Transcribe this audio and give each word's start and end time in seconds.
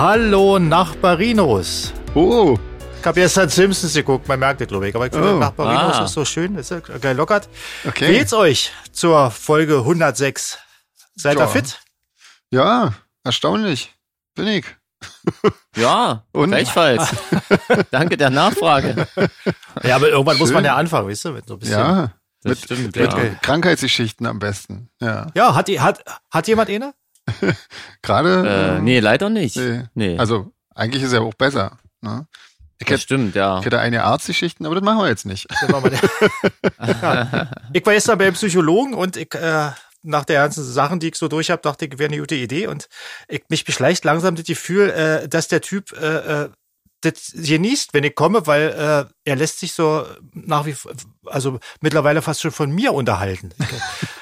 Hallo 0.00 0.58
Nachbarinos. 0.58 1.92
Oh, 2.14 2.58
Ich 3.00 3.06
habe 3.06 3.20
gestern 3.20 3.50
Simpsons 3.50 3.92
geguckt, 3.92 4.26
man 4.28 4.38
merkt 4.40 4.62
es, 4.62 4.66
glaube 4.68 4.88
ich. 4.88 4.94
Aber 4.94 5.04
ich 5.06 5.12
finde, 5.12 5.34
Oh. 5.34 5.38
Nachbarinos 5.38 5.96
Ah. 5.98 6.04
ist 6.06 6.12
so 6.14 6.24
schön, 6.24 6.56
ist 6.56 6.70
ja 6.70 6.78
geil 6.80 7.14
lockert. 7.14 7.50
okay. 7.86 8.08
Wie 8.08 8.12
geht's 8.18 8.32
euch 8.32 8.72
zur 8.92 9.30
Folge 9.30 9.84
106? 9.84 10.58
Seid 11.16 11.36
ihr 11.36 11.40
Ja. 11.40 11.46
fit? 11.48 11.80
Ja, 12.50 12.94
erstaunlich. 13.24 13.94
Bin 14.34 14.46
ich. 14.46 14.64
Ja, 15.76 16.24
Und? 16.32 16.48
gleichfalls. 16.48 17.10
Danke 17.90 18.16
der 18.16 18.30
Nachfrage. 18.30 19.06
Ja, 19.82 19.96
aber 19.96 20.08
irgendwann 20.08 20.38
muss 20.38 20.48
Schön. 20.48 20.54
man 20.54 20.64
ja 20.64 20.76
anfangen, 20.76 21.08
weißt 21.10 21.26
du? 21.26 21.32
Mit 21.32 21.46
so 21.46 21.54
ein 21.56 21.58
bisschen. 21.60 21.78
Ja, 21.78 22.12
Das 22.42 22.50
mit, 22.52 22.58
stimmt, 22.64 22.96
mit 22.96 23.12
ja. 23.12 23.34
Krankheitsgeschichten 23.42 24.24
am 24.26 24.38
besten. 24.38 24.88
Ja, 24.98 25.26
Ja, 25.34 25.54
hat, 25.54 25.68
die- 25.68 25.78
hat, 25.80 26.02
hat 26.30 26.48
jemand 26.48 26.70
eine? 26.70 26.94
gerade. 28.02 28.46
Äh, 28.46 28.76
ähm, 28.76 28.84
nee, 28.84 29.00
leider 29.00 29.30
nicht. 29.30 29.56
nee. 29.56 29.82
Nee, 29.94 30.18
Also, 30.18 30.52
eigentlich 30.74 31.02
ist 31.02 31.12
er 31.12 31.22
auch 31.22 31.34
besser. 31.34 31.78
Ne? 32.00 32.26
Ich 32.78 32.86
das 32.86 32.94
hätte, 32.94 33.02
stimmt, 33.02 33.34
ja. 33.34 33.58
ich 33.58 33.66
hätte 33.66 33.78
eine 33.78 34.04
Arztgeschichten, 34.04 34.64
aber 34.64 34.74
das 34.74 34.84
machen 34.84 34.98
wir 35.00 35.08
jetzt 35.08 35.26
nicht. 35.26 35.46
Ja. 35.68 37.50
Ich 37.72 37.86
war 37.86 37.92
gestern 37.92 38.18
beim 38.18 38.34
Psychologen 38.34 38.94
und 38.94 39.16
ich, 39.16 39.34
äh, 39.34 39.70
nach 40.02 40.24
der 40.24 40.42
ganzen 40.42 40.64
Sachen, 40.64 40.98
die 40.98 41.08
ich 41.08 41.16
so 41.16 41.28
durch 41.28 41.50
habe, 41.50 41.62
dachte 41.62 41.84
ich, 41.84 41.98
wäre 41.98 42.08
eine 42.08 42.18
gute 42.18 42.34
Idee. 42.34 42.66
Und 42.66 42.88
ich, 43.28 43.42
mich 43.48 43.64
beschleicht 43.64 44.04
langsam 44.04 44.34
das 44.34 44.46
Gefühl, 44.46 44.90
äh, 44.90 45.28
dass 45.28 45.48
der 45.48 45.60
Typ 45.60 45.92
äh, 45.92 46.44
äh, 46.44 46.48
das 47.02 47.32
genießt, 47.34 47.94
wenn 47.94 48.04
ich 48.04 48.14
komme, 48.14 48.46
weil 48.46 48.68
äh, 48.70 49.12
er 49.24 49.36
lässt 49.36 49.60
sich 49.60 49.72
so 49.72 50.06
nach 50.32 50.66
wie 50.66 50.74
vor, 50.74 50.92
also 51.26 51.58
mittlerweile 51.80 52.22
fast 52.22 52.42
schon 52.42 52.50
von 52.50 52.70
mir 52.70 52.92
unterhalten. 52.92 53.52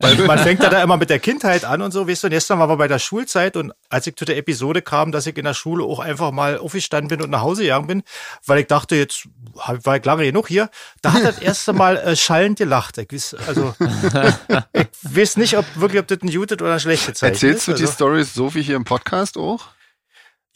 Weil 0.00 0.16
man 0.26 0.38
fängt 0.38 0.62
ja 0.62 0.68
da 0.68 0.82
immer 0.82 0.96
mit 0.96 1.08
der 1.08 1.18
Kindheit 1.18 1.64
an 1.64 1.80
und 1.80 1.92
so, 1.92 2.06
weißt 2.08 2.24
du, 2.24 2.26
und 2.26 2.32
gestern 2.32 2.58
waren 2.58 2.68
wir 2.68 2.76
bei 2.76 2.88
der 2.88 2.98
Schulzeit 2.98 3.56
und 3.56 3.72
als 3.88 4.06
ich 4.06 4.16
zu 4.16 4.24
der 4.24 4.36
Episode 4.36 4.82
kam, 4.82 5.12
dass 5.12 5.26
ich 5.26 5.36
in 5.38 5.44
der 5.44 5.54
Schule 5.54 5.84
auch 5.84 6.00
einfach 6.00 6.30
mal 6.32 6.58
aufgestanden 6.58 7.08
bin 7.08 7.22
und 7.22 7.30
nach 7.30 7.40
Hause 7.42 7.62
gegangen 7.62 7.86
bin, 7.86 8.02
weil 8.44 8.58
ich 8.60 8.66
dachte, 8.66 8.96
jetzt 8.96 9.28
war 9.54 9.96
ich 9.96 10.04
lange 10.04 10.24
genug 10.24 10.48
hier, 10.48 10.68
da 11.00 11.12
hat 11.12 11.22
er 11.22 11.32
das 11.32 11.40
erste 11.40 11.72
Mal 11.72 11.96
äh, 11.96 12.16
schallend 12.16 12.58
gelacht. 12.58 12.98
Ich 12.98 13.10
weiß, 13.12 13.36
also, 13.46 13.74
ich 14.72 14.86
weiß 15.02 15.36
nicht, 15.38 15.56
ob 15.56 15.64
wirklich, 15.76 16.00
ob 16.00 16.08
das 16.08 16.18
ein 16.22 16.30
gute 16.30 16.54
oder 16.56 16.70
eine 16.72 16.80
schlechte 16.80 17.14
Zeit 17.14 17.32
Erzählst 17.34 17.68
du 17.68 17.72
ist. 17.72 17.78
die 17.78 17.84
Also, 17.84 17.94
Stories 17.94 18.34
so 18.34 18.54
wie 18.54 18.62
hier 18.62 18.76
im 18.76 18.84
Podcast 18.84 19.38
auch? 19.38 19.68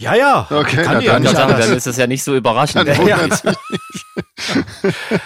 Ja, 0.01 0.15
ja. 0.15 0.47
Okay, 0.51 0.83
kann 0.85 1.01
ja 1.01 1.13
dann- 1.15 1.25
sagen, 1.25 1.53
anders. 1.53 1.67
dann 1.69 1.77
ist 1.77 1.87
das 1.87 1.97
ja 1.97 2.07
nicht 2.07 2.23
so 2.23 2.35
überraschend. 2.37 2.87
Dann 2.89 3.07
Ja. 3.07 3.19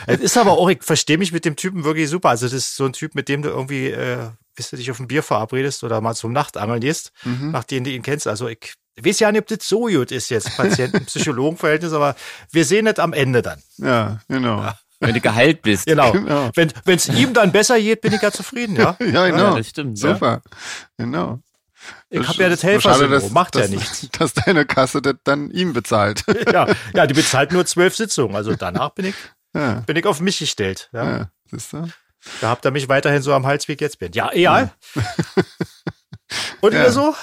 Es 0.06 0.20
ist 0.20 0.36
aber 0.36 0.52
auch, 0.52 0.68
ich 0.70 0.82
verstehe 0.82 1.18
mich 1.18 1.32
mit 1.32 1.44
dem 1.44 1.56
Typen 1.56 1.84
wirklich 1.84 2.08
super. 2.08 2.30
Also 2.30 2.46
das 2.46 2.52
ist 2.54 2.76
so 2.76 2.84
ein 2.84 2.92
Typ, 2.92 3.14
mit 3.14 3.28
dem 3.28 3.42
du 3.42 3.48
irgendwie, 3.50 3.88
äh, 3.88 4.18
bis 4.54 4.70
du 4.70 4.76
dich 4.76 4.90
auf 4.90 5.00
ein 5.00 5.08
Bier 5.08 5.22
verabredest 5.22 5.84
oder 5.84 6.00
mal 6.00 6.14
zum 6.14 6.32
Nachtangeln 6.32 6.80
gehst, 6.80 7.12
Mhm. 7.24 7.50
nachdem 7.50 7.84
du 7.84 7.90
ihn 7.90 8.02
kennst. 8.02 8.26
Also 8.26 8.48
ich 8.48 8.74
weiß 9.00 9.20
ja 9.20 9.32
nicht, 9.32 9.42
ob 9.42 9.46
das 9.48 9.68
so 9.68 9.80
gut 9.86 10.10
ist 10.12 10.30
jetzt, 10.30 10.56
Patienten-Psychologen-Verhältnis, 10.56 11.92
aber 11.94 12.14
wir 12.50 12.64
sehen 12.64 12.86
es 12.86 12.98
am 12.98 13.12
Ende 13.12 13.42
dann. 13.42 13.62
Ja, 13.78 14.20
genau. 14.28 14.72
Wenn 15.00 15.14
du 15.14 15.20
geheilt 15.20 15.62
bist. 15.62 15.86
Genau. 15.86 16.12
Genau. 16.12 16.50
Wenn 16.54 16.70
es 16.86 17.08
ihm 17.08 17.34
dann 17.34 17.50
besser 17.50 17.78
geht, 17.80 18.02
bin 18.02 18.12
ich 18.12 18.22
ja 18.22 18.30
zufrieden, 18.30 18.76
ja. 18.76 18.96
Ja, 19.00 19.06
Ja, 19.06 19.26
genau. 19.30 19.56
das 19.56 19.68
stimmt. 19.68 19.98
Ja. 20.00 20.14
Super. 20.14 20.42
Genau. 20.96 21.40
Ich 22.10 22.26
habe 22.28 22.42
ja 22.42 22.48
das 22.48 22.62
Helfersyndrom, 22.62 23.32
macht 23.32 23.54
ja 23.56 23.62
dass, 23.62 23.70
nichts. 23.70 24.08
Dass 24.18 24.34
deine 24.34 24.64
Kasse 24.66 25.00
das 25.02 25.14
dann 25.24 25.50
ihm 25.50 25.72
bezahlt. 25.72 26.24
Ja, 26.52 26.66
ja, 26.94 27.06
die 27.06 27.14
bezahlt 27.14 27.52
nur 27.52 27.64
zwölf 27.66 27.96
Sitzungen. 27.96 28.36
Also 28.36 28.54
danach 28.54 28.90
bin 28.90 29.06
ich, 29.06 29.14
ja, 29.54 29.80
bin 29.86 29.96
ich 29.96 30.04
auf 30.06 30.20
mich 30.20 30.38
gestellt. 30.38 30.88
Ja. 30.92 31.04
ja, 31.18 31.30
siehst 31.50 31.72
du? 31.72 31.88
Da 32.40 32.50
habt 32.50 32.64
ihr 32.64 32.70
mich 32.70 32.88
weiterhin 32.88 33.22
so 33.22 33.32
am 33.34 33.46
Hals, 33.46 33.66
wie 33.68 33.72
ich 33.72 33.80
jetzt 33.80 33.98
bin. 33.98 34.12
Ja, 34.12 34.30
egal. 34.32 34.72
Und 36.60 36.72
Ja. 36.72 36.84
ihr 36.84 36.92
so? 36.92 37.14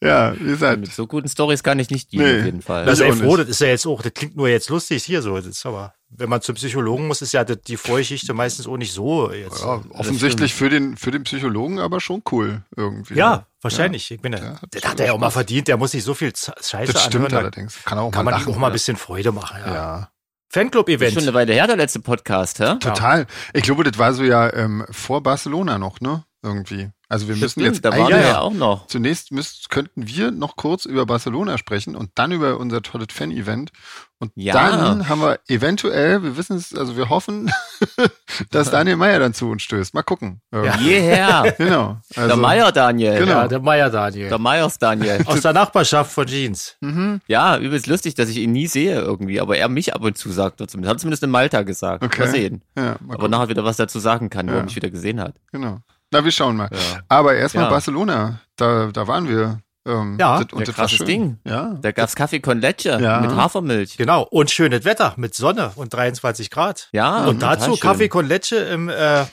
Ja, 0.00 0.34
wie 0.38 0.44
gesagt. 0.44 0.80
Mit 0.80 0.92
so 0.92 1.06
guten 1.06 1.28
Stories 1.28 1.62
kann 1.62 1.78
ich 1.78 1.90
nicht 1.90 2.12
dienen, 2.12 2.24
Nee. 2.24 2.38
auf 2.40 2.44
jeden 2.44 2.62
Fall. 2.62 2.88
Also, 2.88 3.04
ey, 3.04 3.12
froh, 3.12 3.36
das 3.36 3.48
ist 3.48 3.60
ja 3.60 3.68
jetzt 3.68 3.86
auch, 3.86 4.02
das 4.02 4.12
klingt 4.14 4.36
nur 4.36 4.48
jetzt 4.48 4.68
lustig 4.68 5.04
hier 5.04 5.22
so. 5.22 5.36
Das 5.36 5.46
ist 5.46 5.64
aber, 5.66 5.94
wenn 6.16 6.28
man 6.28 6.42
zum 6.42 6.54
Psychologen 6.54 7.06
muss, 7.06 7.22
ist 7.22 7.32
ja 7.32 7.44
die 7.44 7.76
Vorgeschichte 7.76 8.34
meistens 8.34 8.66
auch 8.66 8.76
nicht 8.76 8.92
so 8.92 9.32
jetzt. 9.32 9.60
Ja, 9.60 9.82
offensichtlich 9.90 10.54
für 10.54 10.68
den, 10.68 10.96
für 10.96 11.10
den 11.10 11.24
Psychologen 11.24 11.78
aber 11.78 12.00
schon 12.00 12.22
cool 12.30 12.62
irgendwie. 12.76 13.14
Ja, 13.14 13.46
wahrscheinlich. 13.60 14.10
Ich 14.10 14.20
bin 14.20 14.32
ja, 14.32 14.38
Ja, 14.38 14.60
hat 14.60 14.84
hat 14.84 15.00
er 15.00 15.06
ja 15.06 15.12
auch 15.12 15.18
mal 15.18 15.30
verdient. 15.30 15.68
Der 15.68 15.76
muss 15.76 15.94
nicht 15.94 16.04
so 16.04 16.14
viel 16.14 16.32
Scheiße 16.34 16.92
Das 16.92 17.04
stimmt 17.04 17.26
anhören. 17.26 17.44
Allerdings. 17.44 17.82
Kann 17.84 17.98
auch 17.98 18.10
kann 18.10 18.24
mal 18.24 18.32
man 18.32 18.40
ihm 18.40 18.44
lachen. 18.44 18.54
auch 18.54 18.58
mal 18.58 18.66
ein 18.68 18.72
bisschen 18.72 18.96
Freude 18.96 19.32
machen. 19.32 19.58
Ja. 19.60 19.74
ja. 19.74 19.98
Das 19.98 20.60
ist 20.60 20.64
Fanclub-Event. 20.64 21.12
schon 21.14 21.22
eine 21.22 21.34
Weile 21.34 21.54
her, 21.54 21.66
der 21.66 21.76
letzte 21.76 22.00
Podcast, 22.00 22.58
hä? 22.58 22.76
Total. 22.78 23.26
Ich 23.54 23.62
glaube, 23.62 23.84
das 23.84 23.96
war 23.96 24.12
so 24.12 24.22
ja 24.22 24.52
ähm, 24.52 24.84
vor 24.90 25.22
Barcelona 25.22 25.78
noch, 25.78 26.00
ne? 26.00 26.24
Irgendwie. 26.42 26.90
Also 27.12 27.28
wir 27.28 27.36
müssen 27.36 27.60
Stimmt, 27.60 27.66
jetzt 27.66 27.84
da 27.84 27.90
waren 27.90 28.00
eigentlich- 28.00 28.14
wir 28.16 28.20
ja. 28.22 28.28
ja 28.28 28.38
auch 28.40 28.54
noch. 28.54 28.86
Zunächst 28.86 29.32
müsst, 29.32 29.68
könnten 29.68 30.06
wir 30.08 30.30
noch 30.30 30.56
kurz 30.56 30.86
über 30.86 31.04
Barcelona 31.04 31.58
sprechen 31.58 31.94
und 31.94 32.10
dann 32.14 32.32
über 32.32 32.56
unser 32.58 32.80
tolles 32.80 33.08
Fan-Event. 33.12 33.70
Und 34.18 34.32
Ja. 34.34 34.54
dann 34.54 35.08
haben 35.10 35.20
wir 35.20 35.38
eventuell, 35.48 36.22
wir 36.22 36.38
wissen 36.38 36.56
es, 36.56 36.74
also 36.74 36.96
wir 36.96 37.10
hoffen, 37.10 37.50
dass 38.50 38.70
Daniel 38.70 38.96
Meyer 38.96 39.18
dann 39.18 39.34
zu 39.34 39.50
uns 39.50 39.62
stößt. 39.62 39.92
Mal 39.92 40.02
gucken. 40.02 40.40
Ja. 40.54 40.76
Jeher. 40.78 41.54
Genau. 41.58 41.98
Also, 42.16 42.28
der 42.28 42.36
Meier 42.36 42.72
Daniel. 42.72 43.18
Genau. 43.18 43.32
Ja, 43.32 43.48
der 43.48 43.60
Meier 43.60 43.90
Daniel. 43.90 44.28
Der 44.30 44.38
Meyers 44.38 44.78
Daniel. 44.78 45.22
Aus 45.26 45.42
der 45.42 45.52
Nachbarschaft 45.52 46.12
von 46.12 46.26
Jeans. 46.26 46.76
Mhm. 46.80 47.20
Ja, 47.26 47.58
übelst 47.58 47.88
lustig, 47.88 48.14
dass 48.14 48.30
ich 48.30 48.38
ihn 48.38 48.52
nie 48.52 48.68
sehe 48.68 48.98
irgendwie, 48.98 49.38
aber 49.38 49.58
er 49.58 49.68
mich 49.68 49.94
ab 49.94 50.02
und 50.02 50.16
zu 50.16 50.30
sagt. 50.30 50.60
dazu. 50.62 50.78
Hat 50.86 50.98
zumindest 50.98 51.22
in 51.24 51.30
Malta 51.30 51.62
gesagt. 51.62 52.02
Okay. 52.04 52.22
Mal 52.22 52.30
sehen. 52.30 52.62
Ja, 52.74 52.96
mal 53.00 53.16
Aber 53.16 53.28
nachher 53.28 53.50
wieder 53.50 53.64
was 53.64 53.76
dazu 53.76 53.98
sagen 53.98 54.30
kann, 54.30 54.46
wo 54.48 54.52
Ja. 54.52 54.58
er 54.58 54.64
mich 54.64 54.76
wieder 54.76 54.88
gesehen 54.90 55.20
hat. 55.20 55.34
Genau. 55.52 55.80
Na, 56.12 56.24
wir 56.24 56.30
schauen 56.30 56.56
mal. 56.56 56.68
Ja. 56.72 57.00
Aber 57.08 57.34
erstmal 57.34 57.64
Ja. 57.64 57.70
Barcelona. 57.70 58.40
Da, 58.56 58.90
da 58.92 59.06
waren 59.08 59.28
wir. 59.28 59.58
Ähm, 59.84 60.16
Ja, 60.20 60.44
das, 60.44 60.52
und 60.52 60.66
der 60.66 60.74
krasses. 60.74 61.04
Ding. 61.04 61.38
Ja. 61.44 61.74
Da 61.80 61.90
gab's 61.90 62.14
Kaffee 62.14 62.38
con 62.38 62.60
Leche 62.60 62.98
Ja. 63.00 63.20
mit 63.20 63.34
Hafermilch. 63.34 63.96
Genau. 63.96 64.22
Und 64.30 64.50
schönes 64.50 64.84
Wetter 64.84 65.14
mit 65.16 65.34
Sonne 65.34 65.72
und 65.74 65.92
23 65.92 66.50
Grad. 66.50 66.88
Ja, 66.92 67.24
und 67.24 67.42
dazu 67.42 67.72
schön. 67.72 67.80
Kaffee 67.80 68.08
con 68.08 68.26
Leche 68.28 68.56
im 68.56 68.88
äh, 68.88 69.24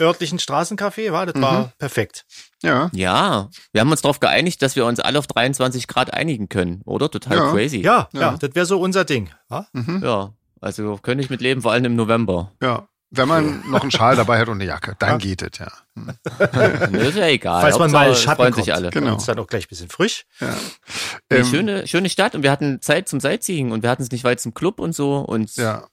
örtlichen 0.00 0.38
Straßencafé, 0.38 1.12
war, 1.12 1.26
das 1.26 1.34
Mhm. 1.34 1.42
war 1.42 1.72
perfekt. 1.78 2.24
Ja. 2.62 2.88
Ja, 2.94 3.48
wir 3.72 3.80
haben 3.82 3.90
uns 3.90 4.00
darauf 4.00 4.18
geeinigt, 4.20 4.62
dass 4.62 4.76
wir 4.76 4.86
uns 4.86 4.98
alle 5.00 5.18
auf 5.18 5.26
23 5.26 5.86
Grad 5.88 6.14
einigen 6.14 6.48
können, 6.48 6.80
oder? 6.86 7.10
Total 7.10 7.36
Ja. 7.36 7.50
crazy. 7.52 7.78
Ja, 7.82 8.08
ja, 8.12 8.20
Ja. 8.20 8.36
das 8.40 8.54
wäre 8.54 8.64
so 8.64 8.80
unser 8.80 9.04
Ding. 9.04 9.28
Ja? 9.50 9.66
Mhm. 9.72 10.00
Ja, 10.04 10.32
also 10.62 10.96
könnte 11.02 11.22
ich 11.22 11.28
mit 11.30 11.40
leben, 11.42 11.60
vor 11.62 11.72
allem 11.72 11.84
im 11.84 11.96
November. 11.96 12.52
Ja. 12.62 12.88
Wenn 13.10 13.26
man 13.28 13.62
noch 13.70 13.80
einen 13.82 13.90
Schal 13.90 14.16
dabei 14.16 14.38
hat 14.38 14.48
und 14.48 14.56
eine 14.60 14.66
Jacke, 14.66 14.94
dann 14.98 15.10
Ja. 15.12 15.16
geht 15.16 15.40
es, 15.42 15.58
ja. 15.58 15.68
Nee, 16.90 17.08
ist 17.08 17.16
ja 17.16 17.26
egal. 17.26 17.62
Falls 17.62 17.78
man 17.78 17.84
Hauptsache, 17.92 18.08
mal 18.08 18.14
Schatten 18.14 18.36
freuen 18.36 18.52
kommt. 18.52 18.64
sich 18.66 18.74
alle. 18.74 18.90
Genau. 18.90 19.16
Ist 19.16 19.26
dann 19.28 19.38
auch 19.38 19.46
gleich 19.46 19.64
ein 19.64 19.68
bisschen 19.68 19.88
frisch. 19.88 20.26
ja. 20.40 20.54
Ähm, 21.30 21.44
schöne, 21.46 21.86
schöne 21.86 22.10
Stadt 22.10 22.34
und 22.34 22.42
wir 22.42 22.50
hatten 22.50 22.80
Zeit 22.82 23.08
zum 23.08 23.20
Sightseeing 23.20 23.70
und 23.72 23.82
wir 23.82 23.90
hatten 23.90 24.02
es 24.02 24.10
nicht 24.10 24.24
weit 24.24 24.40
zum 24.40 24.52
Club 24.54 24.78
und 24.78 24.94
so 24.94 25.16
und 25.18 25.54
Ja. 25.56 25.86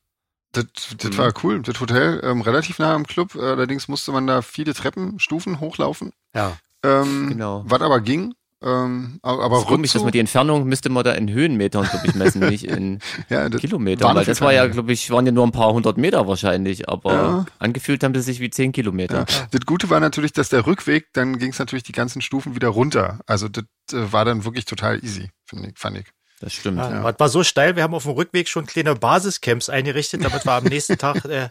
Das, 0.51 0.65
das 0.97 1.11
Mhm. 1.11 1.17
war 1.17 1.33
cool. 1.43 1.61
Das 1.61 1.79
Hotel 1.81 2.21
ähm, 2.23 2.41
relativ 2.41 2.79
nah 2.79 2.93
am 2.93 3.05
Club. 3.07 3.35
Allerdings 3.35 3.87
musste 3.87 4.11
man 4.13 4.25
da 4.27 4.41
viele 4.41 4.73
Treppenstufen 4.73 5.59
hochlaufen. 5.59 6.11
Ja. 6.33 6.57
Ähm, 6.83 7.29
Genau. 7.29 7.63
Was 7.65 7.81
aber 7.81 7.99
ging. 8.01 8.33
Ähm, 8.65 9.19
aber 9.21 9.59
es 9.59 9.65
komisch, 9.65 9.93
dass 9.93 10.01
man 10.01 10.11
die 10.11 10.17
Entfernung 10.19 10.63
müsste 10.65 10.89
man 10.89 11.03
da 11.03 11.11
in 11.13 11.29
Höhenmetern, 11.29 11.87
glaube 11.87 12.07
ich, 12.07 12.15
messen, 12.15 12.39
nicht 12.49 12.63
in 12.65 12.99
ja, 13.29 13.47
das 13.47 13.61
Kilometern. 13.61 14.07
waren 14.07 14.17
Weil 14.17 14.25
das 14.25 14.41
war 14.41 14.51
ja, 14.53 14.65
glaube 14.67 14.91
ich, 14.91 15.11
waren 15.11 15.25
ja 15.27 15.31
nur 15.31 15.45
ein 15.45 15.51
paar 15.51 15.71
hundert 15.71 15.97
Meter 15.97 16.27
wahrscheinlich, 16.27 16.89
aber 16.89 17.13
Ja. 17.13 17.45
angefühlt 17.59 18.03
haben 18.03 18.15
sie 18.15 18.21
sich 18.21 18.39
wie 18.39 18.49
zehn 18.49 18.71
Kilometer. 18.71 19.19
Ja. 19.29 19.47
Das 19.51 19.61
Gute 19.67 19.89
war 19.91 19.99
natürlich, 19.99 20.33
dass 20.33 20.49
der 20.49 20.65
Rückweg, 20.65 21.07
dann 21.13 21.37
ging 21.37 21.51
es 21.51 21.59
natürlich 21.59 21.83
die 21.83 21.91
ganzen 21.91 22.21
Stufen 22.21 22.55
wieder 22.55 22.69
runter. 22.69 23.19
Also 23.27 23.47
das 23.49 23.65
äh, 23.93 24.11
war 24.11 24.25
dann 24.25 24.45
wirklich 24.45 24.65
total 24.65 25.03
easy, 25.03 25.29
finde 25.45 25.69
ich, 25.69 25.77
fand 25.77 25.97
ich. 25.99 26.05
Das 26.41 26.51
stimmt. 26.53 26.79
Ja, 26.79 26.89
Ja. 26.91 27.11
Das 27.11 27.19
war 27.19 27.29
so 27.29 27.43
steil, 27.43 27.75
wir 27.75 27.83
haben 27.83 27.93
auf 27.93 28.03
dem 28.03 28.13
Rückweg 28.13 28.49
schon 28.49 28.65
kleine 28.65 28.95
Basiscamps 28.95 29.69
eingerichtet, 29.69 30.23
damit 30.25 30.43
wir 30.45 30.53
am 30.53 30.63
nächsten 30.63 30.97
Tag 30.97 31.23
äh, 31.25 31.49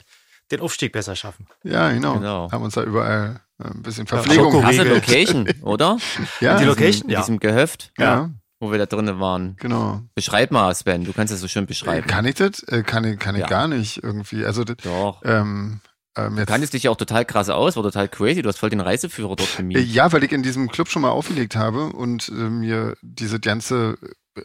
den 0.56 0.62
Aufstieg 0.62 0.93
besser 0.93 1.15
schaffen. 1.17 1.47
Ja, 1.62 1.91
genau. 1.93 2.15
Genau. 2.15 2.51
Haben 2.51 2.65
uns 2.65 2.75
da 2.75 2.83
überall 2.83 3.41
äh, 3.62 3.69
ein 3.69 3.83
bisschen 3.83 4.06
Verpflegung. 4.06 4.53
Schoko- 4.53 4.61
Krasse. 4.62 4.83
Location, 4.85 5.49
oder? 5.62 5.99
ja, 6.41 6.56
Die 6.56 6.62
In 6.62 6.69
Location, 6.69 7.09
diesem, 7.09 7.11
ja. 7.11 7.19
In 7.19 7.23
diesem 7.25 7.41
Gehöft, 7.41 7.93
ja, 7.99 8.31
wo 8.61 8.71
wir 8.71 8.79
da 8.79 8.87
drinnen 8.87 9.21
waren. 9.21 9.56
genau. 9.59 10.01
Beschreib 10.15 10.51
mal, 10.51 10.75
Sven, 10.75 11.05
du 11.05 11.12
kannst 11.12 11.33
das 11.33 11.41
so 11.41 11.49
schön 11.49 11.67
beschreiben. 11.67 12.06
Kann 12.06 12.25
ich 12.25 12.37
das? 12.37 12.62
Äh, 12.65 12.83
kann 12.83 13.05
ich, 13.05 13.19
kann 13.19 13.35
ich 13.35 13.43
Ja. 13.43 13.47
gar 13.49 13.69
nicht 13.69 14.03
irgendwie. 14.03 14.45
Also 14.45 14.65
das, 14.65 14.77
Doch. 14.83 15.21
ähm, 15.25 15.81
ähm, 16.17 16.35
Du 16.35 16.39
jetzt, 16.41 16.49
kanntest 16.49 16.73
dich 16.73 16.85
ja 16.85 16.91
auch 16.93 16.97
total 16.97 17.25
krass 17.25 17.49
aus, 17.51 17.77
war 17.77 17.83
total 17.83 18.09
crazy. 18.09 18.41
Du 18.43 18.49
hast 18.49 18.59
voll 18.59 18.71
den 18.71 18.81
Reiseführer 18.81 19.35
dort 19.37 19.53
Äh, 19.55 19.56
gemietet. 19.59 19.87
Ja, 19.89 20.12
weil 20.12 20.23
ich 20.25 20.33
in 20.33 20.43
diesem 20.43 20.69
Club 20.71 20.89
schon 20.89 21.03
mal 21.03 21.11
aufgelegt 21.11 21.56
habe 21.56 21.87
und 21.87 22.29
äh, 22.29 22.33
mir 22.33 22.97
diese 23.03 23.41
ganze 23.41 23.97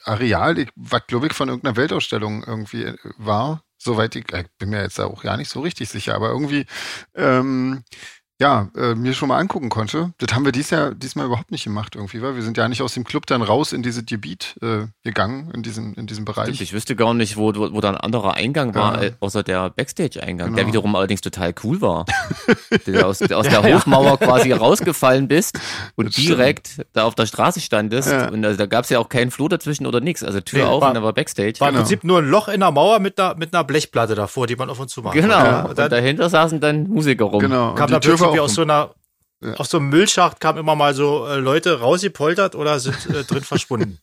Areal, 0.03 0.57
ich, 0.59 0.69
was 0.75 1.05
glaube 1.07 1.27
ich 1.27 1.33
von 1.33 1.47
irgendeiner 1.49 1.75
Weltausstellung 1.77 2.43
irgendwie 2.45 2.83
äh, 2.83 2.95
war, 3.17 3.61
soweit 3.79 4.15
ich, 4.15 4.31
ich 4.31 4.47
bin 4.59 4.69
mir 4.69 4.81
jetzt 4.83 4.99
auch 4.99 5.23
gar 5.23 5.37
nicht 5.37 5.49
so 5.49 5.61
richtig 5.61 5.89
sicher, 5.89 6.13
aber 6.15 6.29
irgendwie 6.29 6.65
ähm, 7.15 7.83
ja, 8.41 8.69
äh, 8.77 8.95
mir 8.95 9.13
schon 9.13 9.27
mal 9.27 9.37
angucken 9.37 9.69
konnte. 9.69 10.13
Das 10.17 10.33
haben 10.33 10.45
wir 10.45 10.51
dies 10.51 10.69
Jahr, 10.69 10.93
diesmal 10.95 11.25
überhaupt 11.25 11.51
nicht 11.51 11.65
gemacht 11.65 11.95
irgendwie, 11.95 12.21
weil 12.21 12.35
wir 12.35 12.41
sind 12.41 12.57
ja 12.57 12.67
nicht 12.69 12.81
aus 12.81 12.93
dem 12.93 13.03
Club 13.03 13.25
dann 13.25 13.41
raus 13.41 13.73
in 13.73 13.83
dieses 13.83 14.05
Gebiet 14.05 14.55
äh, 14.61 14.85
gegangen, 15.03 15.51
in 15.53 15.61
diesem, 15.61 15.93
in 15.95 16.07
diesem 16.07 16.23
Bereich. 16.25 16.45
Stimmt, 16.45 16.61
ich 16.61 16.73
wüsste 16.73 16.95
gar 16.95 17.13
nicht, 17.13 17.35
wo, 17.37 17.53
wo, 17.55 17.73
wo 17.73 17.81
da 17.81 17.89
ein 17.89 17.97
anderer 17.97 18.35
Eingang 18.35 18.73
war, 18.75 18.95
Ja. 19.01 19.09
äh, 19.09 19.11
außer 19.19 19.43
der 19.43 19.69
Backstage-Eingang, 19.71 20.47
Genau. 20.47 20.55
der 20.57 20.67
wiederum 20.67 20.95
allerdings 20.95 21.21
total 21.21 21.53
cool 21.63 21.81
war. 21.81 22.05
der 22.87 23.05
aus, 23.07 23.21
aus 23.21 23.47
der 23.47 23.63
Hofmauer 23.63 24.17
quasi 24.17 24.51
rausgefallen 24.51 25.27
bist 25.27 25.59
und 25.95 26.05
Das 26.07 26.13
stimmt. 26.13 26.29
direkt 26.29 26.69
da 26.93 27.03
auf 27.03 27.15
der 27.15 27.25
Straße 27.25 27.59
standest. 27.59 28.09
Ja. 28.11 28.29
Und 28.29 28.45
also, 28.45 28.57
da 28.57 28.65
gab's 28.65 28.89
ja 28.89 28.99
auch 28.99 29.09
keinen 29.09 29.31
Flur 29.31 29.49
dazwischen 29.49 29.85
oder 29.85 29.99
nix. 29.99 30.23
Also 30.23 30.39
Tür 30.39 30.59
Nee, 30.59 30.65
auf 30.65 30.81
war- 30.81 30.89
und 30.89 30.95
da 30.95 31.03
war 31.03 31.13
Backstage. 31.13 31.55
War 31.59 31.69
im 31.69 31.73
Genau. 31.75 31.83
Prinzip 31.83 32.03
nur 32.03 32.19
ein 32.19 32.29
Loch 32.29 32.47
in 32.47 32.61
der 32.61 32.71
Mauer 32.71 32.99
mit 32.99 33.19
einer, 33.19 33.35
mit 33.35 33.53
einer 33.53 33.63
Blechplatte 33.63 34.15
davor, 34.15 34.47
die 34.47 34.55
man 34.55 34.69
auf 34.69 34.79
und 34.79 34.89
zu 34.89 35.01
macht. 35.01 35.13
Genau. 35.13 35.33
Ja, 35.37 35.61
und 35.63 35.69
und 35.71 35.77
dann 35.79 35.89
dahinter 35.89 36.29
saßen 36.29 36.59
dann 36.59 36.87
Musiker 36.87 37.25
rum. 37.25 37.39
Genau. 37.41 37.73
kam 37.75 37.85
Und 37.85 37.91
da 37.91 37.99
die 37.99 38.07
Tür 38.07 38.19
war 38.19 38.28
wie 38.33 38.39
auch 38.39 38.45
aus 38.45 38.53
so 38.55 38.61
einer, 38.63 38.93
Ja. 39.43 39.53
aus 39.55 39.69
so 39.69 39.77
einem 39.77 39.89
Müllschacht 39.89 40.39
kamen 40.39 40.59
immer 40.59 40.75
mal 40.75 40.93
so 40.93 41.25
äh, 41.27 41.37
Leute 41.37 41.79
rausgepoltert 41.79 42.55
oder 42.55 42.79
sind 42.79 42.97
äh, 43.09 43.23
drin 43.23 43.43
verschwunden. 43.43 43.99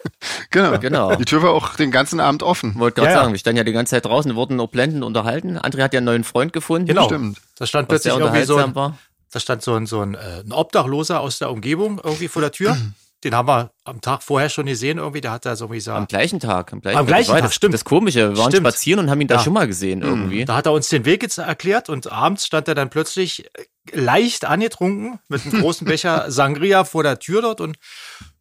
genau. 0.50 0.78
Genau. 0.78 1.14
Die 1.16 1.24
Tür 1.24 1.42
war 1.42 1.50
auch 1.50 1.76
den 1.76 1.90
ganzen 1.90 2.20
Abend 2.20 2.42
offen. 2.42 2.78
Wollte 2.78 2.96
gerade 2.96 3.08
Ja, 3.10 3.16
ja. 3.16 3.20
sagen, 3.22 3.32
wir 3.32 3.38
standen 3.38 3.58
ja 3.58 3.64
die 3.64 3.72
ganze 3.72 3.90
Zeit 3.90 4.04
draußen, 4.06 4.34
wurden 4.34 4.56
noch 4.56 4.68
blendend 4.68 5.04
unterhalten. 5.04 5.58
André 5.58 5.82
hat 5.82 5.92
ja 5.94 5.98
einen 5.98 6.06
neuen 6.06 6.24
Freund 6.24 6.52
gefunden. 6.52 6.86
Genau. 6.88 7.04
Stimmt. 7.06 7.38
Da 7.56 7.66
stand 7.66 7.88
plötzlich 7.88 8.14
irgendwie 8.14 8.44
so 8.44 8.56
ein, 8.56 8.74
war. 8.74 8.98
da 9.30 9.40
stand 9.40 9.62
so 9.62 9.74
ein, 9.74 9.86
so 9.86 10.00
ein, 10.00 10.14
äh, 10.14 10.40
ein 10.44 10.52
Obdachloser 10.52 11.20
aus 11.20 11.38
der 11.38 11.50
Umgebung 11.50 12.00
irgendwie 12.02 12.28
vor 12.28 12.42
der 12.42 12.52
Tür. 12.52 12.76
Den 13.22 13.34
haben 13.34 13.48
wir 13.48 13.70
am 13.84 14.00
Tag 14.00 14.22
vorher 14.22 14.48
schon 14.48 14.64
gesehen 14.66 14.96
irgendwie. 14.98 15.20
Der 15.20 15.32
hat 15.32 15.44
da 15.44 15.54
so 15.54 15.66
wie 15.66 15.72
Am 15.72 15.74
gesagt, 15.74 16.08
gleichen 16.08 16.40
Tag. 16.40 16.72
Am 16.72 16.80
gleichen, 16.80 16.98
Am 16.98 17.06
gleichen 17.06 17.30
Tag, 17.32 17.42
das, 17.42 17.54
stimmt. 17.54 17.74
Das 17.74 17.84
Komische, 17.84 18.30
wir 18.30 18.38
waren 18.38 18.50
Stimmt. 18.50 18.66
spazieren 18.66 19.00
und 19.00 19.10
haben 19.10 19.20
ihn 19.20 19.28
da 19.28 19.34
Ja. 19.34 19.40
Mhm. 19.40 19.44
schon 19.44 19.52
mal 19.52 19.66
gesehen 19.66 20.00
irgendwie. 20.02 20.44
da 20.46 20.56
hat 20.56 20.66
er 20.66 20.72
uns 20.72 20.88
den 20.88 21.04
Weg 21.04 21.22
jetzt 21.22 21.36
erklärt 21.38 21.88
und 21.90 22.10
abends 22.10 22.46
stand 22.46 22.66
er 22.68 22.74
dann 22.74 22.88
plötzlich 22.88 23.44
äh, 23.44 23.64
leicht 23.92 24.44
angetrunken 24.46 25.18
mit 25.28 25.44
einem 25.44 25.60
großen 25.60 25.84
Becher 25.86 26.30
Sangria 26.30 26.84
vor 26.84 27.02
der 27.02 27.18
Tür 27.18 27.42
dort 27.42 27.60
und 27.60 27.76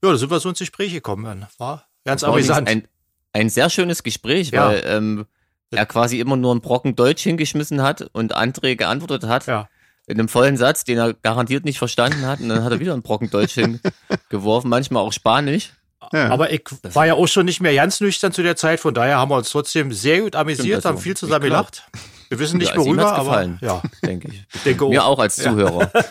ja, 0.03 0.11
da 0.11 0.17
sind 0.17 0.31
wir 0.31 0.39
so 0.39 0.47
ins 0.49 0.59
Gespräch 0.59 0.93
gekommen. 0.93 1.45
War 1.57 1.85
ganz 2.05 2.21
War 2.21 2.29
amüsant. 2.29 2.69
ein, 2.69 2.87
ein 3.33 3.49
sehr 3.49 3.69
schönes 3.69 4.03
Gespräch, 4.03 4.51
Ja. 4.51 4.69
weil 4.69 4.83
ähm, 4.85 5.25
er 5.71 5.85
quasi 5.85 6.19
immer 6.19 6.37
nur 6.37 6.51
einen 6.51 6.61
Brocken 6.61 6.95
Deutsch 6.95 7.23
hingeschmissen 7.23 7.81
hat 7.83 8.09
und 8.13 8.35
André 8.35 8.75
geantwortet 8.77 9.25
hat 9.29 9.45
Ja. 9.47 9.67
In 10.09 10.19
einem 10.19 10.27
vollen 10.27 10.57
Satz, 10.57 10.83
den 10.83 10.97
er 10.97 11.13
garantiert 11.13 11.65
nicht 11.65 11.77
verstanden 11.77 12.25
hat. 12.25 12.39
Und 12.39 12.49
dann 12.49 12.63
hat 12.63 12.71
er 12.71 12.79
wieder 12.79 12.93
einen 12.93 13.03
Brocken 13.03 13.29
Deutsch 13.29 13.53
hingeworfen, 13.53 14.69
manchmal 14.69 15.03
auch 15.03 15.13
Spanisch. 15.13 15.71
Ja. 16.11 16.29
Aber 16.29 16.51
ich 16.51 16.63
war 16.93 17.05
ja 17.05 17.13
auch 17.13 17.27
schon 17.27 17.45
nicht 17.45 17.61
mehr 17.61 17.75
ganz 17.75 18.01
nüchtern 18.01 18.31
zu 18.31 18.41
der 18.41 18.55
Zeit, 18.55 18.79
von 18.79 18.93
daher 18.95 19.17
haben 19.17 19.29
wir 19.29 19.35
uns 19.35 19.49
trotzdem 19.49 19.91
sehr 19.93 20.21
gut 20.21 20.35
amüsiert, 20.35 20.77
also, 20.77 20.89
haben 20.89 20.97
viel 20.97 21.11
ich 21.11 21.17
zusammen 21.19 21.45
glaub. 21.45 21.71
gelacht. 21.71 21.87
Wir 22.29 22.39
wissen 22.39 22.57
nicht 22.57 22.71
Ja, 22.71 22.77
worüber, 22.77 23.11
aber 23.13 23.23
gefallen. 23.25 23.59
ja, 23.61 23.81
denke 24.03 24.29
ich. 24.29 24.43
ich 24.53 24.63
denke 24.63 24.85
Mir 24.87 25.03
auch. 25.03 25.09
auch 25.17 25.19
als 25.19 25.35
Zuhörer. 25.37 25.91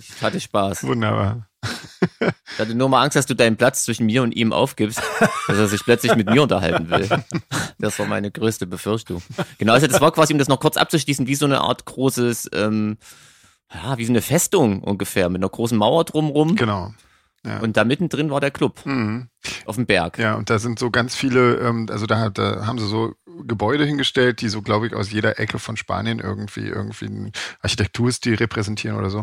Ich 0.00 0.22
hatte 0.22 0.38
Spaß. 0.40 0.84
Wunderbar. 0.84 1.47
Ich 1.62 2.58
hatte 2.58 2.74
nur 2.74 2.88
mal 2.88 3.02
Angst, 3.02 3.16
dass 3.16 3.26
du 3.26 3.34
deinen 3.34 3.56
Platz 3.56 3.84
zwischen 3.84 4.06
mir 4.06 4.22
und 4.22 4.32
ihm 4.32 4.52
aufgibst, 4.52 5.00
dass 5.46 5.58
er 5.58 5.68
sich 5.68 5.84
plötzlich 5.84 6.14
mit 6.16 6.28
mir 6.30 6.42
unterhalten 6.42 6.90
will. 6.90 7.08
Das 7.78 7.98
war 7.98 8.06
meine 8.06 8.30
größte 8.30 8.66
Befürchtung. 8.66 9.22
Genau, 9.58 9.72
also 9.74 9.86
das 9.86 10.00
war 10.00 10.12
quasi, 10.12 10.32
um 10.32 10.38
das 10.38 10.48
noch 10.48 10.60
kurz 10.60 10.76
abzuschließen, 10.76 11.26
wie 11.26 11.34
so 11.34 11.46
eine 11.46 11.60
Art 11.60 11.84
großes, 11.84 12.50
ähm, 12.54 12.98
ja, 13.72 13.98
wie 13.98 14.04
so 14.04 14.12
eine 14.12 14.22
Festung 14.22 14.82
ungefähr, 14.82 15.28
mit 15.28 15.40
einer 15.40 15.48
großen 15.50 15.76
Mauer 15.76 16.04
drumrum. 16.04 16.56
Genau. 16.56 16.92
Ja. 17.46 17.58
Und 17.60 17.76
da 17.76 17.84
mittendrin 17.84 18.30
war 18.30 18.40
der 18.40 18.50
Club 18.50 18.84
Mhm. 18.84 19.28
auf 19.64 19.76
dem 19.76 19.86
Berg. 19.86 20.18
Ja, 20.18 20.34
und 20.34 20.50
da 20.50 20.58
sind 20.58 20.78
so 20.78 20.90
ganz 20.90 21.14
viele, 21.14 21.56
ähm, 21.58 21.86
also 21.90 22.06
da, 22.06 22.30
da 22.30 22.66
haben 22.66 22.78
sie 22.78 22.88
so 22.88 23.14
Gebäude 23.46 23.84
hingestellt, 23.84 24.40
die 24.40 24.48
so, 24.48 24.62
glaube 24.62 24.88
ich, 24.88 24.94
aus 24.94 25.12
jeder 25.12 25.38
Ecke 25.38 25.60
von 25.60 25.76
Spanien 25.76 26.18
irgendwie, 26.18 26.66
irgendwie 26.66 27.06
einen 27.06 27.32
Architekturstil 27.62 28.34
repräsentieren 28.34 28.98
oder 28.98 29.10
so. 29.10 29.22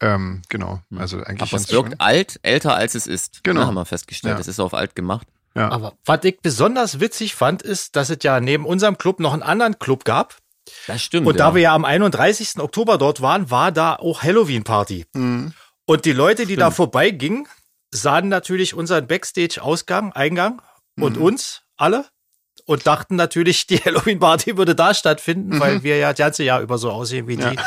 Ähm, 0.00 0.42
genau, 0.48 0.80
also 0.96 1.18
eigentlich 1.22 1.52
Aber 1.52 1.60
es 1.60 1.70
wirkt 1.70 1.90
schön. 1.90 2.00
alt, 2.00 2.40
älter 2.42 2.74
als 2.74 2.94
es 2.94 3.06
ist. 3.06 3.44
Genau. 3.44 3.60
Ne, 3.60 3.66
haben 3.66 3.74
wir 3.74 3.84
festgestellt. 3.84 4.34
Ja. 4.36 4.40
Es 4.40 4.48
ist 4.48 4.58
auf 4.60 4.72
alt 4.74 4.94
gemacht. 4.96 5.26
Ja. 5.54 5.70
Aber 5.70 5.94
was 6.04 6.24
ich 6.24 6.40
besonders 6.40 7.00
witzig 7.00 7.34
fand, 7.34 7.62
ist, 7.62 7.96
dass 7.96 8.08
es 8.08 8.18
ja 8.22 8.40
neben 8.40 8.64
unserem 8.64 8.96
Club 8.98 9.20
noch 9.20 9.32
einen 9.32 9.42
anderen 9.42 9.78
Club 9.78 10.04
gab. 10.04 10.36
Das 10.86 11.02
stimmt. 11.02 11.26
Und 11.26 11.34
ja. 11.38 11.48
da 11.48 11.54
wir 11.54 11.62
ja 11.62 11.74
am 11.74 11.84
31. 11.84 12.58
Oktober 12.60 12.96
dort 12.98 13.20
waren, 13.20 13.50
war 13.50 13.72
da 13.72 13.96
auch 13.96 14.22
Halloween-Party. 14.22 15.06
Mhm. 15.14 15.52
Und 15.86 16.04
die 16.04 16.12
Leute, 16.12 16.46
die 16.46 16.54
da 16.56 16.66
Stimmt. 16.66 16.76
vorbeigingen, 16.76 17.48
sahen 17.92 18.28
natürlich 18.28 18.74
unseren 18.74 19.06
Backstage-Ausgang, 19.08 20.12
Eingang 20.12 20.62
und 20.96 21.16
Mhm. 21.16 21.22
uns 21.22 21.62
alle 21.76 22.04
und 22.70 22.86
dachten 22.86 23.16
natürlich, 23.16 23.66
die 23.66 23.78
Halloween-Party 23.78 24.56
würde 24.56 24.76
da 24.76 24.94
stattfinden, 24.94 25.58
weil 25.58 25.82
wir 25.82 25.98
ja 25.98 26.10
das 26.10 26.18
ganze 26.18 26.44
Jahr 26.44 26.60
über 26.60 26.78
so 26.78 26.92
aussehen 26.92 27.26
wie 27.26 27.36
Mhm. 27.36 27.42
Ja. 27.42 27.50
die, 27.50 27.58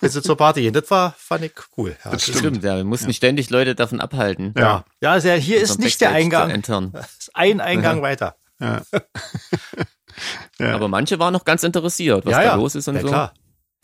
wenn 0.00 0.10
sie 0.10 0.22
zur 0.22 0.36
Party 0.36 0.62
gehen. 0.62 0.72
Das 0.72 0.88
war, 0.90 1.14
fand 1.18 1.44
ich 1.44 1.52
cool. 1.76 1.96
Ja, 2.04 2.12
Das 2.12 2.26
Das 2.26 2.38
stimmt, 2.38 2.62
ja. 2.62 2.76
Wir 2.76 2.84
mussten 2.84 3.12
ständig 3.12 3.50
Leute 3.50 3.74
davon 3.74 4.00
abhalten. 4.00 4.54
Ja. 4.56 4.62
ja. 4.62 4.84
ja 5.00 5.10
also 5.12 5.30
hier 5.30 5.60
ist 5.60 5.80
nicht 5.80 6.00
der 6.00 6.10
Eingang, 6.10 6.50
es 6.50 6.68
ist 7.18 7.30
ein 7.34 7.60
Eingang 7.60 8.00
weiter. 8.00 8.36
Ja. 8.60 8.82
ja. 10.60 10.74
Aber 10.74 10.86
manche 10.86 11.18
waren 11.18 11.32
noch 11.32 11.44
ganz 11.44 11.64
interessiert, 11.64 12.24
was 12.24 12.30
ja, 12.32 12.38
da 12.38 12.44
ja. 12.44 12.54
los 12.54 12.76
ist 12.76 12.86
und 12.86 12.94
ja, 12.94 13.00
so. 13.00 13.08
klar. 13.08 13.34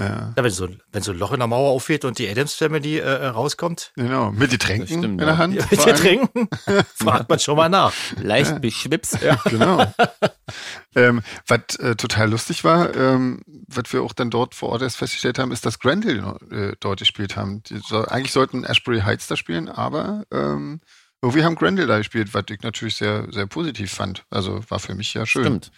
Ja. 0.00 0.32
Ja, 0.36 0.44
wenn, 0.44 0.50
so, 0.50 0.64
ein- 0.66 0.80
wenn 0.92 1.02
so 1.02 1.12
ein 1.12 1.18
Loch 1.18 1.32
in 1.32 1.38
der 1.38 1.46
Mauer 1.46 1.70
aufgeht 1.70 2.04
und 2.04 2.18
die 2.18 2.28
Adams 2.28 2.54
Family 2.54 2.98
äh, 2.98 3.02
äh, 3.02 3.26
rauskommt, 3.26 3.92
Genau, 3.94 4.32
mit 4.32 4.50
Getränken 4.50 4.80
Das 4.80 4.88
stimmt, 4.90 5.04
in 5.04 5.18
der 5.18 5.26
ja. 5.28 5.36
Hand. 5.38 5.54
ja, 5.54 5.64
mit 5.70 5.80
allem. 5.80 5.96
trinken, 5.96 6.48
fragt 6.96 7.28
man 7.28 7.38
schon 7.38 7.56
mal 7.56 7.68
nach. 7.68 7.92
Leicht 8.20 8.60
beschwipst. 8.60 9.18
Genau. 9.44 9.84
ähm, 10.96 11.22
was 11.46 11.76
äh, 11.78 11.94
total 11.96 12.30
lustig 12.30 12.64
war, 12.64 12.94
ähm, 12.96 13.42
was 13.46 13.92
wir 13.92 14.02
auch 14.02 14.12
dann 14.12 14.30
dort 14.30 14.54
vor 14.54 14.70
Ort 14.70 14.82
erst 14.82 14.96
festgestellt 14.96 15.38
haben, 15.38 15.52
ist, 15.52 15.64
dass 15.66 15.78
Grendel 15.78 16.24
äh, 16.50 16.72
dort 16.80 16.98
gespielt 17.00 17.36
haben. 17.36 17.62
Die 17.64 17.78
soll, 17.78 18.06
eigentlich 18.08 18.32
sollten 18.32 18.64
Ashbury 18.64 19.00
Heights 19.00 19.26
da 19.28 19.36
spielen, 19.36 19.68
aber 19.68 20.24
ähm, 20.32 20.80
irgendwie 21.22 21.44
haben 21.44 21.54
Grendel 21.54 21.86
da 21.86 21.98
gespielt, 21.98 22.32
was 22.32 22.44
ich 22.50 22.62
natürlich 22.62 22.96
sehr, 22.96 23.26
sehr 23.30 23.46
positiv 23.46 23.92
fand. 23.92 24.24
Also 24.30 24.60
war 24.70 24.78
für 24.78 24.94
mich 24.94 25.12
ja 25.14 25.26
schön. 25.26 25.42
Stimmt. 25.44 25.70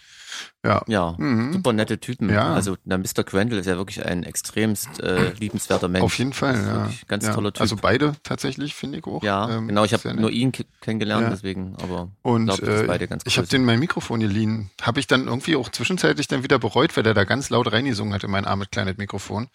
Ja. 0.65 0.81
Ja, 0.87 1.13
Mhm. 1.19 1.53
super 1.53 1.73
nette 1.73 1.99
Typen. 1.99 2.29
Ja. 2.29 2.53
Also 2.55 2.75
der 2.85 2.97
Mr. 2.97 3.23
Quendel 3.23 3.59
ist 3.59 3.67
ja 3.67 3.75
wirklich 3.77 4.03
ein 4.03 4.23
extremst 4.23 4.99
äh, 4.99 5.31
liebenswerter 5.33 5.89
Mensch. 5.89 6.03
Auf 6.03 6.17
jeden 6.17 6.33
Fall, 6.33 6.53
Das 6.53 6.61
ist 6.93 7.01
ja. 7.01 7.07
Ganz 7.07 7.25
ja. 7.27 7.33
toller 7.35 7.53
Typ. 7.53 7.61
Also 7.61 7.75
beide 7.75 8.15
tatsächlich, 8.23 8.73
finde 8.73 8.97
ich 8.97 9.05
auch. 9.05 9.21
ja, 9.21 9.47
ähm, 9.57 9.67
genau. 9.67 9.83
Ich 9.83 9.93
habe 9.93 10.11
nur 10.15 10.31
ihn 10.31 10.51
ke- 10.51 10.65
kennengelernt, 10.81 11.23
Ja. 11.25 11.29
deswegen, 11.29 11.75
aber 11.83 12.09
Und 12.23 12.45
glaub, 12.45 12.63
äh, 12.63 12.83
beide 12.87 13.07
ganz 13.07 13.23
ich 13.27 13.33
cool 13.35 13.41
habe 13.43 13.47
den 13.49 13.65
mein 13.65 13.79
Mikrofon 13.79 14.21
geliehen. 14.21 14.71
Habe 14.81 14.99
ich 15.01 15.05
dann 15.07 15.27
irgendwie 15.27 15.55
auch 15.55 15.69
zwischenzeitlich 15.69 16.27
dann 16.27 16.41
wieder 16.41 16.57
bereut, 16.57 16.95
weil 16.97 17.03
der 17.03 17.13
da 17.13 17.25
ganz 17.25 17.49
laut 17.51 17.71
reingesungen 17.71 18.13
hat 18.13 18.23
in 18.23 18.31
mein 18.31 18.45
armes 18.45 18.69
kleines 18.71 18.97
Mikrofon. 18.97 19.49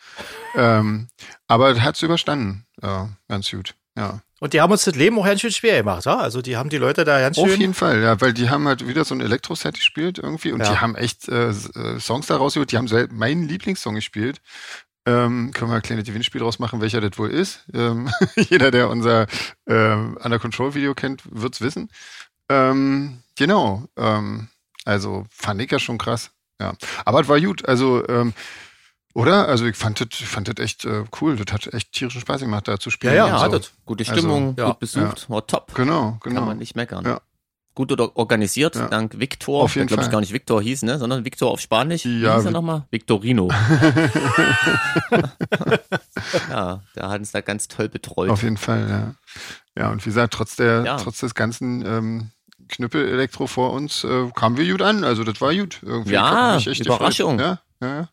ähm, 0.54 1.08
aber 1.48 1.80
hat's 1.82 2.02
überstanden. 2.02 2.66
Ja, 2.82 3.08
ganz 3.28 3.50
gut. 3.50 3.74
Ja. 3.96 4.20
Und 4.40 4.52
die 4.52 4.60
haben 4.60 4.70
uns 4.70 4.84
das 4.84 4.94
Leben 4.94 5.18
auch 5.18 5.24
ganz 5.24 5.40
schön 5.40 5.50
schwer 5.50 5.78
gemacht. 5.78 6.04
Ja? 6.06 6.18
Also 6.18 6.42
die 6.42 6.56
haben 6.56 6.70
die 6.70 6.76
Leute 6.78 7.04
da 7.04 7.18
ganz 7.20 7.38
Auf 7.38 7.48
schön. 7.48 7.60
jeden 7.60 7.74
Fall, 7.74 8.00
ja, 8.02 8.20
weil 8.20 8.32
die 8.32 8.48
haben 8.50 8.68
halt 8.68 8.86
wieder 8.86 9.04
so 9.04 9.14
ein 9.14 9.20
Elektro-Set 9.20 9.74
gespielt 9.74 10.18
irgendwie 10.18 10.52
und 10.52 10.60
Ja. 10.60 10.70
die 10.70 10.78
haben 10.78 10.94
echt 10.94 11.28
äh, 11.28 11.48
äh, 11.50 11.98
Songs 12.00 12.26
da 12.28 12.36
rausgeholt. 12.36 12.70
Die 12.70 12.76
haben 12.76 12.86
sel- 12.88 13.08
meinen 13.10 13.48
Lieblingssong 13.48 13.94
gespielt. 13.96 14.40
Ähm, 15.06 15.52
können 15.54 15.70
wir 15.70 15.76
ein 15.76 15.82
kleines 15.82 16.04
Gewinnspiel 16.04 16.40
draus 16.40 16.58
machen, 16.58 16.80
welcher 16.80 17.00
das 17.00 17.18
wohl 17.18 17.30
ist. 17.30 17.64
Ähm, 17.74 18.10
jeder, 18.36 18.70
der 18.70 18.90
unser 18.90 19.26
ähm, 19.66 20.18
Under 20.22 20.38
Control 20.38 20.74
Video 20.74 20.94
kennt, 20.94 21.22
wird's 21.30 21.60
wissen. 21.60 21.90
Ähm, 22.48 23.22
genau. 23.36 23.88
Ähm, 23.96 24.48
also 24.84 25.26
fand 25.30 25.60
ich 25.62 25.70
ja 25.70 25.78
schon 25.78 25.98
krass. 25.98 26.30
Ja. 26.60 26.74
Aber 27.04 27.20
es 27.20 27.28
war 27.28 27.40
gut. 27.40 27.66
Also, 27.68 28.06
ähm, 28.08 28.34
oder? 29.18 29.48
Also 29.48 29.66
ich 29.66 29.76
fand 29.76 30.00
das, 30.00 30.08
ich 30.20 30.26
fand 30.26 30.48
das 30.48 30.64
echt 30.64 30.84
äh, 30.84 31.04
cool. 31.20 31.36
Das 31.36 31.52
hat 31.52 31.72
echt 31.74 31.92
tierischen 31.92 32.20
Spaß 32.20 32.40
gemacht, 32.42 32.68
da 32.68 32.78
zu 32.78 32.90
spielen. 32.90 33.14
Ja, 33.14 33.26
ja, 33.28 33.38
so. 33.38 33.44
hat 33.44 33.52
es. 33.54 33.72
Gute 33.84 34.04
Also, 34.08 34.14
Stimmung, 34.20 34.54
ja, 34.56 34.66
gut 34.68 34.78
besucht, 34.78 35.28
war 35.28 35.46
top. 35.46 35.74
Genau, 35.74 36.18
Kann 36.22 36.34
genau. 36.34 36.46
man 36.46 36.58
nicht 36.58 36.76
meckern. 36.76 37.04
Ja. 37.04 37.20
Gut 37.74 37.92
oder 37.92 38.16
organisiert, 38.16 38.74
Ja. 38.74 38.88
dank 38.88 39.20
Victor. 39.20 39.62
Auf 39.62 39.76
jeden 39.76 39.86
der, 39.86 39.96
glaube 39.96 40.00
ich, 40.02 40.06
Fall. 40.06 40.12
gar 40.12 40.20
nicht 40.20 40.32
Victor 40.32 40.60
hieß, 40.60 40.82
ne? 40.82 40.98
sondern 40.98 41.24
Victor 41.24 41.50
auf 41.52 41.60
Spanisch. 41.60 42.04
Wie 42.06 42.20
Ja, 42.22 42.34
hieß 42.36 42.46
er 42.46 42.50
nochmal? 42.50 42.86
Victorino. 42.90 43.48
ja, 46.50 46.82
der 46.96 47.08
hat 47.08 47.20
uns 47.20 47.30
da 47.32 47.40
ganz 47.40 47.68
toll 47.68 47.88
betreut. 47.88 48.30
Auf 48.30 48.42
jeden 48.42 48.56
Fall, 48.56 48.88
ja. 48.88 49.14
Ja, 49.80 49.90
und 49.90 50.04
wie 50.04 50.10
gesagt, 50.10 50.34
trotz 50.34 50.56
der, 50.56 50.82
Ja. 50.84 50.96
trotz 50.96 51.18
des 51.20 51.34
ganzen 51.34 51.84
ähm, 51.86 52.30
Knüppel-Elektro 52.68 53.46
vor 53.46 53.72
uns 53.72 54.04
äh, 54.04 54.30
kamen 54.34 54.56
wir 54.56 54.68
gut 54.70 54.82
an. 54.82 55.04
Also 55.04 55.24
das 55.24 55.40
war 55.40 55.54
gut. 55.54 55.78
Irgendwie 55.82 56.12
Ja, 56.12 56.58
Überraschung. 56.58 57.38
Ja, 57.38 57.60
ja, 57.80 57.88
ja. 57.88 58.08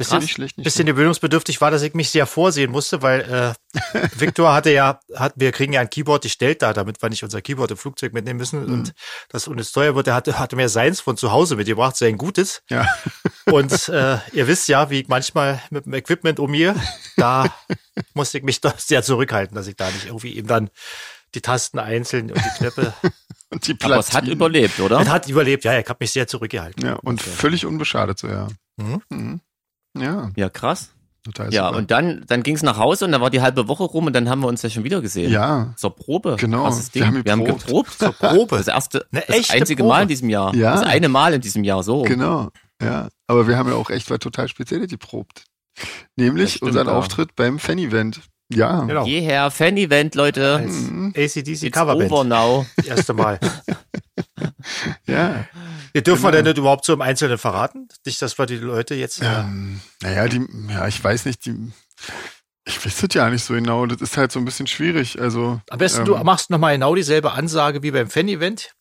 Bisschen, 0.00 0.18
Nicht 0.20 0.32
schlecht, 0.32 0.56
nicht 0.56 0.64
bisschen 0.64 0.86
gewöhnungsbedürftig 0.86 1.60
war, 1.60 1.70
dass 1.70 1.82
ich 1.82 1.92
mich 1.92 2.08
sehr 2.08 2.26
vorsehen 2.26 2.70
musste, 2.70 3.02
weil 3.02 3.54
äh, 3.74 3.78
Victor 4.18 4.54
hatte 4.54 4.70
ja, 4.70 4.98
hat, 5.14 5.34
wir 5.36 5.52
kriegen 5.52 5.74
ja 5.74 5.82
ein 5.82 5.90
Keyboard 5.90 6.22
gestellt 6.22 6.62
da, 6.62 6.72
damit 6.72 7.02
wir 7.02 7.10
nicht 7.10 7.22
unser 7.22 7.42
Keyboard 7.42 7.70
im 7.72 7.76
Flugzeug 7.76 8.14
mitnehmen 8.14 8.38
müssen 8.38 8.64
Mhm. 8.64 8.72
und 8.72 8.94
das 9.28 9.46
uns 9.46 9.72
teuer 9.72 9.94
wird. 9.94 10.06
Er 10.06 10.14
hatte, 10.14 10.38
hatte 10.38 10.56
mir 10.56 10.70
seins 10.70 11.00
von 11.00 11.18
zu 11.18 11.32
Hause 11.32 11.56
mitgebracht, 11.56 11.96
sein 11.96 12.16
Gutes. 12.16 12.62
Ja. 12.70 12.88
Und 13.46 13.88
äh, 13.88 14.18
ihr 14.32 14.46
wisst 14.46 14.68
ja, 14.68 14.90
wie 14.90 15.00
ich 15.00 15.08
manchmal 15.08 15.60
mit 15.70 15.84
dem 15.84 15.92
Equipment 15.94 16.38
umgehe, 16.38 16.74
da 17.16 17.52
musste 18.14 18.38
ich 18.38 18.44
mich 18.44 18.60
doch 18.60 18.78
sehr 18.78 19.02
zurückhalten, 19.02 19.54
dass 19.56 19.66
ich 19.66 19.76
da 19.76 19.90
nicht 19.90 20.06
irgendwie 20.06 20.32
ihm 20.38 20.46
dann 20.46 20.70
die 21.34 21.40
Tasten 21.42 21.78
einzeln 21.78 22.30
und 22.30 22.38
die 22.44 22.58
Knöpfe. 22.58 22.94
Und 23.50 23.66
die 23.66 23.76
Aber 23.82 23.98
es 23.98 24.12
hat 24.12 24.26
überlebt, 24.28 24.78
oder? 24.80 25.00
Er 25.00 25.08
hat 25.10 25.28
überlebt, 25.28 25.64
ja, 25.64 25.78
ich 25.78 25.88
habe 25.88 25.98
mich 26.00 26.12
sehr 26.12 26.26
zurückgehalten. 26.26 26.86
Ja, 26.86 26.94
und 26.94 27.20
Okay. 27.20 27.30
völlig 27.30 27.66
unbeschadet 27.66 28.18
so, 28.18 28.28
ja. 28.28 28.48
Mhm. 28.76 29.02
Mhm. 29.10 29.40
Ja. 29.98 30.30
Ja, 30.36 30.48
krass. 30.48 30.90
Total 31.24 31.52
Ja, 31.52 31.66
super. 31.66 31.78
und 31.78 31.90
dann, 31.90 32.24
dann 32.26 32.42
ging 32.42 32.54
es 32.54 32.62
nach 32.62 32.78
Hause 32.78 33.04
und 33.04 33.12
dann 33.12 33.20
war 33.20 33.28
die 33.28 33.42
halbe 33.42 33.68
Woche 33.68 33.82
rum 33.84 34.06
und 34.06 34.14
dann 34.14 34.28
haben 34.30 34.40
wir 34.40 34.48
uns 34.48 34.62
ja 34.62 34.70
schon 34.70 34.84
wieder 34.84 35.02
gesehen. 35.02 35.30
ja, 35.30 35.74
Zur 35.76 35.94
Probe. 35.94 36.36
Genau, 36.38 36.64
Krasses 36.64 36.94
wir 36.94 37.02
Ding. 37.02 37.08
haben 37.16 37.24
Wir 37.24 37.32
haben 37.32 37.44
geprobt. 37.44 37.92
Zur 37.92 38.12
Probe. 38.12 38.56
Das 38.56 38.68
erste, 38.68 39.06
Eine 39.12 39.22
das 39.26 39.36
echte 39.36 39.52
einzige 39.54 39.82
Probe. 39.82 39.94
Mal 39.94 40.02
in 40.02 40.08
diesem 40.08 40.30
Jahr. 40.30 40.54
Ja. 40.54 40.72
Das 40.72 40.82
eine 40.82 41.08
Mal 41.10 41.34
in 41.34 41.40
diesem 41.42 41.62
Jahr 41.64 41.82
so. 41.82 42.02
genau. 42.02 42.48
Ja, 42.82 43.08
aber 43.26 43.46
wir 43.46 43.58
haben 43.58 43.68
ja 43.68 43.74
auch 43.74 43.90
echt 43.90 44.10
was 44.10 44.18
total 44.20 44.48
Spezielles 44.48 44.88
geprobt. 44.88 45.44
Nämlich 46.16 46.54
stimmt, 46.54 46.70
unseren 46.70 46.86
ja. 46.86 46.94
Auftritt 46.94 47.36
beim 47.36 47.58
Fan-Event. 47.58 48.22
Ja. 48.52 48.80
Genau. 48.82 49.06
Jeher, 49.06 49.50
Fan-Event, 49.50 50.14
Leute. 50.14 50.56
Als. 50.56 50.74
ACDC 51.36 51.70
Coverband. 51.72 52.10
over 52.10 52.24
now. 52.24 52.66
Das 52.76 52.86
erste 52.86 53.14
Mal. 53.14 53.38
Ja. 55.06 55.44
Wir 55.92 56.02
dürfen 56.02 56.22
Genau. 56.22 56.28
wir 56.28 56.32
denn 56.32 56.44
nicht 56.44 56.58
überhaupt 56.58 56.84
so 56.84 56.92
im 56.92 57.00
Einzelnen 57.00 57.38
verraten? 57.38 57.88
Nicht, 58.06 58.20
dass 58.22 58.38
wir 58.38 58.46
die 58.46 58.56
Leute 58.56 58.94
jetzt. 58.94 59.22
äh, 59.22 59.26
Ähm, 59.40 59.80
naja, 60.02 60.28
die, 60.28 60.46
ja, 60.68 60.86
ich 60.86 61.02
weiß 61.02 61.24
nicht, 61.26 61.44
die, 61.46 61.72
ich 62.66 62.84
weiß 62.84 63.02
es 63.02 63.14
ja 63.14 63.28
nicht 63.30 63.44
so 63.44 63.54
genau. 63.54 63.86
Das 63.86 64.00
ist 64.00 64.16
halt 64.16 64.30
so 64.32 64.38
ein 64.38 64.44
bisschen 64.44 64.66
schwierig. 64.66 65.20
Also, 65.20 65.60
Am 65.70 65.78
besten, 65.78 66.00
ähm, 66.00 66.06
du 66.06 66.16
machst 66.18 66.50
nochmal 66.50 66.74
genau 66.74 66.94
dieselbe 66.94 67.32
Ansage 67.32 67.82
wie 67.82 67.90
beim 67.90 68.08
Fan-Event, 68.08 68.72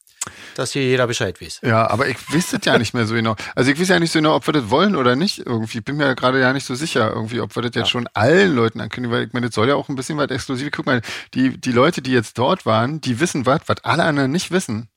dass 0.56 0.74
hier 0.74 0.84
jeder 0.84 1.08
Bescheid 1.08 1.42
weiß. 1.42 1.62
Ja, 1.64 1.90
aber 1.90 2.08
ich 2.08 2.18
das 2.52 2.66
ja 2.66 2.78
nicht 2.78 2.94
mehr 2.94 3.06
so 3.06 3.16
genau. 3.16 3.36
Also 3.56 3.72
ich 3.72 3.80
weiß 3.80 3.88
ja 3.90 4.00
nicht 4.00 4.12
so 4.12 4.20
genau, 4.20 4.36
ob 4.36 4.48
wir 4.48 4.54
das 4.54 4.70
wollen 4.70 4.96
oder 4.96 5.16
nicht. 5.16 5.40
Irgendwie 5.40 5.82
bin 5.82 5.98
mir 5.98 6.08
ja 6.08 6.14
gerade 6.14 6.40
ja 6.40 6.54
nicht 6.54 6.66
so 6.66 6.76
sicher, 6.76 7.10
irgendwie, 7.10 7.42
ob 7.42 7.56
wir 7.56 7.62
das 7.64 7.72
jetzt 7.76 7.90
schon 7.90 8.08
allen 8.14 8.54
Leuten 8.56 8.82
ankündigen, 8.82 9.16
weil 9.16 9.28
ich 9.28 9.34
meine, 9.34 9.48
das 9.48 9.56
soll 9.56 9.68
ja 9.68 9.76
auch 9.76 9.90
ein 9.90 9.96
bisschen 9.96 10.18
was 10.18 10.30
exklusiv. 10.30 10.70
Guck 10.72 10.86
mal, 10.86 11.02
die, 11.34 11.58
die 11.60 11.72
Leute, 11.72 12.02
die 12.02 12.12
jetzt 12.12 12.38
dort 12.38 12.66
waren, 12.66 13.02
die 13.02 13.20
wissen 13.20 13.46
was, 13.46 13.62
was 13.68 13.84
alle 13.84 14.04
anderen 14.04 14.32
nicht 14.32 14.52
wissen. 14.52 14.90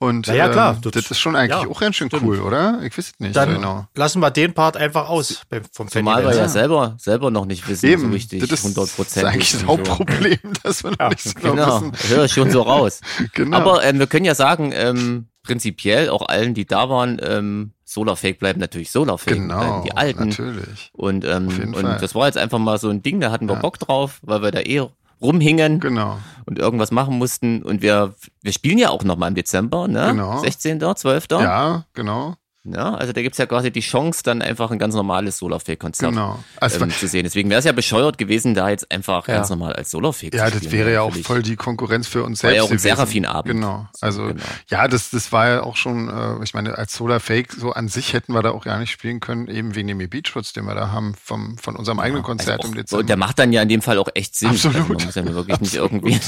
Und 0.00 0.26
Na 0.26 0.34
ja, 0.34 0.48
klar. 0.48 0.74
ähm, 0.74 0.80
Das- 0.82 0.92
das 0.92 1.10
ist 1.12 1.18
schon 1.20 1.34
eigentlich 1.36 1.62
ja, 1.62 1.68
auch 1.70 1.80
ganz 1.80 1.96
schön 1.96 2.08
stimmt. 2.08 2.24
cool, 2.24 2.40
oder? 2.40 2.80
Ich 2.82 2.98
weiß 2.98 3.06
es 3.06 3.20
nicht 3.20 3.36
Dann 3.36 3.54
genau. 3.54 3.86
lassen 3.94 4.20
wir 4.20 4.30
den 4.30 4.52
Part 4.52 4.76
einfach 4.76 5.08
aus 5.08 5.42
vom 5.72 5.88
Zumal 5.88 6.24
wir 6.24 6.32
ja 6.32 6.42
Ja. 6.42 6.48
selber, 6.48 6.96
selber 6.98 7.30
noch 7.30 7.46
nicht 7.46 7.66
wissen, 7.68 7.86
Eben, 7.86 8.02
so 8.02 8.08
richtig, 8.08 8.40
das 8.40 8.50
ist, 8.50 8.64
100 8.64 8.84
das 8.84 8.92
Prozent. 8.96 9.26
ist 9.28 9.32
eigentlich 9.32 9.52
das 9.52 9.64
Hauptproblem, 9.66 10.38
dass 10.62 10.82
wir 10.84 10.90
noch 10.90 10.98
Ja, 10.98 11.08
nicht 11.10 11.22
so 11.22 11.32
genau, 11.34 11.50
Genau, 11.54 11.66
wissen. 11.76 11.92
das 11.92 12.08
höre 12.08 12.24
ich 12.24 12.32
schon 12.32 12.50
so 12.50 12.62
raus. 12.62 13.00
Genau. 13.34 13.56
Aber 13.56 13.84
ähm, 13.84 13.98
wir 13.98 14.06
können 14.06 14.24
ja 14.26 14.34
sagen, 14.34 14.72
ähm, 14.74 15.28
prinzipiell 15.44 16.08
auch 16.10 16.26
allen, 16.28 16.54
die 16.54 16.66
da 16.66 16.88
waren, 16.88 17.20
ähm, 17.22 17.72
Solarfake 17.84 18.38
bleiben 18.38 18.60
natürlich 18.60 18.90
Solarfake. 18.90 19.34
genau, 19.36 19.82
die 19.84 19.92
alten. 19.96 20.28
natürlich. 20.30 20.90
Und, 20.92 21.24
ähm, 21.24 21.46
Auf 21.48 21.58
jeden 21.58 21.74
und 21.74 21.82
Fall. 21.82 21.98
das 22.00 22.14
war 22.14 22.26
jetzt 22.26 22.38
einfach 22.38 22.58
mal 22.58 22.78
so 22.78 22.88
ein 22.88 23.02
Ding, 23.02 23.20
da 23.20 23.30
hatten 23.30 23.46
wir 23.48 23.54
Ja. 23.54 23.60
Bock 23.60 23.78
drauf, 23.78 24.18
weil 24.22 24.42
wir 24.42 24.50
da 24.50 24.60
eh 24.60 24.82
rumhingen 25.24 25.80
Genau. 25.80 26.18
und 26.46 26.58
irgendwas 26.58 26.90
machen 26.90 27.18
mussten. 27.18 27.62
Und 27.62 27.82
wir, 27.82 28.14
wir 28.42 28.52
spielen 28.52 28.78
ja 28.78 28.90
auch 28.90 29.02
nochmal 29.02 29.30
im 29.30 29.34
Dezember, 29.34 29.88
ne? 29.88 30.08
Genau. 30.10 30.38
16., 30.38 30.80
12. 30.94 31.26
Ja, 31.32 31.84
genau. 31.94 32.34
Ja, 32.66 32.94
also 32.94 33.12
da 33.12 33.20
gibt's 33.20 33.36
ja 33.36 33.44
quasi 33.44 33.70
die 33.70 33.80
Chance, 33.80 34.22
dann 34.24 34.40
einfach 34.40 34.70
ein 34.70 34.78
ganz 34.78 34.94
normales 34.94 35.36
Solarfake-Konzert 35.36 36.12
Genau. 36.12 36.42
Also, 36.58 36.80
ähm, 36.82 36.90
zu 36.90 37.06
sehen. 37.08 37.24
Deswegen 37.24 37.50
wäre 37.50 37.58
es 37.58 37.66
ja 37.66 37.72
bescheuert 37.72 38.16
gewesen, 38.16 38.54
da 38.54 38.70
jetzt 38.70 38.90
einfach 38.90 39.28
Ja. 39.28 39.34
ganz 39.34 39.50
normal 39.50 39.74
als 39.74 39.90
Solarfake 39.90 40.34
Ja, 40.34 40.46
zu 40.46 40.52
das 40.52 40.58
spielen. 40.64 40.72
wäre 40.72 40.92
ja 40.94 41.02
auch 41.02 41.14
voll 41.14 41.42
die 41.42 41.56
Konkurrenz 41.56 42.06
für 42.08 42.24
uns 42.24 42.42
War 42.42 42.52
ja 42.52 42.62
selbst. 42.62 42.68
auch 42.70 42.72
ein. 42.72 42.78
Seraphin-Abend. 42.78 43.52
Genau. 43.54 43.86
Also, 44.00 44.28
Genau. 44.28 44.42
ja, 44.68 44.88
das, 44.88 45.10
das 45.10 45.30
war 45.30 45.48
ja 45.48 45.62
auch 45.62 45.76
schon, 45.76 46.08
äh, 46.08 46.42
ich 46.42 46.54
meine, 46.54 46.78
als 46.78 46.94
Solar 46.94 47.20
Fake, 47.20 47.52
so 47.52 47.72
an 47.72 47.88
sich 47.88 48.14
hätten 48.14 48.32
wir 48.32 48.40
da 48.42 48.52
auch 48.52 48.64
gar 48.64 48.78
nicht 48.78 48.90
spielen 48.92 49.20
können, 49.20 49.46
eben 49.48 49.74
wegen 49.74 49.88
dem 49.88 49.98
Beatschutz, 49.98 50.54
den 50.54 50.64
wir 50.64 50.74
da 50.74 50.90
haben, 50.90 51.14
vom, 51.22 51.58
von 51.58 51.76
unserem 51.76 52.00
eigenen 52.00 52.22
Konzert 52.22 52.60
Also 52.62 52.68
im 52.68 52.72
auch, 52.72 52.76
Dezember. 52.82 53.04
Der 53.04 53.16
macht 53.18 53.38
dann 53.38 53.52
ja 53.52 53.60
in 53.60 53.68
dem 53.68 53.82
Fall 53.82 53.98
auch 53.98 54.08
echt 54.14 54.36
Sinn. 54.36 54.48
Absolut. 54.48 54.76
Also 54.78 54.88
man 54.94 55.04
muss 55.04 55.14
ja 55.16 55.34
wirklich 55.34 55.60
nicht 55.60 55.74
irgendwie 55.74 56.18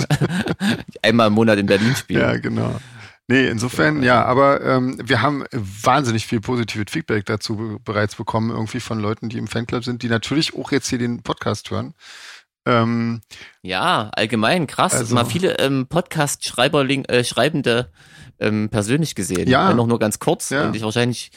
einmal 1.02 1.28
im 1.28 1.32
Monat 1.32 1.58
in 1.58 1.66
Berlin 1.66 1.96
spielen. 1.96 2.20
ja, 2.20 2.36
genau. 2.36 2.74
Nee, 3.28 3.48
insofern, 3.48 4.02
ja, 4.04 4.24
aber 4.24 4.60
ähm, 4.62 4.96
wir 5.02 5.20
haben 5.20 5.44
wahnsinnig 5.50 6.26
viel 6.26 6.40
positives 6.40 6.92
Feedback 6.92 7.24
dazu 7.26 7.56
be- 7.56 7.78
bereits 7.80 8.14
bekommen, 8.14 8.50
irgendwie 8.50 8.78
von 8.78 9.00
Leuten, 9.00 9.28
die 9.28 9.38
im 9.38 9.48
Fanclub 9.48 9.82
sind, 9.84 10.02
die 10.02 10.08
natürlich 10.08 10.54
auch 10.56 10.70
jetzt 10.70 10.88
hier 10.88 10.98
den 10.98 11.22
Podcast 11.24 11.70
hören. 11.72 11.94
Ähm, 12.66 13.20
Ja, 13.62 14.10
allgemein 14.14 14.66
krass. 14.68 14.94
Also- 14.94 15.14
Mal 15.14 15.24
viele 15.24 15.58
ähm, 15.58 15.86
Podcast-Schreiber, 15.88 16.88
äh, 16.88 17.24
Schreibende 17.24 17.90
ähm, 18.38 18.68
persönlich 18.70 19.14
gesehen. 19.14 19.48
Ja. 19.48 19.70
Wenn 19.70 19.80
auch 19.80 19.86
nur 19.86 19.98
ganz 19.98 20.18
kurz. 20.18 20.50
Ja. 20.50 20.66
Und 20.66 20.76
ich 20.76 20.82
wahrscheinlich 20.82 21.30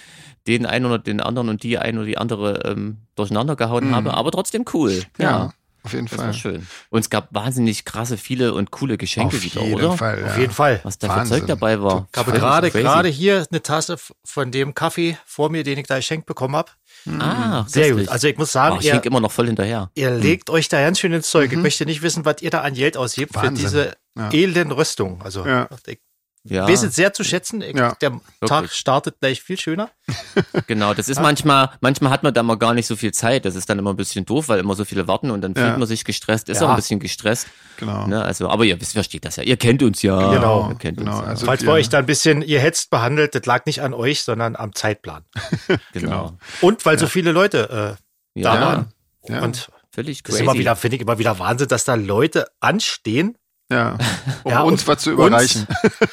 den 0.48 0.66
einen 0.66 0.86
oder 0.86 1.00
den 1.00 1.22
anderen 1.22 1.50
und 1.50 1.64
die 1.64 1.78
eine 1.78 2.00
oder 2.00 2.08
die 2.08 2.18
andere 2.18 2.62
ähm, 2.66 2.98
durcheinander 3.16 3.56
gehauen 3.56 3.90
Mhm. 3.90 3.96
habe. 3.96 4.14
Aber 4.14 4.32
trotzdem 4.32 4.66
cool. 4.74 5.04
ja, 5.18 5.24
Ja, 5.30 5.54
auf 5.84 5.94
jeden 5.94 6.08
das 6.08 6.16
Fall. 6.18 6.26
war 6.28 6.34
schön. 6.34 6.68
Und 6.90 7.00
es 7.02 7.10
gab 7.10 7.34
wahnsinnig 7.34 7.86
krasse, 7.86 8.18
viele 8.18 8.54
und 8.54 8.72
coole 8.72 8.98
Geschenke 8.98 9.38
Auf 9.38 9.44
wieder, 9.44 9.62
jeden 9.62 9.76
oder? 9.76 9.92
Fall. 9.98 10.24
Auf 10.24 10.36
ja. 10.36 10.42
jeden 10.42 10.54
Fall. 10.54 10.80
Was 10.84 10.98
da 10.98 11.20
für. 11.24 11.26
Zeug 11.30 11.48
dabei 11.48 11.82
war. 11.82 12.08
Ich 12.12 12.18
habe 12.18 12.32
gerade 12.32 12.72
gerade 12.72 13.10
hier 13.10 13.46
eine 13.50 13.62
Tasse 13.62 13.98
von 14.26 14.52
dem 14.52 14.74
Kaffee 14.74 15.18
vor 15.26 15.50
mir, 15.50 15.64
den 15.64 15.78
ich 15.78 15.88
da 15.88 15.96
geschenkt 15.98 16.26
bekommen 16.26 16.56
habe. 16.56 16.72
Ah, 17.20 17.64
Sehr 17.68 17.88
köstlich. 17.88 18.08
gut. 18.08 18.10
Also 18.14 18.28
ich 18.28 18.38
muss 18.38 18.50
Oh, 18.50 18.52
sagen, 18.54 18.78
ich 18.80 18.86
ihr, 18.88 18.94
hink 18.94 19.06
immer 19.06 19.20
noch 19.22 19.32
voll 19.32 19.48
hinterher. 19.48 19.90
ihr 19.96 20.12
legt 20.12 20.50
euch 20.50 20.68
da 20.68 20.82
ganz 20.82 21.00
schön 21.00 21.14
ins 21.14 21.30
Zeug. 21.30 21.52
Ich 21.52 21.58
möchte 21.58 21.86
nicht 21.86 22.02
wissen, 22.02 22.26
was 22.26 22.42
ihr 22.42 22.50
da 22.50 22.62
an 22.62 22.74
Geld 22.74 22.98
ausgibt 22.98 23.34
für 23.34 23.44
Wahnsinn. 23.44 23.56
diese 23.66 23.94
Ja. 24.18 24.30
elenden 24.32 24.72
Rüstung. 24.74 25.22
Also 25.22 25.46
Ja. 25.46 25.70
ich 25.88 26.00
Ja, 26.44 26.68
weiß 26.68 26.84
es 26.84 26.96
sehr 26.96 27.12
zu 27.14 27.24
schätzen. 27.26 27.62
Ich, 27.62 27.76
Ja. 27.76 27.96
der 28.02 28.20
Tag 28.46 28.70
startet 28.72 29.20
gleich 29.20 29.42
viel 29.42 29.60
schöner. 29.60 29.90
genau. 30.68 30.94
Das 30.94 31.10
ist 31.10 31.20
manchmal, 31.22 31.72
manchmal 31.82 32.12
hat 32.12 32.24
man 32.24 32.34
da 32.34 32.42
mal 32.44 32.56
gar 32.58 32.74
nicht 32.74 32.88
so 32.88 32.96
viel 32.96 33.12
Zeit. 33.12 33.44
Das 33.46 33.56
ist 33.56 33.70
dann 33.70 33.78
immer 33.78 33.90
ein 33.92 33.98
bisschen 33.98 34.24
doof, 34.26 34.48
weil 34.48 34.60
immer 34.60 34.74
so 34.74 34.86
viele 34.86 35.08
warten 35.08 35.32
und 35.32 35.42
dann 35.42 35.54
fühlt 35.54 35.68
Ja. 35.68 35.78
man 35.78 35.88
sich 35.88 36.06
gestresst, 36.06 36.48
ist 36.48 36.62
Ja. 36.62 36.68
auch 36.68 36.72
ein 36.72 36.76
bisschen 36.78 37.00
gestresst. 37.00 37.48
Genau. 37.78 38.08
Ne? 38.08 38.24
Also, 38.24 38.50
aber 38.50 38.64
ihr 38.64 38.80
wisst, 38.80 38.94
versteht 38.94 39.26
das 39.26 39.36
ja. 39.36 39.44
Ihr 39.44 39.58
kennt 39.58 39.84
uns 39.84 40.02
ja. 40.02 40.34
Genau. 40.34 40.70
Ihr 40.70 40.76
kennt 40.76 40.98
Genau, 40.98 41.12
uns 41.12 41.22
ja. 41.22 41.28
also- 41.28 41.46
Falls 41.46 41.62
wir- 41.64 41.72
euch 41.74 41.90
da 41.90 41.98
ein 42.00 42.06
bisschen 42.06 42.42
ihr 42.42 42.60
hetzt 42.62 42.90
behandelt, 42.90 43.36
das 43.36 43.46
lag 43.46 43.66
nicht 43.66 43.82
an 43.82 43.94
euch, 43.94 44.24
sondern 44.24 44.56
am 44.56 44.74
Zeitplan. 44.74 45.26
genau. 45.94 46.38
Und 46.62 46.86
weil 46.86 46.98
so 46.98 47.08
viele 47.08 47.32
Leute 47.34 47.98
äh, 48.36 48.42
da 48.42 48.56
Ja, 48.56 48.62
waren. 48.62 48.94
Ja. 49.28 49.42
Und 49.42 49.70
völlig 49.92 50.24
das 50.24 50.36
ist 50.36 50.40
crazy. 50.40 50.44
immer 50.50 50.58
wieder, 50.60 50.76
finde 50.78 50.96
ich 50.96 51.02
immer 51.02 51.20
wieder 51.20 51.38
Wahnsinn, 51.40 51.68
dass 51.68 51.84
da 51.84 51.96
Leute 51.96 52.48
anstehen. 52.62 53.36
Ja, 53.72 53.98
um 54.44 54.52
Ja, 54.52 54.62
uns 54.64 54.88
was 54.88 55.04
zu 55.04 55.12
uns- 55.12 55.20
überreichen. 55.20 55.68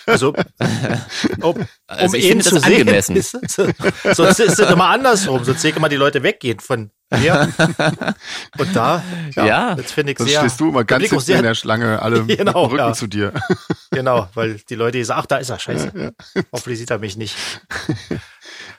Also, 0.07 0.35
um, 1.43 1.67
Also 1.87 2.07
um 2.07 2.15
ich 2.15 2.25
ihn 2.25 2.29
finde 2.31 2.45
zu 2.45 2.55
das 2.57 2.65
sehen. 2.65 2.81
angemessen. 2.81 3.17
Ist 3.17 3.35
es? 3.35 3.55
Sonst 4.17 4.41
ist 4.41 4.59
es 4.59 4.71
immer 4.71 4.89
andersrum. 4.91 5.43
Sonst 5.45 5.63
sehe 5.63 5.71
ich 5.71 5.77
immer 5.77 5.89
die 5.89 5.97
Leute 5.97 6.23
weggehen 6.23 6.61
von 6.61 6.91
mir. 7.11 7.49
Und 8.59 8.77
da, 8.77 9.03
ja, 9.35 9.47
Ja. 9.47 9.75
das 9.75 9.91
finde 9.93 10.13
ich 10.13 10.19
Sonst 10.19 10.31
sehr. 10.31 10.41
stehst 10.41 10.61
du 10.61 10.69
immer 10.69 10.85
ganz 10.85 11.03
hinten 11.05 11.15
in 11.17 11.21
sehr, 11.23 11.41
der 11.43 11.55
Schlange, 11.55 12.03
alle 12.03 12.23
mit 12.25 12.39
dem 12.39 12.47
Genau, 12.47 12.65
Rücken 12.65 12.77
ja. 12.79 12.93
zu 12.93 13.07
dir. 13.07 13.33
Genau, 13.91 14.29
weil 14.35 14.57
die 14.69 14.75
Leute 14.75 15.03
sagen, 15.05 15.21
ach, 15.23 15.27
da 15.27 15.37
ist 15.39 15.49
er, 15.49 15.59
scheiße. 15.59 16.13
Hoffentlich 16.53 16.79
sieht 16.79 16.91
er 16.91 16.99
mich 16.99 17.17
nicht. 17.17 17.37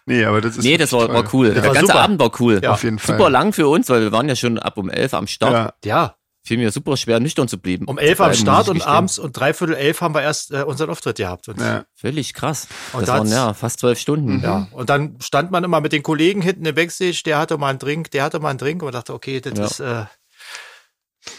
Nee, 0.06 0.24
aber 0.24 0.40
das 0.42 0.58
ist 0.58 0.64
Nee, 0.64 0.78
das 0.78 0.92
war, 0.94 1.12
war 1.12 1.24
cool. 1.34 1.48
Das 1.48 1.56
Der 1.56 1.66
war 1.66 1.74
ganze 1.74 1.88
super. 1.92 2.02
Abend 2.04 2.20
war 2.20 2.32
cool. 2.40 2.60
Ja. 2.64 2.72
Auf 2.72 2.84
jeden 2.84 3.00
Fall. 3.00 3.18
Super 3.18 3.30
lang 3.30 3.54
für 3.54 3.68
uns, 3.68 3.90
weil 3.90 4.02
wir 4.02 4.12
waren 4.12 4.30
ja 4.30 4.36
schon 4.36 4.58
ab 4.60 4.78
um 4.78 4.90
elf 4.90 5.14
am 5.14 5.28
Start. 5.28 5.76
Ja, 5.84 5.90
Ja, 5.90 6.16
Fiel 6.48 6.58
mir 6.58 6.72
super 6.72 6.96
schwer, 6.98 7.20
nüchtern 7.20 7.48
zu 7.48 7.58
bleiben. 7.58 7.86
um 7.86 7.98
elf 7.98 8.20
am 8.22 8.34
Start 8.34 8.70
und 8.70 8.82
abends 8.88 9.20
um 9.20 9.32
dreiviertel 9.32 9.76
elf 9.76 10.02
haben 10.02 10.16
wir 10.16 10.22
erst 10.22 10.52
äh, 10.52 10.64
unseren 10.64 10.90
Auftritt 10.90 11.18
gehabt. 11.18 11.48
Und, 11.50 11.60
ja. 11.60 11.84
Völlig 11.96 12.34
krass. 12.34 12.68
Und 12.94 13.02
das 13.02 13.08
da 13.08 13.18
waren 13.20 13.28
ja 13.30 13.54
fast 13.54 13.80
zwölf 13.82 14.00
Stunden. 14.00 14.42
ja, 14.42 14.68
und 14.72 14.90
dann 14.90 15.18
stand 15.22 15.52
man 15.52 15.64
immer 15.64 15.82
mit 15.82 15.92
den 15.92 16.04
Kollegen 16.04 16.42
hinten 16.42 16.66
im 16.66 16.74
Backstage, 16.76 17.22
der 17.26 17.38
hatte 17.38 17.58
mal 17.58 17.70
einen 17.70 17.80
Drink, 17.80 18.12
der 18.12 18.24
hatte 18.24 18.40
mal 18.40 18.50
einen 18.50 18.58
Drink 18.60 18.82
und 18.82 18.88
man 18.88 18.94
dachte, 18.94 19.14
okay, 19.14 19.42
das 19.42 19.58
Ja. 19.58 19.66
ist, 19.66 19.80
äh, 19.82 20.06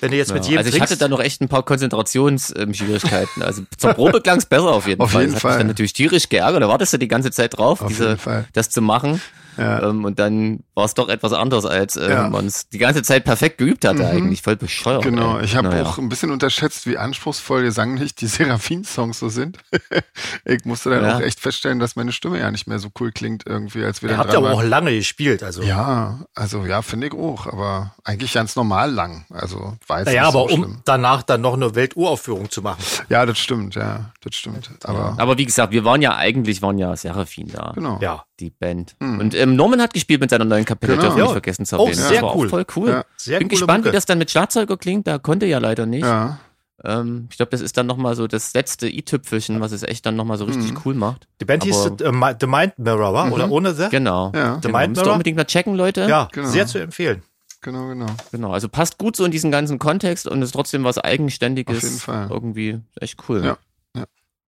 wenn 0.03 0.11
du 0.11 0.19
jetzt 0.19 0.35
mit 0.35 0.45
Ja, 0.45 0.51
jedem 0.51 0.59
also 0.59 0.69
ich 0.69 0.75
trinkst, 0.75 0.93
hatte 0.93 0.99
da 1.01 1.09
noch 1.09 1.21
echt 1.21 1.41
ein 1.41 1.49
paar 1.49 1.63
Konzentrationsschwierigkeiten. 1.63 3.43
Also 3.43 3.63
zur 3.77 3.93
Probe 3.95 4.21
klang's 4.21 4.45
besser 4.47 4.67
auf 4.69 4.87
jeden 4.87 5.01
Auf 5.01 5.13
Fall. 5.13 5.23
jeden 5.23 5.33
das 5.35 5.43
hat 5.43 5.49
mich 5.49 5.53
Fall. 5.53 5.59
dann 5.61 5.67
natürlich 5.69 5.93
tierisch 5.95 6.29
geärgert. 6.29 6.63
Da 6.63 6.69
wartest 6.69 6.93
du 6.93 6.99
die 6.99 7.09
ganze 7.09 7.31
Zeit 7.31 7.57
drauf, 7.57 7.81
Auf 7.81 7.89
diese, 7.89 8.05
jeden 8.09 8.19
Fall. 8.19 8.47
das 8.53 8.71
zu 8.71 8.83
machen. 8.83 9.21
Ja. 9.59 9.89
Ähm, 9.91 10.05
und 10.05 10.19
dann 10.19 10.61
war 10.75 10.85
es 10.85 10.95
doch 10.95 11.09
etwas 11.09 11.33
anderes, 11.33 11.65
als 11.67 11.97
äh, 11.97 12.11
Ja. 12.11 12.29
man 12.31 12.47
es 12.47 12.69
die 12.69 12.79
ganze 12.79 13.03
Zeit 13.03 13.25
perfekt 13.25 13.59
geübt 13.59 13.85
hatte 13.85 14.07
eigentlich. 14.09 14.43
Voll 14.43 14.57
bescheuert. 14.57 15.03
Genau, 15.03 15.39
ey. 15.39 15.45
ich 15.45 15.57
habe 15.57 15.69
Naja. 15.69 15.85
auch 15.85 15.99
ein 15.99 16.09
bisschen 16.09 16.31
unterschätzt, 16.31 16.87
wie 16.87 16.97
anspruchsvoll 16.97 17.63
gesanglich 17.65 18.15
die 18.15 18.27
Seraphin-Songs 18.27 19.19
so 19.19 19.29
sind. 19.29 19.59
ich 20.45 20.65
musste 20.65 20.91
dann 20.91 21.05
Ja. 21.05 21.17
auch 21.17 21.21
echt 21.21 21.41
feststellen, 21.41 21.79
dass 21.79 21.97
meine 21.97 22.13
Stimme 22.13 22.39
ja 22.39 22.51
nicht 22.51 22.67
mehr 22.67 22.79
so 22.79 22.89
cool 23.01 23.13
klingt 23.13 23.45
irgendwie, 23.47 23.85
als 23.85 24.03
wir 24.03 24.09
ihr 24.09 24.17
dann 24.17 24.19
habt 24.21 24.33
ja 24.33 24.39
aber 24.39 24.53
auch 24.53 24.63
lange 24.63 24.93
gespielt, 24.95 25.43
also. 25.43 25.63
Ja, 25.63 26.21
also 26.35 26.65
ja, 26.65 26.83
finde 26.83 27.09
ich 27.09 27.13
auch, 27.15 27.47
aber 27.47 27.95
eigentlich 28.05 28.33
ganz 28.33 28.57
normal 28.57 28.91
lang. 28.93 29.25
Also 29.31 29.77
jetzt 29.81 29.89
Naja, 29.89 30.05
nicht 30.11 30.21
aber 30.21 30.49
so 30.49 30.55
um 30.55 30.63
schlimm. 30.63 30.79
danach 30.85 31.23
dann 31.23 31.41
noch 31.41 31.55
eine 31.55 31.75
Welturaufführung 31.75 32.51
zu 32.51 32.63
machen. 32.63 32.83
Ja, 33.09 33.27
das 33.27 33.39
stimmt, 33.39 33.75
ja, 33.75 34.13
das 34.23 34.35
stimmt. 34.35 34.71
Aber 34.85 35.15
Aber 35.19 35.39
wie 35.39 35.45
gesagt, 35.47 35.73
wir 35.73 35.85
waren 35.85 36.03
ja 36.03 36.15
eigentlich, 36.17 36.63
waren 36.63 36.79
ja 36.79 36.95
Seraphin 36.97 37.49
da. 37.49 37.73
genau. 37.75 37.99
Ja, 38.01 38.25
Die 38.41 38.51
Band. 38.51 38.95
Und 39.01 39.35
ähm, 39.35 39.48
Norman 39.57 39.81
hat 39.83 39.93
gespielt 39.95 40.21
mit 40.21 40.31
seiner 40.31 40.45
neuen 40.45 40.65
Kapelle, 40.65 40.93
Genau. 40.95 41.03
dürfen 41.05 41.17
wir 41.17 41.23
nicht 41.23 41.29
Ja. 41.31 41.33
vergessen 41.35 41.67
zu 41.67 41.77
erwähnen. 41.77 41.95
sehr 41.95 42.11
das 42.13 42.23
war 42.23 42.37
cool. 42.37 42.47
Auch 42.47 42.51
voll 42.51 42.67
cool. 42.77 42.89
Ja. 42.91 43.05
sehr 43.17 43.39
Bin 43.39 43.49
gespannt, 43.49 43.79
Mucke. 43.85 43.89
wie 43.91 43.93
das 43.97 44.07
dann 44.07 44.19
mit 44.19 44.31
Schlagzeuger 44.31 44.77
klingt. 44.77 45.07
Da 45.07 45.19
konnte 45.19 45.47
ja 45.47 45.59
leider 45.59 45.87
nicht. 45.87 46.05
Ja, 46.05 46.39
Ähm, 46.85 47.27
ich 47.29 47.37
glaube, 47.37 47.51
das 47.51 47.61
ist 47.61 47.77
dann 47.77 47.87
nochmal 47.89 48.15
so 48.15 48.29
das 48.29 48.55
letzte 48.55 48.89
i-Tüpfelchen, 48.89 49.61
was 49.61 49.73
es 49.73 49.83
echt 49.83 50.07
dann 50.07 50.15
nochmal 50.15 50.39
so 50.39 50.45
richtig 50.45 50.73
Mhm. 50.75 50.79
cool 50.85 50.95
macht. 50.95 51.27
Die 51.41 51.45
Band 51.45 51.65
hieß 51.65 51.87
äh, 51.87 52.35
The 52.41 52.47
Mind 52.47 52.79
Mirror, 52.79 53.13
war? 53.13 53.33
Oder 53.33 53.51
ohne 53.51 53.75
The? 53.75 53.89
Genau. 53.91 54.31
Ja. 54.33 54.55
The 54.63 54.69
genau. 54.69 54.79
Mind 54.79 54.91
Müsst 54.91 55.01
Mirror? 55.03 55.13
unbedingt 55.15 55.37
mal 55.37 55.45
checken, 55.45 55.75
Leute. 55.75 56.07
Ja, 56.09 56.29
Genau. 56.31 56.47
sehr 56.49 56.69
zu 56.69 56.79
empfehlen. 56.79 57.23
genau, 57.63 57.89
genau. 57.89 58.07
Genau. 58.31 58.53
Also 58.53 58.69
passt 58.69 58.97
gut 58.99 59.17
so 59.17 59.25
in 59.25 59.33
diesen 59.33 59.51
ganzen 59.51 59.81
Kontext 59.81 60.29
und 60.29 60.41
ist 60.41 60.53
trotzdem 60.53 60.85
was 60.85 60.99
Eigenständiges. 60.99 61.79
Auf 61.79 61.83
jeden 61.83 61.99
Fall. 61.99 62.29
Irgendwie 62.31 62.79
echt 63.01 63.19
cool. 63.29 63.45
Ja. 63.45 63.59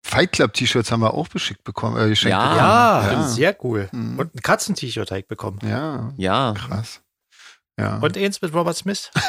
Fight 0.03 0.33
Club 0.33 0.53
T-Shirts 0.55 0.91
haben 0.91 1.01
wir 1.01 1.15
auch 1.15 1.29
beschickt 1.29 1.63
bekommen, 1.65 1.97
äh, 2.03 2.09
geschenkt 2.09 2.31
Ja. 2.33 3.01
bekommen. 3.01 3.13
Ja, 3.13 3.13
ja. 3.23 3.29
sehr 3.29 3.57
cool. 3.65 3.89
Mhm. 3.93 4.19
Und 4.19 4.35
ein 4.35 4.41
Katzent-T-Shirt 4.43 5.11
habe 5.11 5.21
ich 5.21 5.29
bekommen. 5.29 5.59
Ja, 5.63 6.13
Ja. 6.17 6.55
krass. 6.57 7.01
Ja. 7.79 7.99
Und 7.99 8.17
eins 8.17 8.43
mit 8.43 8.53
Robert 8.53 8.77
Smith? 8.77 9.11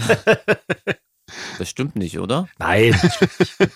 Das 1.58 1.68
stimmt 1.68 1.96
nicht, 1.96 2.18
oder? 2.18 2.48
Nein. 2.58 2.94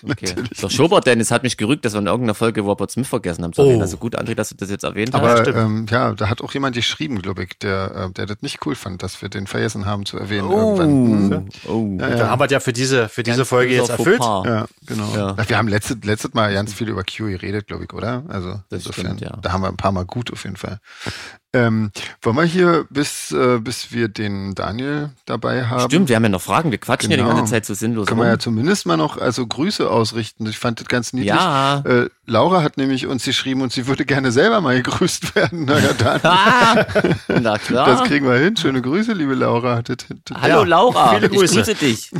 Okay. 0.03 0.33
Der 0.61 0.69
Schobert 0.69 1.05
Dennis 1.07 1.31
hat 1.31 1.43
mich 1.43 1.57
gerügt, 1.57 1.85
dass 1.85 1.93
wir 1.93 1.99
in 1.99 2.05
irgendeiner 2.07 2.33
Folge 2.35 2.61
Robert 2.61 2.91
Smith 2.91 3.07
vergessen 3.07 3.43
haben. 3.43 3.53
zu 3.53 3.61
Oh. 3.61 3.65
erwähnen. 3.65 3.81
Also 3.81 3.97
gut, 3.97 4.17
André, 4.19 4.35
dass 4.35 4.49
du 4.49 4.55
das 4.55 4.69
jetzt 4.69 4.83
erwähnt 4.83 5.13
hast. 5.13 5.21
Aber 5.21 5.37
stimmt. 5.41 5.57
ähm, 5.57 5.85
ja, 5.89 6.13
da 6.13 6.29
hat 6.29 6.41
auch 6.41 6.53
jemand 6.53 6.75
geschrieben, 6.75 7.21
glaube 7.21 7.43
ich, 7.43 7.57
der, 7.59 8.09
äh, 8.09 8.11
der 8.13 8.25
das 8.27 8.37
nicht 8.41 8.65
cool 8.65 8.75
fand, 8.75 9.03
dass 9.03 9.21
wir 9.21 9.29
den 9.29 9.47
vergessen 9.47 9.85
haben 9.85 10.05
zu 10.05 10.17
erwähnen 10.17 10.47
Oh, 10.47 10.77
irgendwann. 10.79 11.49
Oh. 11.67 11.97
Ja, 11.99 12.09
Dann 12.09 12.17
ja. 12.19 12.29
haben 12.29 12.39
wir 12.39 12.49
ja 12.49 12.59
für 12.59 12.73
diese, 12.73 13.09
für 13.09 13.23
diese 13.23 13.45
Folge 13.45 13.73
jetzt 13.75 13.89
erfüllt. 13.89 14.21
Ja, 14.21 14.65
genau. 14.85 15.15
Ja. 15.15 15.35
Wir 15.49 15.57
haben 15.57 15.67
letztes, 15.67 15.97
letztes 16.03 16.33
Mal 16.33 16.53
ganz 16.53 16.73
viel 16.73 16.89
über 16.89 17.03
Q 17.03 17.25
geredet, 17.25 17.67
glaube 17.67 17.83
ich, 17.85 17.93
oder? 17.93 18.23
Also 18.27 18.61
Das 18.69 18.79
insofern, 18.85 19.17
stimmt, 19.17 19.21
ja. 19.21 19.37
da 19.41 19.51
haben 19.51 19.61
wir 19.61 19.67
ein 19.69 19.77
paar 19.77 19.91
Mal 19.91 20.05
gut 20.05 20.31
auf 20.31 20.43
jeden 20.43 20.57
Fall. 20.57 20.79
Ähm, 21.53 21.91
wollen 22.21 22.37
wir 22.37 22.43
hier, 22.45 22.85
bis, 22.89 23.31
äh, 23.33 23.59
bis 23.59 23.91
wir 23.91 24.07
den 24.07 24.55
Daniel 24.55 25.09
dabei 25.25 25.65
haben, 25.65 25.89
Stimmt, 25.89 26.07
wir 26.07 26.15
haben 26.15 26.23
ja 26.23 26.29
noch 26.29 26.41
Fragen. 26.41 26.71
Wir 26.71 26.77
quatschen 26.77 27.11
ja 27.11 27.17
Genau. 27.17 27.31
die 27.31 27.35
ganze 27.35 27.51
Zeit 27.51 27.65
so 27.65 27.73
sinnlos 27.73 28.07
können 28.07 28.21
wir 28.21 28.27
ja 28.27 28.39
zumindest 28.39 28.85
mal 28.85 28.95
noch 28.95 29.17
also 29.17 29.45
Grüße 29.45 29.89
ausrichten. 29.89 30.45
Ich 30.45 30.57
fand 30.59 30.79
das 30.79 30.87
ganz 30.87 31.11
niedlich. 31.11 31.33
Ja. 31.33 31.79
Äh, 31.85 32.09
Laura 32.25 32.63
hat 32.63 32.77
nämlich 32.77 33.05
uns 33.05 33.25
geschrieben 33.25 33.61
und 33.61 33.73
sie 33.73 33.85
würde 33.87 34.05
gerne 34.05 34.31
selber 34.31 34.61
mal 34.61 34.81
gegrüßt 34.81 35.35
werden. 35.35 35.65
Na 35.67 35.77
ja, 35.79 35.91
dann. 35.91 36.21
Ah, 36.23 36.85
na 37.27 37.57
klar. 37.57 37.85
Das 37.85 38.03
kriegen 38.07 38.25
wir 38.25 38.37
hin. 38.37 38.55
Schöne 38.55 38.81
Grüße, 38.81 39.11
liebe 39.11 39.33
Laura. 39.33 39.81
Hallo 40.33 40.59
Ja, 40.61 40.63
Laura, 40.63 41.15
viele 41.15 41.25
ich 41.27 41.33
Grüße. 41.33 41.55
grüße 41.55 41.75
dich. 41.75 42.11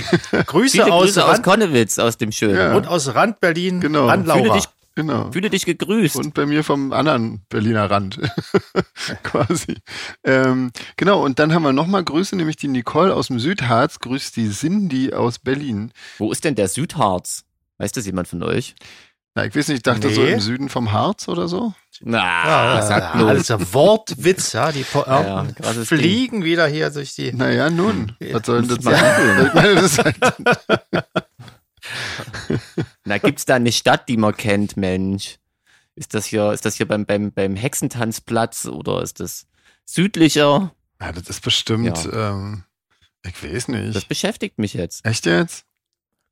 Grüße, 0.45 0.71
Viele 0.73 0.91
aus, 0.91 1.03
Grüße 1.05 1.23
aus 1.25 1.31
Rand 1.35 1.43
Konnewitz, 1.43 2.00
aus 2.00 2.17
dem 2.17 2.33
Schönen. 2.33 2.57
Ja. 2.57 2.73
und 2.75 2.85
aus 2.85 3.15
Rand 3.15 3.39
Berlin 3.39 3.79
Genau. 3.79 4.07
an 4.07 4.25
Fühle 4.25 4.43
Laura. 4.43 4.55
dich, 4.55 4.65
Genau. 4.95 5.31
fühle 5.31 5.50
dich 5.50 5.65
gegrüßt. 5.65 6.17
Und 6.17 6.33
bei 6.33 6.45
mir 6.45 6.63
vom 6.63 6.91
anderen 6.91 7.45
Berliner 7.50 7.89
Rand. 7.89 8.19
Quasi. 9.24 9.77
Ähm, 10.24 10.71
genau, 10.98 11.24
und 11.24 11.39
dann 11.39 11.53
haben 11.53 11.63
wir 11.63 11.74
nochmal 11.74 12.03
Grüße, 12.03 12.36
nämlich 12.36 12.57
die 12.57 12.67
Nicole 12.67 13.13
aus 13.15 13.27
dem 13.27 13.39
Südharz, 13.39 14.00
grüßt 14.00 14.36
die 14.36 14.50
Cindy 14.50 15.13
aus 15.13 15.39
Berlin. 15.39 15.91
Wo 16.17 16.31
ist 16.31 16.43
denn 16.43 16.55
der 16.55 16.67
Südharz? 16.67 17.45
Weiß 17.77 17.91
das 17.93 18.05
jemand 18.05 18.27
von 18.27 18.43
euch? 18.43 18.75
Na, 19.33 19.45
ich 19.45 19.55
weiß 19.55 19.69
nicht, 19.69 19.77
ich 19.77 19.83
dachte 19.83 20.07
Nee. 20.07 20.13
so 20.13 20.24
im 20.25 20.39
Süden 20.41 20.67
vom 20.67 20.91
Harz 20.91 21.29
oder 21.29 21.48
so. 21.48 21.74
Na, 22.01 22.17
Ja, 22.77 22.81
sag 22.81 23.01
ja, 23.01 23.12
bloß. 23.15 23.29
alles 23.29 23.51
ein 23.51 23.74
Wortwitz, 23.74 24.51
ja. 24.51 24.74
Die 24.74 24.83
po 24.83 25.05
Ja, 25.07 25.48
krasses 25.55 25.88
fliegen 25.88 26.43
wieder 26.43 26.67
hier 26.67 26.89
durch 26.89 27.15
die. 27.15 27.31
Naja, 27.31 27.69
nun, 27.69 28.12
was 28.31 28.45
soll 28.45 28.63
denn 28.63 28.75
das 28.75 28.83
sein? 28.83 29.45
Ich 29.48 29.53
meine, 29.53 29.75
das 29.75 29.83
ist 29.86 30.03
halt, 30.03 30.17
Na, 33.05 33.17
gibt's 33.17 33.45
da 33.45 33.55
eine 33.55 33.71
Stadt, 33.71 34.07
die 34.10 34.17
man 34.17 34.36
kennt, 34.36 34.77
Mensch? 34.77 35.38
Ist 35.95 36.13
das 36.13 36.25
hier, 36.25 36.51
ist 36.51 36.65
das 36.65 36.75
hier 36.75 36.88
beim, 36.88 37.05
beim, 37.05 37.31
beim 37.31 37.55
Hexentanzplatz 37.55 38.65
oder 38.65 39.01
ist 39.01 39.19
das 39.19 39.48
südlicher? 39.86 40.74
ja, 41.01 41.12
das 41.12 41.27
ist 41.29 41.41
bestimmt, 41.41 42.07
ähm, 42.13 42.63
ich 43.25 43.43
weiß 43.43 43.65
Das 43.67 43.67
nicht. 43.67 44.07
beschäftigt 44.07 44.57
mich 44.57 44.74
jetzt. 44.74 45.05
Echt 45.05 45.25
jetzt? 45.25 45.65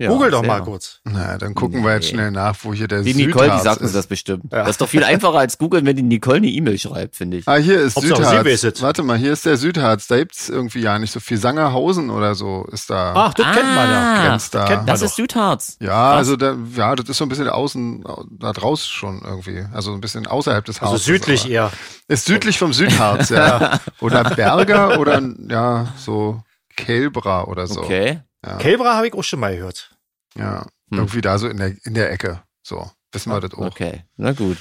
Ja, 0.01 0.07
Google 0.07 0.31
doch 0.31 0.39
sehr. 0.39 0.47
mal 0.47 0.61
kurz. 0.63 1.01
Na, 1.03 1.37
dann 1.37 1.53
gucken 1.55 1.83
wir 1.83 1.93
jetzt 1.93 2.05
Nee. 2.05 2.09
schnell 2.11 2.31
nach, 2.31 2.55
wo 2.63 2.73
hier 2.73 2.87
der 2.87 3.01
Die 3.03 3.11
Südharz 3.11 3.27
Nicole, 3.43 3.57
die 3.57 3.63
sagt 3.63 3.77
ist. 3.81 3.83
uns 3.87 3.91
das 3.91 4.07
bestimmt. 4.07 4.45
Ja. 4.49 4.59
Das 4.59 4.69
ist 4.69 4.81
doch 4.81 4.87
viel 4.87 5.03
einfacher 5.03 5.39
als 5.39 5.57
googeln, 5.57 5.85
wenn 5.85 5.97
die 5.97 6.03
Nicole 6.03 6.37
eine 6.37 6.47
E-Mail 6.47 6.77
schreibt, 6.79 7.17
finde 7.17 7.35
ich. 7.37 7.47
Ah, 7.49 7.57
hier 7.57 7.81
ist 7.81 7.97
Hauptsache, 7.97 8.23
Südharz. 8.39 8.63
es. 8.63 8.81
Warte 8.81 9.03
mal, 9.03 9.17
hier 9.17 9.33
ist 9.33 9.45
der 9.45 9.57
Südharz. 9.57 10.07
Da 10.07 10.17
gibt's 10.17 10.47
irgendwie 10.47 10.79
ja 10.79 10.97
nicht 10.99 11.11
so 11.11 11.19
viel. 11.19 11.35
Sangerhausen 11.35 12.09
oder 12.11 12.33
so 12.35 12.65
ist 12.71 12.89
da. 12.89 13.11
Ach, 13.13 13.33
das 13.33 13.45
kennt 13.47 13.75
man 13.75 13.89
ja. 13.89 14.13
Ah, 14.15 14.27
Grenzt 14.29 14.55
da. 14.55 14.65
kennt 14.65 14.77
man 14.77 14.85
Das 14.87 15.01
doch. 15.01 15.07
ist 15.07 15.15
Südharz. 15.17 15.75
Ja, 15.81 15.87
Krass. 15.89 16.17
also 16.17 16.35
da, 16.37 16.55
ja, 16.77 16.95
das 16.95 17.09
ist 17.09 17.17
so 17.17 17.25
ein 17.25 17.29
bisschen 17.29 17.49
außen, 17.49 18.05
da 18.39 18.53
draußen 18.53 18.87
schon 18.89 19.21
irgendwie. 19.25 19.65
Also 19.73 19.91
ein 19.91 19.99
bisschen 19.99 20.27
außerhalb 20.27 20.63
des 20.63 20.79
Also 20.81 20.93
Harzes. 20.93 21.05
südlich 21.07 21.41
aber- 21.41 21.51
eher. 21.51 21.71
Ist 22.07 22.23
südlich 22.25 22.57
vom 22.57 22.71
Südharz, 22.71 23.27
ja. 23.31 23.81
Oder 23.99 24.23
Berger 24.23 24.97
oder 24.99 25.21
ja, 25.49 25.87
so 25.97 26.41
Kelbra 26.77 27.43
oder 27.43 27.67
so. 27.67 27.81
Okay. 27.81 28.21
Ja, 28.45 28.57
Kelbra 28.57 28.95
habe 28.95 29.07
ich 29.07 29.13
auch 29.13 29.23
schon 29.23 29.39
mal 29.39 29.55
gehört. 29.55 29.95
ja. 30.35 30.65
Hm. 30.91 30.97
irgendwie 30.97 31.21
da 31.21 31.37
so 31.37 31.47
in 31.47 31.57
der, 31.57 31.75
in 31.83 31.93
der 31.93 32.11
Ecke. 32.11 32.41
So, 32.63 32.89
wissen 33.11 33.31
wir 33.31 33.39
das 33.39 33.53
auch. 33.53 33.67
Okay. 33.67 34.05
Na 34.17 34.31
gut. 34.31 34.57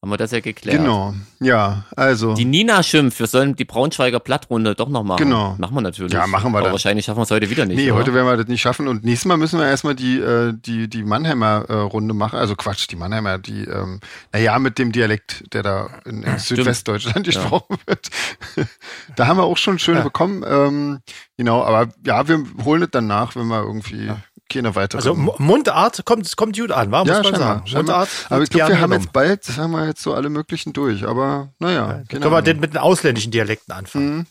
Haben 0.00 0.10
wir 0.10 0.16
das 0.16 0.30
ja 0.30 0.38
geklärt. 0.38 0.78
Genau, 0.78 1.12
ja, 1.40 1.82
also. 1.96 2.34
Die 2.34 2.44
Nina 2.44 2.84
schimpft, 2.84 3.18
wir 3.18 3.26
sollen 3.26 3.56
die 3.56 3.64
Braunschweiger 3.64 4.20
Blattrunde 4.20 4.76
doch 4.76 4.88
noch 4.88 5.02
machen. 5.02 5.24
Genau. 5.24 5.56
Machen 5.58 5.74
wir 5.74 5.80
natürlich. 5.80 6.12
Ja, 6.12 6.28
machen 6.28 6.52
wir 6.52 6.58
Aber 6.58 6.66
dann. 6.66 6.72
wahrscheinlich 6.72 7.04
schaffen 7.04 7.18
wir 7.18 7.24
es 7.24 7.32
heute 7.32 7.50
wieder 7.50 7.66
nicht. 7.66 7.78
Nee, 7.78 7.90
oder? 7.90 7.98
heute 8.02 8.14
werden 8.14 8.28
wir 8.28 8.36
das 8.36 8.46
nicht 8.46 8.60
schaffen. 8.60 8.86
Und 8.86 9.02
nächstes 9.02 9.26
Mal 9.26 9.38
müssen 9.38 9.58
wir 9.58 9.66
erstmal 9.66 9.96
die, 9.96 10.20
äh, 10.20 10.52
die, 10.54 10.86
die 10.88 11.02
Mannheimer 11.02 11.64
äh, 11.68 11.72
Runde 11.74 12.14
machen. 12.14 12.38
Also 12.38 12.54
Quatsch, 12.54 12.86
die 12.88 12.94
Mannheimer, 12.94 13.38
die, 13.38 13.64
ähm, 13.64 13.98
naja, 14.32 14.56
mit 14.60 14.78
dem 14.78 14.92
Dialekt, 14.92 15.52
der 15.52 15.64
da 15.64 15.90
in, 16.04 16.22
in 16.22 16.38
Südwestdeutschland 16.38 17.26
gesprochen 17.26 17.76
wird. 17.86 18.08
da 19.16 19.26
haben 19.26 19.38
wir 19.38 19.44
auch 19.44 19.56
schon 19.56 19.80
schön 19.80 19.96
Ja. 19.96 20.02
bekommen. 20.02 20.44
Ähm, 20.46 21.00
genau, 21.36 21.64
aber 21.64 21.88
ja, 22.06 22.28
wir 22.28 22.44
holen 22.64 22.82
es 22.84 22.90
dann 22.92 23.08
nach, 23.08 23.34
wenn 23.34 23.48
wir 23.48 23.64
irgendwie 23.64 24.12
keine 24.48 24.74
weitere. 24.74 24.98
Also 24.98 25.14
Mundart 25.14 26.04
kommt, 26.04 26.36
kommt 26.36 26.56
gut 26.56 26.70
an, 26.72 26.90
wa? 26.90 27.00
muss 27.00 27.08
ja, 27.08 27.14
man 27.14 27.24
scheinbar, 27.24 27.40
sagen. 27.40 27.66
scheinbar. 27.66 27.96
Mundart. 27.98 28.08
Aber 28.30 28.42
ich 28.42 28.50
glaube, 28.50 28.72
wir 28.72 28.80
haben 28.80 28.92
jetzt 28.92 29.12
bald, 29.12 29.48
das 29.48 29.58
haben 29.58 29.70
wir 29.72 29.86
jetzt 29.86 30.02
so 30.02 30.14
alle 30.14 30.28
möglichen 30.30 30.72
durch. 30.72 31.06
Aber 31.06 31.52
naja, 31.58 31.86
Dann 31.86 32.08
keine 32.08 32.20
können 32.22 32.34
wir 32.34 32.42
den 32.42 32.60
mit 32.60 32.72
den 32.74 32.78
ausländischen 32.78 33.30
Dialekten 33.30 33.72
anfangen. 33.72 34.16
Mhm. 34.16 34.26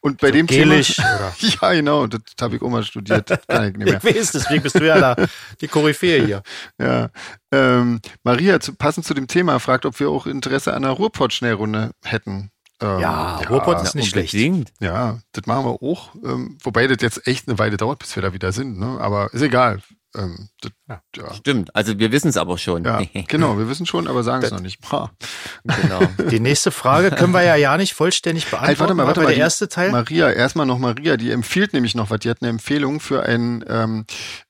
Und 0.00 0.20
bei 0.20 0.28
So 0.28 0.32
dem 0.34 0.46
Gälisch 0.46 0.96
Thema. 0.96 1.08
oder- 1.16 1.32
ja, 1.38 1.72
genau, 1.72 2.06
das 2.06 2.20
habe 2.40 2.56
ich 2.56 2.62
auch 2.62 2.68
mal 2.68 2.84
studiert. 2.84 3.28
Kann 3.48 3.70
ich 3.70 3.76
nicht 3.76 3.88
mehr. 3.90 4.00
Ich 4.04 4.16
weiß, 4.16 4.32
deswegen 4.32 4.62
bist 4.62 4.78
du 4.78 4.86
ja 4.86 4.98
da 5.00 5.16
die 5.60 5.68
Koryphäe 5.68 6.24
hier. 6.24 6.42
Ja. 6.80 7.08
Ähm, 7.52 8.00
Maria, 8.24 8.60
zu, 8.60 8.74
passend 8.74 9.04
zu 9.06 9.14
dem 9.14 9.26
Thema, 9.26 9.58
fragt, 9.58 9.84
ob 9.86 9.98
wir 10.00 10.08
auch 10.10 10.26
Interesse 10.26 10.72
an 10.74 10.84
einer 10.84 10.94
Ruhrpott-Schnellrunde 10.94 11.90
hätten. 12.04 12.50
Ähm, 12.82 13.00
Ja, 13.00 13.36
Ruhrpott 13.48 13.82
ist 13.82 13.94
Ja, 13.94 14.00
nicht 14.00 14.10
schlecht. 14.10 14.34
unbedingt. 14.34 14.72
Ja, 14.80 15.18
das 15.32 15.46
machen 15.46 15.64
wir 15.64 15.82
auch. 15.82 16.14
Ähm, 16.24 16.58
wobei 16.62 16.86
das 16.86 16.98
jetzt 17.00 17.26
echt 17.26 17.48
eine 17.48 17.58
Weile 17.58 17.76
dauert, 17.76 18.00
bis 18.00 18.14
wir 18.16 18.22
da 18.22 18.32
wieder 18.32 18.52
sind. 18.52 18.78
Ne? 18.78 18.98
Aber 19.00 19.32
ist 19.32 19.42
egal. 19.42 19.80
Ähm, 20.14 20.48
das, 20.60 20.72
ja. 21.16 21.34
Stimmt. 21.34 21.74
Also 21.74 21.98
wir 21.98 22.12
wissen 22.12 22.28
es 22.28 22.36
aber 22.36 22.58
schon. 22.58 22.84
Ja, 22.84 23.00
genau, 23.28 23.58
wir 23.58 23.68
wissen 23.68 23.86
schon, 23.86 24.08
aber 24.08 24.22
sagen 24.22 24.44
es 24.44 24.50
noch 24.50 24.60
nicht. 24.60 24.80
Genau. 24.82 26.00
Die 26.30 26.40
nächste 26.40 26.70
Frage 26.70 27.10
können 27.10 27.32
wir 27.32 27.42
ja 27.42 27.56
ja 27.56 27.76
nicht 27.76 27.94
vollständig 27.94 28.46
beantworten. 28.46 28.68
Halt, 28.68 28.80
warte 28.80 28.94
mal, 28.94 29.06
warte 29.06 29.20
mal. 29.20 29.26
Der 29.26 29.34
die 29.36 29.40
erste 29.40 29.68
Teil. 29.68 29.90
Maria, 29.90 30.30
erstmal 30.30 30.66
noch 30.66 30.78
Maria, 30.78 31.16
die 31.16 31.30
empfiehlt 31.30 31.72
nämlich 31.72 31.94
noch 31.94 32.10
was. 32.10 32.20
Die 32.20 32.30
hat 32.30 32.42
eine 32.42 32.50
Empfehlung 32.50 33.00
für 33.00 33.22
einen 33.22 33.64
ähm, 33.68 34.04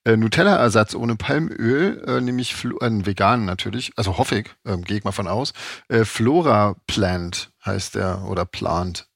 äh, 0.04 0.16
Nutella-Ersatz 0.16 0.94
ohne 0.94 1.16
Palmöl, 1.16 2.02
äh, 2.06 2.20
nämlich 2.20 2.54
Flo 2.54 2.78
einen 2.78 3.06
veganen 3.06 3.44
natürlich, 3.44 3.92
also 3.96 4.18
hoffe 4.18 4.40
ich, 4.40 4.50
ähm, 4.66 4.82
gehe 4.82 4.98
ich 4.98 5.04
mal 5.04 5.12
von 5.12 5.28
aus. 5.28 5.52
Äh, 5.88 6.04
Flora 6.04 6.76
Plant 6.86 7.52
heißt 7.64 7.94
der 7.94 8.24
oder 8.26 8.44
Plant. 8.44 9.06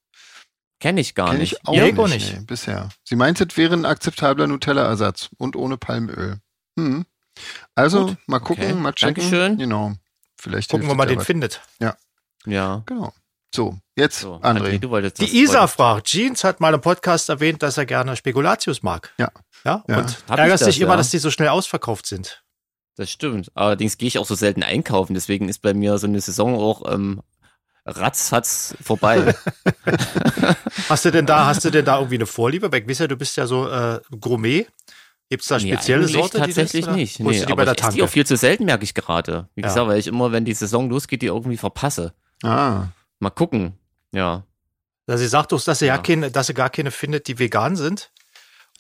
Kenne 0.81 1.01
ich 1.01 1.15
gar 1.15 1.31
Kenn 1.31 1.39
nicht. 1.39 1.53
ich 1.55 1.67
auch 1.67 1.75
Ja, 1.75 1.85
nicht, 1.85 1.93
ich 1.95 1.99
auch 1.99 2.09
nicht. 2.09 2.33
Nee, 2.35 2.45
bisher. 2.47 2.89
Sie 3.05 3.17
meint, 3.17 3.41
es 3.41 3.57
wäre 3.57 3.75
ein 3.75 3.87
akzeptabler 3.87 4.47
Nutella-Ersatz 4.47 5.31
und 5.39 5.57
ohne 5.57 5.77
Palmöl. 5.79 6.39
Hm. 6.79 7.07
Also 7.75 8.07
Gut. 8.07 8.17
mal 8.27 8.39
gucken, 8.41 8.65
Okay. 8.65 8.75
mal 8.75 8.93
checken. 8.93 9.15
Dankeschön. 9.23 9.59
Genau. 9.59 9.93
Vielleicht 10.39 10.71
Gucken 10.71 10.87
wir 10.89 10.95
mal 10.95 11.07
den 11.07 11.15
ja 11.15 11.21
was. 11.21 11.27
findet. 11.27 11.61
Ja. 11.81 12.83
Genau. 12.87 13.13
So, 13.55 13.79
jetzt 13.97 14.21
So, 14.21 14.35
André. 14.37 14.79
du 14.79 14.91
wolltest 14.91 15.19
das- 15.21 15.31
Die 15.31 15.39
Isa 15.43 15.67
fragt, 15.67 16.07
Jeans 16.09 16.45
hat 16.45 16.61
mal 16.61 16.75
im 16.75 16.81
Podcast 16.81 17.29
erwähnt, 17.31 17.63
dass 17.63 17.79
er 17.79 17.87
gerne 17.87 18.15
Spekulatius 18.17 18.83
mag. 18.83 19.13
Ja. 19.19 19.31
Ja, 19.65 19.83
Ja. 19.89 19.99
und 19.99 20.19
Hab 20.29 20.39
ärgert 20.39 20.61
das, 20.61 20.67
sich 20.67 20.81
immer, 20.81 20.93
ja. 20.93 20.97
dass 20.99 21.11
die 21.11 21.19
so 21.19 21.31
schnell 21.31 21.49
ausverkauft 21.49 22.07
sind. 22.07 22.43
Das 22.97 23.11
stimmt. 23.11 23.51
Allerdings 23.55 23.99
gehe 23.99 24.09
ich 24.09 24.19
auch 24.19 24.27
so 24.27 24.35
selten 24.35 24.63
einkaufen, 24.63 25.15
deswegen 25.15 25.49
ist 25.49 25.61
bei 25.63 25.75
mir 25.75 25.99
so 25.99 26.07
eine 26.07 26.21
Saison 26.21 26.57
auch 26.57 26.91
ähm, 26.93 27.21
ratzfatz 27.87 28.75
vorbei. 28.83 29.35
Hast 30.89 31.05
du 31.05 31.11
denn 31.11 31.27
da, 31.27 31.47
hast 31.47 31.65
du 31.65 31.71
denn 31.71 31.85
da 31.85 31.97
irgendwie 31.99 32.17
eine 32.17 32.27
Vorliebe? 32.27 32.71
Weil 32.73 32.83
ich 32.83 32.89
weiß 32.89 32.99
ja, 33.01 33.07
du 33.07 33.17
bist 33.17 33.37
ja 33.37 33.47
so 33.47 33.69
äh, 33.69 34.01
Gourmet. 34.21 34.67
Gibt 35.29 35.43
es 35.43 35.49
da 35.49 35.59
Nee, 35.59 35.73
spezielle 35.73 36.03
eigentlich 36.03 36.13
Sorte? 36.13 36.39
Tatsächlich 36.39 36.87
nicht. 36.89 37.21
Nee, 37.21 37.45
die 37.45 37.53
aber 37.53 37.65
ich 37.73 37.81
esse 37.83 37.93
die 37.93 38.03
auch 38.03 38.09
viel 38.09 38.27
zu 38.27 38.37
selten, 38.37 38.65
merke 38.65 38.85
ich 38.85 38.95
gerade. 38.95 39.49
Wie 39.55 39.63
Ja. 39.63 39.69
gesagt, 39.69 39.87
weil 39.89 39.99
ich 39.99 40.07
immer, 40.07 40.31
wenn 40.33 40.45
die 40.45 40.55
Saison 40.55 40.89
losgeht, 40.89 41.23
die 41.23 41.27
irgendwie 41.27 41.57
verpasse. 41.57 42.13
Ah, 42.43 42.89
Mal 43.19 43.31
gucken. 43.31 43.73
Ja. 44.13 44.45
Also 45.07 45.23
sie 45.23 45.29
sagt 45.29 45.53
doch, 45.53 45.63
dass 45.63 45.79
sie 45.79 45.87
ja, 45.87 45.97
Ja. 45.97 46.03
keine, 46.03 46.31
dass 46.31 46.49
sie 46.49 46.55
gar 46.55 46.71
keine 46.71 46.91
findet, 46.91 47.27
die 47.29 47.39
vegan 47.39 47.75
sind. 47.77 48.11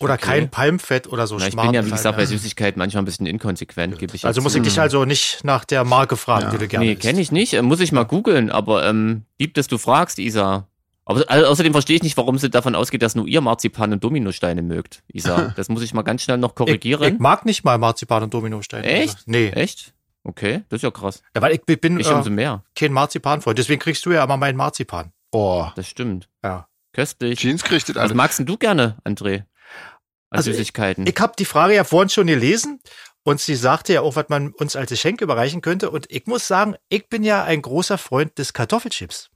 Oder 0.00 0.14
Okay. 0.14 0.26
kein 0.26 0.50
Palmfett 0.50 1.06
oder 1.06 1.26
so 1.26 1.38
Na, 1.38 1.46
ich 1.48 1.56
bin 1.56 1.64
ja, 1.72 1.80
wie 1.82 1.88
drin, 1.88 1.96
gesagt, 1.96 2.16
bei 2.16 2.22
ja. 2.24 2.28
Süßigkeiten 2.28 2.78
manchmal 2.78 3.02
ein 3.02 3.06
bisschen 3.06 3.26
inkonsequent, 3.26 3.98
gebe 3.98 4.14
ich 4.14 4.26
Also 4.26 4.42
muss 4.42 4.54
ich 4.54 4.62
dich 4.62 4.78
also 4.78 5.04
nicht 5.06 5.40
nach 5.42 5.64
der 5.64 5.84
Marke 5.84 6.16
fragen, 6.16 6.44
Ja. 6.46 6.50
die 6.50 6.58
du 6.58 6.68
gerne 6.68 6.84
Nee, 6.86 6.96
kenne 6.96 7.20
ich 7.20 7.32
nicht. 7.32 7.60
Muss 7.62 7.80
ich 7.80 7.92
mal 7.92 8.04
googeln, 8.04 8.50
aber 8.50 8.86
ähm, 8.86 9.22
lieb, 9.38 9.54
dass 9.54 9.68
du 9.68 9.78
fragst, 9.78 10.18
Isa. 10.18 10.66
Aber 11.06 11.20
au- 11.28 11.44
außerdem 11.46 11.72
verstehe 11.72 11.96
ich 11.96 12.02
nicht, 12.02 12.16
warum 12.16 12.36
sie 12.36 12.50
davon 12.50 12.74
ausgeht, 12.74 13.00
dass 13.00 13.14
nur 13.14 13.26
ihr 13.26 13.40
Marzipan 13.40 13.92
und 13.92 14.04
Dominosteine 14.04 14.60
mögt, 14.60 15.02
Isa. 15.12 15.52
Das 15.56 15.68
muss 15.70 15.82
ich 15.82 15.94
mal 15.94 16.02
ganz 16.02 16.22
schnell 16.22 16.36
noch 16.36 16.50
Ich, 16.50 16.54
korrigieren. 16.56 17.14
ich 17.14 17.18
mag 17.20 17.46
nicht 17.46 17.64
mal 17.64 17.78
Marzipan 17.78 18.24
und 18.24 18.34
Dominosteine. 18.34 18.86
Echt? 18.86 19.14
Also, 19.14 19.22
nee. 19.26 19.48
Echt? 19.50 19.94
Okay, 20.24 20.62
das 20.68 20.78
ist 20.78 20.82
ja 20.82 20.90
krass. 20.90 21.22
Ja, 21.36 21.40
weil 21.40 21.52
ich 21.54 21.62
bin 21.64 22.00
Ich 22.00 22.10
umso 22.10 22.28
äh, 22.28 22.32
mehr. 22.32 22.64
kein 22.74 22.92
Marzipanfreund. 22.92 23.56
Deswegen 23.58 23.80
kriegst 23.80 24.04
du 24.04 24.10
ja 24.10 24.24
immer 24.24 24.36
meinen 24.36 24.56
Marzipan. 24.56 25.12
boah. 25.30 25.72
Das 25.76 25.86
stimmt. 25.88 26.28
Ja. 26.44 26.66
Köstlich. 26.92 27.38
Jeans 27.38 27.62
kriegt 27.62 27.88
das 27.88 27.94
Was 27.94 28.02
alles. 28.02 28.14
magst 28.14 28.38
denn 28.40 28.46
du 28.46 28.56
gerne, 28.56 28.96
André? 29.04 29.44
Also 30.36 30.50
ich- 30.50 30.56
Süßigkeiten. 30.56 31.06
Ich 31.06 31.16
habe 31.18 31.32
die 31.38 31.44
Frage 31.44 31.74
ja 31.74 31.84
vorhin 31.84 32.08
schon 32.10 32.26
gelesen 32.26 32.80
und 33.24 33.40
sie 33.40 33.56
sagte 33.56 33.92
ja 33.94 34.00
auch, 34.02 34.16
was 34.16 34.28
man 34.28 34.52
uns 34.52 34.76
als 34.76 34.90
Geschenk 34.90 35.20
überreichen 35.20 35.60
könnte. 35.62 35.90
Und 35.90 36.06
ich 36.10 36.26
muss 36.26 36.46
sagen, 36.46 36.76
ich 36.88 37.08
bin 37.08 37.22
ja 37.24 37.44
ein 37.44 37.62
großer 37.62 37.98
Freund 37.98 38.38
des 38.38 38.52
Kartoffelchips. 38.52 39.28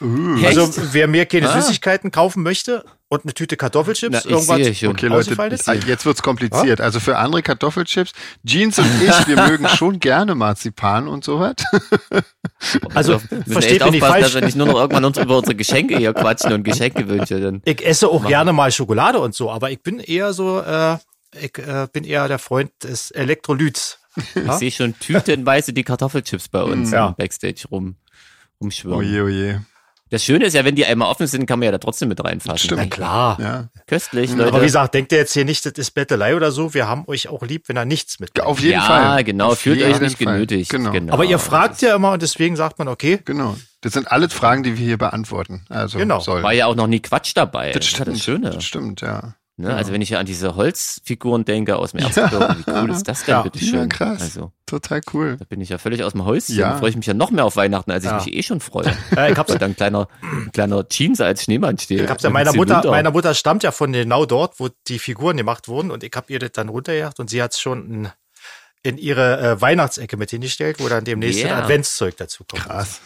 Uh? 0.00 0.44
Also 0.44 0.72
wer 0.92 1.06
mir 1.08 1.26
keine 1.26 1.48
Ah. 1.50 1.60
Süßigkeiten 1.60 2.10
kaufen 2.10 2.42
möchte 2.42 2.84
und 3.14 3.24
eine 3.24 3.34
Tüte 3.34 3.56
Kartoffelchips, 3.56 4.12
Na, 4.12 4.18
ich 4.18 4.30
irgendwas 4.30 4.56
sehe 4.56 4.74
schon. 4.74 4.88
Okay, 4.90 5.06
Leute, 5.06 5.34
ah, 5.66 5.72
jetzt 5.72 6.04
wird's 6.06 6.22
kompliziert. 6.22 6.80
Also 6.80 7.00
für 7.00 7.16
andere 7.18 7.42
Kartoffelchips, 7.42 8.12
Jeans 8.44 8.78
und 8.78 8.86
ich, 9.02 9.26
wir 9.28 9.36
mögen 9.48 9.68
schon 9.68 10.00
gerne 10.00 10.34
Marzipan 10.34 11.08
und 11.08 11.24
sowas. 11.24 11.54
Also 12.94 13.20
müssen 13.30 13.44
versteht 13.52 13.82
mich 13.82 13.90
nicht 13.92 14.00
falsch. 14.04 14.24
dass 14.24 14.34
wir 14.34 14.40
nicht 14.42 14.56
nur 14.56 14.66
noch 14.66 14.76
irgendwann 14.76 15.04
uns 15.04 15.18
über 15.18 15.36
unsere 15.36 15.54
Geschenke 15.54 15.98
hier 15.98 16.14
quatschen 16.14 16.52
und 16.52 16.62
Geschenkewünsche. 16.62 17.40
Dann. 17.40 17.60
Ich 17.64 17.84
esse 17.84 18.08
auch 18.08 18.26
gerne 18.26 18.52
mal 18.54 18.72
Schokolade 18.72 19.18
und 19.20 19.34
so, 19.34 19.50
aber 19.50 19.70
ich 19.70 19.82
bin 19.82 19.98
eher 19.98 20.32
so, 20.32 20.60
äh, 20.60 20.96
ich 21.38 21.58
äh, 21.58 21.88
bin 21.92 22.04
eher 22.04 22.26
der 22.28 22.38
Freund 22.38 22.70
des 22.82 23.10
Elektrolyts. 23.10 23.98
Ich 24.34 24.52
sehe 24.52 24.70
schon 24.70 24.98
tütenweise 24.98 25.72
die 25.72 25.82
Kartoffelchips 25.82 26.48
bei 26.48 26.62
uns 26.62 26.90
Ja. 26.92 27.08
im 27.08 27.14
Backstage 27.16 27.64
rum, 27.70 27.96
rumschwirren. 28.60 28.98
Oje, 29.00 29.24
oje. 29.24 29.64
Das 30.14 30.22
Schöne 30.22 30.44
ist 30.44 30.54
ja, 30.54 30.64
wenn 30.64 30.76
die 30.76 30.86
einmal 30.86 31.10
offen 31.10 31.26
sind, 31.26 31.44
kann 31.44 31.58
man 31.58 31.66
ja 31.66 31.72
da 31.72 31.78
trotzdem 31.78 32.08
mit 32.08 32.22
reinfassen. 32.22 32.66
Stimmt. 32.66 32.82
Na 32.82 32.86
klar. 32.86 33.36
Ja. 33.40 33.68
Köstlich, 33.88 34.30
Leute. 34.30 34.46
Aber 34.46 34.60
wie 34.60 34.66
gesagt, 34.66 34.94
denkt 34.94 35.10
ihr 35.10 35.18
jetzt 35.18 35.32
hier 35.32 35.44
nicht, 35.44 35.66
das 35.66 35.72
ist 35.72 35.90
Bettelei 35.90 36.36
oder 36.36 36.52
so. 36.52 36.72
Wir 36.72 36.86
haben 36.86 37.02
euch 37.08 37.26
auch 37.26 37.42
lieb, 37.42 37.64
wenn 37.68 37.76
er 37.76 37.84
nichts 37.84 38.20
mit. 38.20 38.40
Auf 38.40 38.60
jeden 38.60 38.74
ja, 38.74 38.82
Fall. 38.82 39.24
genau, 39.24 39.48
Auf 39.48 39.58
fühlt 39.58 39.82
euch 39.82 39.98
nicht 39.98 40.22
Fall. 40.22 40.34
genötigt. 40.34 40.70
Genau. 40.70 41.12
Aber 41.12 41.24
ihr 41.24 41.40
fragt 41.40 41.82
ja 41.82 41.96
immer 41.96 42.12
und 42.12 42.22
deswegen 42.22 42.54
sagt 42.54 42.78
man, 42.78 42.86
okay, 42.86 43.18
Genau. 43.24 43.56
Das 43.80 43.92
sind 43.92 44.06
alles 44.12 44.32
Fragen, 44.32 44.62
die 44.62 44.78
wir 44.78 44.86
hier 44.86 44.98
beantworten. 44.98 45.64
Also 45.68 45.98
Genau. 45.98 46.20
sollen. 46.20 46.44
War 46.44 46.52
ja 46.52 46.66
auch 46.66 46.76
noch 46.76 46.86
nie 46.86 47.00
Quatsch 47.00 47.32
dabei. 47.34 47.72
das 47.72 47.84
ist 47.84 47.90
ja 47.90 47.96
stimmt. 48.04 48.16
das 48.16 48.22
Schöne. 48.22 48.50
Das 48.50 48.64
stimmt, 48.64 49.00
ja. 49.00 49.34
Ne? 49.56 49.72
Also 49.72 49.92
wenn 49.92 50.02
ich 50.02 50.10
ja 50.10 50.18
an 50.18 50.26
diese 50.26 50.56
Holzfiguren 50.56 51.44
denke 51.44 51.76
aus 51.76 51.92
dem 51.92 52.00
Erzgebirge, 52.00 52.56
wie 52.66 52.70
cool 52.72 52.90
ist 52.90 53.04
das 53.08 53.24
denn, 53.24 53.34
Ja. 53.36 53.42
bitteschön? 53.42 53.78
Ja, 53.78 53.86
krass. 53.86 54.20
Also, 54.20 54.50
Total 54.66 55.00
cool. 55.12 55.36
da 55.38 55.44
bin 55.44 55.60
ich 55.60 55.68
ja 55.68 55.78
völlig 55.78 56.02
aus 56.02 56.10
dem 56.12 56.24
Häuschen. 56.24 56.56
Ja. 56.56 56.70
Da 56.72 56.78
freue 56.78 56.90
ich 56.90 56.96
mich 56.96 57.06
ja 57.06 57.14
noch 57.14 57.30
mehr 57.30 57.44
auf 57.44 57.54
Weihnachten, 57.54 57.92
als 57.92 58.02
ich 58.04 58.10
Ja. 58.10 58.16
mich 58.16 58.32
eh 58.34 58.42
schon 58.42 58.60
freue. 58.60 58.86
äh, 59.16 59.30
ich 59.30 59.38
hab's, 59.38 59.52
Weil 59.52 59.58
da 59.58 59.66
ein 59.66 59.76
kleiner, 59.76 60.08
ein 60.22 60.50
kleiner 60.52 60.88
Jeans 60.88 61.20
als 61.20 61.44
Schneemann 61.44 61.78
steht. 61.78 62.00
ich 62.00 62.10
hab's 62.10 62.24
ja 62.24 62.30
meiner 62.30 62.50
ein 62.50 62.56
Mutter, 62.56 62.82
meiner 62.90 63.12
Mutter 63.12 63.32
stammt 63.34 63.62
ja 63.62 63.70
von 63.70 63.92
genau 63.92 64.26
dort, 64.26 64.58
wo 64.58 64.70
die 64.88 64.98
Figuren 64.98 65.36
gemacht 65.36 65.68
wurden 65.68 65.92
und 65.92 66.02
ich 66.02 66.12
habe 66.16 66.32
ihr 66.32 66.40
das 66.40 66.50
dann 66.52 66.68
runtergejagt 66.68 67.20
und 67.20 67.30
sie 67.30 67.40
hat's 67.40 67.60
schon 67.60 67.88
in, 67.90 68.08
in 68.82 68.98
ihre 68.98 69.40
äh, 69.40 69.60
Weihnachtsecke 69.60 70.16
mit 70.16 70.30
hingestellt, 70.30 70.80
wo 70.80 70.88
dann 70.88 71.04
demnächst 71.04 71.44
Yeah. 71.44 71.56
ein 71.56 71.62
Adventszeug 71.62 72.16
dazu 72.16 72.42
kommt. 72.42 72.64
Krass. 72.64 73.00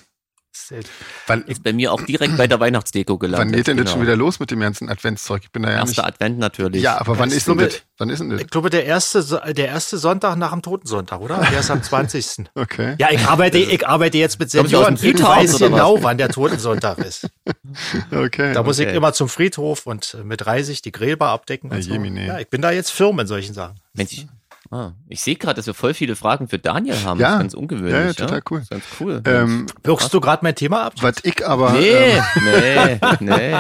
Das 0.71 0.79
ist, 0.79 0.91
Wann, 1.27 1.43
Ist 1.45 1.63
bei 1.63 1.73
mir 1.73 1.93
auch 1.93 2.03
direkt 2.03 2.37
bei 2.37 2.47
der 2.47 2.59
Weihnachtsdeko 2.61 3.19
gelandet. 3.19 3.47
wann 3.49 3.57
geht 3.57 3.67
denn 3.69 3.77
das 3.77 3.85
Genau. 3.87 3.93
schon 3.95 4.03
wieder 4.03 4.17
los 4.17 4.41
mit 4.41 4.51
dem 4.51 4.61
ganzen 4.61 4.89
Adventszeug? 4.89 5.43
Ich 5.45 5.51
bin 5.53 5.63
da 5.63 5.71
ja 5.71 5.81
nicht. 5.81 5.89
Erster 5.99 6.07
Advent 6.07 6.39
natürlich. 6.39 6.83
Ja, 6.83 6.99
aber 7.01 7.19
wann 7.19 7.29
Das 7.29 7.39
ist 7.39 7.49
denn 7.49 7.59
ist 7.59 7.75
das? 7.77 7.83
Wann 7.99 8.11
ist 8.11 8.19
denn 8.21 8.31
das? 8.31 8.41
Ich 8.41 8.49
glaube, 8.49 8.71
der 8.71 8.85
erste, 8.85 9.25
der 9.55 9.67
erste 9.69 9.99
Sonntag 9.99 10.37
nach 10.37 10.53
dem 10.53 10.63
Totensonntag, 10.63 11.21
oder? 11.21 11.39
Der 11.51 11.61
ist 11.61 11.71
am 11.71 11.83
20. 11.83 12.47
Okay. 12.55 12.97
Ja, 12.99 13.09
ich 13.11 13.21
arbeite, 13.27 13.59
ich 13.59 13.87
arbeite 13.87 14.19
jetzt 14.19 14.39
mit 14.41 14.51
Senioren. 14.51 14.95
Ich 15.01 15.23
weiß 15.23 15.59
genau, 15.59 16.03
wann 16.03 16.19
der 16.19 16.29
Totensonntag 16.29 16.99
ist. 16.99 17.29
Okay. 18.11 18.53
Da 18.55 18.63
muss 18.63 18.79
ich 18.79 18.87
Okay. 18.87 18.97
immer 18.97 19.13
zum 19.13 19.29
Friedhof 19.29 19.87
und 19.87 20.15
äh, 20.19 20.25
mit 20.25 20.47
Reisig 20.47 20.83
die 20.83 20.93
Grillbar 20.93 21.31
abdecken. 21.31 21.71
Und 21.71 21.83
so. 21.83 21.93
Ja, 21.95 22.39
ich 22.39 22.49
bin 22.49 22.63
da 22.63 22.71
jetzt 22.71 22.91
firm 22.91 23.19
in 23.21 23.27
solchen 23.27 23.55
Sachen. 23.55 23.81
Mensch, 23.95 24.13
ich, 24.13 24.27
ah, 24.71 24.93
ich 25.09 25.21
sehe 25.21 25.37
gerade, 25.37 25.55
dass 25.55 25.67
wir 25.67 25.75
voll 25.75 25.95
viele 25.95 26.17
Fragen 26.17 26.49
für 26.49 26.59
Daniel 26.59 26.97
haben. 27.05 27.21
Ja. 27.21 27.27
Das 27.29 27.35
ist 27.35 27.41
ganz 27.41 27.55
ungewöhnlich. 27.55 27.93
Ja, 27.93 28.07
ja, 28.07 28.13
total 28.13 28.43
cool. 28.51 28.61
Das 28.61 28.69
ganz 28.71 28.85
cool. 29.01 29.23
ähm, 29.25 29.67
Wirkst 29.83 30.13
du 30.13 30.21
gerade 30.21 30.41
mein 30.43 30.55
Thema 30.55 30.85
ab? 30.85 30.95
was 31.01 31.17
ich 31.23 31.47
aber 31.47 31.73
nee, 31.73 31.89
ähm, 31.91 32.23
nee, 32.45 32.99
nee. 33.21 33.55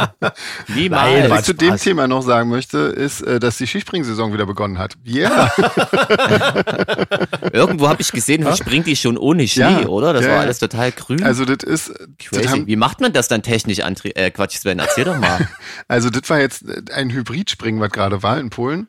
Niemals. 0.74 1.12
Nein, 1.20 1.30
was 1.30 1.40
ich 1.40 1.44
zu 1.46 1.54
dem 1.54 1.68
Spaß. 1.68 1.82
Thema 1.82 2.08
noch 2.08 2.22
sagen 2.22 2.50
möchte, 2.50 2.78
ist, 2.78 3.20
äh, 3.22 3.40
dass 3.40 3.56
die 3.58 3.66
Skispringsaison 3.66 4.32
wieder 4.32 4.46
begonnen 4.46 4.78
hat. 4.78 4.94
Ja, 5.04 5.50
Irgendwo 7.52 7.88
habe 7.88 8.02
ich 8.02 8.12
gesehen, 8.12 8.46
springt 8.56 8.86
die 8.86 8.96
schon 8.96 9.16
ohne 9.18 9.46
Schnee, 9.48 9.82
Ja, 9.82 9.86
oder? 9.86 10.12
Das 10.12 10.22
ja, 10.22 10.28
war 10.28 10.36
ja. 10.36 10.42
alles 10.42 10.58
total 10.58 10.92
grün. 10.92 11.22
also 11.22 11.44
das 11.44 11.62
ist, 11.64 11.88
das 11.90 12.06
Crazy. 12.30 12.44
haben, 12.48 12.66
Wie 12.66 12.76
macht 12.76 13.00
man 13.00 13.12
das 13.12 13.28
dann 13.28 13.42
technisch, 13.42 13.78
André? 13.80 14.14
Äh, 14.16 14.30
Quatsch, 14.30 14.58
Sven, 14.58 14.78
erzähl 14.78 15.04
doch 15.04 15.16
mal. 15.18 15.48
also 15.88 16.10
das 16.10 16.28
war 16.28 16.40
jetzt 16.40 16.64
ein 16.92 17.10
Hybridspringen, 17.10 17.80
was 17.80 17.90
gerade 17.90 18.22
war 18.22 18.38
in 18.38 18.50
Polen. 18.50 18.88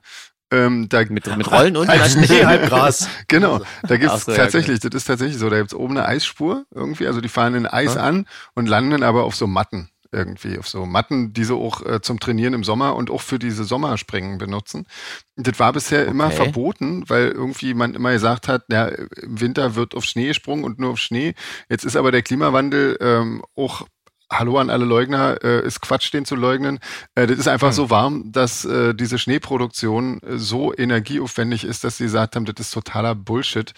Ähm, 0.52 0.90
da, 0.90 1.04
Mit, 1.08 1.38
mit 1.38 1.52
Rollen 1.52 1.78
und 1.78 1.92
Schnee, 1.92 2.46
halb 2.46 2.68
Gras. 2.68 3.08
Genau, 3.28 3.62
da 3.88 3.98
gibt's 3.98 4.26
so, 4.26 4.32
ja, 4.32 4.38
tatsächlich, 4.38 4.80
das 4.80 4.92
ist 4.94 5.06
tatsächlich 5.06 5.38
so, 5.38 5.50
da 5.50 5.58
gibt's 5.60 5.76
oben 5.76 5.98
eine 5.98 6.08
Eisspur 6.08 6.66
irgendwie, 6.74 7.06
also 7.06 7.22
die 7.22 7.30
fahren 7.30 7.54
in 7.54 7.68
Eis 7.68 7.98
an 7.98 8.26
und 8.56 8.68
landen 8.68 9.04
aber 9.04 9.26
auf 9.26 9.36
so 9.36 9.46
Matten 9.46 9.90
irgendwie, 10.12 10.58
auf 10.58 10.68
so 10.68 10.88
Matten, 10.88 11.34
die 11.34 11.44
sie 11.44 11.54
auch 11.54 11.86
äh, 11.86 12.02
zum 12.02 12.20
Trainieren 12.20 12.56
im 12.56 12.64
Sommer 12.64 12.96
und 12.96 13.12
auch 13.12 13.22
für 13.22 13.38
diese 13.38 13.64
Sommerspringen 13.64 14.40
benutzen. 14.40 14.88
Das 15.36 15.60
war 15.60 15.72
bisher 15.72 16.08
immer 16.08 16.28
Okay. 16.28 16.36
verboten, 16.36 17.04
weil 17.08 17.28
irgendwie 17.28 17.76
man 17.76 17.94
immer 17.94 18.12
gesagt 18.12 18.48
hat, 18.48 18.64
ja, 18.72 18.86
im 18.88 19.40
Winter 19.40 19.76
wird 19.76 19.96
auf 19.96 20.06
Schnee 20.06 20.28
gesprungen 20.30 20.64
und 20.64 20.80
nur 20.80 20.92
auf 20.94 21.00
Schnee. 21.00 21.36
Jetzt 21.70 21.86
ist 21.86 21.96
aber 21.96 22.12
der 22.12 22.24
Klimawandel 22.24 22.98
ähm, 23.00 23.44
auch 23.56 23.86
Hallo 24.32 24.60
an 24.60 24.70
alle 24.70 24.86
Leugner, 24.86 25.44
äh, 25.44 25.66
ist 25.66 25.82
Quatsch, 25.82 26.14
den 26.14 26.24
zu 26.24 26.36
leugnen. 26.36 26.80
Äh, 27.16 27.26
das 27.26 27.40
ist 27.40 27.48
einfach 27.48 27.74
so 27.74 27.90
warm, 27.90 28.32
dass 28.32 28.64
äh, 28.64 28.94
diese 28.94 29.18
Schneeproduktion 29.18 30.22
äh, 30.22 30.38
so 30.38 30.74
energieaufwendig 30.76 31.64
ist, 31.64 31.84
dass 31.84 31.98
sie 31.98 32.04
gesagt 32.04 32.36
haben, 32.36 32.46
das 32.46 32.56
ist 32.60 32.72
totaler 32.72 33.16
Bullshit, 33.16 33.74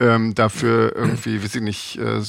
ähm, 0.00 0.34
dafür 0.34 0.94
irgendwie, 0.94 1.42
weiß 1.42 1.54
ich 1.54 1.62
nicht, 1.62 1.98
äh, 1.98 2.20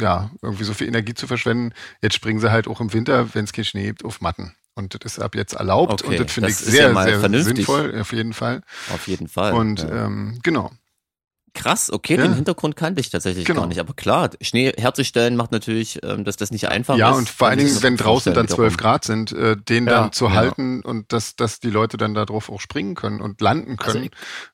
ja, 0.00 0.30
irgendwie 0.40 0.64
so 0.64 0.72
viel 0.72 0.88
Energie 0.88 1.14
zu 1.14 1.26
verschwenden. 1.26 1.74
Jetzt 2.00 2.14
springen 2.14 2.40
sie 2.40 2.50
halt 2.50 2.66
auch 2.66 2.80
im 2.80 2.92
Winter, 2.92 3.34
wenn 3.34 3.44
es 3.44 3.52
keinen 3.52 3.64
Schnee 3.64 3.86
gibt, 3.86 4.04
auf 4.04 4.20
Matten. 4.20 4.54
Und 4.74 4.94
das 4.94 5.12
ist 5.12 5.18
ab 5.18 5.34
jetzt 5.34 5.54
erlaubt 5.54 6.04
Okay, 6.04 6.18
und 6.18 6.20
das 6.20 6.32
finde 6.32 6.50
ich 6.50 6.56
sehr, 6.56 6.92
ja 6.92 7.02
sehr 7.02 7.20
vernünftig. 7.20 7.56
sinnvoll, 7.56 8.00
auf 8.00 8.12
jeden 8.12 8.32
Fall. 8.32 8.62
Auf 8.94 9.08
jeden 9.08 9.28
Fall. 9.28 9.52
Und 9.52 9.82
ja. 9.82 10.06
ähm, 10.06 10.38
genau. 10.42 10.70
Krass, 11.58 11.90
okay, 11.92 12.14
Ja. 12.16 12.22
den 12.22 12.34
Hintergrund 12.34 12.76
kannte 12.76 13.00
ich 13.00 13.10
tatsächlich 13.10 13.44
Genau. 13.44 13.62
gar 13.62 13.66
nicht. 13.66 13.80
Aber 13.80 13.92
klar, 13.92 14.30
Schnee 14.40 14.72
herzustellen 14.78 15.34
macht 15.34 15.50
natürlich, 15.50 15.98
ähm, 16.04 16.24
dass 16.24 16.36
das 16.36 16.52
nicht 16.52 16.68
einfach 16.68 16.96
Ja, 16.96 17.10
ist. 17.10 17.16
und 17.16 17.28
vor 17.28 17.48
allen 17.48 17.58
Dingen, 17.58 17.82
wenn 17.82 17.96
draußen 17.96 18.32
dann 18.32 18.46
vorstellen 18.46 18.70
12 18.70 18.76
Grad 18.76 19.04
sind, 19.04 19.32
äh, 19.32 19.56
den 19.56 19.86
Ja, 19.86 20.02
dann 20.02 20.12
zu 20.12 20.26
genau. 20.26 20.36
halten 20.36 20.82
und 20.82 21.12
dass, 21.12 21.34
dass 21.34 21.58
die 21.58 21.70
Leute 21.70 21.96
dann 21.96 22.14
darauf 22.14 22.48
auch 22.48 22.60
springen 22.60 22.94
können 22.94 23.20
und 23.20 23.40
landen 23.40 23.76
Also 23.80 23.98
können. 23.98 24.10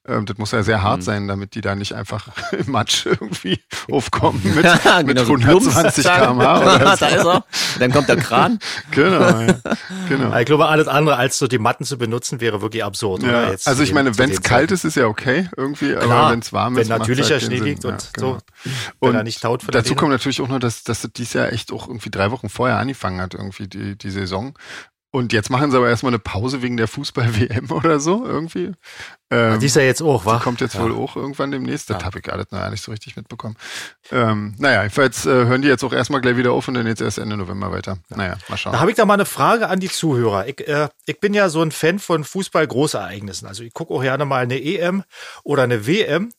ähm, 0.09 0.25
das 0.25 0.38
muss 0.38 0.53
ja 0.53 0.62
sehr 0.62 0.79
Mhm. 0.79 0.83
hart 0.83 1.03
sein, 1.03 1.29
damit 1.29 1.55
die 1.55 1.61
da 1.61 1.75
nicht 1.75 1.93
einfach 1.95 2.29
im 2.53 2.71
Matsch 2.73 3.05
irgendwie 3.07 3.61
aufkommen 3.90 4.40
mit, 4.43 4.64
mit 5.05 5.07
Genau, 5.09 5.25
so 5.25 5.35
plumps, 5.35 5.67
120 5.77 6.05
zack. 6.05 6.23
km/h 6.23 6.61
oder 6.61 6.79
da 6.97 7.07
ist 7.07 7.25
er. 7.27 7.45
Dann 7.81 7.93
kommt 7.93 8.09
der 8.09 8.17
Kran. 8.17 8.59
Genau, 8.93 9.21
ja. 9.40 9.57
genau. 10.09 10.38
Ich 10.38 10.47
glaube, 10.47 10.67
alles 10.69 10.88
andere 10.88 11.17
als 11.17 11.37
so 11.38 11.47
die 11.49 11.59
Matten 11.59 11.85
zu 11.85 11.99
benutzen, 11.99 12.40
wäre 12.40 12.62
wirklich 12.62 12.83
absurd. 12.85 13.23
Ja, 13.23 13.29
Oder? 13.29 13.51
Jetzt 13.51 13.67
also 13.69 13.83
ich 13.83 13.93
meine, 13.93 14.17
wenn 14.19 14.31
es 14.31 14.40
kalt 14.43 14.71
ist, 14.71 14.85
ist 14.85 14.97
ja 14.97 15.07
okay 15.07 15.49
irgendwie, 15.57 15.93
Klar, 15.95 16.11
aber 16.27 16.33
wenn 16.33 16.38
es 16.40 16.53
warm 16.53 16.77
ist, 16.79 16.88
natürlicher 16.98 17.35
halt 17.35 17.42
Schnee 17.42 17.57
Sinn. 17.59 17.64
liegt 17.66 17.85
und 17.85 17.92
ja, 17.92 17.98
so, 18.18 18.33
genau. 18.33 18.38
wenn 19.00 19.09
Und 19.11 19.14
er 19.16 19.22
nicht 19.24 19.42
taut 19.42 19.62
von 19.62 19.72
dazu 19.72 19.94
kommt 19.94 20.11
natürlich 20.12 20.40
auch 20.40 20.48
noch, 20.48 20.59
dass, 20.59 20.85
dass 20.85 21.02
das 21.02 21.12
dieses 21.12 21.33
Jahr 21.35 21.52
echt 21.52 21.72
auch 21.72 21.88
irgendwie 21.88 22.11
drei 22.11 22.30
Wochen 22.30 22.48
vorher 22.48 22.78
angefangen 22.78 23.20
hat, 23.20 23.35
irgendwie 23.35 23.68
die, 23.68 23.96
die 23.96 24.11
Saison. 24.11 24.57
Und 25.11 25.33
jetzt 25.33 25.48
machen 25.48 25.70
sie 25.70 25.76
aber 25.76 25.88
erstmal 25.88 26.11
eine 26.11 26.18
Pause 26.18 26.61
wegen 26.61 26.76
der 26.76 26.88
Fußball-WM 26.88 27.70
oder 27.70 28.00
so 28.00 28.26
irgendwie. 28.26 28.72
Ähm, 29.30 29.61
Die 29.61 29.66
ist 29.66 29.76
ja 29.76 29.83
jetzt 29.83 30.02
auch, 30.02 30.22
die 30.22 30.26
wa? 30.26 30.40
kommt 30.40 30.61
jetzt 30.61 30.74
ja. 30.74 30.83
wohl 30.83 30.92
auch 30.92 31.14
irgendwann 31.14 31.52
demnächst. 31.52 31.88
Das 31.88 32.00
Ja. 32.00 32.04
habe 32.07 32.18
ich 32.18 32.33
alles 32.33 32.50
noch 32.50 32.68
nicht 32.68 32.83
so 32.83 32.90
richtig 32.90 33.14
mitbekommen. 33.14 33.54
Ähm, 34.11 34.57
naja, 34.59 34.83
jedenfalls 34.83 35.24
äh, 35.24 35.28
hören 35.30 35.62
die 35.62 35.68
jetzt 35.68 35.85
auch 35.85 35.92
erstmal 35.92 36.20
gleich 36.20 36.37
wieder 36.37 36.50
auf 36.50 36.66
und 36.66 36.74
dann 36.74 36.88
jetzt 36.88 37.00
erst 37.00 37.18
Ende 37.18 37.37
November 37.37 37.70
weiter. 37.70 37.98
Naja, 38.09 38.38
mal 38.48 38.57
schauen. 38.57 38.72
Da 38.72 38.80
habe 38.80 38.90
ich 38.90 38.96
da 38.96 39.04
mal 39.04 39.14
eine 39.14 39.24
Frage 39.24 39.68
an 39.68 39.78
die 39.78 39.88
Zuhörer. 39.88 40.48
Ich, 40.48 40.66
äh, 40.66 40.88
ich 41.07 41.20
bin 41.20 41.33
ja 41.33 41.48
so 41.48 41.62
ein 41.62 41.70
Fan 41.70 42.00
von 42.00 42.24
Fußball-Großereignissen. 42.24 43.46
Also 43.46 43.62
ich 43.62 43.72
gucke 43.72 43.94
auch 43.94 44.02
gerne 44.02 44.24
mal 44.24 44.42
eine 44.42 44.61
EM 44.61 45.04
oder 45.44 45.62
eine 45.62 45.87
WM, 45.87 46.30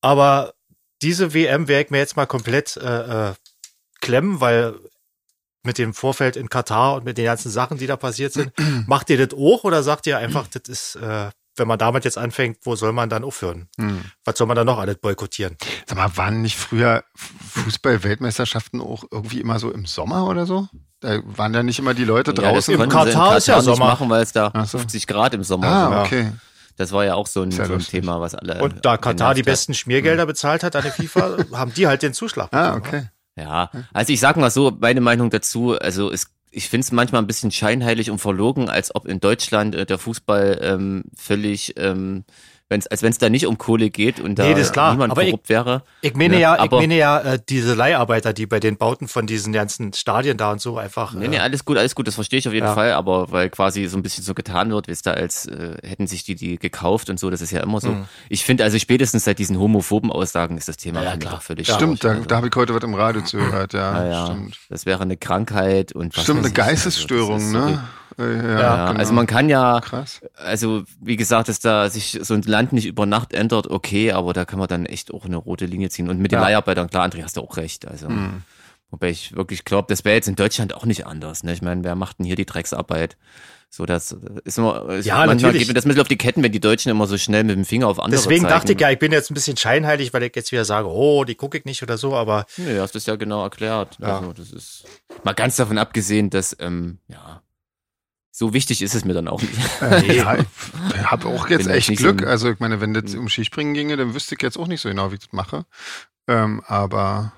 aber 0.00 0.54
diese 1.02 1.34
WM 1.34 1.68
werde 1.68 1.84
ich 1.84 1.90
mir 1.90 1.98
jetzt 1.98 2.16
mal 2.16 2.26
komplett 2.26 2.76
äh, 2.76 3.30
äh, 3.30 3.34
klemmen, 4.00 4.40
weil 4.40 4.74
mit 5.64 5.78
dem 5.78 5.94
Vorfeld 5.94 6.36
in 6.36 6.48
Katar 6.48 6.94
und 6.94 7.04
mit 7.04 7.18
den 7.18 7.24
ganzen 7.24 7.50
Sachen, 7.50 7.78
die 7.78 7.86
da 7.86 7.96
passiert 7.96 8.32
sind, 8.32 8.52
macht 8.86 9.10
ihr 9.10 9.24
das 9.26 9.38
auch 9.38 9.64
oder 9.64 9.82
sagt 9.82 10.06
ihr 10.06 10.18
einfach, 10.18 10.46
das 10.46 10.62
ist, 10.68 10.96
äh, 10.96 11.30
wenn 11.56 11.68
man 11.68 11.78
damit 11.78 12.04
jetzt 12.04 12.18
anfängt, 12.18 12.58
wo 12.62 12.76
soll 12.76 12.92
man 12.92 13.10
dann 13.10 13.24
aufhören? 13.24 13.68
Hm. 13.78 14.02
Was 14.24 14.38
soll 14.38 14.46
man 14.46 14.56
dann 14.56 14.66
noch 14.66 14.78
alles 14.78 14.96
boykottieren? 14.96 15.56
Sag 15.86 15.98
mal, 15.98 16.16
waren 16.16 16.42
nicht 16.42 16.56
früher 16.56 17.04
Fußball-Weltmeisterschaften 17.16 18.80
auch 18.80 19.04
irgendwie 19.10 19.40
immer 19.40 19.58
so 19.58 19.70
im 19.70 19.84
Sommer 19.84 20.26
oder 20.26 20.46
so? 20.46 20.68
Da 21.00 21.20
waren 21.24 21.54
ja 21.54 21.62
nicht 21.62 21.78
immer 21.78 21.94
die 21.94 22.04
Leute 22.04 22.30
Ja, 22.30 22.36
das 22.36 22.66
draußen. 22.66 22.74
im 22.74 22.80
sie 22.80 22.88
Katar 22.88 23.36
ist 23.36 23.46
ja 23.46 23.56
nicht 23.56 23.64
Sommer. 23.64 23.86
machen, 23.86 24.08
weil 24.08 24.22
es 24.22 24.32
da 24.32 24.52
so. 24.66 24.78
50 24.78 25.06
Grad 25.06 25.34
im 25.34 25.44
Sommer 25.44 25.66
ah, 25.66 25.88
sind. 25.88 25.98
Okay. 26.06 26.32
Das 26.78 26.92
war 26.92 27.04
ja 27.04 27.14
auch 27.14 27.26
so 27.26 27.42
ein, 27.42 27.50
so 27.50 27.62
ein. 27.62 27.80
Thema, 27.80 28.20
was 28.20 28.36
alle. 28.36 28.62
Und 28.62 28.84
da 28.84 28.96
Katar 28.96 29.34
die 29.34 29.40
hat. 29.40 29.46
besten 29.46 29.74
Schmiergelder 29.74 30.24
bezahlt 30.26 30.62
hat 30.62 30.76
an 30.76 30.84
der 30.84 30.92
FIFA, 30.92 31.38
haben 31.52 31.74
die 31.74 31.88
halt 31.88 32.02
den 32.02 32.14
Zuschlag. 32.14 32.48
Ah, 32.52 32.74
bekommen, 32.74 32.86
okay. 32.86 33.08
Ja, 33.36 33.70
also 33.92 34.12
ich 34.12 34.20
sag 34.20 34.36
mal 34.36 34.50
so, 34.50 34.76
meine 34.78 35.00
Meinung 35.00 35.28
dazu, 35.30 35.76
also 35.76 36.10
es, 36.10 36.28
ich 36.52 36.68
finde 36.68 36.84
es 36.84 36.92
manchmal 36.92 37.20
ein 37.20 37.26
bisschen 37.26 37.50
scheinheilig 37.50 38.10
und 38.12 38.20
verlogen, 38.20 38.68
als 38.68 38.94
ob 38.94 39.06
in 39.06 39.18
Deutschland 39.18 39.74
äh, 39.74 39.86
der 39.86 39.98
Fußball 39.98 40.60
ähm, 40.62 41.04
völlig 41.16 41.74
ähm, 41.78 42.24
wenn's, 42.68 42.86
als 42.86 43.02
wenn 43.02 43.10
es 43.10 43.18
da 43.18 43.28
nicht 43.30 43.46
um 43.46 43.56
Kohle 43.58 43.90
geht 43.90 44.20
und 44.20 44.38
da 44.38 44.44
Nee, 44.44 44.52
das 44.54 44.64
ist 44.64 44.72
klar. 44.72 44.92
niemand 44.92 45.10
Aber 45.12 45.22
ich- 45.22 45.30
korrupt 45.30 45.48
wäre. 45.48 45.82
Ich 46.02 46.14
meine 46.14 46.34
Ne, 46.34 46.40
ja, 46.40 46.54
ich 46.54 46.60
aber- 46.60 46.80
meine 46.80 46.96
ja, 46.96 47.18
äh, 47.20 47.38
diese 47.48 47.74
Leiharbeiter, 47.74 48.32
die 48.32 48.46
bei 48.46 48.60
den 48.60 48.76
Bauten 48.76 49.08
von 49.08 49.26
diesen 49.26 49.52
ganzen 49.52 49.92
Stadien 49.92 50.36
da 50.36 50.52
und 50.52 50.60
so 50.60 50.76
einfach. 50.78 51.14
Nee, 51.14 51.28
nee, 51.28 51.36
äh, 51.36 51.40
alles 51.40 51.64
gut, 51.64 51.78
alles 51.78 51.94
gut, 51.94 52.06
das 52.06 52.14
verstehe 52.14 52.38
ich 52.38 52.46
auf 52.48 52.54
jeden 52.54 52.66
Ja. 52.66 52.74
Fall, 52.74 52.92
aber 52.92 53.32
weil 53.32 53.48
quasi 53.50 53.86
so 53.86 53.96
ein 53.96 54.02
bisschen 54.02 54.22
so 54.24 54.34
getan 54.34 54.70
wird, 54.70 54.86
wie 54.88 54.92
es 54.92 55.02
da 55.02 55.12
als 55.12 55.46
äh, 55.46 55.76
hätten 55.82 56.06
sich 56.06 56.24
die 56.24 56.34
die 56.34 56.58
gekauft 56.58 57.08
und 57.10 57.18
so, 57.18 57.30
das 57.30 57.40
ist 57.40 57.50
ja 57.52 57.62
immer 57.62 57.80
so. 57.80 57.96
Ich 58.28 58.44
finde 58.44 58.64
also 58.64 58.78
spätestens 58.78 59.24
seit 59.24 59.38
diesen 59.38 59.58
homophoben 59.58 60.12
Aussagen 60.12 60.58
ist 60.58 60.68
das 60.68 60.76
Thema 60.76 61.00
Mhm. 61.00 61.06
Ja, 61.06 61.16
klar. 61.16 61.40
völlig 61.40 61.68
Ja. 61.68 61.74
Stimmt, 61.76 62.04
da, 62.04 62.10
also. 62.10 62.24
da 62.24 62.36
habe 62.36 62.48
ich 62.48 62.54
heute 62.56 62.74
was 62.74 62.82
im 62.84 62.94
Radio 62.94 63.22
zugehört, 63.22 63.72
ja. 63.72 63.92
Ah, 63.92 64.06
ja, 64.06 64.26
Stimmt. 64.26 64.58
das 64.68 64.84
wäre 64.86 65.02
eine 65.02 65.16
Krankheit 65.16 65.92
und 65.92 66.16
was 66.16 66.24
Stimmt, 66.24 66.40
eine 66.40 66.48
ich. 66.48 66.58
Also, 66.58 66.70
Geistesstörung, 66.70 67.36
das 67.38 67.44
ist 67.44 67.52
ne? 67.52 67.84
Ja, 68.18 68.24
Ja, 68.60 68.86
genau. 68.88 68.98
also 68.98 69.12
man 69.12 69.26
kann 69.26 69.48
ja, 69.48 69.80
Krass. 69.80 70.20
also 70.34 70.82
wie 71.00 71.16
gesagt, 71.16 71.48
dass 71.48 71.60
da 71.60 71.88
sich 71.88 72.18
so 72.20 72.34
ein 72.34 72.42
Land 72.42 72.72
nicht 72.72 72.86
über 72.86 73.06
Nacht 73.06 73.32
ändert, 73.32 73.68
okay, 73.68 74.12
aber 74.12 74.32
da 74.32 74.44
kann 74.44 74.58
man 74.58 74.68
dann 74.68 74.86
echt 74.86 75.12
auch 75.14 75.24
eine 75.24 75.36
rote 75.36 75.66
Linie 75.66 75.88
ziehen. 75.90 76.08
Und 76.10 76.18
mit 76.18 76.32
den 76.32 76.38
Ja. 76.40 76.44
Leiharbeitern, 76.46 76.90
klar, 76.90 77.08
André, 77.08 77.22
hast 77.22 77.36
du 77.36 77.40
auch 77.42 77.56
recht. 77.56 77.86
Also, 77.86 78.08
Mhm. 78.08 78.42
wobei 78.90 79.10
ich 79.10 79.36
wirklich 79.36 79.64
glaube, 79.64 79.86
das 79.88 80.04
wäre 80.04 80.16
jetzt 80.16 80.28
in 80.28 80.34
Deutschland 80.36 80.74
auch 80.74 80.84
nicht 80.84 81.06
anders. 81.06 81.44
Ne? 81.44 81.52
Ich 81.52 81.62
meine, 81.62 81.84
wer 81.84 81.94
macht 81.94 82.18
denn 82.18 82.26
hier 82.26 82.36
die 82.36 82.46
Drecksarbeit? 82.46 83.16
So, 83.70 83.84
das 83.84 84.16
ist 84.44 84.56
immer, 84.56 84.88
ist, 84.88 85.04
Ja, 85.04 85.16
manchmal 85.16 85.36
natürlich. 85.36 85.58
geht 85.58 85.68
mir 85.68 85.74
das 85.74 85.84
bisschen 85.84 86.00
auf 86.00 86.08
die 86.08 86.16
Ketten, 86.16 86.42
wenn 86.42 86.52
die 86.52 86.58
Deutschen 86.60 86.90
immer 86.90 87.06
so 87.06 87.18
schnell 87.18 87.44
mit 87.44 87.54
dem 87.54 87.66
Finger 87.66 87.86
auf 87.88 88.00
andere 88.00 88.18
Deswegen 88.18 88.40
zeigen. 88.46 88.54
dachte 88.54 88.72
ich 88.72 88.80
ja, 88.80 88.90
ich 88.90 88.98
bin 88.98 89.12
jetzt 89.12 89.30
ein 89.30 89.34
bisschen 89.34 89.58
scheinheilig, 89.58 90.14
weil 90.14 90.22
ich 90.22 90.34
jetzt 90.34 90.52
wieder 90.52 90.64
sage, 90.64 90.88
oh, 90.88 91.24
die 91.24 91.34
gucke 91.34 91.58
ich 91.58 91.66
nicht 91.66 91.82
oder 91.82 91.98
so, 91.98 92.14
aber 92.16 92.46
Nee, 92.56 92.78
hast 92.80 92.94
du 92.94 92.98
es 92.98 93.04
ja 93.04 93.16
genau 93.16 93.42
erklärt. 93.42 93.98
Ja. 94.00 94.20
Also, 94.20 94.32
das 94.32 94.52
ist 94.52 94.84
mal 95.22 95.34
ganz 95.34 95.56
davon 95.56 95.76
abgesehen, 95.76 96.30
dass, 96.30 96.56
ähm, 96.60 96.98
ja, 97.08 97.42
so 98.38 98.54
wichtig 98.54 98.82
ist 98.82 98.94
es 98.94 99.04
mir 99.04 99.14
dann 99.14 99.28
auch 99.28 99.42
nicht. 99.42 99.52
Äh, 99.82 100.16
ja, 100.16 100.36
ich 100.36 100.46
habe 101.10 101.26
auch 101.28 101.48
jetzt 101.48 101.64
Bin 101.66 101.74
echt 101.74 101.90
nicht 101.90 102.00
so 102.00 102.08
Glück. 102.14 102.22
ein- 102.22 102.28
also 102.28 102.50
ich 102.50 102.58
meine, 102.60 102.80
wenn 102.80 102.94
das 102.94 103.14
um 103.14 103.28
Skispringen 103.28 103.74
ginge, 103.74 103.96
dann 103.96 104.14
wüsste 104.14 104.34
ich 104.36 104.42
jetzt 104.42 104.56
auch 104.58 104.66
nicht 104.68 104.80
so 104.80 104.88
genau, 104.88 105.10
wie 105.10 105.14
ich 105.14 105.20
das 105.20 105.32
mache. 105.32 105.64
Ähm, 106.28 106.62
aber 106.66 107.32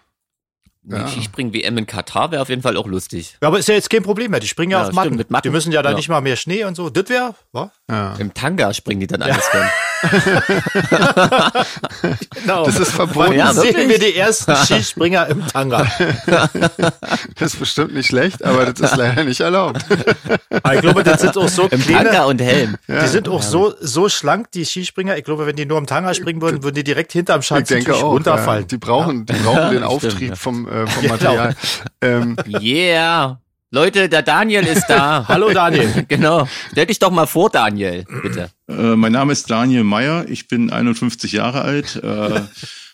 Die 0.82 0.96
Ja. 0.96 1.06
Skispringen-WM 1.06 1.76
in 1.78 1.86
Katar 1.86 2.30
wäre 2.32 2.40
auf 2.42 2.48
jeden 2.48 2.62
Fall 2.62 2.76
auch 2.78 2.86
lustig. 2.86 3.36
Ja, 3.42 3.48
aber 3.48 3.58
ist 3.58 3.68
ja 3.68 3.74
jetzt 3.74 3.90
kein 3.90 4.02
Problem 4.02 4.30
mehr. 4.30 4.40
Die 4.40 4.48
springen 4.48 4.72
ja, 4.72 4.78
Ja, 4.78 4.82
auf 4.82 4.86
stimmt, 4.88 4.96
Matten. 5.04 5.16
mit 5.16 5.30
Matten. 5.30 5.46
Die 5.48 5.52
müssen 5.52 5.72
ja 5.72 5.82
da 5.82 5.90
Ja. 5.90 5.96
nicht 5.96 6.08
mal 6.08 6.22
mehr 6.22 6.36
Schnee 6.36 6.64
und 6.64 6.74
so. 6.74 6.88
Das 6.88 7.08
wäre, 7.10 7.34
wa? 7.52 7.70
Ja. 7.90 8.14
Im 8.18 8.32
Tanga 8.32 8.72
springen 8.72 9.00
die 9.00 9.06
dann 9.06 9.22
alles 9.22 9.44
dann. 9.52 9.68
Genau. 12.34 12.64
das 12.64 12.78
ist 12.80 12.92
verboten. 12.92 13.34
Ja, 13.34 13.52
sehen 13.52 13.88
wir 13.88 13.98
die 13.98 14.16
ersten 14.16 14.54
Skispringer 14.64 15.26
im 15.26 15.46
Tanga? 15.46 15.86
Das 17.38 17.52
ist 17.54 17.58
bestimmt 17.58 17.92
nicht 17.94 18.06
schlecht, 18.06 18.42
aber 18.44 18.66
das 18.72 18.80
ist 18.92 18.96
leider 18.96 19.24
nicht 19.24 19.40
erlaubt. 19.40 19.84
Aber 20.62 20.74
ich 20.74 20.80
glaube, 20.80 21.04
das 21.04 21.20
sind 21.20 21.36
auch 21.36 21.48
so 21.48 21.64
Im 21.68 21.80
kleine, 21.82 22.10
Tanga 22.10 22.24
und 22.24 22.40
Helm. 22.40 22.76
die 22.88 23.06
sind 23.08 23.28
auch 23.28 23.42
so, 23.42 23.74
so 23.80 24.08
schlank, 24.08 24.50
die 24.52 24.64
Skispringer. 24.64 25.16
Ich 25.18 25.24
glaube, 25.24 25.46
wenn 25.46 25.56
die 25.56 25.66
nur 25.66 25.78
im 25.78 25.86
Tanga 25.86 26.14
springen 26.14 26.40
würden, 26.40 26.62
würden 26.62 26.76
die 26.76 26.84
direkt 26.84 27.12
hinterm 27.12 27.40
Ich 27.40 27.46
Schanzentüch 27.46 27.84
denke 27.84 28.00
auch. 28.02 28.12
runterfallen. 28.12 28.62
Ja. 28.62 28.68
Die 28.68 28.78
brauchen, 28.78 29.26
die 29.26 29.32
brauchen 29.34 29.70
den 29.70 29.78
Stimmt, 29.80 29.84
Auftrieb 29.84 30.28
ja. 30.30 30.36
vom, 30.36 30.66
äh, 30.68 30.86
vom 30.86 31.04
Ja, 31.04 31.10
Material. 31.12 31.56
Ähm, 32.00 32.36
Yeah. 32.46 33.38
Leute, 33.72 34.08
der 34.08 34.22
Daniel 34.22 34.66
ist 34.66 34.86
da. 34.88 35.24
Hallo 35.28 35.52
Daniel. 35.52 36.04
genau. 36.08 36.48
Stell 36.72 36.86
dich 36.86 36.98
doch 36.98 37.12
mal 37.12 37.26
vor, 37.26 37.50
Daniel, 37.50 38.04
bitte. 38.22 38.50
Äh, 38.68 38.96
mein 38.96 39.12
Name 39.12 39.32
ist 39.32 39.48
Daniel 39.48 39.84
Meyer, 39.84 40.28
ich 40.28 40.48
bin 40.48 40.72
51 40.72 41.30
Jahre 41.30 41.62
alt. 41.62 41.94
Äh, 42.02 42.40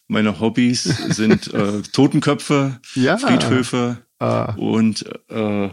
meine 0.06 0.38
Hobbys 0.38 0.84
sind 0.84 1.52
äh, 1.54 1.80
Totenköpfe, 1.92 2.78
Ja. 2.94 3.16
Friedhöfe 3.16 3.96
ah, 4.18 4.52
und 4.56 5.06
äh, 5.30 5.70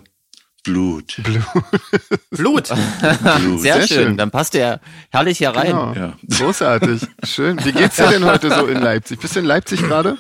Blut. 0.63 1.17
Blut. 2.31 2.67
Blut. 2.67 2.67
Sehr, 2.67 3.57
sehr 3.57 3.87
schön. 3.87 3.87
schön. 3.87 4.17
Dann 4.17 4.31
passt 4.31 4.53
der 4.53 4.79
herrlich 5.11 5.37
hier 5.37 5.49
rein. 5.49 5.67
genau. 5.67 5.93
Ja. 5.93 6.13
Großartig. 6.37 7.01
Schön. 7.25 7.59
Wie 7.65 7.73
geht's 7.73 7.97
dir 7.97 8.07
denn 8.07 8.23
heute 8.23 8.49
so 8.49 8.67
in 8.67 8.79
Leipzig? 8.79 9.19
Bist 9.19 9.35
du 9.35 9.41
in 9.41 9.45
Leipzig 9.45 9.81
gerade? 9.81 10.17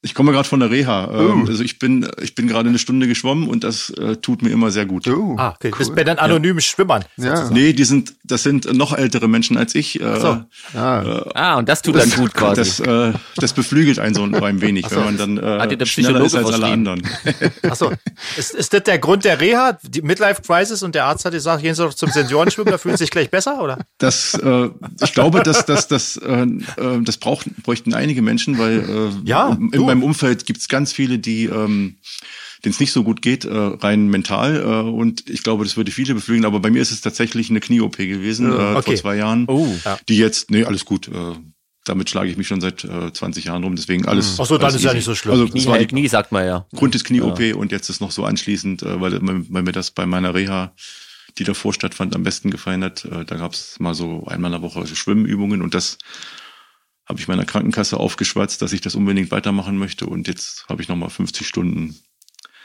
Ich 0.00 0.14
komme 0.14 0.30
gerade 0.30 0.48
von 0.48 0.60
der 0.60 0.70
Reha. 0.70 1.08
Ähm, 1.12 1.42
Oh. 1.44 1.48
Also 1.48 1.64
ich 1.64 1.78
bin, 1.80 2.08
ich 2.22 2.34
bin 2.36 2.46
gerade 2.46 2.68
eine 2.68 2.78
Stunde 2.78 3.08
geschwommen 3.08 3.48
und 3.48 3.64
das 3.64 3.90
äh, 3.90 4.14
tut 4.16 4.42
mir 4.42 4.50
immer 4.50 4.70
sehr 4.70 4.86
gut. 4.86 5.08
Oh, 5.08 5.34
Ah, 5.36 5.50
okay. 5.56 5.70
Du 5.72 5.78
bist 5.78 5.90
cool. 5.90 5.96
bei 5.96 6.04
den 6.04 6.18
anonymen 6.18 6.60
Schwimmern. 6.60 7.04
Ja. 7.16 7.50
Nee, 7.50 7.72
die 7.72 7.82
sind, 7.84 8.14
das 8.22 8.44
sind 8.44 8.72
noch 8.74 8.96
ältere 8.96 9.26
Menschen 9.28 9.56
als 9.56 9.74
ich. 9.74 10.00
Äh, 10.00 10.20
so. 10.20 10.42
Ah, 10.78 11.24
Ah, 11.34 11.54
und 11.56 11.68
das 11.68 11.82
tut 11.82 11.96
dann 11.96 12.10
gut 12.10 12.32
quasi. 12.34 12.60
Das, 12.60 12.80
äh, 12.80 13.12
das 13.36 13.52
beflügelt 13.52 13.98
einen 13.98 14.14
so 14.14 14.22
ein 14.22 14.60
wenig, 14.60 14.86
wenn 14.90 15.04
man 15.04 15.16
dann 15.16 15.38
äh, 15.38 15.86
schneller 15.86 16.20
ist 16.24 16.36
als 16.36 16.52
alle 16.52 16.66
anderen. 16.66 17.02
Achso. 17.68 17.92
Ist, 18.36 18.54
ist 18.54 18.72
das 18.72 18.82
der 18.84 18.98
Grund 19.00 19.24
der 19.24 19.40
Reha? 19.40 19.78
Die 19.82 20.02
Midlife 20.02 20.42
Crisis 20.42 20.82
und 20.84 20.94
der 20.94 21.06
Arzt 21.06 21.24
hat 21.24 21.32
gesagt, 21.32 21.62
gehen 21.62 21.74
Sie 21.74 21.82
doch 21.82 21.94
zum 21.94 22.10
Seniorenschwimmen, 22.10 22.70
da 22.70 22.78
fühlen 22.78 22.96
Sie 22.96 23.04
sich 23.04 23.10
gleich 23.10 23.30
besser, 23.30 23.60
oder? 23.62 23.78
Das, 23.98 24.34
äh, 24.34 24.68
ich 25.02 25.12
glaube, 25.12 25.42
dass 25.42 25.66
das, 25.66 25.88
das, 25.88 26.16
äh, 26.18 26.42
äh, 26.42 27.02
das 27.02 27.16
brauchen, 27.16 27.54
bräuchten 27.64 27.94
einige 27.94 28.22
Menschen, 28.22 28.58
weil 28.58 28.78
äh, 28.78 29.28
Ja, 29.28 29.56
du. 29.72 29.87
Meinem 29.88 30.02
Umfeld 30.02 30.46
gibt 30.46 30.60
es 30.60 30.68
ganz 30.68 30.92
viele, 30.92 31.18
die 31.18 31.44
ähm, 31.44 31.98
denen 32.64 32.72
es 32.72 32.80
nicht 32.80 32.92
so 32.92 33.04
gut 33.04 33.22
geht, 33.22 33.44
äh, 33.44 33.56
rein 33.56 34.08
mental. 34.08 34.56
Äh, 34.56 34.90
und 34.90 35.28
ich 35.28 35.42
glaube, 35.42 35.64
das 35.64 35.76
würde 35.76 35.90
viele 35.90 36.14
beflügeln. 36.14 36.44
Aber 36.44 36.60
bei 36.60 36.70
mir 36.70 36.82
ist 36.82 36.90
es 36.90 37.00
tatsächlich 37.00 37.50
eine 37.50 37.60
Knie-OP 37.60 37.96
gewesen 37.96 38.50
äh, 38.50 38.54
okay. 38.54 38.82
vor 38.82 38.96
zwei 38.96 39.16
Jahren. 39.16 39.44
Oh. 39.48 39.68
Die 40.08 40.16
jetzt, 40.16 40.50
nee, 40.50 40.64
alles 40.64 40.84
gut. 40.84 41.08
Äh, 41.08 41.34
damit 41.84 42.10
schlage 42.10 42.30
ich 42.30 42.36
mich 42.36 42.46
schon 42.46 42.60
seit 42.60 42.84
äh, 42.84 43.12
20 43.12 43.44
Jahren 43.44 43.64
rum. 43.64 43.76
Deswegen 43.76 44.06
alles. 44.06 44.38
Ach 44.40 44.46
so, 44.46 44.58
dann 44.58 44.74
ist 44.74 44.82
ja 44.82 44.90
easy. 44.90 44.96
nicht 44.96 45.04
so 45.04 45.14
schlimm. 45.14 45.32
Also 45.32 45.46
Knie 45.46 45.60
das 45.60 45.66
war 45.66 45.76
hält 45.76 45.90
die 45.90 45.94
nie, 45.94 46.08
sagt 46.08 46.32
man 46.32 46.44
ja. 46.44 46.66
Grund 46.74 46.94
des 46.94 47.04
Knie-OP 47.04 47.54
und 47.54 47.72
jetzt 47.72 47.88
ist 47.88 48.00
noch 48.00 48.10
so 48.10 48.24
anschließend, 48.24 48.82
äh, 48.82 49.00
weil, 49.00 49.18
weil 49.22 49.62
mir 49.62 49.72
das 49.72 49.90
bei 49.90 50.06
meiner 50.06 50.34
Reha, 50.34 50.72
die 51.38 51.44
davor 51.44 51.72
stattfand, 51.72 52.14
am 52.14 52.24
besten 52.24 52.50
gefallen 52.50 52.82
hat. 52.84 53.04
Äh, 53.04 53.24
da 53.24 53.36
gab 53.36 53.52
es 53.52 53.78
mal 53.78 53.94
so 53.94 54.26
einmal 54.26 54.52
in 54.52 54.60
der 54.60 54.62
Woche 54.62 54.86
Schwimmübungen 54.86 55.62
und 55.62 55.74
das 55.74 55.98
habe 57.08 57.18
ich 57.18 57.28
meiner 57.28 57.44
Krankenkasse 57.44 57.96
aufgeschwatzt, 57.98 58.60
dass 58.62 58.72
ich 58.72 58.80
das 58.80 58.94
unbedingt 58.94 59.30
weitermachen 59.30 59.78
möchte 59.78 60.06
und 60.06 60.28
jetzt 60.28 60.66
habe 60.68 60.82
ich 60.82 60.88
nochmal 60.88 61.10
50 61.10 61.46
Stunden 61.46 61.96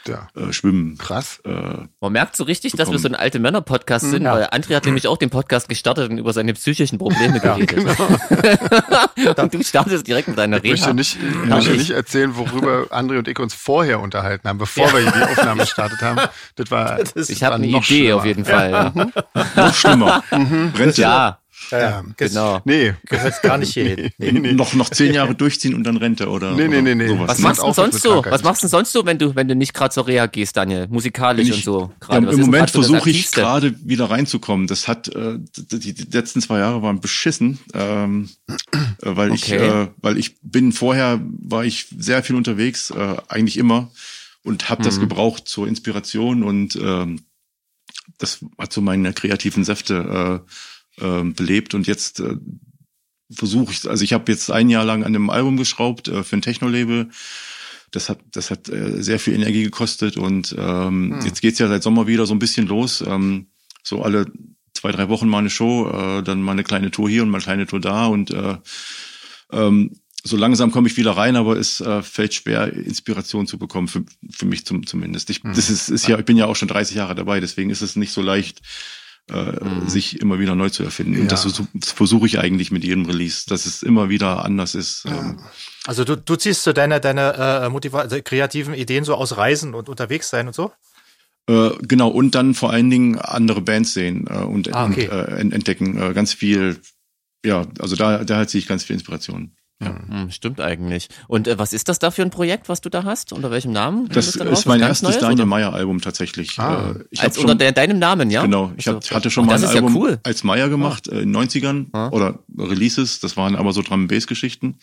ja. 0.05 0.27
äh, 0.35 0.51
Schwimmen. 0.51 0.97
Krass. 0.97 1.39
Äh, 1.45 1.87
Man 2.01 2.11
merkt 2.11 2.35
so 2.35 2.43
richtig, 2.43 2.73
dass 2.73 2.91
wir 2.91 2.99
so 2.99 3.07
ein 3.07 3.15
alte 3.15 3.39
Männer-Podcast 3.39 4.09
sind, 4.09 4.23
Ja. 4.23 4.33
weil 4.33 4.43
André 4.47 4.75
hat 4.75 4.83
nämlich 4.85 5.07
auch 5.07 5.15
den 5.17 5.29
Podcast 5.29 5.69
gestartet 5.69 6.09
und 6.11 6.17
über 6.17 6.33
seine 6.33 6.53
psychischen 6.55 6.97
Probleme 6.99 7.39
geredet. 7.39 7.85
und 9.39 9.53
du 9.53 9.63
startest 9.63 10.05
direkt 10.05 10.27
mit 10.27 10.37
deiner 10.37 10.57
Ich 10.57 10.71
möchte 10.71 10.93
nicht, 10.93 11.17
ich 11.21 11.49
möchte 11.49 11.71
nicht 11.71 11.91
erzählen, 11.91 12.35
worüber 12.35 12.87
André 12.91 13.17
und 13.19 13.29
ich 13.29 13.39
uns 13.39 13.53
vorher 13.53 14.01
unterhalten 14.01 14.49
haben, 14.49 14.57
bevor 14.57 14.91
wir 14.91 15.09
die 15.09 15.21
Aufnahme 15.23 15.61
gestartet 15.63 16.01
haben. 16.01 16.19
Das 16.55 16.69
war, 16.69 16.99
ist- 16.99 17.29
Ich 17.29 17.41
habe 17.43 17.51
war 17.51 17.59
eine 17.63 17.67
noch 17.71 17.79
Idee 17.85 17.95
schlimmer. 18.01 18.15
auf 18.17 18.25
jeden 18.25 18.43
Fall. 18.43 18.71
Ja, 18.71 18.93
noch 19.55 19.73
schlimmer. 19.73 20.23
Rente. 20.31 21.01
ja 21.01 21.39
Ja, 21.73 21.79
ja. 21.79 22.03
genau. 22.17 22.61
Nee. 22.65 22.93
Gehört 23.07 23.41
gar 23.41 23.57
nicht 23.57 23.73
hier 23.73 23.85
hin. 23.95 24.09
Nee, 24.17 24.31
nee. 24.31 24.53
Noch, 24.53 24.73
noch 24.73 24.89
zehn 24.89 25.13
Jahre 25.13 25.35
durchziehen 25.35 25.73
und 25.75 25.83
dann 25.83 25.97
Rente 25.97 26.29
oder, 26.29 26.53
Nee, 26.53 26.67
nee, 26.67 26.81
nee, 26.81 26.95
nee. 26.95 27.07
sowas. 27.07 27.27
Was 27.29 27.37
Das 27.37 27.39
machst 27.41 27.61
du 27.63 27.73
sonst 27.73 28.01
so? 28.01 28.23
Was 28.25 28.43
machst 28.43 28.61
du 28.61 28.65
denn 28.67 28.71
sonst 28.71 28.91
so, 28.91 29.05
wenn 29.05 29.17
du, 29.17 29.35
wenn 29.35 29.47
du 29.47 29.55
nicht 29.55 29.73
gerade 29.73 29.93
zur 29.93 30.07
Reha 30.07 30.27
gehst, 30.27 30.55
Daniel? 30.55 30.87
Musikalisch 30.89 31.45
Bin 31.47 31.53
und 31.53 31.59
ich- 31.59 31.65
so. 31.65 31.91
Ja, 32.09 32.17
Im 32.17 32.39
Moment 32.41 32.69
so 32.69 32.81
versuche 32.81 33.09
ich 33.09 33.31
gerade 33.31 33.73
wieder 33.83 34.09
reinzukommen. 34.09 34.67
Das 34.67 34.87
hat 34.87 35.07
äh, 35.09 35.39
die, 35.57 35.93
die 35.93 36.07
letzten 36.17 36.41
zwei 36.41 36.59
Jahre 36.59 36.81
waren 36.81 37.01
beschissen, 37.01 37.59
ähm, 37.73 38.29
äh, 38.47 38.55
weil 39.01 39.33
ich 39.33 39.43
Okay. 39.51 39.83
äh, 39.83 39.87
weil 40.01 40.17
ich 40.17 40.37
bin 40.41 40.71
vorher 40.71 41.19
war 41.39 41.65
ich 41.65 41.87
sehr 41.97 42.23
viel 42.23 42.35
unterwegs, 42.35 42.91
äh, 42.91 43.15
eigentlich 43.27 43.57
immer 43.57 43.89
und 44.43 44.69
habe 44.69 44.81
Mhm. 44.81 44.85
das 44.85 44.99
gebraucht 44.99 45.47
zur 45.47 45.67
Inspiration 45.67 46.43
und 46.43 46.75
ähm, 46.75 47.21
das 48.17 48.39
hat 48.59 48.71
so 48.73 48.81
meine 48.81 49.13
kreativen 49.13 49.63
Säfte 49.63 50.41
äh, 50.45 50.51
äh, 50.99 51.23
belebt 51.23 51.73
und 51.73 51.87
jetzt 51.87 52.19
äh, 52.19 52.35
versuche 53.31 53.71
ich, 53.71 53.89
also 53.89 54.03
ich 54.03 54.13
habe 54.13 54.31
jetzt 54.31 54.51
ein 54.51 54.69
Jahr 54.69 54.85
lang 54.85 55.03
an 55.03 55.15
einem 55.15 55.29
Album 55.29 55.57
geschraubt 55.57 56.07
äh, 56.07 56.23
für 56.23 56.37
ein 56.37 56.41
Techno-Label. 56.41 57.09
Das 57.91 58.09
hat, 58.09 58.19
das 58.31 58.49
hat 58.49 58.69
äh, 58.69 59.01
sehr 59.03 59.19
viel 59.19 59.33
Energie 59.33 59.63
gekostet 59.63 60.17
und 60.17 60.55
ähm, 60.57 61.19
jetzt 61.23 61.41
geht's 61.41 61.59
ja 61.59 61.67
seit 61.67 61.83
Sommer 61.83 62.07
wieder 62.07 62.25
so 62.25 62.33
ein 62.33 62.39
bisschen 62.39 62.67
los. 62.67 63.03
Ähm, 63.05 63.47
so 63.83 64.01
alle 64.01 64.31
zwei, 64.73 64.91
drei 64.91 65.09
Wochen 65.09 65.27
mal 65.27 65.39
eine 65.39 65.49
Show, 65.49 65.89
äh, 65.89 66.23
dann 66.23 66.41
mal 66.41 66.53
eine 66.53 66.63
kleine 66.63 66.91
Tour 66.91 67.09
hier 67.09 67.23
und 67.23 67.29
mal 67.29 67.37
eine 67.37 67.43
kleine 67.43 67.67
Tour 67.67 67.79
da 67.79 68.07
und 68.07 68.31
äh, 68.31 68.57
ähm, 69.51 69.91
so 70.23 70.37
langsam 70.37 70.71
komme 70.71 70.87
ich 70.87 70.97
wieder 70.97 71.11
rein, 71.11 71.35
aber 71.35 71.57
es 71.57 71.81
äh, 71.81 72.01
fällt 72.01 72.33
schwer, 72.33 72.71
Inspiration 72.71 73.45
zu 73.45 73.57
bekommen, 73.57 73.89
für, 73.89 74.05
für 74.31 74.45
mich 74.45 74.65
zum, 74.65 74.87
zumindest. 74.87 75.29
Ich, 75.29 75.41
das 75.41 75.69
ist, 75.69 75.89
ist 75.89 76.07
ja, 76.07 76.17
ich 76.17 76.25
bin 76.25 76.37
ja 76.37 76.45
auch 76.45 76.55
schon 76.55 76.69
30 76.69 76.95
Jahre 76.95 77.13
dabei, 77.13 77.41
deswegen 77.41 77.69
ist 77.69 77.81
es 77.81 77.97
nicht 77.97 78.13
so 78.13 78.21
leicht, 78.21 78.61
äh, 79.31 79.87
sich 79.89 80.19
immer 80.21 80.39
wieder 80.39 80.55
neu 80.55 80.69
zu 80.69 80.83
erfinden. 80.83 81.13
Ja. 81.15 81.21
Und 81.21 81.31
das, 81.31 81.43
das 81.73 81.91
versuche 81.91 82.25
ich 82.25 82.39
eigentlich 82.39 82.71
mit 82.71 82.83
jedem 82.83 83.05
Release, 83.05 83.45
dass 83.47 83.65
es 83.65 83.81
immer 83.83 84.09
wieder 84.09 84.43
anders 84.43 84.75
ist. 84.75 85.05
Ähm, 85.05 85.39
Also 85.85 86.03
du, 86.03 86.17
du 86.17 86.35
ziehst 86.35 86.63
so 86.63 86.73
deine, 86.73 86.99
deine 86.99 87.33
äh, 87.65 87.69
Motiva 87.69 87.99
also 88.01 88.17
kreativen 88.23 88.73
Ideen 88.73 89.03
so 89.05 89.15
aus 89.15 89.37
Reisen 89.37 89.73
und 89.73 89.89
unterwegs 89.89 90.29
sein 90.29 90.47
und 90.47 90.53
so? 90.55 90.71
Äh, 91.49 91.71
genau, 91.81 92.07
und 92.09 92.35
dann 92.35 92.53
vor 92.53 92.71
allen 92.71 92.89
Dingen 92.89 93.17
andere 93.17 93.61
Bands 93.61 93.93
sehen 93.93 94.27
äh, 94.29 94.39
und, 94.43 94.73
Ah, 94.73 94.85
okay. 94.87 95.07
und 95.09 95.13
äh, 95.13 95.39
ent- 95.39 95.53
entdecken. 95.53 96.01
Äh, 96.01 96.13
ganz 96.13 96.33
viel, 96.33 96.79
ja, 97.45 97.65
also 97.79 97.95
da, 97.95 98.23
da 98.23 98.47
ziehe 98.47 98.59
ich 98.59 98.67
ganz 98.67 98.83
viel 98.83 98.93
Inspiration. 98.95 99.55
Hm, 99.81 100.31
stimmt 100.31 100.61
eigentlich. 100.61 101.09
Und 101.27 101.47
äh, 101.47 101.57
was 101.59 101.73
ist 101.73 101.89
das 101.89 101.99
da 101.99 102.09
für 102.11 102.21
ein 102.21 102.29
Projekt, 102.29 102.69
was 102.69 102.79
du 102.79 102.89
da 102.89 103.03
hast? 103.03 103.33
Unter 103.33 103.51
welchem 103.51 103.73
Namen? 103.73 104.07
Das 104.09 104.27
ist 104.27 104.39
raus? 104.39 104.65
mein 104.65 104.79
erstes 104.79 105.01
Neues, 105.03 105.17
Daniel 105.19 105.39
oder? 105.41 105.45
Meyer 105.45 105.73
Album 105.73 105.99
tatsächlich. 105.99 106.57
Ah. 106.57 106.95
Äh, 107.11 107.17
Als 107.19 107.37
unter 107.37 107.55
de 107.55 107.71
deinem 107.73 107.99
Namen, 107.99 108.31
ja? 108.31 108.43
Genau, 108.43 108.71
ich 108.77 108.87
Also, 108.87 108.99
hab, 109.09 109.15
hatte 109.15 109.29
schon 109.29 109.45
mal 109.45 109.55
ein 109.55 109.63
ist 109.63 109.73
ja 109.73 109.81
Album 109.81 109.97
cool. 109.97 110.19
als 110.23 110.43
Meyer 110.45 110.69
gemacht 110.69 111.07
äh, 111.09 111.21
in 111.21 111.33
den 111.33 111.35
90ern 111.49 111.87
Ah. 111.91 112.09
oder 112.09 112.39
Releases, 112.57 113.19
das 113.19 113.35
waren 113.35 113.55
aber 113.57 113.73
so 113.73 113.81
Drum-Bass-Geschichten. 113.81 114.77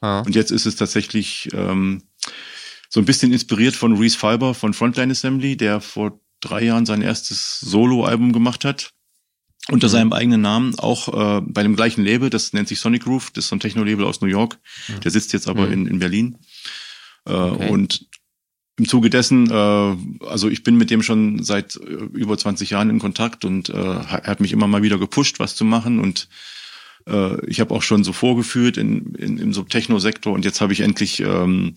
Ah. 0.00 0.20
Und 0.20 0.34
jetzt 0.34 0.50
ist 0.52 0.64
es 0.64 0.76
tatsächlich 0.76 1.50
ähm, 1.52 2.02
so 2.88 3.00
ein 3.00 3.04
bisschen 3.04 3.30
inspiriert 3.32 3.76
von 3.76 3.96
Reese 3.98 4.16
Fiber 4.16 4.54
von 4.54 4.72
Frontline 4.72 5.10
Assembly, 5.12 5.56
der 5.58 5.80
vor 5.82 6.18
drei 6.40 6.62
Jahren 6.64 6.86
sein 6.86 7.02
erstes 7.02 7.60
Solo-Album 7.60 8.32
gemacht 8.32 8.64
hat. 8.64 8.90
Mhm. 9.68 9.74
Unter 9.74 9.88
seinem 9.88 10.12
eigenen 10.12 10.40
Namen, 10.42 10.78
auch 10.78 11.08
äh, 11.08 11.40
bei 11.46 11.62
dem 11.62 11.74
gleichen 11.76 12.04
Label, 12.04 12.30
das 12.30 12.52
nennt 12.52 12.68
sich 12.68 12.80
Sonic 12.80 13.04
Groove, 13.04 13.30
das 13.30 13.44
ist 13.44 13.48
so 13.48 13.56
ein 13.56 13.60
Techno-Label 13.60 14.04
aus 14.04 14.20
New 14.20 14.28
York. 14.28 14.58
Der 15.02 15.10
sitzt 15.10 15.32
jetzt 15.32 15.48
aber 15.48 15.66
Mhm. 15.66 15.72
in, 15.72 15.86
in 15.86 15.98
Berlin. 15.98 16.38
Äh, 17.26 17.32
Okay. 17.32 17.70
Und 17.70 18.06
im 18.76 18.88
Zuge 18.88 19.08
dessen, 19.08 19.48
äh, 19.50 20.26
also 20.26 20.48
ich 20.50 20.62
bin 20.64 20.76
mit 20.76 20.90
dem 20.90 21.02
schon 21.02 21.42
seit 21.44 21.76
äh, 21.76 21.80
über 22.12 22.36
20 22.36 22.70
Jahren 22.70 22.90
in 22.90 22.98
Kontakt 22.98 23.44
und 23.44 23.68
äh, 23.68 23.72
er 23.72 24.24
hat 24.24 24.40
mich 24.40 24.52
immer 24.52 24.66
mal 24.66 24.82
wieder 24.82 24.98
gepusht, 24.98 25.38
was 25.38 25.54
zu 25.54 25.64
machen 25.64 26.00
und 26.00 26.28
äh, 27.06 27.46
ich 27.46 27.60
habe 27.60 27.72
auch 27.72 27.82
schon 27.82 28.02
so 28.02 28.12
vorgeführt 28.12 28.76
in, 28.76 29.14
in, 29.14 29.38
im 29.38 29.52
so 29.54 29.62
Techno-Sektor 29.62 30.32
und 30.32 30.44
jetzt 30.44 30.60
habe 30.60 30.72
ich 30.72 30.80
endlich 30.80 31.20
ähm, 31.20 31.76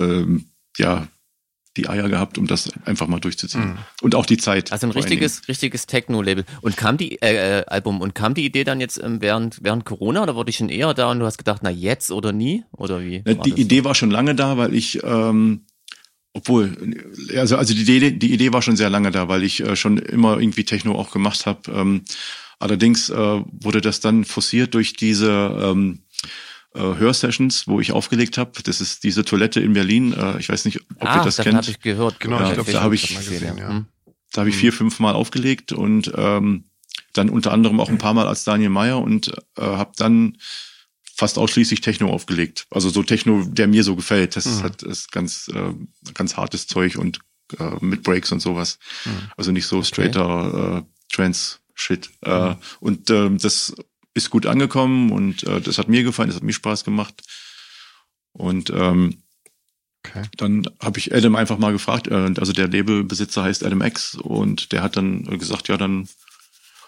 ähm, 0.00 0.46
ja 0.76 1.06
die 1.78 1.88
Eier 1.88 2.08
gehabt, 2.08 2.36
um 2.36 2.46
das 2.46 2.70
einfach 2.84 3.06
mal 3.06 3.20
durchzuziehen. 3.20 3.70
Mhm. 3.70 3.78
Und 4.02 4.14
auch 4.14 4.26
die 4.26 4.36
Zeit. 4.36 4.72
Also 4.72 4.86
ein 4.86 4.90
richtiges, 4.90 5.48
richtiges 5.48 5.86
Techno-Label. 5.86 6.44
Und 6.60 6.76
kam 6.76 6.96
die 6.98 7.22
äh, 7.22 7.60
äh, 7.60 7.64
Album 7.66 8.00
und 8.00 8.14
kam 8.14 8.34
die 8.34 8.44
Idee 8.44 8.64
dann 8.64 8.80
jetzt 8.80 9.00
ähm, 9.02 9.20
während 9.20 9.58
während 9.62 9.84
Corona 9.84 10.22
oder 10.22 10.34
wurde 10.34 10.50
ich 10.50 10.56
schon 10.56 10.68
eher 10.68 10.92
da 10.92 11.10
und 11.10 11.20
du 11.20 11.26
hast 11.26 11.38
gedacht, 11.38 11.60
na 11.62 11.70
jetzt 11.70 12.10
oder 12.10 12.32
nie 12.32 12.64
oder 12.72 13.00
wie? 13.00 13.24
War 13.24 13.34
die 13.36 13.50
das? 13.50 13.58
Idee 13.58 13.84
war 13.84 13.94
schon 13.94 14.10
lange 14.10 14.34
da, 14.34 14.56
weil 14.58 14.74
ich, 14.74 15.02
ähm, 15.04 15.62
obwohl, 16.32 16.94
also, 17.36 17.56
also 17.56 17.72
die, 17.72 17.82
Idee, 17.82 18.10
die 18.10 18.32
Idee 18.32 18.52
war 18.52 18.62
schon 18.62 18.76
sehr 18.76 18.90
lange 18.90 19.10
da, 19.10 19.28
weil 19.28 19.44
ich 19.44 19.60
äh, 19.60 19.76
schon 19.76 19.98
immer 19.98 20.38
irgendwie 20.38 20.64
Techno 20.64 20.94
auch 20.94 21.10
gemacht 21.10 21.46
habe. 21.46 21.70
Ähm, 21.72 22.02
allerdings 22.58 23.08
äh, 23.08 23.14
wurde 23.14 23.80
das 23.80 24.00
dann 24.00 24.24
forciert 24.24 24.74
durch 24.74 24.94
diese 24.94 25.30
ähm, 25.30 26.00
äh, 26.74 26.80
Hörsessions, 26.80 27.66
wo 27.66 27.80
ich 27.80 27.92
aufgelegt 27.92 28.38
habe. 28.38 28.62
Das 28.62 28.80
ist 28.80 29.04
diese 29.04 29.24
Toilette 29.24 29.60
in 29.60 29.72
Berlin. 29.72 30.12
Äh, 30.12 30.38
ich 30.38 30.48
weiß 30.48 30.64
nicht, 30.64 30.80
ob 30.80 30.86
ah, 31.06 31.16
ihr 31.18 31.24
das 31.24 31.36
kennt. 31.38 31.56
habe 31.56 31.70
ich 31.70 31.80
gehört. 31.80 32.20
Genau, 32.20 32.38
Ja, 32.40 32.48
ich 32.48 32.54
glaube, 32.54 32.72
da 32.72 32.82
habe 32.82 32.94
ich- 32.94 33.14
mal 33.14 33.22
gesehen, 33.24 33.58
ja. 33.58 33.68
Hm. 33.68 33.86
Da 34.32 34.40
habe 34.42 34.50
ich 34.50 34.56
vier, 34.56 34.72
fünf 34.74 35.00
Mal 35.00 35.14
aufgelegt 35.14 35.72
und 35.72 36.12
ähm, 36.14 36.64
dann 37.14 37.30
unter 37.30 37.50
anderem 37.52 37.80
auch 37.80 37.88
ein 37.88 37.96
paar 37.96 38.12
Mal 38.12 38.28
als 38.28 38.44
Daniel 38.44 38.68
Meyer 38.68 39.00
und 39.00 39.28
äh, 39.56 39.62
habe 39.62 39.92
dann 39.96 40.36
fast 41.14 41.38
ausschließlich 41.38 41.80
Techno 41.80 42.10
aufgelegt. 42.12 42.66
Also 42.70 42.90
so 42.90 43.02
Techno, 43.02 43.42
der 43.44 43.66
mir 43.66 43.82
so 43.82 43.96
gefällt. 43.96 44.36
Das 44.36 44.44
ist 44.44 44.58
Mhm. 44.58 44.62
halt 44.64 44.82
ist 44.82 45.10
ganz 45.12 45.48
äh, 45.48 45.72
ganz 46.12 46.36
hartes 46.36 46.66
Zeug 46.66 46.96
und 46.98 47.20
äh, 47.58 47.70
mit 47.80 48.02
Breaks 48.02 48.30
und 48.30 48.40
sowas. 48.40 48.78
Mhm. 49.06 49.10
Also 49.36 49.50
nicht 49.50 49.66
so 49.66 49.82
straighter 49.82 50.84
äh, 50.84 51.14
Trance 51.14 51.56
Shit. 51.74 52.10
Äh, 52.20 52.54
und 52.80 53.08
ähm, 53.10 53.38
das 53.38 53.74
ist 54.18 54.30
gut 54.30 54.46
angekommen 54.46 55.10
und 55.10 55.44
äh, 55.44 55.60
das 55.60 55.78
hat 55.78 55.88
mir 55.88 56.02
gefallen, 56.02 56.28
das 56.28 56.36
hat 56.36 56.42
mir 56.42 56.52
Spaß 56.52 56.84
gemacht. 56.84 57.22
Und 58.32 58.70
ähm, 58.70 59.22
Okay. 60.04 60.22
dann 60.36 60.64
habe 60.80 60.98
ich 60.98 61.12
Adam 61.14 61.34
einfach 61.34 61.58
mal 61.58 61.72
gefragt, 61.72 62.06
äh, 62.08 62.32
also 62.38 62.52
der 62.52 62.68
Labelbesitzer 62.68 63.42
heißt 63.42 63.64
Adam 63.64 63.82
X 63.82 64.14
und 64.14 64.72
der 64.72 64.82
hat 64.82 64.96
dann 64.96 65.24
gesagt, 65.38 65.68
ja, 65.68 65.76
dann 65.76 66.08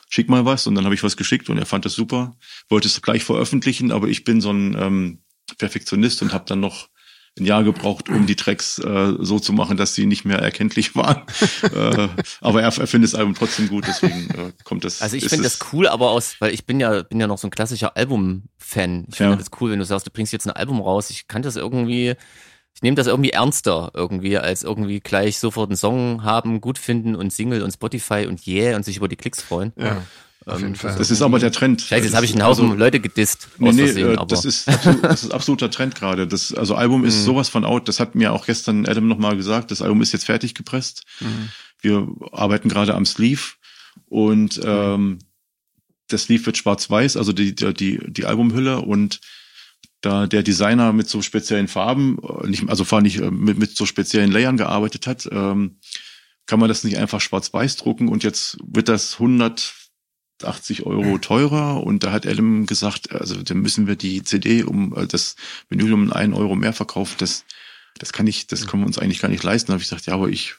schick 0.08 0.28
mal 0.28 0.44
was 0.44 0.66
und 0.66 0.74
dann 0.74 0.84
habe 0.84 0.94
ich 0.94 1.02
was 1.02 1.16
geschickt 1.16 1.48
und 1.48 1.58
er 1.58 1.66
fand 1.66 1.84
das 1.84 1.94
super, 1.94 2.36
wollte 2.68 2.88
es 2.88 3.02
gleich 3.02 3.24
veröffentlichen, 3.24 3.92
aber 3.92 4.08
ich 4.08 4.24
bin 4.24 4.40
so 4.40 4.52
ein 4.52 4.76
ähm, 4.78 5.18
Perfektionist 5.58 6.22
und 6.22 6.32
habe 6.32 6.44
dann 6.46 6.60
noch 6.60 6.88
ein 7.38 7.44
Jahr 7.46 7.62
gebraucht, 7.64 8.08
um 8.08 8.26
die 8.26 8.36
Tracks 8.36 8.78
äh, 8.80 9.14
so 9.20 9.38
zu 9.38 9.52
machen, 9.52 9.76
dass 9.76 9.94
sie 9.94 10.04
nicht 10.06 10.24
mehr 10.24 10.38
erkenntlich 10.40 10.94
waren. 10.96 11.22
äh, 11.62 12.08
aber 12.40 12.60
er, 12.62 12.68
er 12.76 12.86
findet 12.86 13.12
das 13.12 13.18
Album 13.18 13.34
trotzdem 13.34 13.68
gut, 13.68 13.84
deswegen 13.86 14.28
äh, 14.30 14.52
kommt 14.64 14.84
das. 14.84 15.00
Also 15.00 15.16
ich 15.16 15.28
finde 15.28 15.46
es- 15.46 15.58
das 15.58 15.72
cool, 15.72 15.86
aber 15.86 16.10
aus, 16.10 16.36
weil 16.40 16.52
ich 16.52 16.66
bin 16.66 16.80
ja, 16.80 17.02
bin 17.02 17.20
ja 17.20 17.26
noch 17.26 17.38
so 17.38 17.46
ein 17.46 17.50
klassischer 17.52 17.96
Album-Fan. 17.96 19.06
Ich 19.08 19.16
finde 19.16 19.32
Ja. 19.32 19.36
das 19.36 19.48
cool, 19.60 19.70
wenn 19.70 19.78
du 19.78 19.84
sagst, 19.84 20.06
du 20.06 20.10
bringst 20.10 20.32
jetzt 20.32 20.46
ein 20.46 20.52
Album 20.56 20.80
raus. 20.80 21.10
Ich 21.10 21.28
kann 21.28 21.42
das 21.42 21.56
irgendwie, 21.56 22.14
ich 22.74 22.82
nehme 22.82 22.96
das 22.96 23.06
irgendwie 23.06 23.30
ernster 23.30 23.90
irgendwie, 23.94 24.36
als 24.38 24.62
irgendwie 24.64 25.00
gleich 25.00 25.38
sofort 25.38 25.70
einen 25.70 25.76
Song 25.76 26.24
haben, 26.24 26.60
gut 26.60 26.78
finden 26.78 27.14
und 27.14 27.32
Single 27.32 27.62
und 27.62 27.70
Spotify 27.72 28.26
und 28.26 28.46
yeah 28.46 28.76
und 28.76 28.84
sich 28.84 28.96
über 28.96 29.08
die 29.08 29.16
Klicks 29.16 29.40
freuen. 29.42 29.72
Ja, 29.76 30.02
auf 30.46 30.56
Ähm, 30.56 30.60
jeden 30.62 30.74
Fall. 30.76 30.96
Das 30.96 31.10
ist 31.10 31.22
aber 31.22 31.38
der 31.38 31.52
Trend. 31.52 31.80
Scheiße, 31.82 31.94
jetzt 31.96 32.06
Das 32.08 32.14
habe 32.16 32.24
ich 32.26 32.32
einen 32.32 32.42
Haufen 32.44 32.64
also- 32.66 32.76
Leute 32.76 33.00
gedisst. 33.00 33.48
Nee, 33.58 33.72
nee, 33.72 33.84
Versehen, 33.84 34.10
äh, 34.12 34.16
aber 34.16 34.26
das 34.26 34.44
ist, 34.44 34.68
absolut, 34.68 35.04
das 35.04 35.22
ist 35.24 35.30
absoluter 35.32 35.70
Trend 35.70 35.94
gerade. 35.94 36.26
Das, 36.26 36.54
also 36.54 36.74
Album 36.74 37.04
ist 37.04 37.20
Mhm. 37.20 37.24
sowas 37.24 37.48
von 37.48 37.64
out. 37.64 37.88
Das 37.88 38.00
hat 38.00 38.14
mir 38.14 38.32
auch 38.32 38.46
gestern 38.46 38.86
Adam 38.86 39.06
nochmal 39.08 39.36
gesagt. 39.36 39.70
Das 39.70 39.82
Album 39.82 40.00
ist 40.02 40.12
jetzt 40.12 40.24
fertig 40.24 40.54
gepresst. 40.54 41.02
Mhm. 41.20 41.48
Wir 41.80 42.08
arbeiten 42.32 42.68
gerade 42.68 42.94
am 42.94 43.06
Sleeve 43.06 43.40
und 44.06 44.60
ähm, 44.64 45.18
das 46.08 46.24
Sleeve 46.24 46.46
wird 46.46 46.56
schwarz-weiß, 46.56 47.16
also 47.16 47.32
die, 47.32 47.54
die, 47.54 47.72
die, 47.72 48.00
die 48.08 48.24
Albumhülle 48.24 48.80
und 48.80 49.20
da 50.00 50.26
der 50.26 50.42
Designer 50.42 50.92
mit 50.92 51.08
so 51.08 51.20
speziellen 51.22 51.68
Farben, 51.68 52.18
äh, 52.42 52.46
nicht, 52.48 52.68
also 52.68 52.84
fand 52.84 53.06
ich 53.06 53.20
äh, 53.20 53.30
mit, 53.30 53.58
mit 53.58 53.76
so 53.76 53.86
speziellen 53.86 54.32
Layern 54.32 54.56
gearbeitet 54.56 55.06
hat, 55.06 55.28
ähm, 55.30 55.78
kann 56.46 56.58
man 56.58 56.68
das 56.68 56.82
nicht 56.84 56.96
einfach 56.96 57.20
schwarz-weiß 57.20 57.76
drucken 57.76 58.08
und 58.08 58.24
jetzt 58.24 58.56
wird 58.66 58.88
das 58.88 59.18
180 60.44 60.86
Euro 60.86 61.18
teurer 61.18 61.82
und 61.82 62.02
da 62.04 62.12
hat 62.12 62.26
Adam 62.26 62.66
gesagt, 62.66 63.12
also 63.12 63.42
dann 63.42 63.58
müssen 63.58 63.86
wir 63.86 63.96
die 63.96 64.22
CD 64.22 64.62
um 64.64 64.96
äh, 64.96 65.06
das 65.06 65.36
Vinyl 65.68 65.92
um 65.92 66.12
einen 66.12 66.34
Euro 66.34 66.56
mehr 66.56 66.72
verkaufen. 66.72 67.16
Das, 67.18 67.44
das 67.98 68.12
kann 68.12 68.26
ich, 68.26 68.46
das 68.46 68.66
können 68.66 68.82
wir 68.82 68.86
uns 68.86 68.98
eigentlich 68.98 69.20
gar 69.20 69.28
nicht 69.28 69.42
leisten. 69.42 69.68
Da 69.68 69.74
habe 69.74 69.82
ich 69.82 69.88
gesagt, 69.88 70.06
ja, 70.06 70.14
aber 70.14 70.28
ich 70.28 70.54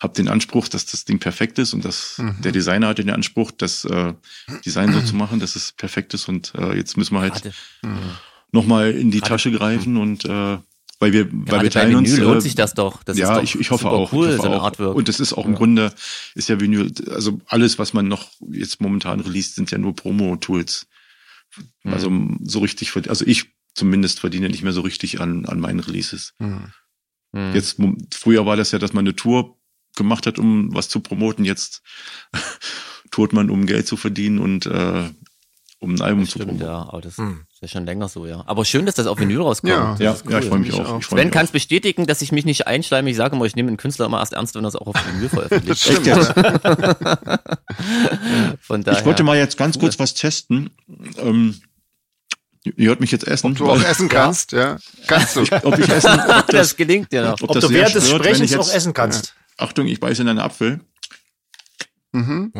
habe 0.00 0.12
den 0.14 0.28
Anspruch, 0.28 0.68
dass 0.68 0.84
das 0.86 1.04
Ding 1.06 1.18
perfekt 1.18 1.58
ist 1.58 1.72
und 1.72 1.84
dass 1.84 2.18
Mhm. 2.18 2.36
der 2.42 2.52
Designer 2.52 2.88
hat 2.88 2.98
den 2.98 3.10
Anspruch, 3.10 3.50
das 3.50 3.84
äh, 3.86 4.12
Design 4.64 4.92
so 4.92 5.00
zu 5.00 5.16
machen, 5.16 5.40
dass 5.40 5.56
es 5.56 5.72
perfekt 5.72 6.12
ist 6.14 6.28
und 6.28 6.52
äh, 6.54 6.76
jetzt 6.76 6.96
müssen 6.96 7.14
wir 7.14 7.20
halt 7.22 7.42
Mhm. 7.82 7.98
nochmal 8.52 8.90
in 8.92 9.10
die 9.10 9.20
Gerade- 9.20 9.30
Tasche 9.30 9.52
greifen 9.52 9.96
und 9.96 10.24
äh, 10.26 10.58
weil 10.98 11.12
wir, 11.12 11.30
weil 11.30 11.44
gerade 11.44 11.62
wir 11.64 11.70
bei 11.70 11.80
teilen 11.80 11.94
uns. 11.96 12.10
Vinyl 12.10 12.24
lohnt 12.24 12.38
äh, 12.38 12.40
sich 12.40 12.54
das 12.54 12.74
doch. 12.74 13.02
Das 13.02 13.18
ja, 13.18 13.32
ist 13.32 13.36
doch 13.36 13.42
ich, 13.42 13.60
ich 13.60 13.70
hoffe 13.70 13.84
super 13.84 13.94
auch. 13.96 14.12
cool, 14.12 14.28
ich 14.30 14.38
hoffe 14.38 14.48
so 14.48 14.54
auch. 14.54 14.62
Artwork. 14.64 14.96
Und 14.96 15.08
das 15.08 15.20
ist 15.20 15.32
auch 15.32 15.46
im 15.46 15.54
Grunde, 15.54 15.92
ist 16.34 16.48
ja 16.48 16.60
Vinyl, 16.60 16.92
also 17.10 17.40
alles, 17.46 17.78
was 17.78 17.92
man 17.92 18.08
noch 18.08 18.30
jetzt 18.50 18.80
momentan 18.80 19.20
released, 19.20 19.54
sind 19.54 19.70
ja 19.70 19.78
nur 19.78 19.94
Promo-Tools. 19.94 20.86
Mhm. 21.84 21.92
Also 21.92 22.10
so 22.44 22.58
richtig, 22.60 22.94
also 23.08 23.26
ich 23.26 23.52
zumindest 23.74 24.20
verdiene 24.20 24.48
nicht 24.48 24.62
mehr 24.62 24.72
so 24.72 24.80
richtig 24.80 25.20
an, 25.20 25.44
an 25.46 25.60
meinen 25.60 25.80
Releases. 25.80 26.32
Mhm. 26.38 26.72
Hm. 27.34 27.54
Jetzt, 27.54 27.76
früher 28.14 28.46
war 28.46 28.56
das 28.56 28.70
ja, 28.72 28.78
dass 28.78 28.92
man 28.94 29.04
eine 29.04 29.14
Tour 29.14 29.58
gemacht 29.94 30.26
hat, 30.26 30.38
um 30.38 30.74
was 30.74 30.88
zu 30.88 31.00
promoten. 31.00 31.44
Jetzt 31.44 31.82
tourt 33.10 33.32
man, 33.32 33.50
um 33.50 33.66
Geld 33.66 33.86
zu 33.86 33.96
verdienen 33.96 34.38
und 34.38 34.66
äh, 34.66 35.10
um 35.78 35.94
ein 35.94 36.00
Album 36.00 36.20
Das 36.24 36.30
zu 36.30 36.38
stimmt, 36.38 36.58
promoten. 36.58 36.66
ja, 36.66 36.88
aber 36.88 37.00
das 37.02 37.18
Hm. 37.18 37.45
Ist 37.56 37.62
ja 37.62 37.68
schon 37.68 37.86
länger 37.86 38.06
so, 38.08 38.26
ja. 38.26 38.42
Aber 38.46 38.66
schön, 38.66 38.84
dass 38.84 38.96
das 38.96 39.06
auf 39.06 39.18
Vinyl 39.18 39.40
rauskommt. 39.40 39.72
Ja. 39.72 39.92
Das 39.92 40.00
Ja, 40.00 40.12
ist 40.12 40.26
ja, 40.28 40.38
ich 40.40 40.44
freue 40.44 40.58
mich 40.58 40.68
ich 40.68 40.74
auch. 40.74 40.80
auch. 40.90 40.98
Ich 41.00 41.06
freu 41.06 41.16
Sven 41.16 41.28
mich 41.28 41.32
kann 41.32 41.46
es 41.46 41.52
bestätigen, 41.52 42.06
dass 42.06 42.20
ich 42.20 42.30
mich 42.30 42.44
nicht 42.44 42.66
einschleime. 42.66 43.08
Ich 43.08 43.16
sage 43.16 43.34
immer, 43.34 43.46
ich 43.46 43.56
nehme 43.56 43.68
einen 43.68 43.78
Künstler 43.78 44.04
immer 44.06 44.18
erst 44.20 44.34
ernst, 44.34 44.54
wenn 44.56 44.64
er 44.64 44.68
es 44.68 44.76
auch 44.76 44.88
auf 44.88 44.94
Vinyl 44.94 45.22
Das 45.22 45.32
veröffentlicht. 45.32 45.80
stimmt. 45.82 46.06
Ja. 46.06 46.22
Von 48.60 48.84
daher. 48.84 49.00
Ich 49.00 49.06
wollte 49.06 49.22
mal 49.22 49.38
jetzt 49.38 49.56
ganz 49.56 49.78
kurz 49.78 49.98
was 49.98 50.12
testen. 50.12 50.68
Ähm, 51.16 51.58
ihr 52.64 52.88
hört 52.88 53.00
mich 53.00 53.10
jetzt 53.10 53.26
essen. 53.26 53.52
Ob 53.52 53.56
du 53.56 53.70
auch 53.70 53.82
essen 53.82 54.10
kannst, 54.10 54.52
ja. 54.52 54.76
Kannst 55.06 55.36
du. 55.36 55.40
Ob 55.62 55.78
ich 55.78 55.88
essen, 55.88 56.10
ob 56.10 56.18
das, 56.28 56.46
das, 56.48 56.76
gelingt 56.76 57.10
dir 57.10 57.22
noch. 57.22 57.40
ob 57.40 57.44
Ob 57.44 57.52
das 57.54 57.64
du 57.64 57.70
während 57.70 57.94
des 57.94 58.10
Sprechens 58.10 58.50
ich 58.50 58.58
auch 58.58 58.70
essen 58.70 58.92
kannst. 58.92 59.34
Achtung, 59.56 59.86
ich 59.86 59.98
beiße 59.98 60.20
in 60.20 60.28
einen 60.28 60.40
Apfel. 60.40 60.80
Mhm. 62.12 62.52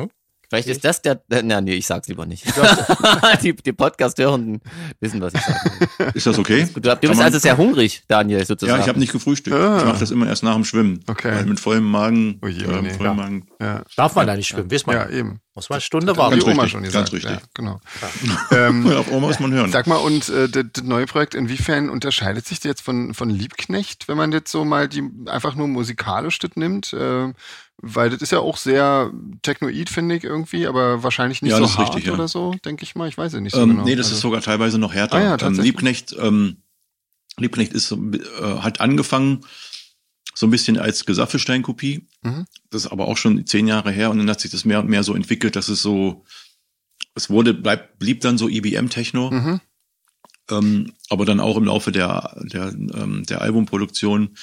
Vielleicht 0.49 0.69
ist 0.69 0.85
das 0.85 1.03
der. 1.03 1.23
äh, 1.31 1.43
Na, 1.43 1.61
nee, 1.61 1.75
ich 1.75 1.87
sag's 1.87 2.09
lieber 2.09 2.27
nicht. 2.27 2.45
die 3.43 3.55
die 3.55 3.73
Podcast-Hörenden 3.73 4.61
wissen, 5.01 5.21
was 5.21 5.35
ich 5.35 5.41
sage. 5.41 6.13
Ist 6.15 6.27
das 6.27 6.39
okay? 6.39 6.69
Du, 6.73 6.81
du 6.81 6.97
bist 6.97 7.21
also 7.21 7.39
sehr 7.39 7.57
hungrig, 7.57 8.03
Daniel, 8.09 8.39
Ja, 8.41 8.45
sozusagen. 8.45 8.81
ich 8.83 8.89
habe 8.89 8.99
nicht 8.99 9.13
gefrühstückt. 9.13 9.57
Ah. 9.57 9.79
Ich 9.79 9.85
mache 9.85 9.99
das 10.01 10.11
immer 10.11 10.27
erst 10.27 10.43
nach 10.43 10.55
dem 10.55 10.65
Schwimmen. 10.65 11.03
Okay. 11.07 11.35
Weil 11.35 11.47
mit 11.47 11.61
vollem 11.61 11.85
Magen. 11.85 12.39
Oh 12.43 12.47
je, 12.47 12.65
äh, 12.65 12.83
nee. 12.83 12.91
vollem 12.91 13.05
Ja. 13.05 13.15
Magen. 13.15 13.47
Ja. 13.61 13.83
Darf 13.97 14.15
man 14.15 14.27
da 14.27 14.37
nicht 14.37 14.49
schwimmen, 14.49 14.71
weiß 14.71 14.87
man. 14.87 14.97
ja, 14.97 15.09
eben. 15.09 15.41
Muss 15.55 15.71
man 15.71 15.77
eine 15.77 15.81
Stunde 15.81 16.17
warten. 16.19 16.41
Oma 16.43 16.53
richtig, 16.65 16.71
schon 16.71 16.83
ganz 16.83 17.11
gesagt. 17.11 17.13
richtig. 17.15 17.31
Ja, 17.31 17.41
genau. 17.55 17.81
ähm, 18.51 18.87
Ja, 18.91 18.99
auf 18.99 19.11
Oma 19.11 19.29
muss 19.29 19.41
man 19.41 19.53
hören. 19.53 19.73
Sag 19.73 19.87
mal, 19.87 19.97
und 19.97 20.29
äh, 20.29 20.49
das, 20.51 20.65
das 20.75 20.85
neue 20.85 21.07
Projekt, 21.07 21.35
inwiefern 21.35 21.89
unterscheidet 21.89 22.47
sich 22.47 22.59
das 22.61 22.65
jetzt 22.65 22.83
von, 22.83 23.15
von 23.15 23.31
Liebknecht, 23.31 24.07
wenn 24.07 24.19
man 24.19 24.33
jetzt 24.33 24.53
so 24.53 24.65
mal 24.67 24.87
die 24.87 25.03
einfach 25.27 25.55
nur 25.55 25.67
musikalisch 25.67 26.39
das 26.41 26.51
nimmt? 26.57 26.93
Äh, 26.93 27.33
weil 27.79 28.11
das 28.11 28.23
ist 28.23 28.33
ja 28.33 28.39
auch 28.41 28.57
sehr 28.57 29.13
technoid, 29.43 29.91
finde 29.91 30.17
ich 30.17 30.25
irgendwie, 30.25 30.67
aber 30.67 31.03
wahrscheinlich 31.03 31.43
nicht 31.43 31.53
Ja, 31.53 31.59
so 31.59 31.69
hart 31.77 31.91
richtig, 31.95 32.07
ja. 32.07 32.15
oder 32.15 32.27
so, 32.29 32.55
denke 32.65 32.85
ich 32.85 32.95
mal. 32.95 33.09
Ich 33.09 33.19
weiß 33.19 33.35
es 33.35 33.41
nicht 33.41 33.55
so 33.55 33.61
Ähm, 33.63 33.71
genau. 33.71 33.85
nee, 33.85 33.95
das 33.97 34.07
Also- 34.07 34.17
ist 34.17 34.23
sogar 34.23 34.41
teilweise 34.41 34.79
noch 34.79 34.95
härter. 34.95 35.17
Ah 35.17 35.23
ja, 35.37 35.47
ähm. 35.47 35.55
Liebknecht, 35.61 36.17
ähm, 36.19 36.59
Liebknecht 37.39 37.73
ist, 37.73 37.93
äh, 37.93 37.97
hat 38.61 38.81
angefangen 38.81 39.45
so 40.35 40.47
ein 40.47 40.51
bisschen 40.51 40.79
als 40.79 41.05
Gesaffelstein-Kopie. 41.07 42.07
Mhm. 42.23 42.47
Das 42.71 42.85
ist 42.87 42.91
aber 42.91 43.09
auch 43.09 43.17
schon 43.17 43.47
zehn 43.47 43.67
Jahre 43.69 43.91
her 43.91 44.11
und 44.11 44.19
dann 44.19 44.29
hat 44.31 44.41
sich 44.41 44.51
das 44.51 44.65
mehr 44.65 44.81
und 44.81 44.89
mehr 44.89 45.03
so 45.03 45.15
entwickelt, 45.15 45.57
dass 45.57 45.69
es 45.69 45.81
so, 45.83 46.25
es 47.15 47.31
wurde, 47.31 47.55
bleib, 47.55 47.99
blieb 47.99 48.21
dann 48.23 48.37
so 48.39 48.49
IBM-Techno. 48.49 49.31
Mhm. 49.31 49.61
Ähm, 50.51 50.93
aber 51.11 51.25
dann 51.25 51.41
auch 51.41 51.57
im 51.57 51.65
Laufe 51.65 51.91
der, 51.91 52.37
der, 52.53 52.69
ähm, 52.69 53.25
der 53.29 53.41
Albumproduktion 53.43 54.37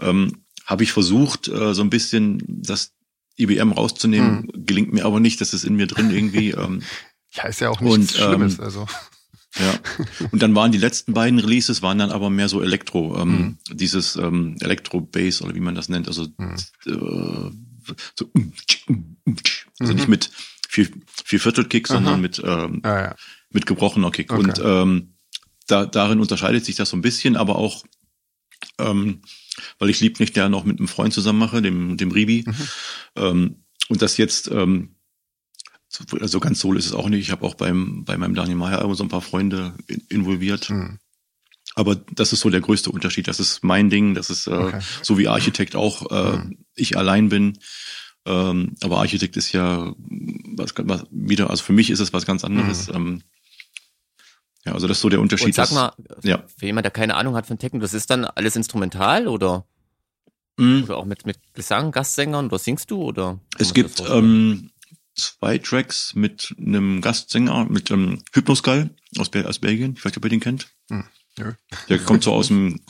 ähm, 0.00 0.44
habe 0.66 0.82
ich 0.84 0.92
versucht, 0.92 1.48
äh, 1.48 1.74
so 1.74 1.82
ein 1.82 1.90
bisschen 1.90 2.42
das 2.46 2.92
IBM 3.38 3.72
rauszunehmen. 3.72 4.48
Mhm. 4.54 4.66
Gelingt 4.66 4.92
mir 4.92 5.04
aber 5.04 5.20
nicht, 5.20 5.40
das 5.40 5.54
ist 5.54 5.64
in 5.64 5.76
mir 5.76 5.86
drin 5.86 6.10
irgendwie. 6.10 6.50
Ähm, 6.58 6.82
Ja, 7.32 7.44
ist 7.44 7.60
ja 7.60 7.70
auch 7.70 7.80
nichts 7.80 8.14
Und, 8.14 8.20
ähm, 8.20 8.28
Schlimmes. 8.28 8.60
Also. 8.60 8.86
ja. 9.58 9.74
Und 10.30 10.42
dann 10.42 10.54
waren 10.54 10.70
die 10.72 10.78
letzten 10.78 11.14
beiden 11.14 11.38
Releases 11.38 11.80
waren 11.82 11.98
dann 11.98 12.10
aber 12.10 12.28
mehr 12.30 12.48
so 12.48 12.60
Elektro, 12.62 13.18
ähm, 13.18 13.56
dieses 13.70 14.16
ähm, 14.16 14.56
Elektro-Bass 14.60 15.40
oder 15.42 15.54
wie 15.54 15.60
man 15.60 15.74
das 15.74 15.88
nennt, 15.88 16.08
also 16.08 16.26
Mhm. 16.36 16.56
äh, 16.86 17.50
so 18.18 18.30
also 19.80 19.92
nicht 19.94 20.08
mit 20.08 20.30
vier, 20.68 20.88
vier 21.24 21.40
Viertel-Kick, 21.40 21.88
sondern 21.88 22.14
Aha. 22.14 22.20
mit 22.20 22.40
ähm, 22.44 22.80
Ja, 22.84 23.00
ja. 23.02 23.16
mit 23.50 23.66
gebrochener 23.66 24.10
Kick. 24.10 24.32
Okay. 24.32 24.40
Und 24.42 24.60
ähm, 24.64 25.14
da, 25.66 25.86
darin 25.86 26.20
unterscheidet 26.20 26.64
sich 26.64 26.76
das 26.76 26.90
so 26.90 26.96
ein 26.96 27.02
bisschen, 27.02 27.36
aber 27.36 27.56
auch, 27.56 27.84
ähm, 28.78 29.22
weil 29.78 29.90
ich 29.90 30.00
lieb 30.00 30.20
nicht 30.20 30.36
ja 30.36 30.48
noch 30.48 30.64
mit 30.64 30.78
einem 30.78 30.88
Freund 30.88 31.12
zusammen 31.12 31.38
mache, 31.38 31.62
dem, 31.62 31.96
dem 31.96 32.10
Ribi. 32.10 32.44
Mhm. 32.46 32.54
Ähm, 33.16 33.56
und 33.88 34.02
das 34.02 34.16
jetzt, 34.16 34.50
ähm, 34.50 34.96
so- 35.88 36.04
also 36.20 36.40
ganz 36.40 36.60
solo 36.60 36.78
ist 36.78 36.86
es 36.86 36.92
auch 36.94 37.08
nicht. 37.08 37.20
Ich 37.20 37.30
habe 37.30 37.44
auch 37.44 37.54
beim, 37.54 38.04
bei 38.04 38.16
meinem 38.16 38.34
Daniel 38.34 38.56
Meyer 38.56 38.78
Album 38.78 38.94
so 38.94 39.04
ein 39.04 39.08
paar 39.10 39.20
Freunde 39.20 39.74
in, 39.88 40.02
involviert. 40.08 40.68
Hm. 40.68 40.98
Aber 41.74 41.96
das 41.96 42.32
ist 42.32 42.40
so 42.40 42.50
der 42.50 42.60
größte 42.60 42.90
Unterschied. 42.90 43.28
Das 43.28 43.40
ist 43.40 43.62
mein 43.64 43.88
Ding. 43.90 44.14
Das 44.14 44.28
ist 44.30 44.46
äh, 44.46 44.50
Okay. 44.52 44.80
so 45.02 45.16
wie 45.18 45.28
Architekt 45.28 45.74
auch 45.76 46.10
äh, 46.10 46.36
Mhm. 46.38 46.58
ich 46.74 46.96
allein 46.96 47.28
bin. 47.28 47.58
Ähm, 48.24 48.74
aber 48.82 48.98
Architekt 48.98 49.36
ist 49.36 49.52
ja 49.52 49.94
was, 50.56 50.74
was 50.76 51.04
wieder, 51.10 51.50
also 51.50 51.64
für 51.64 51.72
mich 51.72 51.90
ist 51.90 52.00
es 52.00 52.12
was 52.12 52.24
ganz 52.26 52.44
anderes. 52.44 52.88
Ähm, 52.88 53.22
ja, 54.64 54.72
also 54.72 54.86
das 54.86 54.98
ist 54.98 55.02
so 55.02 55.08
der 55.08 55.20
Unterschied. 55.20 55.46
Und 55.46 55.54
sag 55.54 55.64
dass- 55.64 55.72
mal, 55.74 55.92
ja. 56.22 56.42
für 56.58 56.66
jemand, 56.66 56.84
der 56.84 56.90
keine 56.92 57.14
Ahnung 57.16 57.34
hat 57.36 57.46
von 57.46 57.58
Techno, 57.58 57.80
das 57.80 57.94
ist 57.94 58.10
dann 58.10 58.24
alles 58.24 58.56
instrumental 58.56 59.26
oder, 59.28 59.64
Mhm. 60.58 60.84
oder 60.84 60.96
auch 60.98 61.04
mit, 61.06 61.24
mit 61.26 61.38
Gesang, 61.54 61.92
Gastsängern 61.92 62.46
oder 62.46 62.58
singst 62.58 62.90
du 62.90 63.02
oder? 63.02 63.38
Es 63.58 63.72
gibt 63.74 64.00
ähm, 64.08 64.70
zwei 65.14 65.58
Tracks 65.58 66.14
mit 66.14 66.54
einem 66.58 67.00
Gastsänger, 67.00 67.64
mit 67.70 67.90
ähm, 67.90 68.22
Hypnoskull 68.34 68.90
aus, 69.18 69.30
Bel 69.30 69.46
aus 69.46 69.58
Belgien. 69.58 69.94
Ich 69.96 70.04
weiß 70.04 70.10
nicht, 70.12 70.18
ob 70.18 70.24
ihr 70.24 70.30
den 70.30 70.40
kennt. 70.40 70.68
Hm, 70.90 71.04
nö. 71.38 71.52
Der 71.88 71.98
kommt 72.00 72.22
so 72.24 72.32
aus 72.34 72.48
dem 72.48 72.80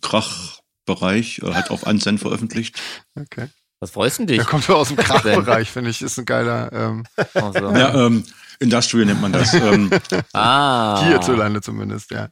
Krachbereich, 0.00 1.40
äh, 1.42 1.52
hat 1.54 1.70
auf 1.70 1.86
Ansen 1.86 2.18
veröffentlicht. 2.18 2.80
Okay. 3.14 3.48
Was 3.80 3.92
freust 3.92 4.18
du 4.18 4.26
dich? 4.26 4.38
Der 4.38 4.44
kommt 4.46 4.64
so 4.64 4.74
aus 4.74 4.88
dem 4.88 4.96
Krachbereich, 4.96 5.70
finde 5.70 5.90
ich. 5.90 6.02
Ist 6.02 6.18
ein 6.18 6.24
geiler 6.24 6.72
ähm, 6.72 7.04
Also, 7.34 7.58
Ja, 7.76 8.06
ähm, 8.06 8.24
Industrial 8.60 9.06
nennt 9.06 9.20
man 9.20 9.32
das. 9.32 9.54
Ähm, 9.54 9.90
ah. 10.32 11.04
hierzulande 11.06 11.60
zumindest, 11.60 12.10
ja. 12.10 12.28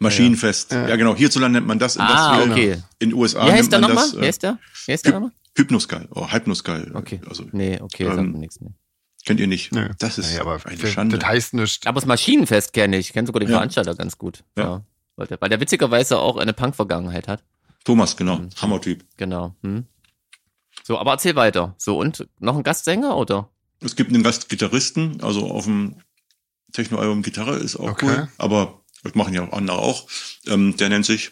Maschinenfest. 0.00 0.72
Ja. 0.72 0.88
Ja. 0.88 0.96
genau. 0.96 1.14
Hierzulande 1.14 1.58
nennt 1.58 1.66
man 1.66 1.78
das 1.78 1.96
Ah, 1.98 2.40
Industrial. 2.42 2.50
okay. 2.50 2.82
In 2.98 3.10
den 3.10 3.18
USA 3.18 3.46
Wie 3.46 3.52
heißt 3.52 3.70
nennt 3.70 3.72
der 3.72 3.78
man 3.80 3.90
nochmal? 3.90 4.04
das 4.04 4.16
Wie 4.16 4.24
äh, 4.24 4.26
heißt 4.28 4.42
der? 4.42 4.58
Wie 4.86 4.92
heißt 4.92 5.04
der 5.06 5.12
nochmal? 5.14 5.30
Hypnoskull. 5.56 6.08
Oh, 6.10 6.30
Hypnoskull. 6.30 6.90
Okay. 6.94 7.20
Also, 7.28 7.44
Nee, 7.52 7.80
okay, 7.80 8.04
sagt 8.04 8.18
ähm, 8.18 8.32
mir 8.32 8.38
nichts. 8.38 8.60
Nee. 8.60 8.70
kennt 9.24 9.40
ihr 9.40 9.46
nicht. 9.46 9.72
Nö. 9.72 9.88
Das 9.98 10.18
ist 10.18 10.32
Nee, 10.34 10.38
aber 10.40 10.58
eine 10.64 10.76
das, 10.76 10.90
Schande. 10.90 11.18
das 11.18 11.26
heißt 11.28 11.54
nicht. 11.54 11.86
Aber 11.86 12.00
das 12.00 12.06
Maschinenfest 12.06 12.72
kenne 12.74 12.98
ich. 12.98 13.06
Ich 13.08 13.12
kenne 13.14 13.26
sogar 13.26 13.40
den 13.40 13.48
Ja. 13.48 13.56
Veranstalter 13.56 13.94
ganz 13.94 14.18
gut. 14.18 14.44
Ja. 14.58 14.64
Ja. 14.64 14.82
Weil 15.16 15.26
der, 15.28 15.40
weil 15.40 15.48
der 15.48 15.60
witzigerweise 15.60 16.18
auch 16.18 16.36
eine 16.36 16.52
Punk-Vergangenheit 16.52 17.26
hat. 17.26 17.42
Thomas, 17.84 18.16
genau. 18.16 18.36
Mhm. 18.38 18.50
Hammertyp. 18.60 19.04
Genau. 19.16 19.54
Hm. 19.62 19.86
So, 20.84 20.98
aber 20.98 21.12
erzähl 21.12 21.36
weiter. 21.36 21.74
So, 21.78 21.98
und 21.98 22.28
noch 22.38 22.56
ein 22.56 22.62
Gastsänger 22.62 23.16
oder? 23.16 23.48
Es 23.80 23.94
gibt 23.96 24.12
einen 24.12 24.22
Gastgitarristen, 24.22 25.20
also 25.22 25.50
auf 25.50 25.64
dem 25.64 25.96
Techno-Album 26.72 27.22
Gitarre 27.22 27.56
ist 27.58 27.76
auch 27.76 27.90
Okay. 27.90 28.06
cool, 28.06 28.28
aber 28.38 28.82
das 29.02 29.14
machen 29.14 29.34
ja 29.34 29.48
andere 29.52 29.78
auch. 29.78 30.08
Ähm, 30.46 30.76
der 30.76 30.88
nennt 30.88 31.06
sich 31.06 31.30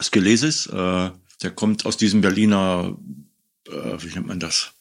Skelesis. 0.00 0.66
Äh, 0.66 1.10
der 1.42 1.50
kommt 1.54 1.86
aus 1.86 1.96
diesem 1.96 2.20
Berliner, 2.20 2.96
äh, 3.68 3.72
wie 4.02 4.14
nennt 4.14 4.26
man 4.26 4.40
das? 4.40 4.72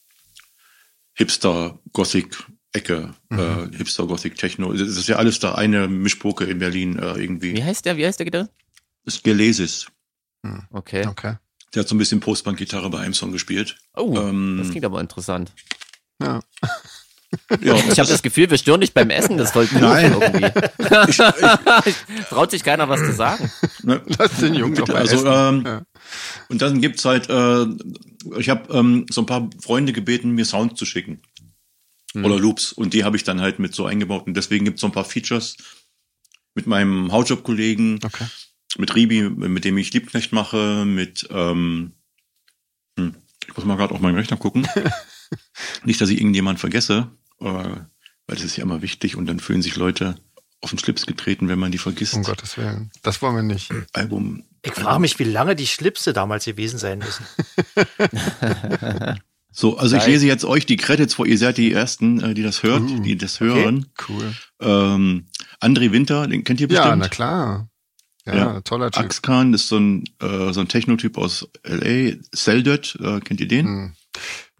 Hipster-Gothic-Ecke, 1.91 3.13
Mhm. 3.29 3.39
äh, 3.39 3.77
Hipster-Gothic-Techno. 3.77 4.73
Das 4.73 4.81
ist 4.97 5.07
ja 5.07 5.15
alles 5.17 5.39
da 5.39 5.55
eine 5.55 5.87
Mischpoke 5.87 6.45
in 6.45 6.59
Berlin 6.59 6.97
äh, 6.99 7.15
Wie 7.15 7.21
irgendwie. 7.23 7.63
heißt 7.63 7.85
der? 7.85 7.97
Wie 7.97 8.05
heißt 8.05 8.19
der 8.19 8.25
Gitarre? 8.25 8.49
Skelesis. 9.09 9.87
Okay. 10.71 11.05
Okay. 11.07 11.35
Der 11.73 11.81
hat 11.81 11.87
so 11.89 11.95
ein 11.95 11.97
bisschen 11.99 12.19
Postbank-Gitarre 12.19 12.89
bei 12.89 12.99
einem 12.99 13.13
Song 13.13 13.31
gespielt. 13.31 13.77
Oh, 13.95 14.15
Ähm, 14.17 14.57
das 14.57 14.69
klingt 14.69 14.85
aber 14.85 14.99
interessant. 14.99 15.51
Ja. 16.21 16.39
Ja, 17.61 17.75
Ich 17.75 17.97
habe 17.97 18.09
das 18.09 18.21
Gefühl, 18.23 18.49
wir 18.49 18.57
stören 18.57 18.81
dich 18.81 18.93
beim 18.93 19.09
Essen. 19.09 19.37
Das 19.37 19.55
wollten 19.55 19.75
wir 19.75 19.87
Nein. 19.87 20.17
irgendwie. 20.19 20.51
Traut 22.29 22.51
sich 22.51 22.61
keiner 22.61 22.89
was 22.89 22.99
zu 22.99 23.13
sagen. 23.13 23.49
ne? 23.83 24.01
Lass 24.19 24.35
den 24.37 24.53
Jungen 24.53 24.75
doch 24.75 24.81
Bitte, 24.85 24.91
mal 24.93 24.99
also, 25.01 25.15
essen. 25.15 25.27
ähm, 25.27 25.63
Ja. 25.65 25.81
Und 26.49 26.61
dann 26.61 26.81
gibt's 26.81 27.05
halt, 27.05 27.29
äh, 27.29 27.65
ich 28.37 28.49
habe 28.49 28.73
ähm, 28.77 29.05
so 29.09 29.21
ein 29.21 29.25
paar 29.27 29.49
Freunde 29.61 29.93
gebeten, 29.93 30.31
mir 30.31 30.43
Sound 30.43 30.77
zu 30.77 30.85
schicken. 30.85 31.21
Hm. 32.13 32.25
Oder 32.25 32.37
Loops. 32.37 32.73
Und 32.73 32.93
die 32.93 33.05
habe 33.05 33.15
ich 33.15 33.23
dann 33.23 33.39
halt 33.39 33.59
mit 33.59 33.73
so 33.73 33.85
eingebaut. 33.85 34.27
Und 34.27 34.35
deswegen 34.35 34.65
gibt's 34.65 34.81
so 34.81 34.87
ein 34.87 34.91
paar 34.93 35.05
Features 35.05 35.55
mit 36.53 36.67
meinem 36.67 37.13
Hautjob-Kollegen, 37.13 37.99
Okay. 38.03 38.25
mit 38.77 38.93
Ribi, 38.93 39.29
mit 39.29 39.63
dem 39.63 39.77
ich 39.77 39.93
Liebknecht 39.93 40.33
mache, 40.33 40.83
mit, 40.85 41.29
ähm, 41.31 41.93
hm, 42.99 43.15
ich 43.47 43.55
muss 43.55 43.63
mal 43.65 43.77
gerade 43.77 43.93
auf 43.93 44.01
meinen 44.01 44.15
Rechner 44.15 44.35
gucken. 44.35 44.67
Nicht, 45.85 45.99
dass 46.01 46.09
ich 46.09 46.19
irgendjemand 46.19 46.59
vergesse, 46.59 47.09
weil 47.39 47.87
das 48.27 48.43
ist 48.43 48.55
ja 48.57 48.63
immer 48.63 48.81
wichtig 48.81 49.15
und 49.15 49.25
dann 49.25 49.39
fühlen 49.39 49.61
sich 49.61 49.75
Leute 49.75 50.15
auf 50.61 50.69
den 50.69 50.79
Schlips 50.79 51.05
getreten, 51.07 51.47
wenn 51.49 51.57
man 51.59 51.71
die 51.71 51.77
vergisst. 51.79 52.13
Um 52.13 52.23
Gottes 52.23 52.55
Willen. 52.57 52.91
Das 53.01 53.21
wollen 53.21 53.35
wir 53.35 53.43
nicht. 53.43 53.71
Album. 53.93 54.43
Ich 54.63 54.73
frage 54.73 54.99
mich, 54.99 55.17
wie 55.17 55.23
lange 55.23 55.55
die 55.55 55.65
Schlipse 55.65 56.13
damals 56.13 56.45
gewesen 56.45 56.77
sein 56.77 56.99
müssen. 56.99 57.25
So, 59.53 59.77
also 59.77 59.97
ich 59.97 60.03
Geil. 60.03 60.11
lese 60.13 60.27
jetzt 60.27 60.45
euch 60.45 60.65
die 60.65 60.77
Credits 60.77 61.15
vor. 61.15 61.25
Ihr 61.27 61.37
seid 61.37 61.57
die 61.57 61.73
Ersten, 61.73 62.21
äh, 62.21 62.33
die 62.33 62.41
das 62.41 62.63
hört, 62.63 62.83
Uh, 62.83 62.99
die 63.01 63.17
das 63.17 63.41
hören. 63.41 63.87
Cool. 64.07 64.33
Ähm, 64.61 65.25
André 65.59 65.91
Winter, 65.91 66.25
den 66.27 66.45
kennt 66.45 66.61
ihr 66.61 66.69
Ja, 66.69 66.83
bestimmt. 66.83 67.01
na 67.01 67.07
klar. 67.09 67.69
Ja, 68.25 68.35
Ja. 68.35 68.61
toller 68.61 68.91
Typ. 68.91 69.03
Axkan 69.03 69.53
ist 69.53 69.67
so 69.67 69.77
ein, 69.77 70.05
äh, 70.21 70.53
so 70.53 70.61
ein 70.61 70.69
Technotyp 70.69 71.17
aus 71.17 71.49
L.A. 71.63 72.15
Seldert, 72.33 72.97
äh, 73.01 73.19
kennt 73.19 73.41
ihr 73.41 73.47
den? 73.49 73.65
Hm. 73.65 73.93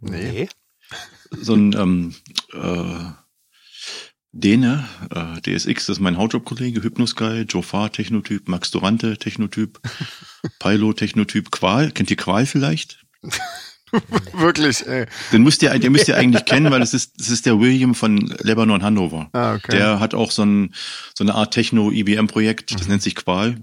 Nee. 0.02 0.50
So 1.40 1.54
ein 1.56 1.74
ähm, 1.78 2.16
äh, 2.54 3.12
Däne, 4.34 4.86
äh, 5.14 5.42
DSX, 5.42 5.88
das 5.88 5.98
ist 5.98 6.00
mein 6.00 6.18
Hautjob-Kollege, 6.18 6.84
Hypnosky, 6.84 7.42
Jofar, 7.42 7.92
Technotyp, 7.92 8.48
Max 8.48 8.72
Dorante, 8.72 9.18
Technotyp, 9.18 9.80
Pilo, 10.60 10.94
Technotyp, 10.94 11.52
Qual, 11.52 11.92
kennt 11.92 12.10
ihr 12.12 12.18
Qual 12.18 12.46
vielleicht? 12.46 13.06
Wirklich, 14.34 14.88
ey. 14.88 15.06
Den 15.34 15.44
müsst 15.44 15.62
ihr, 15.64 15.78
den 15.78 15.92
müsst 15.92 16.08
ihr 16.08 16.16
eigentlich 16.16 16.46
kennen, 16.46 16.72
weil 16.72 16.80
das 16.80 16.94
ist, 16.94 17.20
das 17.20 17.30
ist 17.30 17.46
der 17.46 17.60
William 17.60 17.94
von 17.94 18.18
Lebanon 18.40 18.84
Hannover. 18.84 19.30
Ah, 19.34 19.56
okay. 19.56 19.72
Der 19.76 20.00
hat 20.00 20.14
auch 20.14 20.32
so, 20.32 20.44
ein, 20.44 20.74
so 21.14 21.26
eine 21.26 21.36
Art 21.36 21.54
Techno-IBM-Projekt, 21.54 22.72
Mhm. 22.72 22.78
das 22.78 22.88
nennt 22.88 23.02
sich 23.02 23.16
Qual. 23.16 23.58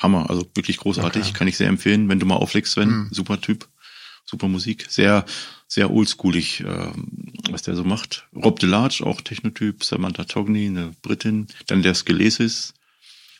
Hammer, 0.00 0.28
also 0.28 0.42
wirklich 0.54 0.76
großartig, 0.78 1.32
kann 1.34 1.48
ich 1.48 1.56
sehr 1.56 1.68
empfehlen, 1.68 2.08
wenn 2.10 2.18
du 2.20 2.26
mal 2.26 2.36
auflegst, 2.36 2.72
Sven. 2.72 2.88
Mhm. 2.90 3.08
Super 3.10 3.40
Typ, 3.40 3.68
super 4.26 4.48
Musik, 4.48 4.86
sehr, 4.90 5.24
sehr 5.72 5.92
oldschoolig, 5.92 6.60
ähm, 6.66 7.32
was 7.48 7.62
der 7.62 7.76
so 7.76 7.84
macht. 7.84 8.26
Rob 8.34 8.58
DeLarge, 8.58 9.04
auch 9.06 9.20
Technotyp, 9.20 9.84
Samantha 9.84 10.24
Togni, 10.24 10.66
eine 10.66 10.92
Britin, 11.00 11.46
dann 11.68 11.82
der 11.82 11.94
Skelesis, 11.94 12.74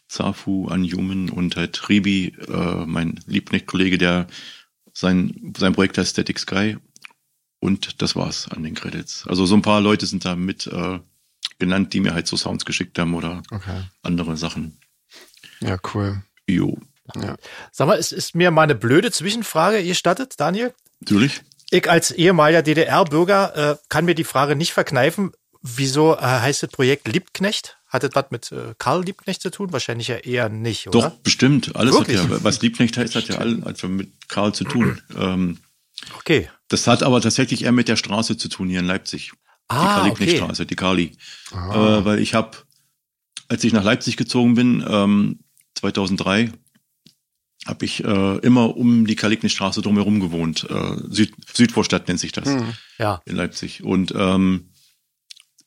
Zafu, 0.08 0.66
Unhuman 0.68 1.28
und 1.28 1.56
halt 1.56 1.88
Ribi, 1.88 2.32
äh, 2.48 2.86
mein 2.86 3.18
Liebknecht-Kollege, 3.26 3.98
der 3.98 4.28
sein, 4.94 5.52
sein 5.58 5.72
Projekt 5.72 5.98
heißt 5.98 6.10
Static 6.12 6.38
Sky. 6.38 6.76
Und 7.58 8.00
das 8.00 8.14
war's 8.14 8.48
an 8.48 8.62
den 8.62 8.74
Credits. 8.74 9.26
Also 9.26 9.44
so 9.44 9.54
ein 9.56 9.62
paar 9.62 9.80
Leute 9.80 10.06
sind 10.06 10.24
da 10.24 10.34
mit 10.36 10.66
äh, 10.68 11.00
genannt, 11.58 11.92
die 11.92 12.00
mir 12.00 12.14
halt 12.14 12.26
so 12.28 12.36
Sounds 12.36 12.64
geschickt 12.64 12.96
haben 12.98 13.12
oder 13.14 13.42
Okay. 13.50 13.82
andere 14.02 14.36
Sachen. 14.36 14.78
Ja, 15.60 15.78
cool. 15.94 16.22
Jo, 16.48 16.78
Ja. 17.16 17.36
Sag 17.72 17.88
mal, 17.88 17.98
es 17.98 18.12
ist 18.12 18.34
mir 18.36 18.50
mal 18.52 18.62
eine 18.62 18.74
blöde 18.76 19.10
Zwischenfrage 19.10 19.82
gestattet, 19.84 20.34
Daniel. 20.38 20.72
natürlich. 21.00 21.40
Ich 21.70 21.88
als 21.88 22.10
ehemaliger 22.10 22.62
DDR-Bürger 22.62 23.56
äh, 23.72 23.76
kann 23.88 24.04
mir 24.04 24.14
die 24.14 24.24
Frage 24.24 24.56
nicht 24.56 24.72
verkneifen, 24.72 25.32
wieso 25.62 26.16
äh, 26.16 26.20
heißt 26.20 26.62
das 26.64 26.70
Projekt 26.70 27.08
Liebknecht? 27.08 27.78
Hat 27.86 28.02
das 28.02 28.10
was 28.14 28.26
mit 28.30 28.52
äh, 28.52 28.74
Karl 28.78 29.04
Liebknecht 29.04 29.42
zu 29.42 29.50
tun? 29.50 29.72
Wahrscheinlich 29.72 30.08
ja 30.08 30.16
eher 30.16 30.48
nicht, 30.48 30.88
oder? 30.88 31.00
Doch, 31.00 31.10
bestimmt. 31.18 31.74
Alles 31.76 31.94
Wirklich? 31.94 32.18
hat 32.18 32.30
ja, 32.30 32.44
was 32.44 32.60
Liebknecht 32.62 32.96
heißt, 32.96 33.14
hat 33.14 33.28
ja 33.28 33.36
all, 33.38 33.62
hat 33.64 33.82
mit 33.84 34.10
Karl 34.28 34.52
zu 34.54 34.64
tun. 34.64 35.00
Ähm, 35.16 35.58
Okay. 36.16 36.48
das 36.68 36.86
hat 36.86 37.02
aber 37.02 37.20
tatsächlich 37.20 37.64
eher 37.64 37.72
mit 37.72 37.86
der 37.86 37.96
Straße 37.96 38.38
zu 38.38 38.48
tun 38.48 38.70
hier 38.70 38.80
in 38.80 38.86
Leipzig. 38.86 39.32
Die 39.32 39.36
Ah, 39.68 39.82
okay. 39.84 39.94
Karl-Liebknecht-Straße, 39.94 40.66
die 40.66 40.74
Kali. 40.76 41.12
Ah. 41.52 41.98
Äh, 41.98 42.04
weil 42.06 42.18
ich 42.20 42.32
habe, 42.34 42.56
als 43.48 43.62
ich 43.64 43.72
nach 43.74 43.84
Leipzig 43.84 44.16
gezogen 44.16 44.54
bin, 44.54 44.82
ähm, 44.88 45.40
2003, 45.74 46.52
habe 47.66 47.84
ich 47.84 48.02
äh, 48.04 48.36
immer 48.38 48.76
um 48.76 49.06
die 49.06 49.16
Karl-Liebknecht-Straße 49.16 49.82
drumherum 49.82 50.20
gewohnt. 50.20 50.66
Äh, 50.70 50.96
Süd, 51.10 51.32
Südvorstadt 51.52 52.08
nennt 52.08 52.20
sich 52.20 52.32
das 52.32 52.46
Hm. 52.48 52.72
Ja. 52.98 53.20
in 53.26 53.36
Leipzig. 53.36 53.82
Und 53.82 54.12
ähm, 54.16 54.70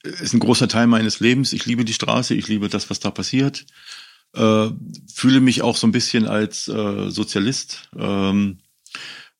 ist 0.03 0.33
ein 0.33 0.39
großer 0.39 0.67
Teil 0.67 0.87
meines 0.87 1.19
Lebens. 1.19 1.53
Ich 1.53 1.65
liebe 1.65 1.85
die 1.85 1.93
Straße, 1.93 2.33
ich 2.33 2.47
liebe 2.47 2.67
das, 2.67 2.89
was 2.89 2.99
da 2.99 3.11
passiert. 3.11 3.65
äh, 4.35 4.69
fühle 5.13 5.39
mich 5.41 5.61
auch 5.61 5.77
so 5.77 5.85
ein 5.85 5.91
bisschen 5.91 6.27
als 6.27 6.67
äh, 6.67 7.09
Sozialist 7.11 7.89
ähm, 7.95 8.59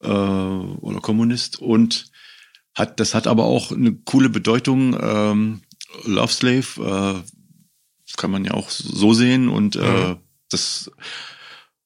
äh, 0.02 0.08
oder 0.08 1.00
Kommunist 1.02 1.60
und 1.60 2.12
hat, 2.76 3.00
das 3.00 3.14
hat 3.16 3.26
aber 3.28 3.46
auch 3.46 3.72
eine 3.72 3.94
coole 3.96 4.30
Bedeutung. 4.30 4.96
Ähm, 5.02 5.62
Love 6.06 6.32
Slave 6.32 7.24
äh, 7.26 8.16
kann 8.18 8.30
man 8.32 8.46
ja 8.46 8.54
auch 8.54 8.70
so 8.70 9.14
sehen 9.14 9.50
und 9.50 9.76
äh, 9.76 10.16
das 10.50 10.92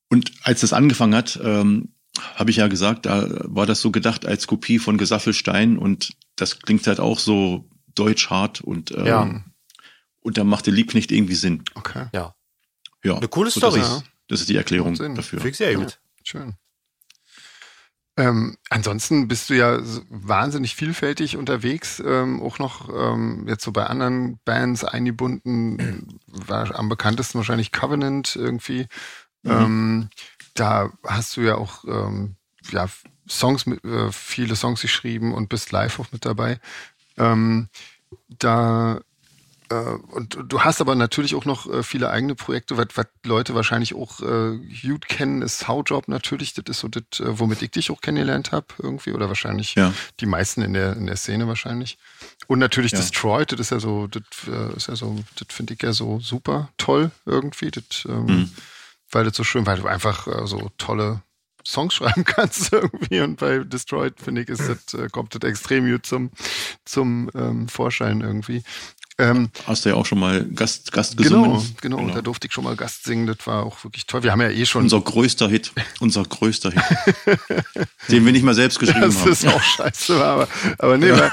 und 0.10 0.32
als 0.43 0.62
das 0.62 0.74
angefangen 0.74 1.16
hat, 1.16 1.39
ähm, 1.43 1.89
habe 2.36 2.49
ich 2.49 2.58
ja 2.58 2.68
gesagt, 2.68 3.05
da 3.05 3.28
war 3.43 3.66
das 3.66 3.82
so 3.82 3.91
gedacht 3.91 4.26
als 4.26 4.47
Kopie 4.47 4.80
von 4.80 4.97
Gesaffelstein 4.97 5.78
und 5.78 6.14
das 6.36 6.60
klingt 6.60 6.86
halt 6.88 6.99
auch 6.99 7.20
so 7.20 7.70
deutsch 7.93 8.30
hart 8.30 8.62
und 8.62 8.91
ähm, 8.91 9.05
Ja. 9.05 9.43
und 10.22 10.38
da 10.38 10.43
macht 10.43 10.66
der 10.66 10.74
Liebknecht 10.74 11.12
irgendwie 11.12 11.36
Sinn. 11.36 11.64
Okay. 11.76 12.08
Ja. 12.14 12.34
Ja, 13.03 13.18
Eine 13.18 13.28
coole 13.28 13.51
so, 13.51 13.60
das 13.60 13.74
Story. 13.74 13.86
Ist, 13.86 14.03
das 14.28 14.39
ist 14.41 14.49
die 14.49 14.55
Erklärung 14.55 14.95
dafür. 14.95 15.39
Finde 15.39 15.49
ich 15.49 15.58
sehr 15.58 15.76
gut. 15.76 15.99
Schön. 16.24 16.55
Ähm, 18.20 18.58
ansonsten 18.72 19.28
bist 19.28 19.49
du 19.49 19.53
ja 19.53 19.80
wahnsinnig 20.10 20.76
vielfältig 20.76 21.38
unterwegs, 21.38 22.01
ähm, 22.03 22.41
auch 22.41 22.58
noch 22.58 22.89
ähm, 22.89 23.45
jetzt 23.47 23.64
so 23.64 23.72
bei 23.72 23.86
anderen 23.86 24.39
Bands 24.43 24.84
eingebunden, 24.84 26.20
war 26.26 26.74
am 26.76 26.89
bekanntesten 26.89 27.38
wahrscheinlich 27.38 27.72
Covenant 27.72 28.36
irgendwie. 28.36 28.88
Ähm, 29.49 30.09
da 30.53 30.91
hast 31.03 31.37
du 31.37 31.41
ja 31.41 31.55
auch 31.55 31.83
ähm, 31.85 32.35
ja, 32.71 32.87
Songs 33.29 33.65
mit, 33.65 33.83
äh, 33.83 34.11
viele 34.11 34.55
Songs 34.55 34.81
geschrieben 34.81 35.33
und 35.33 35.49
bist 35.49 35.71
live 35.71 35.99
auch 35.99 36.11
mit 36.11 36.25
dabei. 36.25 36.59
Ähm, 37.17 37.69
da 38.29 39.01
äh, 39.69 39.75
und 39.75 40.37
du 40.47 40.61
hast 40.61 40.79
aber 40.79 40.95
natürlich 40.95 41.35
auch 41.35 41.43
noch 41.43 41.67
äh, 41.71 41.83
viele 41.83 42.09
eigene 42.09 42.35
Projekte, 42.35 42.77
was, 42.77 42.87
was 42.95 43.07
Leute 43.25 43.53
wahrscheinlich 43.53 43.93
auch 43.95 44.21
äh, 44.21 44.57
gut 44.81 45.09
kennen, 45.09 45.41
ist 45.41 45.59
Soundjob 45.59 46.07
natürlich. 46.07 46.53
Das 46.53 46.63
ist 46.69 46.79
so 46.79 46.87
das, 46.87 47.03
äh, 47.19 47.37
womit 47.39 47.61
ich 47.61 47.71
dich 47.71 47.91
auch 47.91 47.99
kennengelernt 47.99 48.53
habe 48.53 48.67
irgendwie 48.81 49.11
oder 49.11 49.27
wahrscheinlich 49.27 49.75
Ja. 49.75 49.93
die 50.21 50.25
meisten 50.25 50.61
in 50.61 50.73
der 50.73 50.95
in 50.95 51.05
der 51.05 51.17
Szene 51.17 51.47
wahrscheinlich. 51.47 51.97
Und 52.47 52.59
natürlich 52.59 52.93
Ja. 52.93 52.99
Destroyed, 52.99 53.51
das 53.51 53.59
ist 53.59 53.71
ja 53.71 53.79
so, 53.79 54.07
das 54.07 54.23
äh, 54.47 54.75
ist 54.77 54.87
ja 54.87 54.95
so, 54.95 55.19
das 55.35 55.47
finde 55.53 55.73
ich 55.73 55.81
ja 55.83 55.91
so 55.91 56.19
super 56.21 56.69
toll 56.77 57.11
irgendwie, 57.25 57.69
das, 57.71 58.05
ähm, 58.07 58.25
Mhm. 58.25 58.51
Weil 59.12 59.26
das 59.26 59.36
so 59.38 59.43
schön, 59.43 59.66
weil 59.66 59.78
du 59.80 59.88
einfach 59.88 60.28
äh, 60.28 60.45
so 60.47 60.70
tolle 60.78 61.22
Songs 61.66 61.93
schreiben 61.95 62.24
kannst 62.24 62.72
irgendwie 62.74 63.20
und 63.22 63.38
bei 63.38 63.60
Destroyed 63.60 64.20
finde 64.22 64.41
ich 64.43 64.49
ist 64.49 64.64
das, 64.70 64.93
äh, 64.99 65.10
kommt 65.10 65.36
das 65.36 65.49
extrem 65.49 65.89
gut 65.89 66.05
zum 66.05 66.32
zum 66.86 67.30
ähm, 67.36 67.68
Vorschein 67.68 68.22
irgendwie. 68.22 68.64
Ähm, 69.20 69.49
Hast 69.66 69.84
du 69.84 69.89
ja 69.89 69.95
auch 69.95 70.05
schon 70.05 70.20
mal 70.20 70.45
Gast, 70.45 70.91
Gast 70.91 71.18
genau, 71.18 71.53
gesungen. 71.53 71.76
genau, 71.82 72.08
da 72.14 72.22
durfte 72.22 72.45
ich 72.45 72.53
schon 72.53 72.64
mal 72.64 72.76
Gast 72.76 73.03
singen, 73.03 73.26
das 73.26 73.38
war 73.47 73.66
auch 73.66 73.84
wirklich 73.84 74.05
toll. 74.05 74.22
Wir 74.22 74.32
haben 74.32 74.41
ja 74.41 74.49
eh 74.51 74.64
schon 74.68 74.84
Unser 74.84 75.01
größter 75.01 75.49
Hit. 75.49 75.72
Unser 75.99 76.22
größter 76.24 76.70
Hit. 76.70 76.84
Den 78.10 78.24
wir 78.26 78.32
nicht 78.32 78.43
mal 78.43 78.53
selbst 78.53 78.78
geschrieben 78.78 79.01
das 79.01 79.20
haben. 79.22 79.32
ist 79.32 79.47
auch 79.47 79.64
scheiße, 79.64 80.24
aber 80.24 80.47
aber 80.78 80.97
nee, 80.99 81.10
weil- 81.12 81.32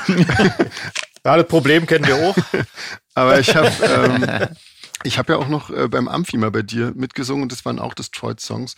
Ja, 1.26 1.36
das 1.36 1.46
Problem 1.46 1.86
kennen 1.86 2.06
wir 2.06 2.16
auch. 2.16 2.36
Aber 3.16 3.38
ich 3.38 3.54
habe 3.54 3.70
ähm, 3.82 4.48
ich 5.04 5.18
habe 5.18 5.34
ja 5.34 5.38
auch 5.38 5.48
noch 5.48 5.70
äh, 5.70 5.88
beim 5.88 6.08
Amphi 6.08 6.36
mal 6.36 6.50
bei 6.50 6.62
dir 6.62 6.92
mitgesungen 6.96 7.42
und 7.44 7.52
das 7.52 7.64
waren 7.64 7.78
auch 7.78 7.94
Destroyed-Songs. 7.94 8.74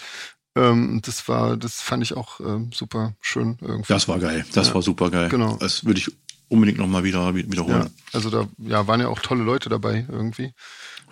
Ähm, 0.56 1.00
das 1.04 1.28
war, 1.28 1.56
das 1.56 1.80
fand 1.80 2.02
ich 2.02 2.14
auch 2.16 2.40
ähm, 2.40 2.70
super 2.72 3.14
schön 3.20 3.58
irgendwie. 3.60 3.92
Das 3.92 4.08
war 4.08 4.18
geil. 4.18 4.44
Das 4.52 4.68
Ja. 4.68 4.74
war 4.74 4.82
super 4.82 5.10
geil. 5.10 5.28
Genau. 5.28 5.56
Das 5.56 5.84
würde 5.84 5.98
ich 6.00 6.10
unbedingt 6.48 6.78
nochmal 6.78 7.04
wieder 7.04 7.34
wiederholen. 7.34 7.82
ja, 7.82 7.90
also 8.12 8.30
da 8.30 8.48
ja, 8.58 8.86
waren 8.86 9.00
ja 9.00 9.08
auch 9.08 9.18
tolle 9.20 9.42
Leute 9.42 9.68
dabei 9.68 10.06
irgendwie. 10.08 10.52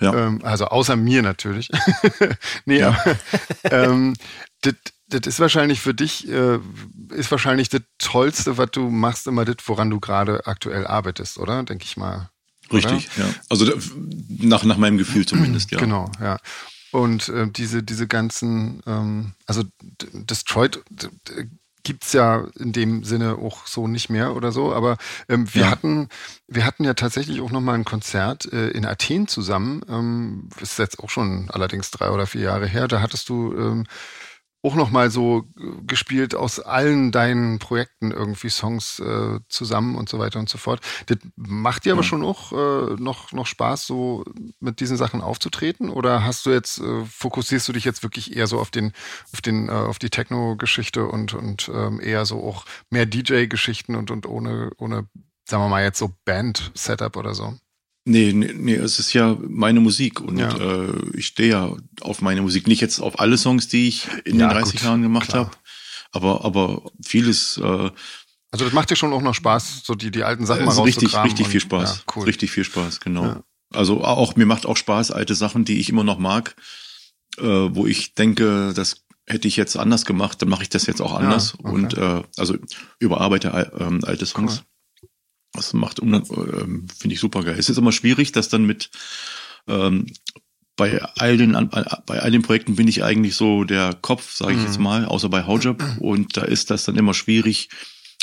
Ja. 0.01 0.13
Ähm, 0.15 0.41
also 0.45 0.67
außer 0.67 0.97
mir 0.97 1.23
natürlich. 1.23 1.71
nee, 2.67 2.79
Ja. 2.81 2.97
aber 3.65 3.73
ähm, 3.73 4.15
das, 4.63 4.75
das 5.09 5.27
ist 5.27 5.41
wahrscheinlich 5.41 5.81
für 5.81 5.95
dich, 5.95 6.29
äh, 6.29 6.59
ist 7.11 7.31
wahrscheinlich 7.31 7.69
das 7.69 7.83
Tollste, 7.99 8.57
was 8.59 8.71
du 8.71 8.89
machst, 8.91 9.27
immer 9.27 9.45
das, 9.45 9.57
woran 9.67 9.91
du 9.91 10.01
gerade 10.01 10.47
aktuell 10.47 10.87
arbeitest, 10.87 11.39
oder? 11.39 11.63
Denke 11.65 11.85
ich 11.85 11.97
mal. 11.97 12.31
Richtig, 12.73 13.09
ja. 13.17 13.29
Also 13.49 13.67
nach, 14.29 14.65
nach 14.65 14.77
meinem 14.77 14.99
Gefühl 14.99 15.27
zumindest, 15.27 15.71
ja. 15.71 15.79
Genau, 15.79 16.11
ja. 16.21 16.39
Und 16.91 17.29
äh, 17.29 17.49
diese, 17.51 17.83
diese 17.83 18.07
ganzen, 18.07 18.81
ähm, 18.87 19.33
also 19.47 19.65
d- 19.81 20.07
gibt's 21.83 22.13
ja 22.15 22.47
in 22.59 22.73
dem 22.73 23.05
Sinne 23.05 23.37
auch 23.37 23.67
so 23.67 23.87
nicht 23.87 24.09
mehr 24.09 24.35
oder 24.35 24.53
so, 24.53 24.73
aber 24.73 24.97
ähm, 25.29 25.53
wir 25.53 25.63
Ja. 25.63 25.71
hatten, 25.71 26.09
wir 26.49 26.65
hatten 26.65 26.83
ja 26.85 26.95
tatsächlich 26.95 27.41
auch 27.43 27.51
noch 27.51 27.61
mal 27.61 27.75
ein 27.75 27.85
Konzert 27.85 28.51
äh, 28.53 28.69
in 28.71 28.87
Athen 28.87 29.29
zusammen. 29.29 29.83
Ähm, 29.89 30.49
ist 30.61 30.79
jetzt 30.79 30.99
auch 31.01 31.11
schon 31.11 31.51
allerdings 31.51 31.91
drei 31.91 32.11
oder 32.11 32.27
vier 32.27 32.41
Jahre 32.41 32.67
her. 32.67 32.89
Da 32.89 33.01
hattest 33.03 33.29
du 33.29 33.55
ähm, 33.55 33.87
auch 34.65 34.75
noch 34.75 34.91
mal 34.91 35.11
so 35.11 35.45
äh, 35.59 35.83
gespielt 35.87 36.35
aus 36.35 36.59
allen 36.59 37.13
deinen 37.13 37.59
Projekten 37.59 38.11
irgendwie 38.13 38.49
Songs 38.49 38.99
äh, 38.99 39.41
zusammen 39.49 39.95
und 39.95 40.09
so 40.09 40.19
weiter 40.19 40.39
und 40.41 40.49
so 40.49 40.59
fort. 40.59 40.81
Das 41.07 41.19
macht 41.37 41.85
dir 41.85 41.93
aber 41.93 42.03
Ja. 42.03 42.03
schon 42.03 42.25
auch 42.25 42.53
äh, 42.53 42.95
noch, 43.01 43.33
noch 43.33 43.47
Spaß, 43.47 43.87
so 43.87 44.25
mit 44.61 44.81
diesen 44.81 44.97
Sachen 44.97 45.21
aufzutreten? 45.21 45.91
Oder 45.91 46.25
hast 46.25 46.47
du 46.47 46.51
jetzt, 46.51 46.81
äh, 46.81 47.05
fokussierst 47.05 47.69
du 47.69 47.73
dich 47.73 47.85
jetzt 47.85 48.03
wirklich 48.03 48.37
eher 48.37 48.47
so 48.47 48.59
auf 48.59 48.71
den, 48.71 48.93
auf 49.33 49.43
den, 49.43 49.69
äh, 49.69 49.73
auf 49.73 49.99
die 49.99 50.11
Techno-Geschichte 50.11 51.07
und, 51.07 51.35
und 51.35 51.71
ähm, 51.73 52.01
eher 52.01 52.25
so 52.27 52.43
auch 52.43 52.65
mehr 52.91 53.07
DJ-Geschichten 53.07 53.95
und, 53.97 54.11
und 54.11 54.27
ohne, 54.27 54.71
ohne, 54.79 55.07
sagen 55.49 55.63
wir 55.63 55.69
mal 55.69 55.83
jetzt 55.85 55.99
so 55.99 56.11
Band-Setup 56.25 57.17
oder 57.17 57.35
so? 57.35 57.55
Nee, 58.07 58.33
nee, 58.35 58.53
nee, 58.55 58.75
es 58.75 58.99
ist 58.99 59.13
ja 59.15 59.37
meine 59.49 59.81
Musik 59.81 60.21
und 60.21 60.37
Ja. 60.39 60.55
äh, 60.57 60.93
ich 61.17 61.27
stehe 61.29 61.49
ja 61.51 61.77
auf 62.03 62.21
meine 62.21 62.43
Musik. 62.43 62.67
Nicht 62.67 62.81
jetzt 62.83 63.01
auf 63.01 63.19
alle 63.19 63.39
Songs, 63.39 63.69
die 63.69 63.89
ich 63.89 64.09
in 64.25 64.39
Ja, 64.39 64.49
den 64.49 64.55
30 64.57 64.73
gut, 64.75 64.83
Jahren 64.83 65.01
gemacht 65.03 65.33
habe, 65.33 65.51
aber, 66.13 66.45
aber 66.45 66.83
vieles 67.03 67.57
äh, 67.57 67.63
Also 68.51 68.65
das 68.67 68.73
macht 68.75 68.91
dir 68.91 68.97
schon 68.97 69.13
auch 69.15 69.23
noch 69.23 69.35
Spaß, 69.35 69.83
so 69.85 69.95
die, 69.95 70.11
die 70.11 70.23
alten 70.23 70.45
Sachen 70.45 70.65
mal 70.67 70.71
also 70.71 70.83
richtig, 70.83 71.17
richtig 71.25 71.47
und- 71.47 71.51
viel 71.53 71.61
Spaß. 71.61 71.97
Ja, 72.07 72.13
cool. 72.17 72.25
Richtig 72.25 72.51
viel 72.51 72.65
Spaß, 72.65 73.01
genau. 73.01 73.25
Ja. 73.25 73.43
Also 73.73 74.05
auch 74.05 74.37
mir 74.37 74.47
macht 74.47 74.67
auch 74.67 74.77
Spaß, 74.77 75.11
alte 75.11 75.35
Sachen, 75.35 75.65
die 75.65 75.81
ich 75.81 75.89
immer 75.89 76.05
noch 76.05 76.19
mag, 76.19 76.55
äh, 77.39 77.43
wo 77.43 77.87
ich 77.87 78.15
denke, 78.15 78.73
das 78.75 79.05
hätte 79.27 79.49
ich 79.49 79.57
jetzt 79.57 79.77
anders 79.79 80.05
gemacht, 80.05 80.43
dann 80.43 80.51
mache 80.51 80.63
ich 80.63 80.69
das 80.69 80.85
jetzt 80.87 81.01
auch 81.01 81.15
anders. 81.15 81.55
okay. 81.59 81.73
Und 81.73 81.95
äh, 81.97 82.23
also 82.37 82.55
überarbeite 82.99 83.55
al- 83.55 83.73
ähm, 83.81 84.01
alte 84.05 84.27
Songs. 84.27 84.63
Das 85.55 85.73
macht 85.73 86.01
ähm, 86.03 86.87
finde 86.99 87.15
ich 87.15 87.21
super 87.21 87.43
geil. 87.45 87.57
Es 87.59 87.69
ist 87.69 87.79
immer 87.79 87.93
schwierig, 87.93 88.33
dass 88.33 88.49
dann 88.49 88.65
mit 88.65 88.91
ähm, 89.69 90.07
bei 90.77 91.01
all 91.17 91.37
den 91.37 91.53
bei 91.67 92.19
all 92.19 92.31
den 92.33 92.43
Projekten 92.43 92.75
bin 92.75 92.89
ich 92.89 93.05
eigentlich 93.05 93.37
so 93.37 93.63
der 93.65 93.95
Kopf, 93.95 94.35
sage 94.35 94.53
ich 94.53 94.59
Mhm. 94.59 94.65
jetzt 94.65 94.79
mal, 94.81 95.05
außer 95.05 95.29
bei 95.29 95.47
Howjob. 95.47 95.83
Und 96.01 96.37
da 96.37 96.43
ist 96.43 96.71
das 96.71 96.85
dann 96.85 96.97
immer 96.97 97.15
schwierig, 97.15 97.69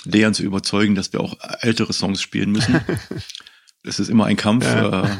Leon 0.04 0.34
zu 0.34 0.44
überzeugen, 0.44 0.96
dass 0.96 1.14
wir 1.14 1.22
auch 1.22 1.38
ältere 1.62 1.94
Songs 1.94 2.22
spielen 2.22 2.52
müssen. 2.52 2.80
Es 3.84 4.00
ist 4.00 4.10
immer 4.10 4.26
ein 4.26 4.36
Kampf. 4.38 4.64
Ja. 4.64 5.18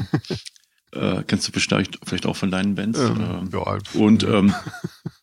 Äh, 0.92 0.96
äh, 1.18 1.24
kennst 1.26 1.48
du 1.48 1.52
bestimmt 1.52 1.98
vielleicht 2.04 2.26
auch 2.26 2.36
von 2.36 2.52
deinen 2.52 2.76
Bands. 2.76 3.00
Ähm, 3.00 3.20
ähm, 3.20 3.50
ja, 3.52 3.78
und 3.94 4.22
ähm, 4.22 4.54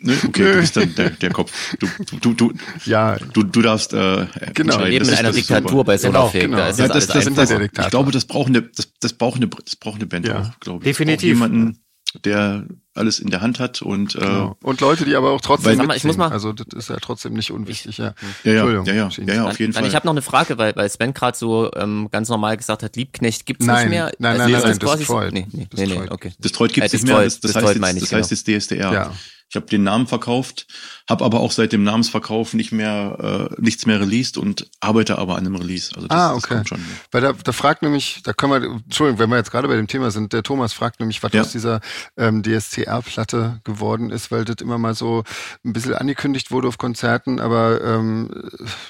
ne, 0.00 0.14
okay, 0.26 0.42
Nö. 0.42 0.52
du 0.54 0.60
bist 0.60 0.76
dann 0.76 0.94
der, 0.94 1.10
der 1.10 1.30
Kopf. 1.30 1.52
Du, 1.78 1.88
du, 2.20 2.32
du, 2.34 2.52
ja, 2.84 3.16
du, 3.32 3.42
du 3.42 3.62
darfst 3.62 3.92
äh, 3.92 3.96
Genau. 3.96 4.78
Wir 4.78 4.86
entscheiden. 4.86 4.90
leben 4.90 4.98
Das 5.00 5.08
in 5.08 5.14
ist- 5.14 5.18
einer 5.18 5.28
das 5.28 5.36
ist 5.36 5.50
Diktatur 5.50 5.70
super. 5.70 5.84
bei 5.84 5.98
Solarfake. 5.98 6.40
genau. 6.42 6.56
Da 6.56 6.68
ist 6.68 6.78
Ja, 6.78 6.88
das, 6.88 7.06
das- 7.06 7.16
alles 7.26 7.34
das 7.36 7.48
der 7.48 7.58
Diktator. 7.60 7.86
Ich 7.86 7.90
glaube, 7.90 8.10
das 8.12 8.24
braucht 8.24 8.48
eine, 8.48 8.62
das, 8.62 8.92
das 9.00 9.12
braucht 9.12 9.36
eine, 9.36 9.48
das 9.48 9.76
braucht 9.76 9.96
eine 9.96 10.06
Band 10.06 10.26
Ja. 10.26 10.40
auch, 10.42 10.60
glaube 10.60 10.78
ich. 10.84 10.84
Definitiv. 10.90 11.28
Jemanden, 11.28 11.78
der 12.24 12.64
alles 12.94 13.18
in 13.20 13.28
der 13.30 13.42
Hand 13.42 13.60
hat 13.60 13.82
und 13.82 14.16
äh, 14.16 14.20
genau. 14.20 14.56
Und 14.62 14.80
Leute, 14.80 15.04
die 15.04 15.14
aber 15.14 15.30
auch 15.30 15.40
trotzdem 15.42 15.78
Weil- 15.78 15.96
ich 15.96 16.04
muss 16.04 16.16
mal- 16.16 16.32
Also 16.32 16.52
das 16.54 16.66
ist 16.74 16.88
ja 16.88 16.96
trotzdem 16.96 17.34
nicht 17.34 17.52
unwichtig, 17.52 17.98
ja. 17.98 18.14
ja, 18.44 18.52
ja, 18.52 18.52
Entschuldigung, 18.62 18.86
ja, 18.86 18.94
ja, 18.94 19.08
Jeans. 19.10 19.28
ja, 19.28 19.34
ja, 19.34 19.44
auf 19.44 19.60
jeden 19.60 19.72
Dann, 19.72 19.82
Fall. 19.82 19.88
Ich 19.90 19.94
habe 19.94 20.06
noch 20.06 20.14
eine 20.14 20.22
Frage, 20.22 20.56
weil, 20.58 20.74
weil 20.74 20.88
Sven 20.88 21.12
gerade 21.14 21.36
so 21.36 21.70
ähm, 21.76 22.08
ganz 22.10 22.28
normal 22.30 22.56
gesagt 22.56 22.82
hat, 22.82 22.96
Liebknecht 22.96 23.44
gibt's 23.46 23.66
Nein, 23.66 23.88
nicht 23.88 23.90
mehr. 23.90 24.10
nein, 24.18 24.32
Also 24.40 24.44
nein, 24.44 24.54
ist 24.54 24.64
nein, 24.64 24.78
so- 24.88 24.96
Destroyed. 24.96 25.32
Nee, 25.34 25.46
nee, 25.52 25.68
nee, 25.76 25.84
Destroyed. 25.86 26.10
okay. 26.10 26.32
Destroyed 26.38 26.72
gibt's 26.72 26.92
Äh, 26.92 26.96
nicht 26.96 27.06
mehr. 27.06 27.14
Destroyed- 27.20 27.26
Das, 27.26 27.40
das, 27.40 27.40
Destroyed 27.52 27.64
heißt, 27.66 27.74
jetzt, 27.74 27.80
meine 27.82 27.98
ich, 27.98 28.04
das 28.04 28.12
heißt 28.14 28.30
jetzt 28.30 28.46
DSDR. 28.48 28.92
Ja. 28.92 29.12
Ich 29.50 29.56
habe 29.56 29.64
den 29.66 29.82
Namen 29.82 30.06
verkauft, 30.06 30.66
habe 31.08 31.24
aber 31.24 31.40
auch 31.40 31.52
seit 31.52 31.72
dem 31.72 31.82
Namensverkauf 31.82 32.52
nicht 32.52 32.70
mehr 32.70 33.48
äh, 33.56 33.60
nichts 33.62 33.86
mehr 33.86 33.98
released 33.98 34.36
und 34.36 34.68
arbeite 34.80 35.16
aber 35.18 35.36
an 35.36 35.46
einem 35.46 35.56
Release. 35.56 35.90
Also 35.96 36.06
das, 36.06 36.18
Ah, 36.18 36.34
das 36.34 36.44
okay. 36.44 36.54
kommt 36.56 36.68
schon. 36.68 36.84
Weil 37.12 37.22
da, 37.22 37.32
da 37.32 37.52
fragt 37.52 37.80
nämlich, 37.80 38.20
da 38.24 38.34
können 38.34 38.52
wir, 38.52 38.70
Entschuldigung, 38.84 39.18
wenn 39.18 39.30
wir 39.30 39.36
jetzt 39.36 39.50
gerade 39.50 39.66
bei 39.66 39.76
dem 39.76 39.86
Thema 39.86 40.10
sind, 40.10 40.34
der 40.34 40.42
Thomas 40.42 40.74
fragt 40.74 41.00
nämlich, 41.00 41.22
was 41.22 41.32
Ja. 41.32 41.40
aus 41.40 41.52
dieser 41.52 41.80
ähm, 42.18 42.42
DSCR-Platte 42.42 43.60
geworden 43.64 44.10
ist, 44.10 44.30
weil 44.30 44.44
das 44.44 44.56
immer 44.60 44.76
mal 44.76 44.94
so 44.94 45.24
ein 45.64 45.72
bisschen 45.72 45.94
angekündigt 45.94 46.50
wurde 46.50 46.68
auf 46.68 46.76
Konzerten, 46.76 47.40
aber 47.40 47.80
ähm, 47.82 48.30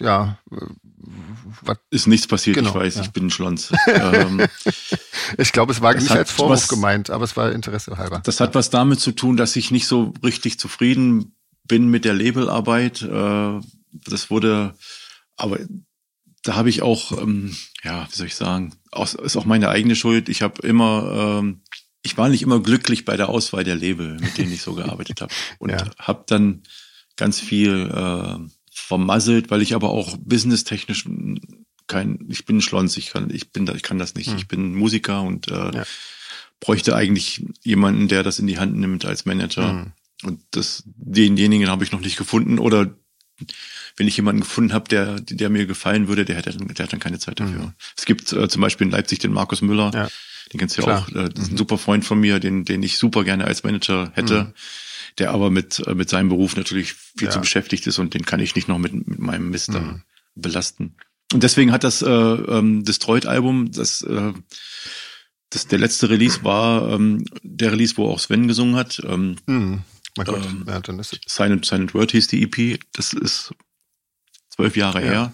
ja, 0.00 0.38
was, 1.62 1.78
Ist 1.90 2.06
nichts 2.08 2.26
passiert, 2.26 2.56
Genau, 2.56 2.70
ich 2.70 2.74
weiß, 2.74 2.94
ja. 2.96 3.02
ich 3.02 3.10
bin 3.12 3.26
ein 3.26 3.30
Schlons. 3.30 3.70
ähm, 3.86 4.42
ich 5.38 5.52
glaube, 5.52 5.72
es 5.72 5.80
war 5.80 5.94
Das 5.94 6.02
nicht 6.02 6.12
als 6.16 6.30
Vorwurf 6.32 6.62
was- 6.62 6.68
gemeint, 6.68 7.10
aber 7.10 7.24
es 7.24 7.36
war 7.36 7.52
Interesse 7.52 7.96
halber. 7.96 8.20
Das 8.24 8.40
hat 8.40 8.54
was 8.54 8.70
damit 8.70 9.00
zu 9.00 9.12
tun, 9.12 9.36
dass 9.36 9.54
ich 9.56 9.70
nicht 9.70 9.86
so 9.86 10.12
richtig 10.24 10.47
zufrieden 10.56 11.34
bin 11.64 11.88
mit 11.88 12.06
der 12.06 12.14
Labelarbeit. 12.14 13.02
Äh, 13.02 13.60
das 13.92 14.30
wurde, 14.30 14.74
aber 15.36 15.58
da 16.42 16.54
habe 16.54 16.70
ich 16.70 16.80
auch, 16.82 17.20
ähm, 17.20 17.54
ja, 17.82 18.06
wie 18.10 18.16
soll 18.16 18.28
ich 18.28 18.36
sagen, 18.36 18.74
auch, 18.92 19.12
ist 19.14 19.36
auch 19.36 19.44
meine 19.44 19.68
eigene 19.68 19.96
Schuld. 19.96 20.28
Ich 20.30 20.40
habe 20.42 20.66
immer 20.66 21.40
ähm, 21.40 21.60
ich 22.02 22.16
war 22.16 22.28
nicht 22.28 22.42
immer 22.42 22.60
glücklich 22.62 23.04
bei 23.04 23.16
der 23.16 23.28
Auswahl 23.28 23.64
der 23.64 23.74
Label, 23.74 24.18
mit 24.20 24.38
denen 24.38 24.52
ich 24.52 24.62
so 24.62 24.74
gearbeitet 24.74 25.20
habe. 25.20 25.34
Und 25.58 25.70
Ja. 25.70 25.84
habe 25.98 26.22
dann 26.28 26.62
ganz 27.16 27.40
viel 27.40 27.90
äh, 27.92 28.38
vermasselt, 28.72 29.50
weil 29.50 29.60
ich 29.62 29.74
aber 29.74 29.90
auch 29.90 30.16
businesstechnisch 30.18 31.04
kein, 31.88 32.24
ich 32.28 32.44
bin 32.46 32.60
Schlons, 32.62 32.96
ich 32.96 33.10
kann, 33.10 33.30
ich 33.30 33.50
bin 33.50 33.66
da, 33.66 33.74
ich 33.74 33.82
kann 33.82 33.98
das 33.98 34.14
nicht. 34.14 34.30
Hm. 34.30 34.36
Ich 34.38 34.46
bin 34.46 34.74
Musiker 34.74 35.22
und 35.22 35.48
äh, 35.48 35.74
Ja. 35.74 35.84
bräuchte 36.60 36.94
eigentlich 36.94 37.44
jemanden, 37.62 38.08
der 38.08 38.22
das 38.22 38.38
in 38.38 38.46
die 38.46 38.58
Hand 38.58 38.76
nimmt 38.76 39.04
als 39.04 39.24
Manager. 39.24 39.72
Mhm. 39.72 39.92
Und 40.24 40.40
das, 40.50 40.82
denjenigen 40.86 41.68
habe 41.68 41.84
ich 41.84 41.92
noch 41.92 42.00
nicht 42.00 42.16
gefunden. 42.16 42.58
Oder 42.58 42.94
wenn 43.96 44.08
ich 44.08 44.16
jemanden 44.16 44.40
gefunden 44.42 44.72
habe, 44.72 44.88
der, 44.88 45.20
der 45.20 45.48
mir 45.48 45.66
gefallen 45.66 46.08
würde, 46.08 46.24
der 46.24 46.36
hätte 46.36 46.50
dann, 46.56 46.68
der 46.68 46.84
hat 46.84 46.92
dann 46.92 47.00
keine 47.00 47.18
Zeit 47.20 47.38
dafür. 47.40 47.72
Es 47.96 48.04
gibt 48.04 48.32
äh, 48.32 48.48
zum 48.48 48.60
Beispiel 48.62 48.86
in 48.86 48.90
Leipzig 48.90 49.20
den 49.20 49.32
Markus 49.32 49.62
Müller, 49.62 49.88
Mhm. 49.88 49.94
Ja. 49.94 50.08
den 50.52 50.58
kennst 50.58 50.76
du 50.78 50.82
ja 50.82 50.98
auch, 50.98 51.08
äh, 51.10 51.28
das 51.28 51.44
ist 51.44 51.52
ein 51.52 51.56
super 51.56 51.78
Freund 51.78 52.04
von 52.04 52.18
mir, 52.18 52.40
den, 52.40 52.64
den 52.64 52.82
ich 52.82 52.98
super 52.98 53.22
gerne 53.22 53.44
als 53.44 53.62
Manager 53.62 54.10
hätte, 54.14 54.44
Mhm. 54.44 54.52
der 55.18 55.30
aber 55.30 55.50
mit, 55.50 55.78
äh, 55.86 55.94
mit 55.94 56.08
seinem 56.08 56.30
Beruf 56.30 56.56
natürlich 56.56 56.94
viel 56.94 57.26
Ja. 57.26 57.30
zu 57.30 57.40
beschäftigt 57.40 57.86
ist 57.86 57.98
und 57.98 58.12
den 58.14 58.24
kann 58.26 58.40
ich 58.40 58.56
nicht 58.56 58.66
noch 58.66 58.78
mit, 58.78 58.92
mit 58.92 59.20
meinem 59.20 59.50
Mist 59.50 59.70
Mhm. 59.70 60.02
belasten. 60.34 60.96
Und 61.32 61.42
deswegen 61.44 61.70
hat 61.70 61.84
das 61.84 62.02
äh, 62.02 62.08
ähm, 62.10 62.84
Destroyed-Album, 62.84 63.70
das, 63.70 64.02
äh, 64.02 64.32
das 65.50 65.66
der 65.68 65.78
letzte 65.78 66.10
Release 66.10 66.42
war 66.42 66.90
ähm, 66.92 67.24
der 67.42 67.70
Release, 67.72 67.96
wo 67.96 68.08
auch 68.08 68.18
Sven 68.18 68.48
gesungen 68.48 68.76
hat. 68.76 69.00
Ähm, 69.06 69.36
Mein 70.18 70.26
Gott, 70.26 70.44
Ähm, 70.44 70.64
ja, 70.66 70.80
dann 70.80 70.98
ist 70.98 71.12
es. 71.14 71.20
Silent, 71.34 71.64
Silent 71.64 71.94
Word 71.94 72.10
hieß 72.12 72.26
die 72.28 72.42
EP. 72.42 72.78
Das 72.92 73.12
ist 73.12 73.54
zwölf 74.50 74.76
Jahre 74.76 75.00
Ja. 75.04 75.10
her. 75.10 75.32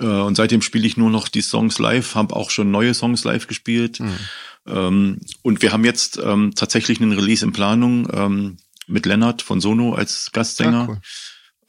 Äh, 0.00 0.04
und 0.06 0.34
seitdem 0.36 0.62
spiele 0.62 0.86
ich 0.86 0.96
nur 0.96 1.10
noch 1.10 1.28
die 1.28 1.42
Songs 1.42 1.78
live, 1.78 2.14
habe 2.14 2.34
auch 2.36 2.50
schon 2.50 2.70
neue 2.70 2.94
Songs 2.94 3.24
live 3.24 3.46
gespielt. 3.46 3.98
Hm. 3.98 4.18
Ähm, 4.66 5.20
und 5.42 5.62
wir 5.62 5.72
haben 5.72 5.84
jetzt 5.84 6.18
ähm, 6.18 6.54
tatsächlich 6.54 7.00
einen 7.00 7.12
Release 7.12 7.44
in 7.44 7.52
Planung 7.52 8.08
ähm, 8.12 8.56
mit 8.86 9.06
Lennart 9.06 9.42
von 9.42 9.60
Sono 9.60 9.94
als 9.94 10.30
Gastsänger. 10.32 10.82
Ah, 10.82 10.86
cool. 10.88 11.00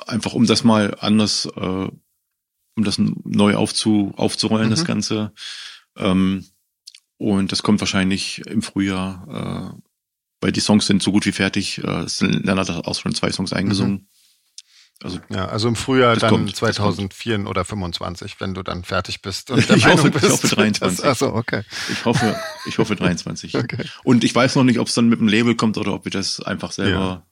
Einfach 0.08 0.34
um 0.34 0.46
das 0.46 0.64
mal 0.64 0.96
anders, 1.00 1.46
äh, 1.46 1.60
um 1.60 2.84
das 2.84 2.98
neu 2.98 3.56
aufzu, 3.56 4.14
aufzurollen, 4.18 4.70
das 4.70 4.82
Mhm. 4.82 4.86
Ganze. 4.88 5.34
Ähm, 5.98 6.46
und 7.18 7.52
das 7.54 7.64
kommt 7.64 7.80
wahrscheinlich 7.80 8.40
im 8.48 8.62
Frühjahr, 8.62 9.74
äh, 9.78 9.85
weil 10.42 10.52
die 10.52 10.60
Songs 10.60 10.86
sind 10.88 11.02
so 11.04 11.12
gut 11.12 11.26
wie 11.26 11.32
fertig. 11.32 11.80
Äh, 11.84 12.06
Lennart 12.20 12.70
hat 12.70 12.86
auch 12.88 13.00
schon 13.00 13.14
zwei 13.16 13.32
Songs 13.32 13.54
eingesungen. 13.54 14.08
Also 15.04 15.20
Ja, 15.30 15.48
also 15.48 15.68
im 15.68 15.76
Frühjahr 15.76 16.16
dann 16.16 16.30
kommt, 16.30 16.50
das 16.52 16.60
2004 16.60 17.48
oder 17.48 17.66
25, 17.66 18.40
wenn 18.40 18.54
du 18.54 18.64
dann 18.64 18.84
fertig 18.86 19.22
bist. 19.22 19.52
Und 19.52 19.60
Ich 19.70 19.84
Meinung 19.84 19.98
hoffe- 19.98 20.08
ich 20.08 20.14
bist, 20.14 20.30
hoffe 20.32 20.48
23. 20.56 21.00
Das, 21.02 21.04
achso, 21.04 21.36
okay. 21.36 21.64
ich 21.92 22.06
hoffe, 22.06 22.40
ich 22.66 22.78
hoffe 22.78 22.96
23. 22.96 23.56
okay. 23.58 23.84
Und 24.04 24.24
ich 24.24 24.34
weiß 24.34 24.56
noch 24.56 24.64
nicht, 24.64 24.80
ob 24.80 24.88
es 24.88 24.94
dann 24.94 25.10
mit 25.10 25.20
dem 25.20 25.28
Label 25.28 25.56
kommt 25.56 25.78
oder 25.78 25.94
ob 25.94 26.06
wir 26.06 26.12
das 26.12 26.40
einfach 26.42 26.72
selber 26.72 27.26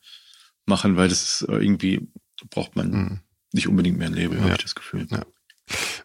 machen, 0.65 0.97
weil 0.97 1.07
das 1.07 1.41
ist 1.41 1.49
äh, 1.49 1.53
irgendwie 1.55 2.07
braucht 2.49 2.75
man 2.75 2.91
Hm. 2.91 3.19
nicht 3.53 3.67
unbedingt 3.69 3.97
mehr 3.97 4.07
ein 4.07 4.13
Label, 4.13 4.39
habe 4.39 4.49
Ja. 4.49 4.55
ich 4.55 4.63
das 4.63 4.75
Gefühl. 4.75 5.07
Ja. 5.09 5.21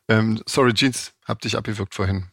Ähm, 0.07 0.41
sorry, 0.47 0.73
Jeans, 0.75 1.13
hab 1.25 1.41
dich 1.41 1.57
abgewürgt 1.57 1.95
vorhin. 1.95 2.27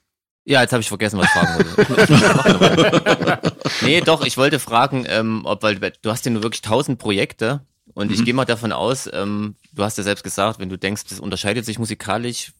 Ja, 0.48 0.62
jetzt 0.62 0.72
habe 0.74 0.82
ich 0.82 0.88
vergessen, 0.88 1.18
was 1.20 1.26
ich 1.26 1.32
fragen 1.32 1.56
wollte. 1.56 3.42
nee, 3.82 4.00
doch, 4.02 4.24
ich 4.26 4.38
wollte 4.38 4.60
fragen, 4.60 5.06
ähm, 5.10 5.42
ob, 5.46 5.64
weil 5.64 5.76
du 5.80 6.12
hast 6.12 6.24
ja 6.26 6.32
nur 6.32 6.44
wirklich 6.44 6.62
tausend 6.62 7.00
Projekte 7.00 7.62
und 7.96 8.12
ich 8.12 8.20
Mhm. 8.20 8.26
gehe 8.26 8.34
mal 8.36 8.46
davon 8.46 8.72
aus, 8.72 9.10
ähm, 9.12 9.56
du 9.74 9.84
hast 9.84 9.98
ja 9.98 10.04
selbst 10.04 10.24
gesagt, 10.24 10.60
wenn 10.60 10.70
du 10.70 10.78
denkst, 10.78 11.04
das 11.10 11.20
unterscheidet 11.20 11.66
sich 11.66 11.80
musikalisch, 11.80 12.52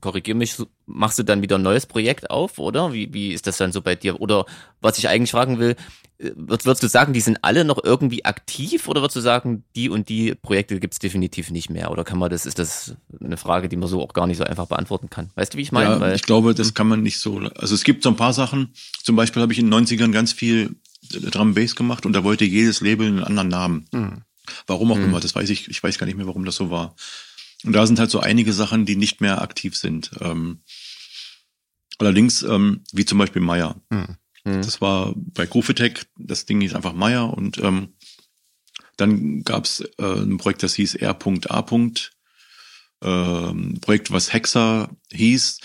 korrigier 0.00 0.34
mich, 0.34 0.56
machst 0.86 1.18
du 1.18 1.22
dann 1.22 1.42
wieder 1.42 1.56
ein 1.58 1.62
neues 1.62 1.86
Projekt 1.86 2.30
auf, 2.30 2.58
oder? 2.58 2.92
Wie, 2.92 3.12
wie 3.12 3.32
ist 3.32 3.46
das 3.46 3.56
dann 3.58 3.72
so 3.72 3.82
bei 3.82 3.94
dir? 3.94 4.20
Oder 4.20 4.46
was 4.80 4.98
ich 4.98 5.08
eigentlich 5.08 5.32
fragen 5.32 5.58
will, 5.58 5.76
äh, 6.18 6.30
würdest, 6.36 6.66
würdest 6.66 6.82
du 6.82 6.88
sagen, 6.88 7.12
die 7.12 7.20
sind 7.20 7.38
alle 7.42 7.64
noch 7.64 7.82
irgendwie 7.82 8.24
aktiv 8.24 8.88
oder 8.88 9.00
würdest 9.02 9.16
du 9.16 9.20
sagen, 9.20 9.64
die 9.74 9.88
und 9.88 10.08
die 10.08 10.34
Projekte 10.34 10.78
gibt's 10.80 10.98
definitiv 11.00 11.50
nicht 11.50 11.70
mehr? 11.70 11.90
Oder 11.90 12.04
kann 12.04 12.18
man 12.18 12.30
das, 12.30 12.46
ist 12.46 12.58
das 12.58 12.94
eine 13.22 13.36
Frage, 13.36 13.68
die 13.68 13.76
man 13.76 13.88
so 13.88 14.00
auch 14.02 14.12
gar 14.12 14.26
nicht 14.26 14.36
so 14.38 14.44
einfach 14.44 14.66
beantworten 14.66 15.10
kann? 15.10 15.30
Weißt 15.34 15.52
du, 15.54 15.58
wie 15.58 15.62
ich 15.62 15.72
meine? 15.72 15.90
Ja, 15.90 16.00
Weil- 16.00 16.14
ich 16.14 16.22
glaube, 16.22 16.54
das 16.54 16.74
kann 16.74 16.88
man 16.88 17.02
nicht 17.02 17.18
so. 17.18 17.38
Also 17.56 17.74
es 17.74 17.84
gibt 17.84 18.02
so 18.02 18.10
ein 18.10 18.16
paar 18.16 18.32
Sachen. 18.32 18.72
Zum 19.02 19.16
Beispiel 19.16 19.42
habe 19.42 19.52
ich 19.52 19.58
in 19.58 19.66
den 19.70 19.84
90ern 19.86 20.12
ganz 20.12 20.32
viel 20.32 20.76
Drum 21.12 21.54
Bass 21.54 21.74
gemacht 21.74 22.06
und 22.06 22.12
da 22.12 22.22
wollte 22.24 22.44
jedes 22.44 22.80
Label 22.80 23.06
einen 23.08 23.24
anderen 23.24 23.48
Namen. 23.48 23.86
Hm. 23.92 24.22
Warum 24.66 24.92
auch 24.92 24.96
Hm. 24.96 25.04
immer, 25.04 25.20
das 25.20 25.34
weiß 25.34 25.48
ich, 25.50 25.68
ich 25.68 25.82
weiß 25.82 25.98
gar 25.98 26.06
nicht 26.06 26.16
mehr, 26.16 26.26
warum 26.26 26.44
das 26.44 26.56
so 26.56 26.70
war. 26.70 26.94
Und 27.64 27.72
da 27.72 27.86
sind 27.86 27.98
halt 27.98 28.10
so 28.10 28.20
einige 28.20 28.52
Sachen, 28.52 28.86
die 28.86 28.96
nicht 28.96 29.20
mehr 29.20 29.42
aktiv 29.42 29.76
sind. 29.76 30.10
Ähm, 30.20 30.60
allerdings, 31.98 32.42
ähm, 32.42 32.82
wie 32.92 33.04
zum 33.04 33.18
Beispiel 33.18 33.42
Maya. 33.42 33.76
Hm. 33.90 34.16
Hm. 34.44 34.62
Das 34.62 34.80
war 34.80 35.14
bei 35.16 35.46
Groovetech, 35.46 36.06
das 36.16 36.46
Ding 36.46 36.60
hieß 36.60 36.74
einfach 36.74 36.94
Maya 36.94 37.24
und 37.24 37.58
ähm, 37.58 37.94
dann 38.96 39.44
gab's 39.44 39.80
äh, 39.98 40.22
ein 40.22 40.38
Projekt, 40.38 40.62
das 40.62 40.74
hieß 40.74 40.94
R.A. 40.96 41.66
Ähm, 43.02 43.78
Projekt, 43.80 44.10
was 44.10 44.32
Hexer 44.32 44.90
hieß, 45.10 45.60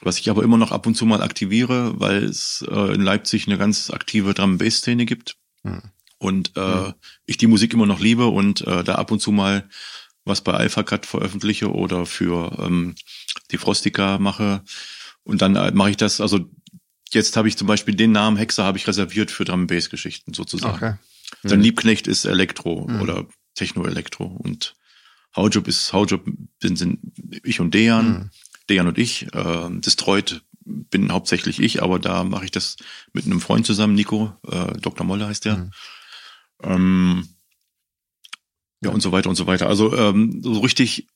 was 0.00 0.18
ich 0.18 0.30
aber 0.30 0.44
immer 0.44 0.58
noch 0.58 0.70
ab 0.70 0.86
und 0.86 0.94
zu 0.94 1.06
mal 1.06 1.22
aktiviere, 1.22 1.98
weil 1.98 2.22
es 2.24 2.64
äh, 2.68 2.94
in 2.94 3.00
Leipzig 3.00 3.46
eine 3.48 3.58
ganz 3.58 3.90
aktive 3.90 4.34
Drum-Bass-Szene 4.34 5.04
gibt 5.04 5.36
Hm. 5.64 5.82
und 6.18 6.56
äh, 6.56 6.60
Hm. 6.86 6.94
ich 7.26 7.36
die 7.36 7.48
Musik 7.48 7.72
immer 7.74 7.86
noch 7.86 7.98
liebe 7.98 8.26
und 8.26 8.60
äh, 8.66 8.84
da 8.84 8.94
ab 8.94 9.10
und 9.10 9.20
zu 9.20 9.32
mal 9.32 9.68
was 10.28 10.42
bei 10.42 10.52
Alpha 10.52 10.82
Cut 10.82 11.06
veröffentliche 11.06 11.70
oder 11.72 12.06
für 12.06 12.56
ähm, 12.58 12.94
die 13.50 13.58
Frostica 13.58 14.18
mache 14.18 14.62
und 15.24 15.42
dann 15.42 15.56
äh, 15.56 15.72
mache 15.72 15.90
ich 15.90 15.96
das, 15.96 16.20
also 16.20 16.48
jetzt 17.10 17.36
habe 17.36 17.48
ich 17.48 17.56
zum 17.56 17.66
Beispiel 17.66 17.94
den 17.94 18.12
Namen 18.12 18.36
Hexer 18.36 18.64
habe 18.64 18.78
ich 18.78 18.86
reserviert 18.86 19.30
für 19.30 19.44
Drum 19.44 19.66
Bass 19.66 19.90
Geschichten 19.90 20.34
sozusagen. 20.34 20.76
Okay. 20.76 20.94
Dann 21.42 21.58
Mhm. 21.58 21.64
Liebknecht 21.64 22.06
ist 22.06 22.24
Elektro 22.24 22.86
Mhm. 22.88 23.00
oder 23.02 23.26
Techno-Elektro 23.54 24.24
und 24.24 24.74
Haujob 25.36 25.68
ist 25.68 25.92
Haujob 25.92 26.24
sind, 26.62 26.78
sind 26.78 26.98
ich 27.44 27.60
und 27.60 27.74
Dejan, 27.74 28.06
Hm. 28.06 28.30
Dejan 28.70 28.88
und 28.88 28.98
ich. 28.98 29.26
Äh, 29.34 29.68
Destroyed 29.70 30.42
bin 30.64 31.12
hauptsächlich 31.12 31.60
ich, 31.60 31.82
aber 31.82 31.98
da 31.98 32.24
mache 32.24 32.44
ich 32.46 32.50
das 32.50 32.76
mit 33.12 33.24
einem 33.26 33.40
Freund 33.40 33.66
zusammen, 33.66 33.94
Nico, 33.94 34.34
äh, 34.46 34.72
Dr. 34.80 35.06
Molle 35.06 35.26
heißt 35.26 35.44
der. 35.44 35.56
Mhm. 35.58 35.70
Ähm, 36.62 37.28
ja, 38.82 38.90
und 38.90 39.00
so 39.00 39.12
weiter 39.12 39.28
und 39.28 39.36
so 39.36 39.46
weiter. 39.46 39.68
Also 39.68 39.96
ähm, 39.96 40.40
so 40.42 40.60
richtig, 40.60 41.06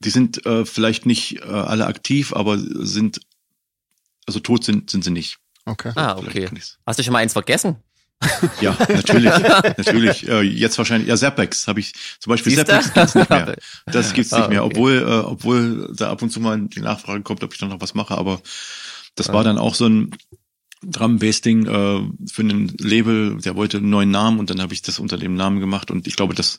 die 0.00 0.10
sind 0.10 0.44
äh, 0.46 0.64
vielleicht 0.64 1.06
nicht 1.06 1.36
äh, 1.40 1.48
alle 1.48 1.86
aktiv, 1.86 2.32
aber 2.32 2.58
sind, 2.58 3.20
also 4.26 4.40
tot 4.40 4.64
sind, 4.64 4.90
sind 4.90 5.04
sie 5.04 5.10
nicht. 5.10 5.38
Okay. 5.66 5.92
Ah, 5.94 6.16
okay. 6.16 6.48
Hast 6.86 6.98
du 6.98 7.02
schon 7.02 7.12
mal 7.12 7.18
eins 7.20 7.32
vergessen? 7.34 7.76
Ja, 8.60 8.76
natürlich, 8.88 9.30
natürlich. 9.78 10.28
Äh, 10.28 10.42
jetzt 10.42 10.76
wahrscheinlich, 10.76 11.08
ja, 11.08 11.16
Zappex 11.16 11.66
habe 11.68 11.80
ich, 11.80 11.94
zum 12.18 12.30
Beispiel 12.30 12.52
Siehst 12.54 12.66
Zappex 12.66 12.88
du? 12.88 12.92
gibt's 13.00 13.14
nicht 13.14 13.30
mehr. 13.30 13.56
Das 13.86 14.12
gibt's 14.12 14.32
nicht 14.32 14.42
Ah, 14.42 14.48
mehr, 14.48 14.64
okay. 14.64 14.74
obwohl, 14.74 14.98
äh, 14.98 15.04
obwohl 15.26 15.92
da 15.96 16.10
ab 16.10 16.20
und 16.20 16.30
zu 16.30 16.40
mal 16.40 16.60
die 16.60 16.80
Nachfrage 16.80 17.22
kommt, 17.22 17.42
ob 17.44 17.52
ich 17.54 17.58
dann 17.60 17.70
noch 17.70 17.80
was 17.80 17.94
mache, 17.94 18.16
aber 18.18 18.40
das 19.14 19.30
Ah. 19.30 19.32
war 19.34 19.44
dann 19.44 19.56
auch 19.58 19.74
so 19.74 19.86
ein 19.86 20.14
Drum-Bass-Ding 20.82 21.66
äh, 21.66 22.28
für 22.30 22.42
einen 22.42 22.68
Label, 22.78 23.38
der 23.38 23.56
wollte 23.56 23.78
einen 23.78 23.90
neuen 23.90 24.10
Namen 24.10 24.38
und 24.38 24.50
dann 24.50 24.60
habe 24.60 24.72
ich 24.72 24.82
das 24.82 24.98
unter 24.98 25.18
dem 25.18 25.34
Namen 25.34 25.60
gemacht 25.60 25.90
und 25.90 26.06
ich 26.06 26.16
glaube, 26.16 26.34
das, 26.34 26.58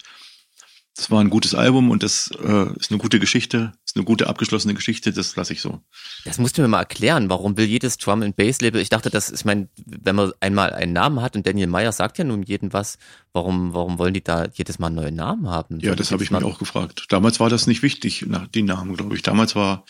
das 0.95 1.09
war 1.09 1.21
ein 1.21 1.29
gutes 1.29 1.55
Album 1.55 1.89
und 1.89 2.03
das 2.03 2.29
äh, 2.43 2.77
ist 2.77 2.91
eine 2.91 2.99
gute 2.99 3.19
Geschichte, 3.19 3.73
ist 3.85 3.95
eine 3.95 4.05
gute 4.05 4.27
abgeschlossene 4.27 4.75
Geschichte, 4.75 5.11
das 5.11 5.35
lasse 5.35 5.53
ich 5.53 5.61
so. 5.61 5.81
Das 6.23 6.37
musst 6.37 6.57
du 6.57 6.61
mir 6.61 6.67
mal 6.67 6.79
erklären. 6.79 7.29
Warum 7.29 7.57
will 7.57 7.65
jedes 7.65 7.97
Drum 7.97 8.21
and 8.21 8.35
Bass 8.35 8.61
Label? 8.61 8.79
Ich 8.79 8.89
dachte, 8.89 9.09
das 9.09 9.29
ist 9.29 9.43
mein, 9.43 9.69
wenn 9.85 10.15
man 10.15 10.33
einmal 10.39 10.73
einen 10.73 10.93
Namen 10.93 11.21
hat 11.21 11.35
und 11.35 11.47
Daniel 11.47 11.67
Meyer 11.67 11.91
sagt 11.91 12.19
ja 12.19 12.23
nun 12.23 12.43
jedem 12.43 12.73
was, 12.73 12.99
warum, 13.33 13.73
warum 13.73 13.97
wollen 13.97 14.13
die 14.13 14.23
da 14.23 14.47
jedes 14.53 14.77
Mal 14.77 14.87
einen 14.87 14.97
neuen 14.97 15.15
Namen 15.15 15.49
haben? 15.49 15.79
Ja, 15.79 15.95
das 15.95 16.11
habe 16.11 16.23
ich 16.23 16.29
mich 16.29 16.43
auch 16.43 16.59
gefragt. 16.59 17.05
Damals 17.09 17.39
war 17.39 17.49
das 17.49 17.65
nicht 17.65 17.81
wichtig, 17.81 18.25
nach 18.27 18.47
die 18.47 18.63
Namen, 18.63 18.95
glaube 18.95 19.15
ich. 19.15 19.23
Damals 19.23 19.55
war 19.55 19.85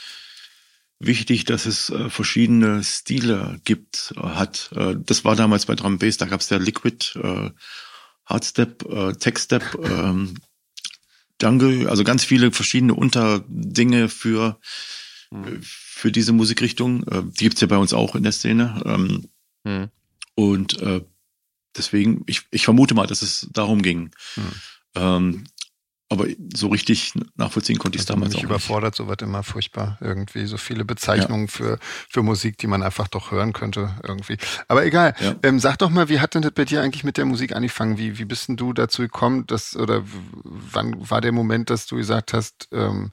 wichtig, 1.06 1.46
dass 1.46 1.66
es 1.66 1.90
äh, 1.90 2.10
verschiedene 2.10 2.84
Stile 2.84 3.60
gibt, 3.64 4.14
äh, 4.18 4.22
hat. 4.22 4.70
Äh, 4.76 4.96
das 4.98 5.26
war 5.26 5.36
damals 5.36 5.66
bei 5.66 5.76
Drum 5.76 5.98
Bass, 6.00 6.18
da 6.18 6.26
gab 6.26 6.42
es 6.42 6.50
ja 6.50 6.58
Liquid, 6.58 7.20
äh, 7.22 7.50
Hardstep, 8.26 8.86
äh, 8.90 9.14
Techstep, 9.14 9.78
ähm, 9.84 10.36
Jungle, 11.42 11.90
also 11.90 12.04
ganz 12.04 12.24
viele 12.24 12.52
verschiedene 12.52 12.94
Unterdinge 12.94 14.10
für, 14.10 14.60
Hm. 15.34 15.60
für 15.62 16.12
diese 16.12 16.34
Musikrichtung. 16.34 17.04
Äh, 17.08 17.24
die 17.24 17.46
gibt's 17.46 17.62
ja 17.62 17.68
bei 17.68 17.78
uns 17.78 17.94
auch 17.94 18.16
in 18.16 18.24
der 18.24 18.32
Szene. 18.32 18.82
Ähm, 18.86 19.30
Hm. 19.66 19.90
und 20.36 20.80
äh, 20.82 21.02
deswegen, 21.76 22.24
ich, 22.28 22.44
ich 22.52 22.64
vermute 22.66 22.94
mal, 22.94 23.08
dass 23.08 23.22
es 23.22 23.48
darum 23.52 23.82
ging. 23.82 24.12
Hm. 24.36 24.44
Ähm, 24.96 25.44
aber 26.12 26.28
so 26.54 26.68
richtig 26.68 27.14
nachvollziehen 27.38 27.80
konnte 27.80 27.96
ich 27.96 28.04
es 28.04 28.10
Also 28.10 28.16
damals 28.16 28.34
mich 28.34 28.44
auch 28.44 28.50
überfordert, 28.50 28.96
so 28.96 29.08
wird 29.08 29.22
immer 29.22 29.44
furchtbar 29.44 29.98
irgendwie. 30.02 30.46
So 30.46 30.58
viele 30.58 30.84
Bezeichnungen 30.84 31.48
für, 31.48 31.80
für 32.10 32.22
Musik, 32.22 32.58
die 32.58 32.68
man 32.68 32.84
einfach 32.84 33.08
doch 33.08 33.32
hören 33.32 33.54
könnte 33.54 33.96
irgendwie. 34.04 34.38
Aber 34.68 34.86
egal. 34.86 35.16
Ja. 35.22 35.36
Ähm, 35.42 35.60
sag 35.60 35.78
doch 35.78 35.90
mal, 35.90 36.10
wie 36.10 36.20
hat 36.20 36.36
denn 36.36 36.42
das 36.42 36.52
bei 36.52 36.66
dir 36.66 36.82
eigentlich 36.82 37.06
mit 37.06 37.16
der 37.16 37.24
Musik 37.24 37.56
angefangen? 37.56 37.98
Wie, 37.98 38.20
wie 38.20 38.26
bist 38.26 38.50
denn 38.50 38.58
du 38.58 38.74
dazu 38.74 39.04
gekommen, 39.04 39.48
dass, 39.48 39.76
oder 39.78 40.04
wann 40.44 41.10
war 41.10 41.22
der 41.22 41.32
Moment, 41.32 41.70
dass 41.70 41.88
du 41.88 41.96
gesagt 41.96 42.34
hast, 42.34 42.68
ähm, 42.74 43.12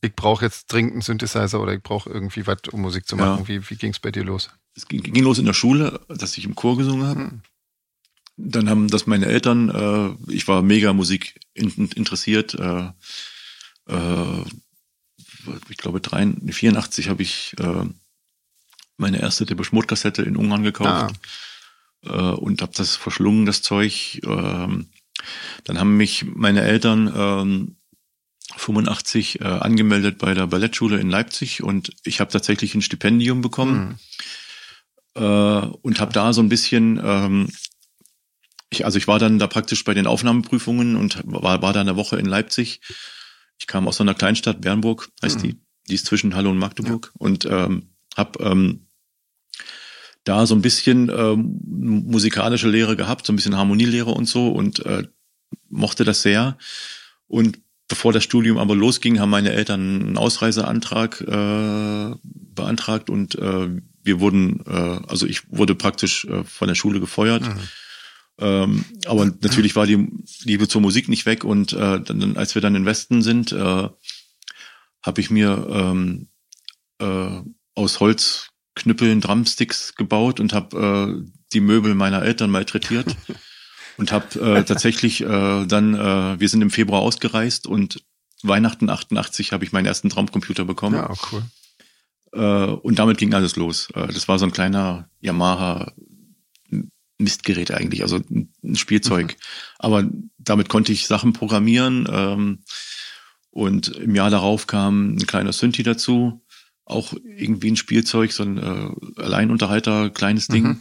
ich 0.00 0.14
brauche 0.14 0.42
jetzt 0.42 0.72
dringend 0.72 0.92
einen 0.92 1.02
Synthesizer 1.02 1.60
oder 1.60 1.74
ich 1.74 1.82
brauche 1.82 2.08
irgendwie 2.08 2.46
was, 2.46 2.60
um 2.72 2.80
Musik 2.80 3.06
zu 3.06 3.16
machen. 3.16 3.42
Ja. 3.42 3.48
Wie, 3.48 3.68
wie 3.68 3.76
ging 3.76 3.90
es 3.90 3.98
bei 3.98 4.10
dir 4.10 4.24
los? 4.24 4.48
Es 4.74 4.88
ging, 4.88 5.02
ging 5.02 5.24
los 5.24 5.38
in 5.38 5.44
der 5.44 5.52
Schule, 5.52 6.00
dass 6.08 6.38
ich 6.38 6.44
im 6.46 6.54
Chor 6.54 6.78
gesungen 6.78 7.06
habe. 7.06 7.20
Hm. 7.20 7.42
Dann 8.42 8.70
haben 8.70 8.88
das 8.88 9.06
meine 9.06 9.26
Eltern, 9.26 9.68
äh, 9.68 10.32
ich 10.32 10.48
war 10.48 10.62
mega 10.62 10.92
Musik 10.92 11.40
in, 11.54 11.70
interessiert. 11.94 12.54
Äh, 12.54 12.90
äh, 13.88 14.44
ich 15.68 15.76
glaube, 15.76 16.00
83, 16.00 16.54
84 16.54 17.08
habe 17.08 17.22
ich 17.22 17.54
äh, 17.58 17.84
meine 18.96 19.20
erste 19.20 19.46
Depeche 19.46 19.74
Mode 19.74 19.86
Kassette 19.86 20.22
in 20.22 20.36
Ungarn 20.36 20.62
gekauft 20.62 21.16
äh, 22.04 22.10
und 22.10 22.62
habe 22.62 22.72
das 22.74 22.96
verschlungen, 22.96 23.46
das 23.46 23.62
Zeug. 23.62 24.20
Ähm, 24.24 24.88
dann 25.64 25.78
haben 25.78 25.96
mich 25.96 26.24
meine 26.24 26.62
Eltern 26.62 27.12
ähm, 27.14 27.76
85 28.56 29.40
äh, 29.40 29.44
angemeldet 29.44 30.18
bei 30.18 30.34
der 30.34 30.46
Ballettschule 30.46 30.98
in 30.98 31.10
Leipzig 31.10 31.62
und 31.62 31.92
ich 32.04 32.20
habe 32.20 32.30
tatsächlich 32.30 32.74
ein 32.74 32.82
Stipendium 32.82 33.42
bekommen 33.42 33.98
Hm. 35.14 35.24
äh, 35.24 35.66
und 35.82 36.00
habe 36.00 36.12
da 36.12 36.32
so 36.32 36.42
ein 36.42 36.48
bisschen, 36.48 37.00
ähm, 37.02 37.48
ich, 38.70 38.84
also 38.84 38.98
ich 38.98 39.08
war 39.08 39.18
dann 39.18 39.38
da 39.38 39.46
praktisch 39.46 39.84
bei 39.84 39.94
den 39.94 40.06
Aufnahmeprüfungen 40.06 40.96
und 40.96 41.20
war, 41.24 41.60
war 41.60 41.72
da 41.72 41.80
eine 41.80 41.96
Woche 41.96 42.16
in 42.18 42.26
Leipzig. 42.26 42.80
Ich 43.58 43.66
kam 43.66 43.86
aus 43.88 43.96
so 43.96 44.04
einer 44.04 44.14
Kleinstadt, 44.14 44.60
Bernburg 44.60 45.10
heißt 45.22 45.38
Mhm. 45.38 45.42
die, 45.42 45.60
die 45.88 45.94
ist 45.94 46.06
zwischen 46.06 46.34
Halle 46.34 46.48
und 46.48 46.58
Magdeburg 46.58 47.12
und 47.18 47.44
ähm, 47.46 47.90
habe 48.16 48.42
ähm, 48.42 48.86
da 50.24 50.46
so 50.46 50.54
ein 50.54 50.62
bisschen 50.62 51.10
ähm, 51.14 51.58
musikalische 51.66 52.68
Lehre 52.68 52.96
gehabt, 52.96 53.26
so 53.26 53.32
ein 53.32 53.36
bisschen 53.36 53.56
Harmonielehre 53.56 54.10
und 54.10 54.26
so 54.26 54.48
und 54.48 54.84
äh, 54.86 55.04
mochte 55.68 56.04
das 56.04 56.22
sehr. 56.22 56.56
Und 57.26 57.58
bevor 57.88 58.12
das 58.12 58.22
Studium 58.22 58.58
aber 58.58 58.76
losging, 58.76 59.18
haben 59.18 59.30
meine 59.30 59.52
Eltern 59.52 59.80
einen 59.80 60.18
Ausreiseantrag 60.18 61.20
äh, 61.22 62.14
beantragt 62.22 63.10
und 63.10 63.34
äh, 63.36 63.68
wir 64.02 64.20
wurden, 64.20 64.60
äh, 64.66 65.00
also 65.08 65.26
ich 65.26 65.50
wurde 65.50 65.74
praktisch 65.74 66.24
äh, 66.26 66.44
von 66.44 66.68
der 66.68 66.74
Schule 66.74 67.00
gefeuert. 67.00 67.42
Mhm. 67.42 67.60
Ähm, 68.40 68.84
aber 69.06 69.26
natürlich 69.26 69.76
war 69.76 69.86
die 69.86 70.08
Liebe 70.44 70.66
zur 70.66 70.80
Musik 70.80 71.08
nicht 71.08 71.26
weg 71.26 71.44
und 71.44 71.72
äh, 71.72 72.00
dann, 72.00 72.36
als 72.36 72.54
wir 72.54 72.62
dann 72.62 72.74
in 72.74 72.86
Westen 72.86 73.22
sind, 73.22 73.52
äh, 73.52 73.88
habe 75.02 75.20
ich 75.20 75.30
mir 75.30 75.66
ähm, 75.70 76.28
äh, 76.98 77.40
aus 77.74 78.00
Holzknüppeln 78.00 79.20
Drumsticks 79.20 79.94
gebaut 79.94 80.40
und 80.40 80.52
habe 80.52 81.24
äh, 81.26 81.30
die 81.52 81.60
Möbel 81.60 81.94
meiner 81.94 82.22
Eltern 82.22 82.50
malträtiert 82.50 83.16
und 83.98 84.12
habe 84.12 84.40
äh, 84.40 84.64
tatsächlich 84.64 85.20
äh, 85.22 85.66
dann, 85.66 85.94
äh, 85.94 86.40
wir 86.40 86.48
sind 86.48 86.62
im 86.62 86.70
Februar 86.70 87.02
ausgereist 87.02 87.66
und 87.66 88.02
Weihnachten 88.42 88.88
88 88.88 89.52
habe 89.52 89.64
ich 89.64 89.72
meinen 89.72 89.86
ersten 89.86 90.08
Drumcomputer 90.08 90.64
bekommen. 90.64 90.96
Ja, 90.96 91.12
cool. 91.30 91.42
Äh, 92.32 92.72
und 92.72 92.98
damit 92.98 93.18
ging 93.18 93.34
alles 93.34 93.56
los. 93.56 93.88
Äh, 93.94 94.06
das 94.08 94.28
war 94.28 94.38
so 94.38 94.46
ein 94.46 94.52
kleiner 94.52 95.10
Yamaha 95.20 95.92
Mistgerät 97.22 97.70
eigentlich, 97.70 98.02
also 98.02 98.20
ein 98.28 98.76
Spielzeug. 98.76 99.36
Aber 99.78 100.08
damit 100.38 100.68
konnte 100.68 100.92
ich 100.92 101.06
Sachen 101.06 101.32
programmieren. 101.32 102.08
Ähm, 102.10 102.64
und 103.50 103.88
im 103.88 104.14
Jahr 104.14 104.30
darauf 104.30 104.66
kam 104.66 105.14
ein 105.14 105.26
kleiner 105.26 105.52
Synthi 105.52 105.82
dazu. 105.82 106.44
Auch 106.84 107.12
irgendwie 107.24 107.70
ein 107.70 107.76
Spielzeug, 107.76 108.32
so 108.32 108.42
ein 108.42 108.58
äh, 108.58 109.20
Alleinunterhalter, 109.20 110.10
kleines 110.10 110.48
Ding. 110.48 110.64
Mhm. 110.64 110.80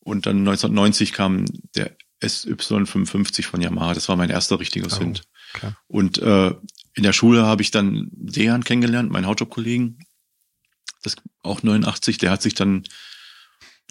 Und 0.00 0.26
dann 0.26 0.38
1990 0.38 1.12
kam 1.12 1.44
der 1.74 1.96
SY55 2.22 3.44
von 3.46 3.60
Yamaha. 3.60 3.94
Das 3.94 4.08
war 4.08 4.16
mein 4.16 4.30
erster 4.30 4.60
richtiger 4.60 4.86
Oh, 4.86 4.94
Synth. 4.94 5.22
klar. 5.52 5.76
Und 5.86 6.18
äh, 6.18 6.54
in 6.94 7.02
der 7.02 7.12
Schule 7.12 7.44
habe 7.44 7.62
ich 7.62 7.70
dann 7.70 8.08
Dejan 8.12 8.64
kennengelernt, 8.64 9.10
meinen 9.10 9.26
Hautjob-Kollegen. 9.26 9.98
Das 11.02 11.16
auch 11.42 11.62
89. 11.62 12.18
Der 12.18 12.30
hat 12.30 12.42
sich 12.42 12.54
dann 12.54 12.84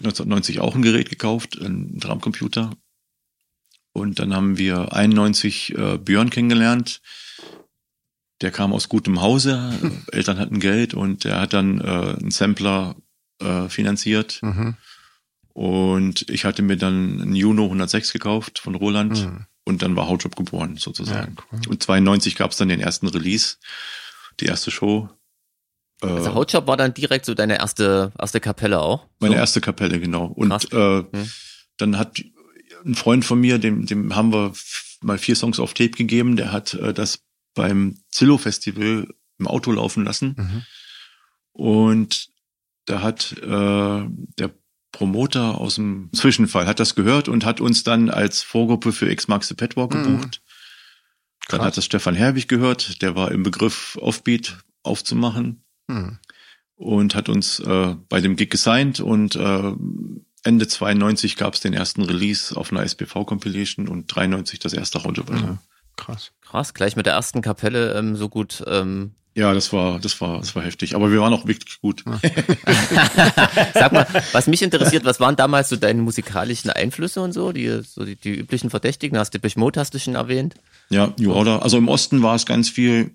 1990 0.00 0.60
auch 0.60 0.74
ein 0.74 0.82
Gerät 0.82 1.10
gekauft, 1.10 1.60
einen 1.60 1.98
Drumcomputer. 1.98 2.70
Und 3.92 4.18
dann 4.18 4.34
haben 4.34 4.56
wir 4.58 4.92
91 4.92 5.76
äh, 5.76 5.98
Björn 5.98 6.30
kennengelernt. 6.30 7.00
Der 8.40 8.50
kam 8.50 8.72
aus 8.72 8.88
gutem 8.88 9.20
Hause, 9.20 9.72
Eltern 10.12 10.38
hatten 10.38 10.60
Geld 10.60 10.94
und 10.94 11.24
der 11.24 11.40
hat 11.40 11.52
dann 11.52 11.80
äh, 11.80 12.16
einen 12.18 12.30
Sampler 12.30 12.96
äh, 13.40 13.68
finanziert. 13.68 14.40
Mhm. 14.42 14.76
Und 15.52 16.30
ich 16.30 16.44
hatte 16.44 16.62
mir 16.62 16.76
dann 16.76 17.20
einen 17.20 17.34
Juno 17.34 17.64
106 17.64 18.12
gekauft 18.12 18.60
von 18.60 18.74
Roland 18.76 19.18
Mhm. 19.26 19.46
und 19.64 19.82
dann 19.82 19.96
war 19.96 20.06
Hautjob 20.08 20.36
geboren 20.36 20.74
Ja, 20.74 20.80
sozusagen. 20.80 21.36
cool. 21.52 21.60
Und 21.68 21.82
92 21.82 22.36
gab 22.36 22.52
es 22.52 22.56
dann 22.56 22.68
den 22.68 22.80
ersten 22.80 23.08
Release, 23.08 23.56
die 24.38 24.46
erste 24.46 24.70
Show. 24.70 25.10
Äh, 26.02 26.06
Also 26.06 26.34
Hautjob 26.34 26.66
war 26.66 26.76
dann 26.76 26.94
direkt 26.94 27.24
so 27.26 27.34
deine 27.34 27.58
erste, 27.58 28.12
erste 28.18 28.40
Kapelle 28.40 28.80
auch. 28.80 29.06
meine 29.20 29.34
so. 29.34 29.38
erste 29.40 29.60
Kapelle, 29.60 30.00
genau. 30.00 30.26
Und 30.26 30.72
äh, 30.72 31.02
Hm. 31.02 31.30
dann 31.76 31.98
hat 31.98 32.22
ein 32.84 32.94
Freund 32.94 33.24
von 33.24 33.38
mir, 33.40 33.58
dem, 33.58 33.84
dem 33.86 34.14
haben 34.16 34.32
wir 34.32 34.52
mal 35.02 35.18
vier 35.18 35.36
Songs 35.36 35.58
auf 35.60 35.74
Tape 35.74 35.90
gegeben, 35.90 36.36
der 36.36 36.52
hat 36.52 36.74
äh, 36.74 36.92
das 36.94 37.20
beim 37.54 37.98
Zillow-Festival 38.10 39.08
im 39.38 39.46
Auto 39.46 39.72
laufen 39.72 40.04
lassen. 40.04 40.34
Mhm. 40.38 40.62
Und 41.52 42.28
da 42.86 43.02
hat 43.02 43.32
äh, 43.38 44.06
der 44.38 44.50
Promoter 44.92 45.58
aus 45.60 45.76
dem 45.76 46.10
Zwischenfall 46.12 46.66
hat 46.66 46.80
das 46.80 46.94
gehört 46.94 47.28
und 47.28 47.44
hat 47.44 47.60
uns 47.60 47.84
dann 47.84 48.10
als 48.10 48.42
Vorgruppe 48.42 48.92
für 48.92 49.10
X 49.10 49.28
Marks 49.28 49.48
the 49.48 49.54
Pet 49.54 49.76
Walk 49.76 49.94
Mhm. 49.94 50.02
gebucht. 50.02 50.42
Dann 51.48 51.58
Krass. 51.58 51.66
hat 51.68 51.76
das 51.76 51.84
Stefan 51.84 52.14
Herwig 52.14 52.48
gehört, 52.48 53.02
der 53.02 53.14
war 53.16 53.30
im 53.32 53.42
Begriff 53.42 53.96
Offbeat 54.00 54.58
aufzumachen 54.82 55.64
Mhm. 55.94 56.18
und 56.76 57.14
hat 57.14 57.28
uns 57.28 57.60
äh, 57.60 57.94
bei 58.08 58.20
dem 58.20 58.36
Gig 58.36 58.50
gesigned 58.50 59.00
und 59.00 59.36
äh, 59.36 59.72
Ende 60.42 60.66
92 60.66 61.36
gab 61.36 61.54
es 61.54 61.60
den 61.60 61.74
ersten 61.74 62.02
Release 62.02 62.56
auf 62.56 62.72
einer 62.72 62.82
SPV 62.82 63.24
Compilation 63.24 63.88
und 63.88 64.06
93 64.14 64.58
das 64.58 64.72
erste 64.72 65.04
Audioalbum. 65.04 65.50
Mhm. 65.50 65.58
Krass. 65.96 66.32
Krass, 66.40 66.72
gleich 66.72 66.96
mit 66.96 67.06
der 67.06 67.12
ersten 67.12 67.42
Kapelle 67.42 67.92
ähm, 67.94 68.16
so 68.16 68.28
gut. 68.30 68.64
Ähm, 68.66 69.12
Ja, 69.34 69.52
das 69.52 69.72
war 69.72 69.98
das 70.00 70.18
war 70.22 70.38
das 70.38 70.56
war 70.56 70.62
heftig, 70.62 70.94
aber 70.94 71.12
wir 71.12 71.20
waren 71.20 71.34
auch 71.34 71.46
wirklich 71.46 71.80
gut. 71.82 72.04
sag 73.74 73.92
mal, 73.92 74.06
was 74.32 74.46
mich 74.46 74.62
interessiert, 74.62 75.04
was 75.04 75.20
waren 75.20 75.36
damals 75.36 75.68
so 75.68 75.76
deine 75.76 76.00
musikalischen 76.00 76.70
Einflüsse 76.70 77.20
und 77.20 77.32
so? 77.32 77.52
Die, 77.52 77.82
so 77.82 78.04
die, 78.06 78.16
die 78.16 78.34
üblichen 78.34 78.70
Verdächtigen, 78.70 79.18
hast 79.18 79.34
du 79.34 79.38
Mode 79.56 79.78
hast 79.78 79.92
du 79.92 79.98
schon 79.98 80.14
erwähnt? 80.14 80.54
Ja, 80.88 81.12
New 81.18 81.32
Order. 81.32 81.62
Also 81.62 81.76
im 81.76 81.88
Osten 81.88 82.22
war 82.22 82.34
es 82.34 82.46
ganz 82.46 82.70
viel 82.70 83.14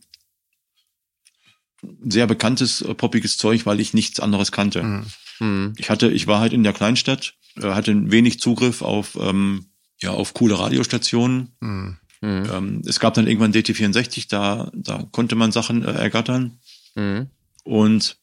sehr 2.04 2.28
bekanntes 2.28 2.82
äh, 2.82 2.94
poppiges 2.94 3.38
Zeug, 3.38 3.66
weil 3.66 3.80
ich 3.80 3.94
nichts 3.94 4.20
anderes 4.20 4.52
kannte. 4.52 4.84
Mhm. 4.84 5.06
Hm. 5.38 5.74
Ich 5.78 5.90
hatte, 5.90 6.10
ich 6.12 6.28
war 6.28 6.40
halt 6.40 6.54
in 6.54 6.64
der 6.64 6.74
Kleinstadt, 6.74 7.34
äh, 7.58 7.70
hatte 7.70 8.12
wenig 8.12 8.40
Zugriff 8.40 8.82
auf 8.82 9.18
ähm, 9.20 9.66
ja 10.02 10.12
auf 10.12 10.34
coole 10.34 10.58
Radiostationen. 10.60 11.56
Mhm. 11.60 11.98
Hm. 12.22 12.44
Ähm, 12.52 12.82
es 12.86 13.00
gab 13.00 13.14
dann 13.14 13.28
irgendwann 13.28 13.52
DT64, 13.52 14.28
da 14.30 14.72
da 14.74 15.04
konnte 15.12 15.36
man 15.36 15.52
Sachen 15.52 15.84
äh, 15.84 15.92
ergattern. 15.92 16.60
Hm. 16.96 17.28
Und 17.64 18.18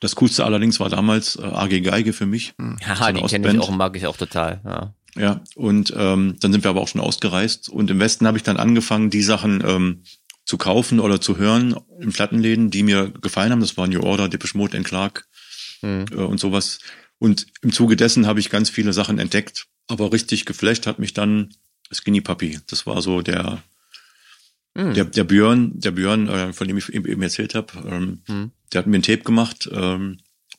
das 0.00 0.16
coolste 0.16 0.44
allerdings 0.44 0.80
war 0.80 0.88
damals 0.88 1.36
äh, 1.36 1.42
AG 1.42 1.82
Geige 1.82 2.12
für 2.12 2.26
mich. 2.26 2.54
So 2.58 2.86
Haha, 2.86 3.06
eine 3.06 3.20
die 3.20 3.26
kenne 3.26 3.52
ich 3.52 3.58
auch 3.60 3.68
und 3.68 3.76
mag 3.76 3.96
ich 3.96 4.06
auch 4.06 4.16
total. 4.16 4.60
Ja. 4.64 4.94
Ja, 5.16 5.40
und 5.56 5.92
ähm, 5.96 6.36
dann 6.40 6.52
sind 6.52 6.64
wir 6.64 6.70
aber 6.70 6.80
auch 6.80 6.88
schon 6.88 7.00
ausgereist. 7.00 7.68
Und 7.68 7.90
im 7.90 7.98
Westen 7.98 8.26
habe 8.26 8.38
ich 8.38 8.44
dann 8.44 8.58
angefangen, 8.58 9.10
die 9.10 9.22
Sachen 9.22 9.62
ähm, 9.66 10.02
zu 10.50 10.58
kaufen 10.58 10.98
oder 10.98 11.20
zu 11.20 11.38
hören 11.38 11.76
in 12.00 12.12
Plattenläden, 12.12 12.72
die 12.72 12.82
mir 12.82 13.08
gefallen 13.22 13.52
haben. 13.52 13.60
Das 13.60 13.76
war 13.76 13.86
New 13.86 14.00
Order, 14.02 14.28
Depeche 14.28 14.58
Mode, 14.58 14.76
and 14.76 14.84
Clark 14.84 15.28
Hm. 15.80 16.06
äh, 16.10 16.14
und 16.16 16.40
sowas. 16.40 16.80
Und 17.20 17.46
im 17.62 17.72
Zuge 17.72 17.94
dessen 17.94 18.26
habe 18.26 18.40
ich 18.40 18.50
ganz 18.50 18.68
viele 18.68 18.92
Sachen 18.92 19.20
entdeckt. 19.20 19.66
Aber 19.86 20.12
richtig 20.12 20.46
geflasht 20.46 20.88
hat 20.88 20.98
mich 20.98 21.14
dann 21.14 21.54
Skinny 21.92 22.20
Puppy. 22.20 22.58
Das 22.66 22.84
war 22.84 23.00
so 23.00 23.22
der, 23.22 23.62
Hm. 24.76 24.92
der, 24.94 25.04
der 25.04 25.22
Björn, 25.22 25.78
der 25.78 25.92
Björn, 25.92 26.26
äh, 26.28 26.52
von 26.52 26.66
dem 26.66 26.76
ich 26.78 26.88
eben 26.88 27.22
erzählt 27.22 27.54
habe. 27.54 27.72
Ähm, 27.88 28.22
Hm. 28.26 28.50
Der 28.72 28.80
hat 28.80 28.88
mir 28.88 28.98
ein 28.98 29.02
Tape 29.04 29.22
gemacht. 29.22 29.68
Ähm, 29.72 30.18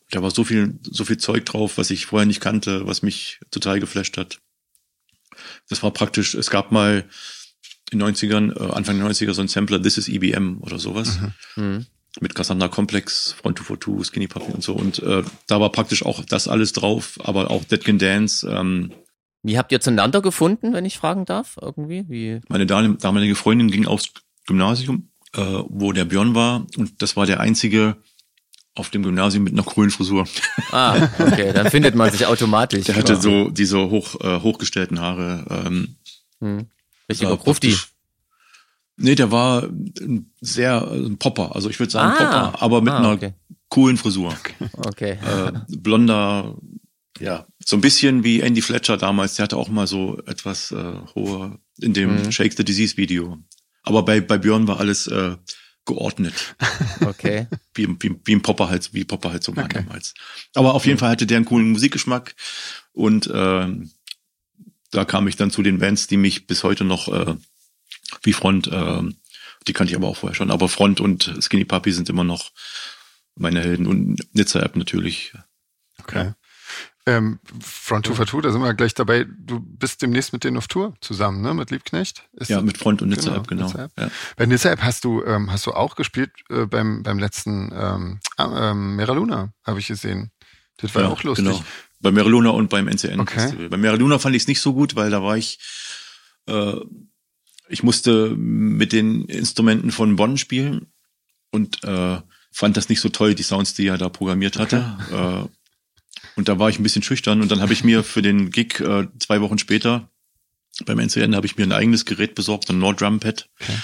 da 0.09 0.23
war 0.23 0.31
so 0.31 0.45
viel, 0.45 0.79
so 0.83 1.03
viel 1.03 1.17
Zeug 1.17 1.45
drauf, 1.45 1.77
was 1.77 1.91
ich 1.91 2.05
vorher 2.05 2.25
nicht 2.25 2.39
kannte, 2.39 2.87
was 2.87 3.01
mich 3.01 3.41
total 3.51 3.81
geflasht 3.81 4.15
hat. 4.17 4.39
Das 5.67 5.83
war 5.83 5.91
praktisch, 5.91 6.33
es 6.33 6.49
gab 6.49 6.71
mal 6.71 7.03
den 7.91 8.01
90ern, 8.01 8.51
äh, 8.59 8.71
Anfang 8.73 8.97
der 8.99 9.07
90er 9.09 9.33
so 9.33 9.41
ein 9.41 9.47
Sampler, 9.47 9.81
This 9.81 9.97
is 9.97 10.07
EBM 10.07 10.59
oder 10.61 10.79
sowas. 10.79 11.19
Hm. 11.55 11.85
Mit 12.19 12.35
Cassandra 12.35 12.67
Complex, 12.67 13.31
Front 13.41 13.57
242, 13.59 14.05
Skinny 14.11 14.27
Puppy 14.27 14.51
und 14.51 14.61
so. 14.63 14.73
Und 14.73 14.99
äh, 14.99 15.23
da 15.47 15.61
war 15.61 15.71
praktisch 15.71 16.05
auch 16.05 16.23
das 16.25 16.47
alles 16.49 16.73
drauf, 16.73 17.17
aber 17.23 17.49
auch 17.51 17.63
Dead 17.63 17.83
Can 17.83 17.97
Dance. 17.99 18.45
Ähm, 18.49 18.91
Wie 19.43 19.57
habt 19.57 19.71
ihr 19.71 19.79
zueinander 19.79 20.21
gefunden, 20.21 20.73
wenn 20.73 20.83
ich 20.85 20.97
fragen 20.97 21.25
darf? 21.25 21.57
Irgendwie? 21.61 22.03
Wie? 22.09 22.41
meine 22.49 22.65
dam- 22.65 22.97
damalige 22.97 23.35
Freundin 23.35 23.71
ging 23.71 23.87
aufs 23.87 24.11
Gymnasium, 24.45 25.09
äh, 25.35 25.39
wo 25.69 25.93
der 25.93 26.03
Björn 26.05 26.35
war. 26.35 26.65
Und 26.75 27.01
das 27.01 27.15
war 27.15 27.25
der 27.25 27.39
einzige 27.39 27.95
auf 28.75 28.89
dem 28.89 29.03
Gymnasium 29.03 29.43
mit 29.45 29.53
einer 29.53 29.63
grünen 29.63 29.91
Frisur. 29.91 30.25
Ah, 30.71 31.09
okay, 31.19 31.51
dann 31.53 31.69
findet 31.69 31.95
man 31.95 32.11
sich 32.11 32.25
automatisch. 32.25 32.85
Der 32.85 32.95
hatte 32.95 33.15
so 33.17 33.49
diese 33.49 33.89
hoch, 33.89 34.19
äh, 34.21 34.39
hochgestellten 34.41 34.99
Haare. 34.99 35.63
Ähm, 35.67 35.95
Hm. 36.39 36.67
Richtiger 37.11 37.37
Grufti. 37.37 37.77
Nee, 38.97 39.15
der 39.15 39.31
war 39.31 39.63
ein 39.63 40.31
sehr 40.41 40.87
äh, 40.91 40.97
ein 41.05 41.17
Popper, 41.17 41.55
also 41.55 41.69
ich 41.69 41.79
würde 41.79 41.91
sagen 41.91 42.13
Ah. 42.13 42.17
Popper, 42.51 42.61
aber 42.61 42.81
mit 42.81 42.93
Ah, 42.93 42.97
einer 42.99 43.11
okay. 43.13 43.33
coolen 43.69 43.97
Frisur. 43.97 44.35
Okay. 44.77 45.11
Äh, 45.25 45.51
blonder, 45.69 46.55
ja, 47.19 47.47
so 47.65 47.77
ein 47.77 47.81
bisschen 47.81 48.23
wie 48.23 48.41
Andy 48.41 48.61
Fletcher 48.61 48.97
damals, 48.97 49.35
der 49.35 49.43
hatte 49.43 49.57
auch 49.57 49.69
mal 49.69 49.87
so 49.87 50.19
etwas 50.27 50.71
äh, 50.71 50.93
hohe 51.15 51.57
in 51.79 51.93
dem 51.93 52.23
Mhm. 52.25 52.31
Shake 52.31 52.53
the 52.55 52.63
Disease 52.65 52.97
Video. 52.97 53.37
Aber 53.83 54.03
bei, 54.03 54.21
bei 54.21 54.37
Björn 54.37 54.67
war 54.67 54.79
alles 54.79 55.07
äh, 55.07 55.35
geordnet, 55.85 56.55
Okay. 57.03 57.47
wie, 57.73 57.87
wie, 57.99 58.15
wie 58.25 58.35
ein 58.35 58.43
Popper 58.43 58.69
halt, 58.69 58.93
wie 58.93 59.03
Popper 59.03 59.31
halt 59.31 59.43
so 59.43 59.55
war 59.55 59.63
Okay. 59.65 59.83
damals. 59.83 60.13
Aber 60.53 60.75
auf 60.75 60.85
jeden 60.85 60.99
Fall 60.99 61.09
hatte 61.09 61.25
der 61.25 61.37
einen 61.37 61.45
coolen 61.45 61.71
Musikgeschmack 61.71 62.35
und 62.93 63.27
ähm, 63.33 63.89
da 64.91 65.05
kam 65.05 65.27
ich 65.27 65.35
dann 65.35 65.51
zu 65.51 65.63
den 65.63 65.79
Bands, 65.79 66.07
die 66.07 66.17
mich 66.17 66.47
bis 66.47 66.63
heute 66.63 66.83
noch 66.83 67.07
äh, 67.07 67.35
wie 68.23 68.33
Front, 68.33 68.67
äh, 68.67 69.01
die 69.67 69.73
kannte 69.73 69.91
ich 69.91 69.97
aber 69.97 70.07
auch 70.07 70.17
vorher 70.17 70.35
schon, 70.35 70.51
aber 70.51 70.69
Front 70.69 70.99
und 70.99 71.33
Skinny 71.41 71.65
Puppy 71.65 71.91
sind 71.91 72.09
immer 72.09 72.23
noch 72.23 72.51
meine 73.35 73.61
Helden 73.61 73.87
und 73.87 74.19
Nizza 74.33 74.59
App 74.59 74.75
natürlich. 74.75 75.33
Okay. 75.99 76.33
Ähm, 77.07 77.39
Front 77.59 78.05
2 78.05 78.13
for 78.13 78.25
Two, 78.27 78.41
da 78.41 78.51
sind 78.51 78.61
wir 78.61 78.73
gleich 78.75 78.93
dabei. 78.93 79.25
Du 79.27 79.59
bist 79.59 80.03
demnächst 80.03 80.33
mit 80.33 80.43
denen 80.43 80.57
auf 80.57 80.67
Tour 80.67 80.93
zusammen, 81.01 81.41
ne? 81.41 81.53
Mit 81.55 81.71
Liebknecht? 81.71 82.27
Ist 82.33 82.49
Ja, 82.49 82.61
mit 82.61 82.77
Front 82.77 83.01
und 83.01 83.09
Nizza 83.09 83.29
Genau, 83.29 83.37
App, 83.37 83.47
genau. 83.47 83.65
Nizza 83.65 83.85
App. 83.85 83.91
Ja. 83.97 84.11
Bei 84.37 84.45
Nizza 84.45 84.69
App 84.69 84.83
hast 84.83 85.03
du, 85.03 85.23
ähm, 85.23 85.51
hast 85.51 85.65
du 85.65 85.71
auch 85.71 85.95
gespielt 85.95 86.31
äh, 86.49 86.67
beim, 86.67 87.01
beim 87.01 87.17
letzten 87.17 87.71
ähm, 87.73 88.19
ah, 88.37 88.71
ähm, 88.71 88.97
Mera 88.97 89.13
Luna, 89.13 89.51
habe 89.65 89.79
ich 89.79 89.87
gesehen. 89.87 90.31
Das 90.77 90.93
war 90.93 91.03
Ja, 91.03 91.07
auch 91.09 91.23
lustig. 91.23 91.45
Genau. 91.45 91.63
Bei 92.01 92.11
Merluna 92.11 92.49
und 92.49 92.69
beim 92.69 92.87
NCN 92.87 93.19
Okay. 93.19 93.39
Festival. 93.39 93.69
Bei 93.69 93.77
Merluna 93.77 94.19
fand 94.19 94.35
ich 94.35 94.43
es 94.43 94.47
nicht 94.47 94.59
so 94.61 94.73
gut, 94.73 94.95
weil 94.95 95.09
da 95.11 95.21
war 95.23 95.37
ich, 95.37 95.59
äh, 96.47 96.73
ich 97.69 97.83
musste 97.83 98.29
mit 98.35 98.91
den 98.91 99.25
Instrumenten 99.25 99.91
von 99.91 100.15
Bonn 100.15 100.37
spielen 100.37 100.87
und 101.51 101.83
äh, 101.83 102.19
fand 102.51 102.75
das 102.77 102.89
nicht 102.89 103.01
so 103.01 103.09
toll, 103.09 103.35
die 103.35 103.43
Sounds, 103.43 103.73
die 103.75 103.87
er 103.87 103.97
da 103.97 104.09
programmiert 104.09 104.57
hatte. 104.57 104.97
Äh, 105.11 105.57
und 106.35 106.47
da 106.49 106.59
war 106.59 106.69
ich 106.69 106.79
ein 106.79 106.83
bisschen 106.83 107.03
schüchtern 107.03 107.41
und 107.41 107.51
dann 107.51 107.61
habe 107.61 107.73
ich 107.73 107.83
mir 107.83 108.03
für 108.03 108.21
den 108.21 108.49
Gig 108.51 108.79
äh, 108.79 109.07
zwei 109.19 109.41
Wochen 109.41 109.57
später 109.57 110.09
beim 110.85 110.99
NCN 110.99 111.35
habe 111.35 111.45
ich 111.45 111.57
mir 111.57 111.63
ein 111.63 111.71
eigenes 111.73 112.05
Gerät 112.05 112.33
besorgt, 112.33 112.69
ein 112.69 112.79
Nord 112.79 113.01
Drum 113.01 113.19
Pad 113.19 113.49
Okay. 113.61 113.75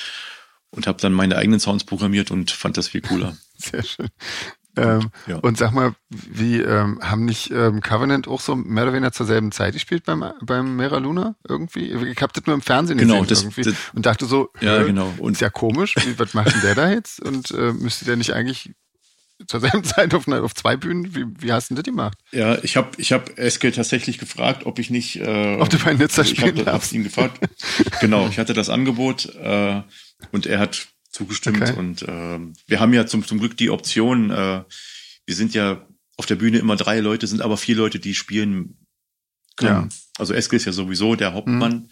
und 0.71 0.87
habe 0.87 0.99
dann 1.01 1.13
meine 1.13 1.35
eigenen 1.35 1.59
Sounds 1.59 1.83
programmiert 1.83 2.31
und 2.31 2.49
fand 2.49 2.77
das 2.77 2.87
viel 2.87 3.01
cooler. 3.01 3.37
Sehr 3.57 3.83
schön. 3.83 4.07
Ähm, 4.77 5.09
Ja. 5.27 5.37
Und 5.37 5.57
sag 5.57 5.71
mal, 5.73 5.93
wie 6.09 6.61
ähm, 6.61 6.99
haben 7.01 7.25
nicht 7.25 7.51
ähm, 7.51 7.81
Covenant 7.81 8.27
auch 8.27 8.39
so 8.41 8.55
mehr 8.55 8.83
oder 8.83 8.93
weniger 8.93 9.11
zur 9.11 9.25
selben 9.25 9.51
Zeit 9.51 9.73
gespielt 9.73 10.03
beim, 10.05 10.23
beim 10.41 10.75
Mera 10.75 10.97
Luna 10.97 11.35
irgendwie? 11.47 11.91
Ich 11.91 12.21
hab 12.21 12.33
das 12.33 12.45
nur 12.45 12.55
im 12.55 12.61
Fernsehen 12.61 12.97
Genau, 12.97 13.21
gesehen 13.21 13.27
das- 13.27 13.41
irgendwie 13.43 13.61
das- 13.63 13.75
und 13.93 14.05
dachte 14.05 14.25
so, 14.25 14.49
Ja, 14.61 14.81
äh, 14.81 14.85
genau. 14.85 15.13
Und 15.17 15.33
ist 15.33 15.41
ja 15.41 15.49
komisch, 15.49 15.95
wie, 16.05 16.17
was 16.19 16.33
macht 16.33 16.53
denn 16.53 16.61
der 16.61 16.75
da 16.75 16.89
jetzt? 16.91 17.21
Und 17.21 17.51
äh, 17.51 17.73
müsste 17.73 18.05
der 18.05 18.15
nicht 18.15 18.33
eigentlich 18.33 18.71
zur 19.47 19.59
selben 19.59 19.83
Zeit 19.83 20.13
auf, 20.15 20.27
auf 20.27 20.55
zwei 20.55 20.75
Bühnen? 20.77 21.15
Wie, 21.15 21.25
wie 21.39 21.51
hast 21.53 21.69
du 21.69 21.75
denn 21.75 21.83
das 21.83 21.89
gemacht? 21.91 22.17
Ja, 22.31 22.57
ich 22.63 22.75
habe 22.75 22.89
ich 22.97 23.11
hab 23.13 23.37
Eske 23.37 23.71
tatsächlich 23.71 24.17
gefragt, 24.17 24.65
ob 24.65 24.79
ich 24.79 24.89
nicht. 24.89 25.17
Äh, 25.17 25.57
Ob 25.59 25.69
du 25.69 25.77
bei 25.77 25.93
Nizza 25.93 26.23
ich 26.23 26.29
spielen 26.29 26.57
hab, 26.57 26.65
darfst. 26.65 26.73
hab's 26.73 26.93
ihn 26.93 27.03
gefragt. 27.03 27.39
genau, 28.01 28.27
ich 28.27 28.39
hatte 28.39 28.53
das 28.53 28.69
Angebot 28.69 29.25
äh, 29.35 29.81
und 30.31 30.45
er 30.47 30.59
hat 30.59 30.87
zugestimmt. 31.17 31.61
Okay. 31.61 31.73
Und 31.77 32.01
äh, 32.03 32.39
wir 32.67 32.79
haben 32.79 32.93
ja 32.93 33.05
zum, 33.05 33.25
zum 33.25 33.39
Glück 33.39 33.57
die 33.57 33.69
Option, 33.69 34.29
äh, 34.31 34.63
wir 35.25 35.35
sind 35.35 35.53
ja 35.53 35.85
auf 36.17 36.25
der 36.25 36.35
Bühne 36.35 36.57
immer 36.57 36.75
drei 36.75 36.99
Leute, 36.99 37.27
sind 37.27 37.41
aber 37.41 37.57
vier 37.57 37.75
Leute, 37.75 37.99
die 37.99 38.15
spielen 38.15 38.77
können. 39.55 39.71
Ja. 39.73 39.81
Mhm. 39.81 39.89
Also 40.17 40.33
Eske 40.33 40.55
ist 40.55 40.65
ja 40.65 40.71
sowieso 40.71 41.15
der 41.15 41.33
Hauptmann. 41.33 41.89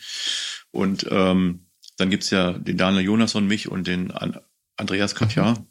Und 0.71 1.05
ähm, 1.09 1.67
dann 1.97 2.09
gibt's 2.09 2.29
ja 2.29 2.53
den 2.53 2.77
Daniel 2.77 3.03
Jonas 3.03 3.35
und 3.35 3.47
mich 3.47 3.69
und 3.69 3.87
den 3.87 4.11
An 4.11 4.39
Andreas 4.77 5.15
Katja. 5.15 5.53
Mhm. 5.53 5.67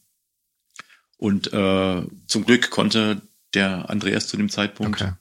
Und 1.16 1.52
äh, 1.52 2.02
zum 2.26 2.44
Glück 2.44 2.70
konnte 2.70 3.20
der 3.54 3.88
Andreas 3.90 4.26
zu 4.28 4.36
dem 4.36 4.48
Zeitpunkt 4.48 5.00
Okay. 5.00 5.12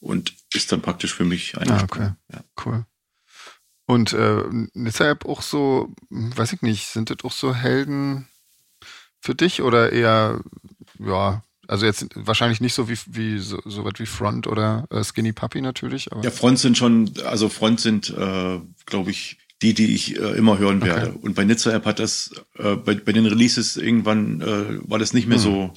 und 0.00 0.32
ist 0.54 0.70
dann 0.72 0.80
praktisch 0.82 1.14
für 1.14 1.24
mich 1.24 1.56
Ah, 1.56 1.60
eingesprungen. 1.60 2.16
okay. 2.28 2.42
Cool. 2.64 2.86
Und 3.86 4.12
äh, 4.14 4.42
Nizza 4.72 5.08
App 5.10 5.26
auch 5.26 5.42
so, 5.42 5.92
weiß 6.10 6.52
ich 6.54 6.62
nicht, 6.62 6.86
sind 6.88 7.10
das 7.10 7.18
auch 7.22 7.32
so 7.32 7.54
Helden 7.54 8.28
für 9.20 9.34
dich 9.34 9.60
oder 9.62 9.92
eher, 9.92 10.40
ja, 10.98 11.42
also 11.66 11.86
jetzt 11.86 12.08
wahrscheinlich 12.14 12.60
nicht 12.60 12.74
so 12.74 12.88
wie, 12.88 12.98
wie 13.06 13.38
so, 13.38 13.60
so 13.64 13.84
was 13.84 13.94
wie 13.98 14.06
Front 14.06 14.46
oder 14.46 14.86
äh, 14.90 15.02
Skinny 15.04 15.32
Puppy 15.32 15.60
natürlich, 15.60 16.12
aber 16.12 16.22
Ja, 16.24 16.30
Front 16.30 16.58
sind 16.58 16.76
schon, 16.78 17.12
also 17.24 17.48
Front 17.48 17.80
sind, 17.80 18.10
äh, 18.10 18.60
glaube 18.86 19.10
ich, 19.10 19.38
die, 19.62 19.72
die 19.72 19.94
ich 19.94 20.16
äh, 20.16 20.32
immer 20.36 20.58
hören 20.58 20.78
Okay. 20.82 20.88
werde. 20.94 21.12
Und 21.12 21.34
bei 21.34 21.44
Nizza 21.44 21.72
App 21.72 21.86
hat 21.86 21.98
das, 21.98 22.32
äh, 22.56 22.76
bei, 22.76 22.94
bei 22.96 23.12
den 23.12 23.24
Releases 23.26 23.76
irgendwann 23.76 24.40
äh, 24.42 24.78
war 24.90 24.98
das 24.98 25.12
nicht 25.14 25.26
mehr 25.26 25.38
Hm. 25.38 25.42
so 25.42 25.74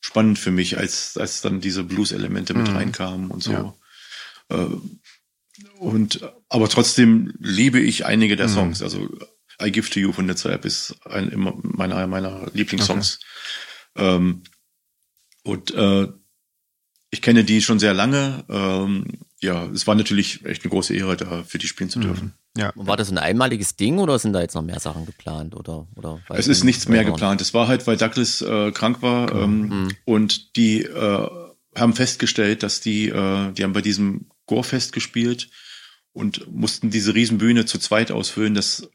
spannend 0.00 0.38
für 0.40 0.50
mich, 0.50 0.78
als, 0.78 1.16
als 1.16 1.40
dann 1.40 1.60
diese 1.60 1.84
Blues-Elemente 1.84 2.54
mit 2.54 2.68
Hm. 2.68 2.76
reinkamen 2.76 3.30
und 3.30 3.42
so. 3.42 3.52
Ja. 3.52 3.74
Äh, 4.48 4.66
und 5.78 6.20
aber 6.48 6.68
trotzdem 6.68 7.32
liebe 7.38 7.80
ich 7.80 8.04
einige 8.06 8.36
der 8.36 8.46
Hm. 8.46 8.52
Songs. 8.54 8.82
Also 8.82 9.08
I 9.62 9.70
Give 9.70 9.88
to 9.90 10.00
You 10.00 10.12
von 10.12 10.26
Nizza 10.26 10.50
App 10.50 10.64
ist 10.64 10.94
ein, 11.04 11.28
immer 11.28 11.54
meiner 11.62 12.06
meiner 12.06 12.50
Lieblingssongs. 12.52 13.20
Ähm, 13.96 14.42
und 15.44 15.72
äh, 15.74 16.08
ich 17.10 17.20
kenne 17.22 17.44
die 17.44 17.60
schon 17.60 17.78
sehr 17.78 17.92
lange. 17.94 18.44
Ähm, 18.48 19.04
ja, 19.40 19.66
es 19.66 19.86
war 19.86 19.94
natürlich 19.94 20.44
echt 20.46 20.62
eine 20.64 20.70
große 20.70 20.94
Ehre, 20.94 21.16
da 21.16 21.42
für 21.42 21.58
die 21.58 21.66
spielen 21.66 21.90
zu 21.90 21.98
dürfen. 22.00 22.32
ja. 22.56 22.70
Und 22.70 22.86
war 22.86 22.96
das 22.96 23.10
ein 23.10 23.18
einmaliges 23.18 23.76
Ding 23.76 23.98
oder 23.98 24.18
sind 24.18 24.32
da 24.32 24.40
jetzt 24.40 24.54
noch 24.54 24.62
mehr 24.62 24.78
Sachen 24.80 25.04
geplant? 25.04 25.54
Oder, 25.54 25.86
oder 25.96 26.20
Es 26.30 26.46
ist 26.48 26.64
nichts 26.64 26.88
mehr 26.88 27.04
geplant. 27.04 27.40
Es 27.40 27.52
war 27.52 27.66
halt, 27.68 27.86
weil 27.86 27.96
Douglas 27.96 28.40
äh, 28.40 28.70
krank 28.72 29.02
war 29.02 29.30
ähm, 29.34 29.60
Mhm. 29.68 29.88
und 30.04 30.56
die 30.56 30.82
äh, 30.84 31.28
haben 31.74 31.92
festgestellt, 31.94 32.62
dass 32.62 32.80
die, 32.80 33.08
äh, 33.08 33.52
die 33.52 33.64
haben 33.64 33.72
bei 33.72 33.82
diesem 33.82 34.26
Gorefest 34.52 34.92
gespielt 34.92 35.48
und 36.12 36.46
mussten 36.52 36.90
diese 36.90 37.14
Riesenbühne 37.14 37.64
zu 37.64 37.78
zweit 37.78 38.10
ausfüllen. 38.12 38.54
Das, 38.54 38.88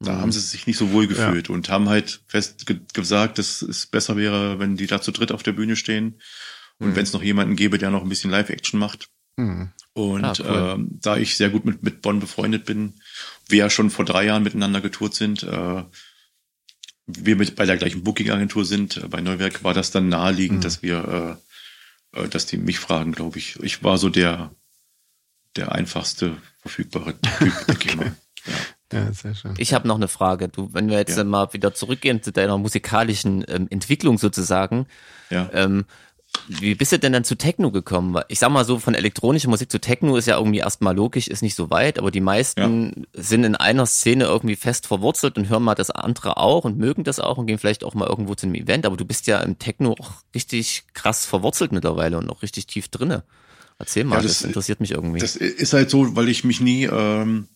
da 0.00 0.12
Mhm. 0.12 0.18
haben 0.20 0.32
sie 0.32 0.40
sich 0.40 0.66
nicht 0.68 0.76
so 0.78 0.92
wohl 0.92 1.06
gefühlt 1.08 1.50
und 1.50 1.68
haben 1.68 1.88
halt 1.88 2.22
fest 2.28 2.66
ge 2.66 2.78
gesagt, 2.94 3.38
dass 3.38 3.62
es 3.62 3.86
besser 3.86 4.16
wäre, 4.16 4.58
wenn 4.60 4.76
die 4.76 4.86
da 4.86 5.00
zu 5.00 5.10
dritt 5.10 5.32
auf 5.32 5.42
der 5.42 5.52
Bühne 5.52 5.74
stehen 5.76 6.20
und 6.78 6.90
Mhm. 6.90 6.96
wenn 6.96 7.02
es 7.04 7.12
noch 7.12 7.22
jemanden 7.22 7.56
gäbe, 7.56 7.78
der 7.78 7.90
noch 7.90 8.02
ein 8.02 8.08
bisschen 8.08 8.30
Live-Action 8.30 8.78
macht. 8.78 9.08
Hm. 9.38 9.70
Und 9.94 10.24
Ah, 10.24 10.34
cool. 10.38 10.74
ähm, 10.78 10.88
da 11.02 11.16
ich 11.16 11.36
sehr 11.36 11.50
gut 11.50 11.64
mit, 11.64 11.82
mit 11.82 12.00
Bonn 12.02 12.20
befreundet 12.20 12.64
bin, 12.64 12.94
wir 13.48 13.58
ja 13.58 13.70
schon 13.70 13.90
vor 13.90 14.04
drei 14.04 14.24
Jahren 14.26 14.42
miteinander 14.44 14.80
getourt 14.80 15.14
sind, 15.14 15.42
äh, 15.42 15.82
wir 17.06 17.36
mit 17.36 17.56
bei 17.56 17.66
der 17.66 17.76
gleichen 17.76 18.02
Booking-Agentur 18.04 18.64
sind, 18.64 18.96
äh, 18.98 19.08
bei 19.08 19.20
Neuwerk, 19.20 19.64
war 19.64 19.74
das 19.74 19.90
dann 19.90 20.08
naheliegend, 20.08 20.58
Mhm. 20.58 20.62
dass 20.62 20.82
wir, 20.82 21.38
äh, 22.14 22.20
äh, 22.22 22.28
dass 22.28 22.46
die 22.46 22.56
mich 22.58 22.78
fragen, 22.78 23.12
glaube 23.12 23.38
ich. 23.38 23.56
Ich 23.62 23.82
war 23.82 23.98
so 23.98 24.08
der, 24.08 24.54
der 25.56 25.72
einfachste 25.72 26.36
verfügbare 26.60 27.14
Typ, 27.20 27.66
denke 27.66 27.88
ich 27.88 27.96
mal. 27.96 28.12
Ja. 28.92 28.98
ja, 28.98 29.12
sehr 29.12 29.34
schön. 29.34 29.54
Ich 29.58 29.72
habe 29.74 29.86
noch 29.88 29.96
eine 29.96 30.08
Frage. 30.08 30.48
Du, 30.48 30.70
wenn 30.72 30.88
wir 30.90 30.98
jetzt 30.98 31.16
Ja. 31.16 31.24
mal 31.24 31.52
wieder 31.52 31.74
zurückgehen 31.74 32.22
zu 32.22 32.32
deiner 32.32 32.58
musikalischen 32.58 33.44
ähm, 33.48 33.66
Entwicklung 33.70 34.18
sozusagen, 34.18 34.86
Ja. 35.30 35.48
ähm, 35.52 35.84
wie 36.48 36.74
bist 36.74 36.92
du 36.92 36.98
denn 36.98 37.12
dann 37.12 37.24
zu 37.24 37.36
Techno 37.36 37.70
gekommen? 37.70 38.14
Weil 38.14 38.24
Ich 38.28 38.38
sag 38.38 38.50
mal 38.50 38.64
so, 38.64 38.78
von 38.78 38.94
elektronischer 38.94 39.50
Musik 39.50 39.70
zu 39.70 39.78
Techno 39.78 40.16
ist 40.16 40.26
ja 40.26 40.38
irgendwie 40.38 40.60
erstmal 40.60 40.96
logisch, 40.96 41.28
ist 41.28 41.42
nicht 41.42 41.54
so 41.54 41.68
weit, 41.68 41.98
aber 41.98 42.10
die 42.10 42.22
meisten 42.22 43.06
sind 43.12 43.44
in 43.44 43.54
einer 43.54 43.84
Szene 43.84 44.24
irgendwie 44.24 44.56
fest 44.56 44.86
verwurzelt 44.86 45.36
und 45.36 45.50
hören 45.50 45.62
mal 45.62 45.74
das 45.74 45.90
andere 45.90 46.38
auch 46.38 46.64
und 46.64 46.78
mögen 46.78 47.04
das 47.04 47.20
auch 47.20 47.36
und 47.36 47.46
gehen 47.46 47.58
vielleicht 47.58 47.84
auch 47.84 47.92
mal 47.94 48.08
irgendwo 48.08 48.34
zu 48.34 48.46
einem 48.46 48.54
Event, 48.54 48.86
aber 48.86 48.96
du 48.96 49.04
bist 49.04 49.26
ja 49.26 49.40
im 49.40 49.58
Techno 49.58 49.92
auch 50.00 50.10
richtig 50.34 50.84
krass 50.94 51.26
verwurzelt 51.26 51.70
mittlerweile 51.72 52.16
und 52.16 52.30
auch 52.30 52.40
richtig 52.42 52.66
tief 52.66 52.88
drinne. 52.88 53.24
Erzähl 53.82 54.04
mal, 54.04 54.16
Ja, 54.16 54.22
das, 54.22 54.38
das- 54.38 54.44
interessiert 54.44 54.78
mich 54.80 54.92
irgendwie. 54.92 55.18
Das 55.18 55.34
ist 55.34 55.72
halt 55.72 55.90
so, 55.90 56.14
weil 56.14 56.28
ich 56.28 56.44
mich 56.44 56.60
nie, 56.60 56.84
ähm, 56.84 57.48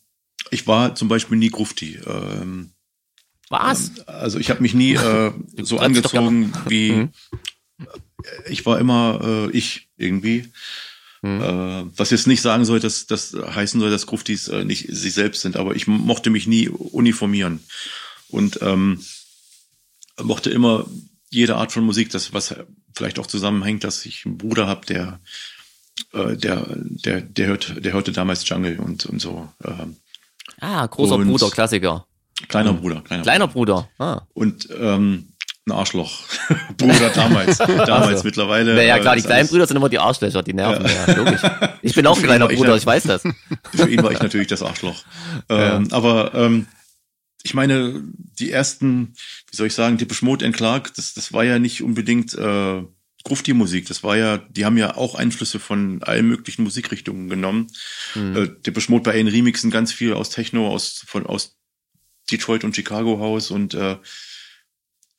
ich 0.51 0.66
war 0.66 0.97
zum 0.97 1.07
Beispiel 1.07 1.39
nie 1.39 1.51
Grufti. 1.51 2.01
Ähm, 2.05 2.70
Was? 3.49 3.89
Ähm, 3.91 4.05
Also 4.07 4.41
ich 4.41 4.51
habe 4.51 4.61
mich 4.61 4.74
nie 4.74 4.95
äh, 4.95 5.33
so 5.62 5.79
angezogen 5.79 6.53
wie 6.68 6.91
Mhm. 6.93 7.11
ich 8.49 8.66
war 8.66 8.81
immer 8.81 9.20
äh, 9.22 9.51
ich 9.57 9.89
irgendwie. 9.97 10.51
Mhm. 11.22 11.41
Äh, 11.43 11.85
was 11.99 12.11
jetzt 12.11 12.27
nicht 12.27 12.43
sagen 12.43 12.64
soll, 12.64 12.81
dass 12.81 13.07
das 13.07 13.33
heißen 13.35 13.79
soll, 13.81 13.91
dass 13.91 14.07
Gruftis 14.07 14.49
äh, 14.49 14.64
nicht 14.64 14.89
sie 14.91 15.11
selbst 15.11 15.43
sind, 15.43 15.57
aber 15.57 15.77
ich 15.77 15.87
mochte 15.87 16.31
mich 16.31 16.49
nie 16.49 16.68
uniformieren 16.68 17.61
und 18.29 18.59
ähm, 18.62 19.01
mochte 20.20 20.51
immer 20.51 20.87
jede 21.31 21.55
Art 21.57 21.70
von 21.72 21.85
Musik, 21.85 22.11
das 22.11 22.33
was 22.33 22.55
vielleicht 22.95 23.18
auch 23.20 23.27
zusammenhängt, 23.29 23.85
dass 23.85 24.05
ich 24.07 24.24
einen 24.27 24.39
Bruder 24.39 24.66
habe, 24.66 24.87
der 24.87 25.20
äh, 26.12 26.36
der 26.36 26.64
der 26.68 27.20
der 27.20 27.47
hört 27.47 27.84
der 27.84 27.92
hörte 27.92 28.12
damals 28.12 28.49
Jungle 28.49 28.78
und 28.80 29.07
und 29.07 29.20
so 29.20 29.49
ähm, 29.64 29.97
Ah, 30.61 30.86
großer 30.86 31.18
Bruder, 31.18 31.51
Klassiker. 31.51 32.07
kleiner 32.49 32.72
Bruder, 32.72 33.01
kleiner 33.03 33.22
Kleiner 33.22 33.49
Bruder. 33.49 33.88
Ah. 33.99 34.22
und 34.34 34.68
ähm, 34.78 35.28
ein 35.68 35.72
Arschloch. 35.72 36.20
Bruder 36.78 37.11
damals. 37.11 37.59
Damals 37.59 37.88
Also. 37.88 38.24
mittlerweile. 38.24 38.74
Naja, 38.76 38.97
äh, 38.97 39.01
klar, 39.01 39.14
die 39.16 39.18
ist 39.20 39.26
kleinen 39.26 39.49
Brüder 39.49 39.66
sind 39.66 39.76
immer 39.76 39.88
die 39.88 39.99
Arschlöcher, 39.99 40.42
die 40.44 40.53
nerven, 40.55 40.86
ja, 40.86 41.12
logisch. 41.14 41.40
Ich 41.82 41.92
bin 41.94 42.07
auch 42.07 42.16
ein 42.16 42.22
kleiner 42.22 42.49
ich 42.49 42.57
Bruder, 42.57 42.70
ja- 42.70 42.76
ich 42.76 42.86
weiß 42.86 43.03
das. 43.03 43.22
Für 43.74 43.88
ihn 43.88 44.01
war 44.03 44.12
ich 44.12 44.20
natürlich 44.20 44.47
das 44.47 44.62
Arschloch. 44.62 45.03
Ähm, 45.49 45.88
aber 45.90 46.34
ähm, 46.34 46.66
ich 47.42 47.55
meine, 47.55 48.01
die 48.38 48.53
ersten, 48.53 49.14
wie 49.51 49.57
soll 49.57 49.66
ich 49.66 49.74
sagen, 49.74 49.99
Depeche 49.99 50.24
Mode 50.24 50.47
and 50.47 50.55
Clark, 50.57 50.94
das, 50.94 51.14
das 51.14 51.32
war 51.32 51.42
ja 51.42 51.59
nicht 51.59 51.82
unbedingt 51.82 52.34
äh, 52.34 52.82
Grufti-Musik. 53.27 53.89
Das 53.89 54.05
war 54.05 54.16
ja, 54.16 54.39
die 54.39 54.64
haben 54.64 54.77
ja 54.77 54.97
auch 54.97 55.16
Einflüsse 55.16 55.59
von 55.59 56.01
allen 56.05 56.29
möglichen 56.29 56.62
Musikrichtungen 56.62 57.29
genommen. 57.29 57.66
Mhm. 58.14 58.37
Äh, 58.37 58.49
Depeche 58.64 58.91
Mode 58.91 59.03
bei 59.03 59.16
ihren 59.16 59.27
Remixen 59.27 59.72
ganz 59.72 59.93
viel 59.93 60.14
aus 60.14 60.31
Techno, 60.31 60.68
aus, 60.68 61.03
von, 61.07 61.27
aus 61.27 61.57
Detroit 62.31 62.62
und 62.62 62.77
Chicago 62.77 63.18
House 63.18 63.51
und 63.51 63.74
äh, 63.74 63.97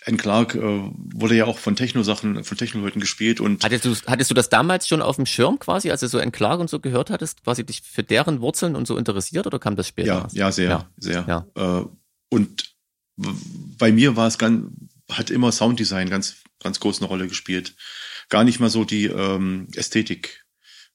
Anne 0.05 0.16
Clark 0.16 0.55
äh, 0.55 0.62
wurde 0.62 1.36
ja 1.36 1.45
auch 1.45 1.58
von 1.58 1.76
Techno-Sachen, 1.76 2.45
von 2.45 2.58
Techno-Leuten 2.58 3.01
gespielt 3.01 3.41
und. 3.41 3.62
Hattest 3.62 3.84
du, 3.84 3.93
hattest 4.05 4.32
du 4.32 4.36
das 4.36 4.47
damals 4.47 4.88
schon 4.88 5.01
auf 5.01 5.18
dem 5.18 5.26
Schirm 5.26 5.60
quasi, 5.60 5.91
als 5.91 5.99
du 5.99 6.08
so 6.08 6.18
Anne 6.18 6.32
Clark 6.32 6.62
und 6.62 6.70
so 6.70 6.80
gehört 6.80 7.10
hattest, 7.10 7.43
quasi 7.43 7.66
dich 7.66 7.82
für 7.82 8.03
deren 8.03 8.39
Wurzeln 8.39 8.78
und 8.78 8.88
so 8.88 8.97
interessiert 8.97 9.47
oder 9.47 9.60
kam 9.60 9.76
das 9.76 9.89
später? 9.89 10.08
Ja, 10.08 10.28
ja, 10.32 10.51
sehr, 10.53 10.70
ja. 10.70 10.89
sehr. 10.95 11.45
Ja. 11.58 11.82
Äh, 11.82 11.86
und 12.30 12.74
bei 13.18 13.91
mir 13.91 14.16
war 14.16 14.28
es 14.28 14.38
ganz, 14.38 14.68
hat 15.12 15.30
immer 15.30 15.51
Sounddesign 15.51 16.10
ganz, 16.10 16.38
ganz 16.62 16.80
groß 16.80 16.99
eine 16.99 17.08
Rolle 17.08 17.28
gespielt. 17.28 17.76
Gar 18.30 18.43
nicht 18.43 18.60
mal 18.60 18.70
so 18.70 18.84
die 18.84 19.05
ähm, 19.05 19.68
Ästhetik 19.76 20.45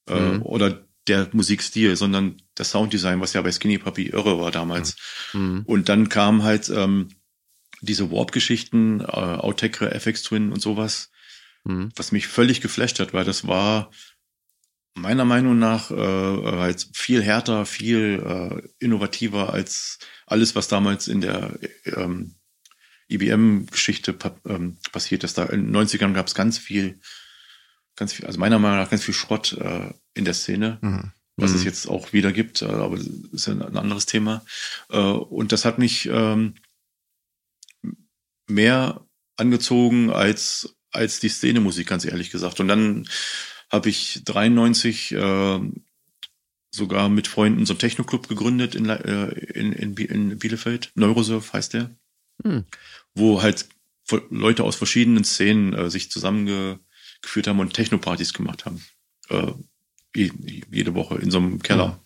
äh, 0.09 0.19
mhm. 0.19 0.43
oder 0.43 0.87
der 1.09 1.29
Musikstil, 1.33 1.97
sondern 1.97 2.41
das 2.55 2.71
Sounddesign, 2.71 3.21
was 3.21 3.33
ja 3.33 3.43
bei 3.43 3.51
Skinny 3.51 3.79
Puppy 3.79 4.07
irre 4.07 4.39
war 4.39 4.51
damals. 4.51 4.97
Mhm. 5.33 5.63
Und 5.67 5.89
dann 5.89 6.09
kam 6.09 6.43
halt 6.43 6.69
ähm, 6.69 7.09
diese 7.81 8.11
Warp-Geschichten, 8.11 9.01
äh, 9.01 9.05
Outtake, 9.05 9.91
FX 9.91 10.23
Twin 10.23 10.53
und 10.53 10.61
sowas, 10.61 11.11
mhm. 11.65 11.91
was 11.97 12.13
mich 12.13 12.29
völlig 12.29 12.61
geflasht 12.61 13.01
hat, 13.01 13.13
weil 13.13 13.25
das 13.25 13.47
war 13.47 13.91
meiner 14.95 15.25
Meinung 15.25 15.59
nach 15.59 15.91
äh, 15.91 15.97
halt 15.97 16.87
viel 16.93 17.23
härter, 17.23 17.67
viel 17.67 18.23
äh, 18.25 18.69
innovativer 18.79 19.53
als 19.53 19.99
alles, 20.27 20.55
was 20.55 20.69
damals 20.69 21.09
in 21.09 21.23
der 21.23 21.59
ähm, 21.85 22.37
IBM-Geschichte 23.15 24.15
ähm, 24.47 24.77
passiert 24.93 25.25
ist. 25.25 25.39
Da 25.39 25.45
in 25.45 25.73
den 25.73 25.77
90ern 25.77 26.13
gab 26.13 26.27
es 26.27 26.35
ganz 26.35 26.59
viel, 26.59 26.99
ganz 27.97 28.13
viel, 28.13 28.27
also 28.27 28.39
meiner 28.39 28.59
Meinung 28.59 28.79
nach 28.79 28.91
ganz 28.91 29.05
viel 29.05 29.15
Schrott 29.15 29.53
äh, 29.53 29.93
in 30.15 30.25
der 30.25 30.35
Szene. 30.35 30.79
Mhm. 30.81 31.13
Was 31.37 31.53
mhm. 31.53 31.57
es 31.57 31.65
jetzt 31.65 31.89
auch 31.89 32.13
wieder 32.13 32.31
gibt, 32.31 32.63
äh, 32.63 32.67
aber 32.67 32.97
das 32.97 33.07
ist 33.33 33.47
ja 33.47 33.55
ein 33.55 33.77
anderes 33.77 34.07
Thema. 34.07 34.45
Äh, 34.91 34.99
und 34.99 35.53
das 35.53 35.65
hat 35.65 35.79
mich 35.79 36.09
ähm, 36.13 36.55
mehr 38.49 39.01
angezogen 39.37 40.11
als, 40.11 40.77
als 40.91 41.21
die 41.21 41.31
Szene-Musik, 41.31 41.87
ganz 41.87 42.05
ehrlich 42.05 42.31
gesagt. 42.31 42.61
Und 42.61 42.69
dann 42.69 43.09
habe 43.71 43.89
ich 43.89 44.23
93 44.25 45.13
äh, 45.13 45.61
sogar 46.71 47.09
mit 47.09 47.29
Freunden 47.29 47.67
so 47.67 47.75
einen 47.75 47.81
Techno-Club 47.81 48.29
gegründet 48.29 48.75
in, 48.75 48.89
äh, 48.89 49.29
in, 49.29 49.73
in, 49.73 49.97
in 49.97 50.39
Bielefeld. 50.39 50.91
Neurosurf 50.95 51.53
heißt 51.53 51.75
der. 51.75 51.91
Hm. 52.43 52.65
Wo 53.15 53.43
halt 53.43 53.69
Leute 54.31 54.65
aus 54.65 54.77
verschiedenen 54.77 55.25
Szenen 55.25 55.73
äh, 55.73 55.91
sich 55.91 56.11
zusammengeführt 56.11 57.47
haben 57.47 57.61
und 57.61 57.73
Techno-Partys 57.73 58.33
gemacht 58.33 58.67
haben. 58.67 58.83
Äh, 59.29 59.53
jede 60.15 60.95
Woche 60.95 61.17
in 61.17 61.31
so 61.31 61.39
einem 61.39 61.63
Keller. 61.63 61.93
Hm. 61.93 61.99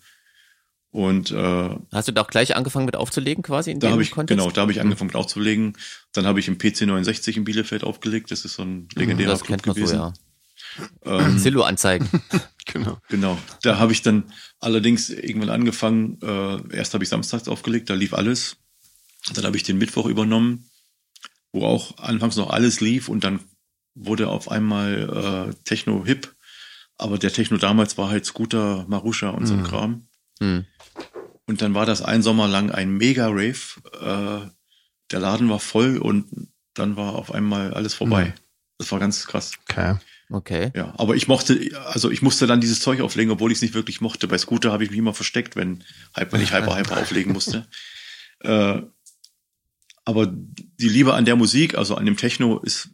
Und 0.89 1.31
äh, 1.31 1.69
hast 1.91 2.07
du 2.07 2.11
da 2.11 2.21
auch 2.21 2.27
gleich 2.27 2.55
angefangen 2.55 2.85
mit 2.85 2.95
aufzulegen 2.95 3.43
quasi 3.43 3.71
in 3.71 3.79
da 3.79 3.91
dem 3.91 3.99
ich, 3.99 4.11
Kontext? 4.11 4.39
Genau, 4.39 4.51
da 4.51 4.61
habe 4.61 4.71
ich 4.71 4.79
angefangen 4.79 5.07
mit 5.07 5.15
aufzulegen. 5.15 5.73
Dann 6.13 6.25
habe 6.25 6.39
ich 6.39 6.47
im 6.47 6.57
PC69 6.57 7.37
in 7.37 7.43
Bielefeld 7.43 7.83
aufgelegt. 7.83 8.31
Das 8.31 8.45
ist 8.45 8.53
so 8.53 8.63
ein 8.63 8.87
legendärer 8.95 9.31
das 9.31 9.43
Club 9.43 9.61
gewesen. 9.63 9.87
So, 9.87 9.95
ja. 9.95 10.13
Ähm, 11.05 11.37
Zillow-Anzeigen. 11.39 12.09
genau. 12.65 12.99
Genau. 13.09 13.37
Da 13.61 13.77
habe 13.77 13.91
ich 13.91 14.01
dann 14.01 14.31
allerdings 14.59 15.09
irgendwann 15.09 15.49
angefangen. 15.49 16.19
Äh, 16.21 16.75
erst 16.75 16.93
habe 16.93 17.03
ich 17.03 17.09
samstags 17.09 17.47
aufgelegt, 17.47 17.89
da 17.89 17.93
lief 17.93 18.13
alles. 18.13 18.57
Dann 19.33 19.43
habe 19.43 19.57
ich 19.57 19.63
den 19.63 19.77
Mittwoch 19.77 20.05
übernommen, 20.05 20.66
wo 21.51 21.65
auch 21.65 21.97
anfangs 21.97 22.35
noch 22.35 22.49
alles 22.49 22.81
lief 22.81 23.09
und 23.09 23.23
dann 23.23 23.39
wurde 23.95 24.29
auf 24.29 24.49
einmal 24.49 25.49
äh, 25.49 25.63
Techno 25.63 26.05
hip. 26.05 26.35
Aber 26.97 27.17
der 27.17 27.31
Techno 27.31 27.57
damals 27.57 27.97
war 27.97 28.09
halt 28.09 28.25
Scooter, 28.25 28.85
Marusha 28.87 29.29
und 29.29 29.45
so 29.45 29.53
ein 29.53 29.61
mhm. 29.61 29.65
Kram. 29.65 30.07
Mhm. 30.39 30.65
Und 31.45 31.61
dann 31.61 31.73
war 31.73 31.85
das 31.85 32.01
ein 32.01 32.23
Sommer 32.23 32.47
lang 32.47 32.71
ein 32.71 32.91
Mega-Rave. 32.97 33.57
Äh, 34.01 34.49
der 35.11 35.19
Laden 35.19 35.49
war 35.49 35.59
voll 35.59 35.97
und 35.97 36.49
dann 36.73 36.95
war 36.95 37.15
auf 37.15 37.31
einmal 37.31 37.73
alles 37.73 37.93
vorbei. 37.93 38.25
Mhm. 38.25 38.33
Das 38.79 38.91
war 38.91 38.99
ganz 38.99 39.25
krass. 39.25 39.53
Okay. 39.69 39.95
Okay. 40.29 40.71
Ja, 40.75 40.93
aber 40.97 41.15
ich 41.15 41.29
mochte, 41.29 41.57
also 41.85 42.11
ich 42.11 42.21
musste 42.21 42.47
dann 42.47 42.59
dieses 42.59 42.81
Zeug 42.81 42.99
auflegen, 42.99 43.31
obwohl 43.31 43.51
ich 43.51 43.59
es 43.59 43.61
nicht 43.61 43.73
wirklich 43.73 44.01
mochte. 44.01 44.27
Bei 44.27 44.37
Scooter 44.37 44.73
habe 44.73 44.83
ich 44.83 44.89
mich 44.89 44.99
immer 44.99 45.13
versteckt, 45.13 45.55
wenn, 45.55 45.85
wenn 46.15 46.41
ich 46.41 46.53
Hyper 46.53 46.75
Hyper 46.77 46.97
auflegen 46.97 47.33
musste. 47.33 47.67
Äh, 48.39 48.83
aber 50.07 50.27
die 50.27 50.89
Liebe 50.89 51.13
an 51.13 51.25
der 51.25 51.35
Musik, 51.35 51.77
also 51.77 51.95
an 51.95 52.05
dem 52.05 52.17
Techno, 52.17 52.59
ist, 52.59 52.89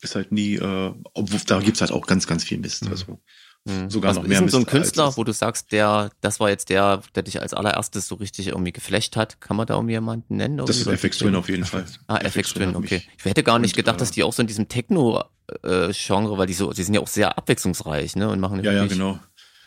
ist 0.00 0.14
halt 0.14 0.32
nie, 0.32 0.56
äh, 0.56 0.94
obwohl 1.14 1.40
da 1.46 1.60
gibt's 1.60 1.80
halt 1.80 1.92
auch 1.92 2.06
ganz, 2.06 2.26
ganz 2.26 2.44
viel 2.44 2.58
Mist. 2.58 2.84
Mhm. 2.84 2.90
Also 2.90 3.20
Mhm. 3.66 3.90
Sogar 3.90 4.10
also 4.10 4.22
noch 4.22 4.28
mehr. 4.28 4.42
Ist 4.42 4.52
so 4.52 4.58
ein 4.58 4.66
Künstler, 4.66 5.14
wo 5.16 5.24
du 5.24 5.32
sagst, 5.32 5.70
der, 5.72 6.10
das 6.22 6.40
war 6.40 6.48
jetzt 6.48 6.70
der, 6.70 7.02
der 7.14 7.22
dich 7.22 7.42
als 7.42 7.52
allererstes 7.52 8.08
so 8.08 8.14
richtig 8.14 8.48
irgendwie 8.48 8.72
geflecht 8.72 9.16
hat. 9.16 9.40
Kann 9.40 9.56
man 9.56 9.66
da 9.66 9.74
um 9.74 9.88
jemanden 9.88 10.36
nennen? 10.36 10.56
Das 10.58 10.78
ist 10.78 10.86
FX 10.86 11.18
Twin 11.18 11.34
auf 11.34 11.48
jeden 11.48 11.64
Fall. 11.64 11.84
Ah, 12.06 12.18
FX 12.18 12.54
Twin, 12.54 12.74
okay. 12.74 13.02
Ich 13.18 13.24
hätte 13.24 13.42
gar 13.42 13.58
nicht 13.58 13.76
gedacht, 13.76 14.00
dass 14.00 14.12
die 14.12 14.22
auch 14.22 14.32
so 14.32 14.40
in 14.40 14.46
diesem 14.46 14.68
Techno-Genre, 14.68 16.38
weil 16.38 16.46
die 16.46 16.54
so, 16.54 16.72
die 16.72 16.82
sind 16.82 16.94
ja 16.94 17.00
auch 17.00 17.08
sehr 17.08 17.36
abwechslungsreich, 17.36 18.16
ne, 18.16 18.30
und 18.30 18.40
machen 18.40 18.64
ja, 18.64 18.72
ja, 18.72 18.86
genau. 18.86 19.20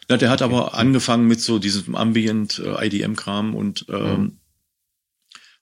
Ja, 0.10 0.18
der 0.18 0.32
hat 0.32 0.42
okay. 0.42 0.54
aber 0.54 0.74
angefangen 0.74 1.28
mit 1.28 1.40
so 1.40 1.60
diesem 1.60 1.96
Ambient 1.96 2.60
äh, 2.60 2.88
IDM-Kram 2.88 3.56
und 3.56 3.86
ähm, 3.90 4.22
mhm. 4.22 4.40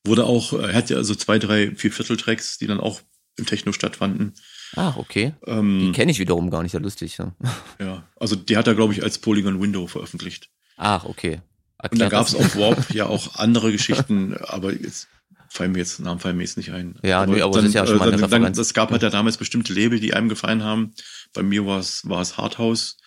Wurde 0.05 0.25
auch, 0.25 0.53
er 0.53 0.73
hat 0.73 0.89
ja 0.89 0.97
also 0.97 1.15
zwei, 1.15 1.39
drei, 1.39 1.75
vier 1.75 1.91
Viertel-Tracks, 1.91 2.57
die 2.57 2.67
dann 2.67 2.79
auch 2.79 3.01
im 3.37 3.45
Techno 3.45 3.71
stattfanden. 3.71 4.33
Ach, 4.75 4.97
okay. 4.97 5.33
Ähm, 5.45 5.79
die 5.79 5.91
kenne 5.91 6.11
ich 6.11 6.19
wiederum 6.19 6.49
gar 6.49 6.63
nicht, 6.63 6.73
ja 6.73 6.79
lustig. 6.79 7.17
Ja, 7.17 7.33
ja 7.79 8.03
also 8.19 8.35
die 8.35 8.57
hat 8.57 8.67
er, 8.67 8.75
glaube 8.75 8.93
ich, 8.93 9.03
als 9.03 9.19
Polygon 9.19 9.61
Window 9.61 9.87
veröffentlicht. 9.87 10.49
Ach, 10.77 11.05
okay. 11.05 11.41
Erklärt 11.77 11.91
Und 11.91 11.99
da 11.99 12.09
gab 12.09 12.27
es 12.27 12.35
auf 12.35 12.55
Warp 12.55 12.89
ja 12.93 13.07
auch 13.07 13.35
andere 13.35 13.71
Geschichten, 13.71 14.35
aber 14.37 14.73
jetzt 14.73 15.07
fallen 15.49 15.73
mir 15.73 15.79
jetzt 15.79 15.99
Namen 15.99 16.19
fallen 16.19 16.37
mir 16.37 16.43
jetzt 16.43 16.57
nicht 16.57 16.71
ein. 16.71 16.95
Ja, 17.03 17.23
aber, 17.23 17.33
nee, 17.33 17.41
aber 17.41 17.53
dann, 17.53 17.63
das 17.63 17.69
ist 17.69 17.75
ja 17.75 17.85
schon 17.85 17.97
mal 17.97 18.07
eine 18.07 18.17
äh, 18.17 18.27
dann, 18.27 18.43
dann, 18.43 18.53
Es 18.53 18.73
gab 18.73 18.91
halt 18.91 19.01
ja 19.01 19.09
damals 19.09 19.37
bestimmte 19.37 19.73
Label, 19.73 19.99
die 19.99 20.13
einem 20.13 20.29
gefallen 20.29 20.63
haben. 20.63 20.93
Bei 21.33 21.43
mir 21.43 21.65
war 21.65 21.79
es 21.79 22.07
war 22.07 22.21
es 22.21 22.37
Hardhouse 22.37 22.97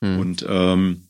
hm. 0.00 0.20
und 0.20 0.46
ähm, 0.48 1.08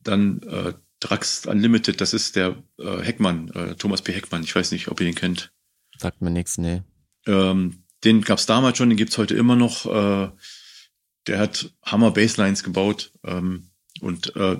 dann 0.00 0.42
äh, 0.42 0.72
Drax 1.02 1.46
Unlimited, 1.46 2.00
das 2.00 2.14
ist 2.14 2.36
der 2.36 2.62
äh, 2.78 2.98
Heckmann, 3.02 3.48
äh, 3.50 3.74
Thomas 3.74 4.02
P. 4.02 4.12
Heckmann. 4.12 4.44
Ich 4.44 4.54
weiß 4.54 4.70
nicht, 4.70 4.88
ob 4.88 5.00
ihr 5.00 5.06
den 5.06 5.16
kennt. 5.16 5.52
Sagt 5.98 6.22
mir 6.22 6.30
nichts, 6.30 6.58
nee. 6.58 6.82
Ähm, 7.26 7.82
den 8.04 8.22
gab 8.22 8.38
es 8.38 8.46
damals 8.46 8.78
schon, 8.78 8.88
den 8.88 8.96
gibt's 8.96 9.18
heute 9.18 9.34
immer 9.34 9.56
noch. 9.56 9.86
Äh, 9.86 10.30
der 11.26 11.38
hat 11.38 11.72
Hammer 11.84 12.12
Baselines 12.12 12.62
gebaut 12.62 13.12
ähm, 13.24 13.70
und 14.00 14.34
äh, 14.36 14.58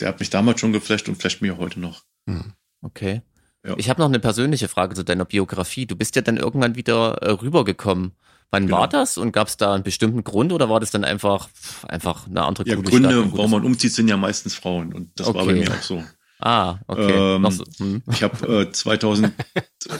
der 0.00 0.08
hat 0.08 0.20
mich 0.20 0.30
damals 0.30 0.60
schon 0.60 0.72
geflasht 0.72 1.08
und 1.08 1.16
flasht 1.16 1.42
mir 1.42 1.58
heute 1.58 1.80
noch. 1.80 2.04
Hm. 2.26 2.54
Okay. 2.80 3.22
Ja. 3.64 3.74
Ich 3.76 3.88
habe 3.88 4.00
noch 4.00 4.08
eine 4.08 4.20
persönliche 4.20 4.68
Frage 4.68 4.94
zu 4.94 5.04
deiner 5.04 5.24
Biografie. 5.24 5.86
Du 5.86 5.96
bist 5.96 6.16
ja 6.16 6.22
dann 6.22 6.36
irgendwann 6.36 6.76
wieder 6.76 7.18
äh, 7.22 7.30
rübergekommen. 7.30 8.12
Wann 8.54 8.66
genau. 8.66 8.78
war 8.78 8.88
das 8.88 9.18
und 9.18 9.32
gab 9.32 9.48
es 9.48 9.56
da 9.56 9.74
einen 9.74 9.82
bestimmten 9.82 10.22
Grund 10.22 10.52
oder 10.52 10.68
war 10.68 10.78
das 10.78 10.92
dann 10.92 11.04
einfach 11.04 11.48
einfach 11.88 12.28
eine 12.28 12.42
andere 12.42 12.68
ja, 12.68 12.76
Gründe, 12.76 13.32
warum 13.32 13.50
man 13.50 13.64
umzieht, 13.64 13.92
sind 13.92 14.06
ja 14.06 14.16
meistens 14.16 14.54
Frauen 14.54 14.94
und 14.94 15.10
das 15.16 15.26
okay. 15.26 15.38
war 15.38 15.46
bei 15.46 15.52
mir 15.54 15.70
auch 15.70 15.82
so. 15.82 16.04
Ah, 16.38 16.78
okay. 16.86 17.36
Ähm, 17.36 17.50
so. 17.50 17.64
hm. 17.78 18.02
Ich 18.12 18.22
habe 18.22 18.62
äh, 18.62 18.72
2000, 18.72 19.32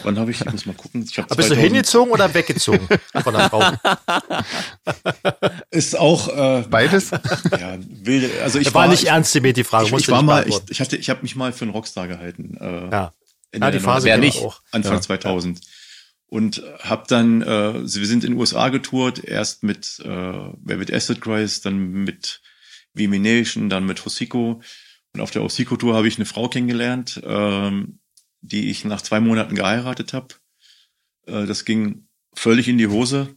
wann 0.03 0.19
habe 0.19 0.31
ich, 0.31 0.41
ich 0.41 0.53
muss 0.53 0.67
mal 0.67 0.75
gucken. 0.75 1.05
Ich 1.09 1.19
hab 1.19 1.27
Aber 1.27 1.37
bist 1.37 1.51
du 1.51 1.57
hingezogen 1.57 2.13
oder 2.13 2.33
weggezogen 2.33 2.87
von 3.23 3.35
der 3.35 3.49
Frau? 3.49 3.63
Ist 5.71 5.99
auch 5.99 6.29
äh, 6.29 6.65
beides. 6.69 7.11
Ja, 7.11 7.79
wilde, 7.81 8.31
also 8.43 8.59
ich 8.59 8.67
war, 8.75 8.83
war 8.83 8.89
nicht 8.89 9.05
ernst 9.05 9.35
mit 9.41 9.57
die 9.57 9.65
Frage. 9.65 9.87
Ich, 9.87 9.93
ich 9.95 10.09
war 10.09 10.23
mal, 10.23 10.47
ich, 10.47 10.61
ich 10.69 10.81
hatte, 10.81 10.97
ich 10.97 11.11
habe 11.11 11.23
mich 11.23 11.35
mal 11.35 11.53
für 11.53 11.65
einen 11.65 11.73
Rockstar 11.73 12.09
gehalten. 12.09 12.57
Äh, 12.61 12.91
ja. 12.91 13.13
In 13.51 13.63
ja, 13.63 13.71
die 13.71 13.81
Phase 13.81 14.07
wäre 14.07 14.19
nicht. 14.19 14.43
Auch. 14.43 14.61
Anfang 14.71 14.95
ja. 14.95 15.01
2000 15.01 15.61
und 16.27 16.63
habe 16.81 17.05
dann, 17.09 17.43
äh, 17.43 17.75
wir 17.75 18.07
sind 18.07 18.25
in 18.25 18.33
den 18.33 18.41
USA 18.41 18.69
getourt, 18.69 19.23
erst 19.23 19.63
mit 19.63 20.01
äh, 20.05 20.09
Velvet 20.09 20.93
Acid 20.93 21.21
Christ, 21.21 21.67
dann 21.67 21.79
mit 21.79 22.43
Vimination, 22.93 23.69
dann 23.69 23.87
mit 23.87 24.05
Hosiko 24.05 24.61
und 25.15 25.21
auf 25.21 25.31
der 25.31 25.45
Osiko-Tour 25.45 25.95
habe 25.95 26.09
ich 26.09 26.17
eine 26.17 26.27
Frau 26.27 26.49
kennengelernt, 26.49 27.23
ähm, 27.25 28.01
die 28.41 28.71
ich 28.71 28.85
nach 28.85 29.01
zwei 29.01 29.21
Monaten 29.21 29.55
geheiratet 29.55 30.13
habe. 30.13 30.35
Äh, 31.27 31.47
das 31.47 31.65
ging 31.65 32.09
völlig 32.35 32.69
in 32.69 32.79
die 32.79 32.89
Hose. 32.89 33.37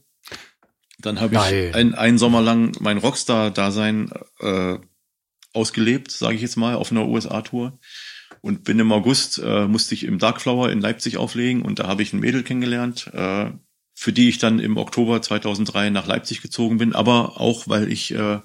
Dann 0.98 1.20
habe 1.20 1.36
ich 1.36 1.76
ein, 1.76 1.94
einen 1.94 2.18
Sommer 2.18 2.42
lang 2.42 2.76
mein 2.80 2.98
Rockstar-Dasein 2.98 4.12
äh, 4.40 4.80
ausgelebt, 5.54 6.10
sage 6.10 6.36
ich 6.36 6.42
jetzt 6.42 6.58
mal, 6.58 6.74
auf 6.74 6.92
einer 6.92 7.08
USA-Tour. 7.08 7.80
Und 8.42 8.64
bin 8.64 8.80
im 8.80 8.92
August, 8.92 9.40
äh, 9.40 9.68
musste 9.68 9.94
ich 9.96 10.04
im 10.04 10.20
Darkflower 10.20 10.70
in 10.72 10.82
Leipzig 10.82 11.18
auflegen 11.18 11.64
und 11.64 11.80
da 11.80 11.88
habe 11.88 12.04
ich 12.04 12.14
ein 12.14 12.20
Mädel 12.20 12.44
kennengelernt, 12.44 13.08
äh, 13.14 13.52
für 13.94 14.14
die 14.14 14.30
ich 14.30 14.38
dann 14.38 14.60
im 14.60 14.78
Oktober 14.78 15.22
2003 15.22 15.90
nach 15.90 16.06
Leipzig 16.06 16.42
gezogen 16.42 16.78
bin, 16.78 16.94
aber 16.94 17.42
auch, 17.42 17.68
weil 17.68 17.92
ich 17.92 18.14
äh, 18.14 18.40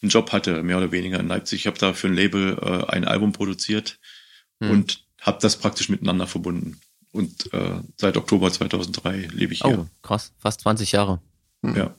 einen 0.00 0.10
Job 0.10 0.32
hatte, 0.32 0.62
mehr 0.62 0.78
oder 0.78 0.92
weniger 0.92 1.20
in 1.20 1.28
Leipzig. 1.28 1.60
Ich 1.60 1.66
habe 1.66 1.78
da 1.78 1.92
für 1.92 2.08
ein 2.08 2.14
Label 2.14 2.58
äh, 2.60 2.92
ein 2.92 3.04
Album 3.04 3.32
produziert. 3.32 3.98
Hm. 4.60 4.70
Und 4.70 5.04
habe 5.20 5.38
das 5.40 5.56
praktisch 5.56 5.88
miteinander 5.88 6.26
verbunden. 6.26 6.80
Und 7.12 7.52
äh, 7.52 7.80
seit 7.96 8.16
Oktober 8.16 8.52
2003 8.52 9.28
lebe 9.32 9.52
ich 9.52 9.62
hier. 9.62 9.80
Oh, 9.80 9.86
krass. 10.02 10.32
Fast 10.38 10.60
20 10.60 10.92
Jahre. 10.92 11.20
Ja. 11.62 11.94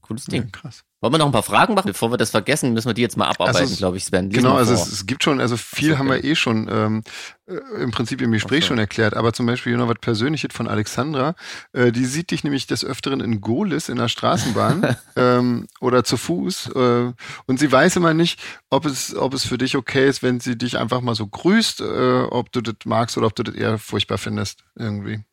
Cooles 0.00 0.26
Ja, 0.26 0.32
Ding. 0.32 0.52
krass. 0.52 0.84
Wollen 1.00 1.14
wir 1.14 1.18
noch 1.18 1.26
ein 1.26 1.32
paar 1.32 1.42
Fragen 1.42 1.72
machen? 1.74 1.86
Bevor 1.86 2.10
wir 2.10 2.18
das 2.18 2.30
vergessen, 2.30 2.74
müssen 2.74 2.86
wir 2.86 2.92
die 2.92 3.00
jetzt 3.00 3.16
mal 3.16 3.26
abarbeiten, 3.26 3.62
Also 3.62 3.76
glaube 3.76 3.96
ich, 3.96 4.04
Sven. 4.04 4.28
Lies 4.28 4.36
Genau, 4.36 4.56
also 4.56 4.74
es, 4.74 4.86
es 4.86 5.06
gibt 5.06 5.24
schon, 5.24 5.40
also 5.40 5.56
viel 5.56 5.92
so, 5.92 5.98
haben 5.98 6.08
wir 6.08 6.18
okay. 6.18 6.32
eh 6.32 6.34
schon 6.34 6.68
ähm, 6.70 7.02
äh, 7.46 7.54
im 7.82 7.90
Prinzip 7.90 8.20
im 8.20 8.32
Gespräch 8.32 8.64
so. 8.64 8.68
schon 8.68 8.78
erklärt, 8.78 9.14
aber 9.14 9.32
zum 9.32 9.46
Beispiel 9.46 9.74
noch 9.78 9.88
was 9.88 9.96
Persönliches 9.98 10.52
von 10.52 10.68
Alexandra, 10.68 11.36
äh, 11.72 11.90
die 11.90 12.04
sieht 12.04 12.32
dich 12.32 12.44
nämlich 12.44 12.66
des 12.66 12.84
Öfteren 12.84 13.20
in 13.20 13.40
Golis 13.40 13.88
in 13.88 13.96
der 13.96 14.08
Straßenbahn 14.08 14.94
ähm, 15.16 15.68
oder 15.80 16.04
zu 16.04 16.18
Fuß 16.18 16.70
äh, 16.74 17.12
und 17.46 17.58
sie 17.58 17.72
weiß 17.72 17.96
immer 17.96 18.12
nicht, 18.12 18.38
ob 18.68 18.84
es, 18.84 19.16
ob 19.16 19.32
es 19.32 19.46
für 19.46 19.56
dich 19.56 19.76
okay 19.76 20.06
ist, 20.06 20.22
wenn 20.22 20.38
sie 20.38 20.58
dich 20.58 20.76
einfach 20.76 21.00
mal 21.00 21.14
so 21.14 21.26
grüßt, 21.26 21.80
äh, 21.80 22.22
ob 22.28 22.52
du 22.52 22.60
das 22.60 22.74
magst 22.84 23.16
oder 23.16 23.26
ob 23.26 23.34
du 23.34 23.42
das 23.42 23.54
eher 23.54 23.78
furchtbar 23.78 24.18
findest 24.18 24.64
irgendwie. 24.76 25.24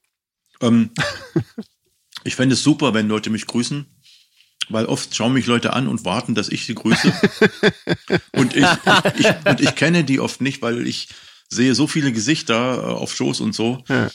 Ähm, 0.61 0.91
ich 2.23 2.37
fände 2.37 2.53
es 2.53 2.63
super, 2.63 2.93
wenn 2.93 3.09
Leute 3.09 3.29
mich 3.29 3.47
grüßen, 3.47 3.85
weil 4.69 4.85
oft 4.85 5.15
schauen 5.15 5.33
mich 5.33 5.45
Leute 5.45 5.73
an 5.73 5.87
und 5.87 6.05
warten, 6.05 6.35
dass 6.35 6.49
ich 6.49 6.65
sie 6.65 6.75
grüße. 6.75 7.11
und, 8.33 8.55
ich, 8.55 8.65
ich, 8.65 9.25
ich, 9.25 9.45
und 9.45 9.61
ich 9.61 9.75
kenne 9.75 10.03
die 10.03 10.19
oft 10.19 10.41
nicht, 10.41 10.61
weil 10.61 10.85
ich 10.87 11.09
sehe 11.49 11.75
so 11.75 11.87
viele 11.87 12.11
Gesichter 12.11 12.77
äh, 12.77 12.85
auf 12.91 13.15
Shows 13.15 13.39
und 13.39 13.53
so. 13.55 13.83
Ja. 13.87 14.09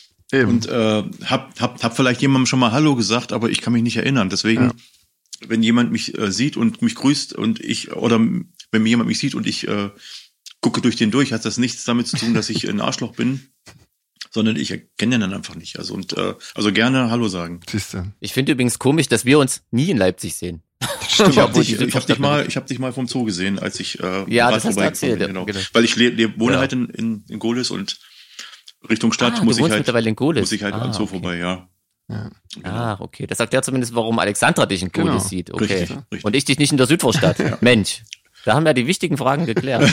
Und 0.46 0.66
äh, 0.66 1.03
hab, 1.26 1.61
hab, 1.61 1.82
hab 1.82 1.96
vielleicht 1.96 2.22
jemandem 2.22 2.46
schon 2.46 2.59
mal 2.59 2.72
Hallo 2.72 2.96
gesagt, 2.96 3.32
aber 3.32 3.50
ich 3.50 3.61
kann 3.61 3.74
mich 3.74 3.82
nicht 3.82 3.96
erinnern. 3.98 4.30
Deswegen, 4.30 4.64
Ja. 4.64 4.72
wenn 5.46 5.62
jemand 5.62 5.92
mich 5.92 6.16
äh, 6.18 6.32
sieht 6.32 6.57
und 6.57 6.80
mich 6.80 6.94
grüßt 6.94 7.34
und 7.34 7.61
ich, 7.61 7.92
oder 7.92 8.18
wenn 8.18 8.82
mir 8.82 8.88
jemand 8.88 9.09
mich 9.09 9.18
sieht 9.18 9.34
und 9.34 9.46
ich 9.46 9.68
äh, 9.68 9.90
gucke 10.62 10.80
durch 10.80 10.96
den 10.96 11.11
durch, 11.11 11.32
hat 11.34 11.44
das 11.44 11.59
nichts 11.59 11.84
damit 11.84 12.07
zu 12.07 12.16
tun, 12.16 12.32
dass 12.32 12.48
ich 12.48 12.66
ein 12.68 12.80
Arschloch 12.80 13.12
bin, 13.14 13.48
sondern 14.33 14.57
ich 14.57 14.70
erkenne 14.70 15.12
den 15.16 15.20
dann 15.20 15.35
einfach 15.35 15.55
nicht. 15.55 15.78
Also 15.78 15.95
und 15.95 16.16
äh, 16.16 16.35
also 16.55 16.72
gerne 16.72 17.11
Hallo 17.11 17.28
sagen. 17.28 17.61
Siehst 17.68 17.95
du. 17.95 18.12
Ich 18.20 18.33
finde 18.33 18.53
übrigens 18.53 18.78
komisch, 18.78 19.09
dass 19.09 19.24
wir 19.24 19.39
uns 19.39 19.62
nie 19.70 19.91
in 19.91 19.99
Leipzig 19.99 20.35
sehen. 20.35 20.62
Ich 21.28 21.39
habe 21.39 21.53
dich, 21.53 21.78
ich 21.78 21.95
hab 21.95 22.07
dich 22.07 22.18
mal, 22.18 22.47
ich 22.47 22.57
hab 22.57 22.66
dich 22.66 22.78
mal 22.78 22.93
vom 22.93 23.07
Zoo 23.07 23.24
gesehen, 23.24 23.59
als 23.59 23.78
ich 23.78 24.01
äh, 24.01 24.24
Ja, 24.33 24.51
das 24.51 24.64
hast 24.64 24.76
du 24.76 24.80
vorbeigekommen 24.80 24.85
erzählt, 24.85 25.18
bin, 25.18 25.28
genau. 25.28 25.45
genau. 25.45 25.61
Weil 25.74 25.85
ich 25.85 25.95
le 25.97 26.09
le 26.09 26.33
wohne 26.41 26.55
Ja. 26.55 26.61
halt 26.61 26.72
in, 26.72 26.87
in, 26.89 27.24
in 27.28 27.39
Golis 27.39 27.70
und 27.70 27.99
Richtung 28.89 29.12
Stadt 29.12 29.35
ah, 29.37 29.45
muss 29.45 29.57
du 29.57 29.59
ich 29.59 29.62
wohnst 29.64 29.72
halt 29.72 29.80
mittlerweile 29.80 30.09
in 30.09 30.16
Golis. 30.16 30.41
muss 30.41 30.53
ich 30.53 30.62
halt 30.62 30.74
ah, 30.74 30.80
am 30.83 30.93
Zoo 30.95 31.03
okay. 31.03 31.11
vorbei, 31.11 31.37
ja. 31.37 31.68
Ja. 32.09 32.30
Genau. 32.55 32.68
Ah, 32.68 32.97
okay. 33.01 33.26
Das 33.26 33.39
sagt 33.39 33.53
ja 33.53 33.61
zumindest, 33.62 33.95
warum 33.95 34.18
Alexandra 34.18 34.64
dich 34.66 34.83
in 34.83 34.91
Golis 34.91 35.11
Genau. 35.11 35.18
sieht. 35.18 35.53
Okay. 35.53 35.64
Richtig, 35.64 35.97
richtig. 36.11 36.24
Und 36.24 36.35
ich 36.35 36.45
dich 36.47 36.59
nicht 36.59 36.72
in 36.72 36.78
der 36.78 36.87
Südvorstadt. 36.87 37.37
Mensch. 37.62 38.03
Da 38.45 38.55
haben 38.55 38.64
wir 38.64 38.74
die 38.74 38.86
wichtigen 38.86 39.16
Fragen 39.16 39.47
geklärt. 39.47 39.82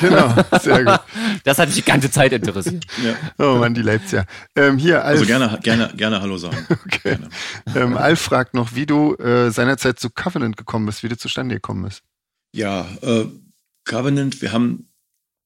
Genau, 0.00 0.34
sehr 0.60 0.84
gut. 0.84 1.00
Das 1.44 1.58
hat 1.58 1.68
mich 1.68 1.76
die 1.76 1.82
ganze 1.82 2.10
Zeit 2.10 2.32
interessiert. 2.32 2.84
Ja. 3.02 3.14
Oh 3.38 3.56
Mann, 3.58 3.74
die 3.74 3.82
Leipziger. 3.82 4.26
Ähm, 4.54 4.78
hier, 4.78 5.04
Alf, 5.04 5.20
Also 5.20 5.26
gerne, 5.26 5.58
gerne, 5.62 5.92
gerne 5.96 6.20
Hallo 6.20 6.38
sagen. 6.38 6.66
Okay. 6.86 7.16
Gerne. 7.16 7.28
ähm, 7.74 7.96
Alf 7.96 8.20
fragt 8.20 8.54
noch, 8.54 8.74
wie 8.74 8.86
du 8.86 9.14
äh, 9.16 9.50
seinerzeit 9.50 9.98
zu 9.98 10.10
Covenant 10.10 10.56
gekommen 10.56 10.86
bist, 10.86 11.02
wie 11.02 11.08
du 11.08 11.16
zustande 11.16 11.54
gekommen 11.56 11.84
bist. 11.84 12.02
Ja, 12.54 12.86
äh, 13.02 13.26
Covenant, 13.84 14.40
wir 14.42 14.52
haben 14.52 14.88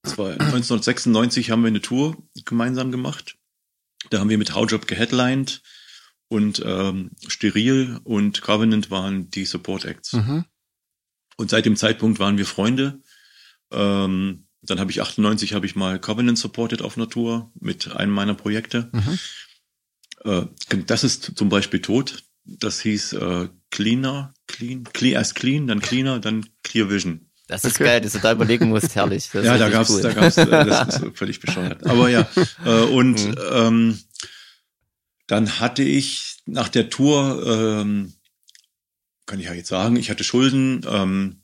zwar 0.04 0.32
1996 0.32 1.50
haben 1.50 1.62
wir 1.62 1.68
eine 1.68 1.80
Tour 1.80 2.16
gemeinsam 2.44 2.90
gemacht. 2.90 3.36
Da 4.11 4.18
haben 4.20 4.30
wir 4.30 4.38
mit 4.38 4.54
Howjob 4.54 4.86
geheadlined 4.86 5.62
und 6.28 6.62
ähm, 6.64 7.11
Steril 7.28 7.98
und 8.04 8.40
Covenant 8.42 8.90
waren 8.90 9.30
die 9.30 9.44
Support 9.44 9.84
Acts. 9.84 10.14
Mhm. 10.14 10.44
Und 11.41 11.49
seit 11.49 11.64
dem 11.64 11.74
Zeitpunkt 11.76 12.18
waren 12.18 12.36
wir 12.36 12.45
Freunde. 12.45 13.01
Ähm, 13.72 14.47
dann 14.61 14.78
habe 14.78 14.91
ich 14.91 15.01
98 15.01 15.55
habe 15.55 15.64
ich 15.64 15.74
mal 15.74 15.99
Covenant 15.99 16.36
supported 16.38 16.82
auf 16.82 16.99
einer 16.99 17.09
Tour 17.09 17.51
mit 17.59 17.91
einem 17.97 18.12
meiner 18.12 18.34
Projekte. 18.34 18.91
Mhm. 18.93 19.18
Äh, 20.30 20.47
das 20.86 21.03
ist 21.03 21.32
zum 21.36 21.49
Beispiel 21.49 21.80
tot. 21.80 22.24
Das 22.45 22.80
hieß 22.80 23.14
äh, 23.14 23.49
Cleaner, 23.70 24.34
Clean, 24.49 24.84
clean, 24.84 25.14
erst 25.14 25.34
Clean, 25.34 25.66
dann 25.66 25.80
Cleaner, 25.80 26.18
dann 26.20 26.45
Clear 26.62 26.91
Vision. 26.91 27.30
Das 27.49 27.64
ist 27.64 27.76
Okay. 27.76 27.84
geil, 27.84 28.01
dass 28.03 28.12
du 28.12 28.18
da 28.18 28.32
überlegen 28.32 28.68
musst, 28.68 28.95
herrlich. 28.95 29.30
Das 29.32 29.43
ist 29.43 29.47
ja, 29.47 29.57
da 29.57 29.70
gab's, 29.70 29.88
cool. 29.91 30.03
da 30.03 30.12
gab's, 30.12 30.36
äh, 30.36 30.47
das 30.47 30.97
ist 30.97 31.05
völlig 31.14 31.41
bescheuert. 31.41 31.86
Aber 31.86 32.11
ja, 32.11 32.28
äh, 32.66 32.82
und 32.82 33.14
Mhm. 33.28 33.34
ähm, 33.51 33.99
dann 35.26 35.59
hatte 35.59 35.82
ich 35.84 36.43
nach 36.45 36.68
der 36.68 36.91
Tour, 36.91 37.43
ähm, 37.47 38.12
kann 39.31 39.41
ich 39.41 39.47
ja 39.47 39.55
jetzt 39.55 39.68
sagen, 39.68 39.97
ich 39.97 40.11
hatte 40.11 40.24
Schulden 40.24 40.85
ähm, 40.89 41.43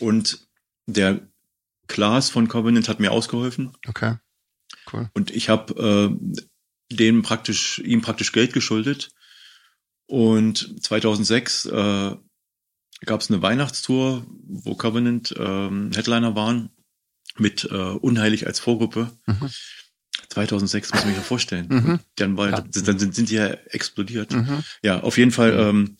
und 0.00 0.46
der 0.86 1.20
Klaas 1.86 2.28
von 2.30 2.48
Covenant 2.48 2.88
hat 2.88 3.00
mir 3.00 3.12
ausgeholfen 3.12 3.72
Okay. 3.86 4.16
Cool. 4.92 5.08
und 5.14 5.30
ich 5.30 5.48
habe 5.48 6.16
äh, 6.90 6.94
dem 6.94 7.22
praktisch 7.22 7.78
ihm 7.78 8.02
praktisch 8.02 8.32
Geld 8.32 8.52
geschuldet 8.52 9.10
und 10.06 10.82
2006 10.82 11.66
äh, 11.66 12.16
gab 13.06 13.20
es 13.20 13.30
eine 13.30 13.42
Weihnachtstour, 13.42 14.26
wo 14.46 14.74
Covenant 14.74 15.34
ähm, 15.38 15.90
Headliner 15.94 16.34
waren 16.34 16.70
mit 17.36 17.64
äh, 17.64 17.74
Unheilig 17.76 18.46
als 18.46 18.60
Vorgruppe. 18.60 19.10
Mhm. 19.26 19.50
2006 20.28 20.92
muss 20.92 21.00
ich 21.04 21.08
mir 21.16 21.22
vorstellen. 21.22 21.66
Mhm. 21.68 22.00
Dann, 22.16 22.36
war, 22.36 22.50
Ja. 22.50 22.60
dann 22.60 22.98
sind, 22.98 23.14
sind 23.14 23.30
die 23.30 23.34
ja 23.34 23.46
explodiert. 23.48 24.32
Mhm. 24.32 24.62
Ja, 24.82 25.00
auf 25.00 25.18
jeden 25.18 25.30
Fall 25.32 25.52
ähm, 25.58 25.96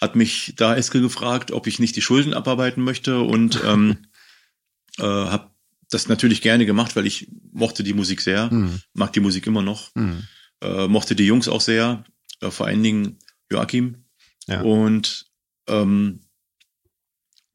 hat 0.00 0.16
mich 0.16 0.54
da 0.56 0.76
Eskel 0.76 1.00
gefragt, 1.00 1.50
ob 1.52 1.66
ich 1.66 1.78
nicht 1.78 1.96
die 1.96 2.02
Schulden 2.02 2.34
abarbeiten 2.34 2.82
möchte 2.82 3.20
und 3.20 3.60
ähm, 3.64 3.98
äh, 4.98 5.02
habe 5.02 5.50
das 5.90 6.08
natürlich 6.08 6.40
gerne 6.42 6.66
gemacht, 6.66 6.96
weil 6.96 7.06
ich 7.06 7.30
mochte 7.52 7.84
die 7.84 7.94
Musik 7.94 8.20
sehr, 8.20 8.52
Mhm. 8.52 8.80
mag 8.94 9.12
die 9.12 9.20
Musik 9.20 9.46
immer 9.46 9.62
noch, 9.62 9.94
Mhm. 9.94 10.24
äh, 10.62 10.88
mochte 10.88 11.14
die 11.14 11.26
Jungs 11.26 11.48
auch 11.48 11.60
sehr, 11.60 12.04
äh, 12.40 12.50
vor 12.50 12.66
allen 12.66 12.82
Dingen 12.82 13.18
Joachim. 13.50 14.04
Ja. 14.46 14.62
Und 14.62 15.26
ähm, 15.68 16.20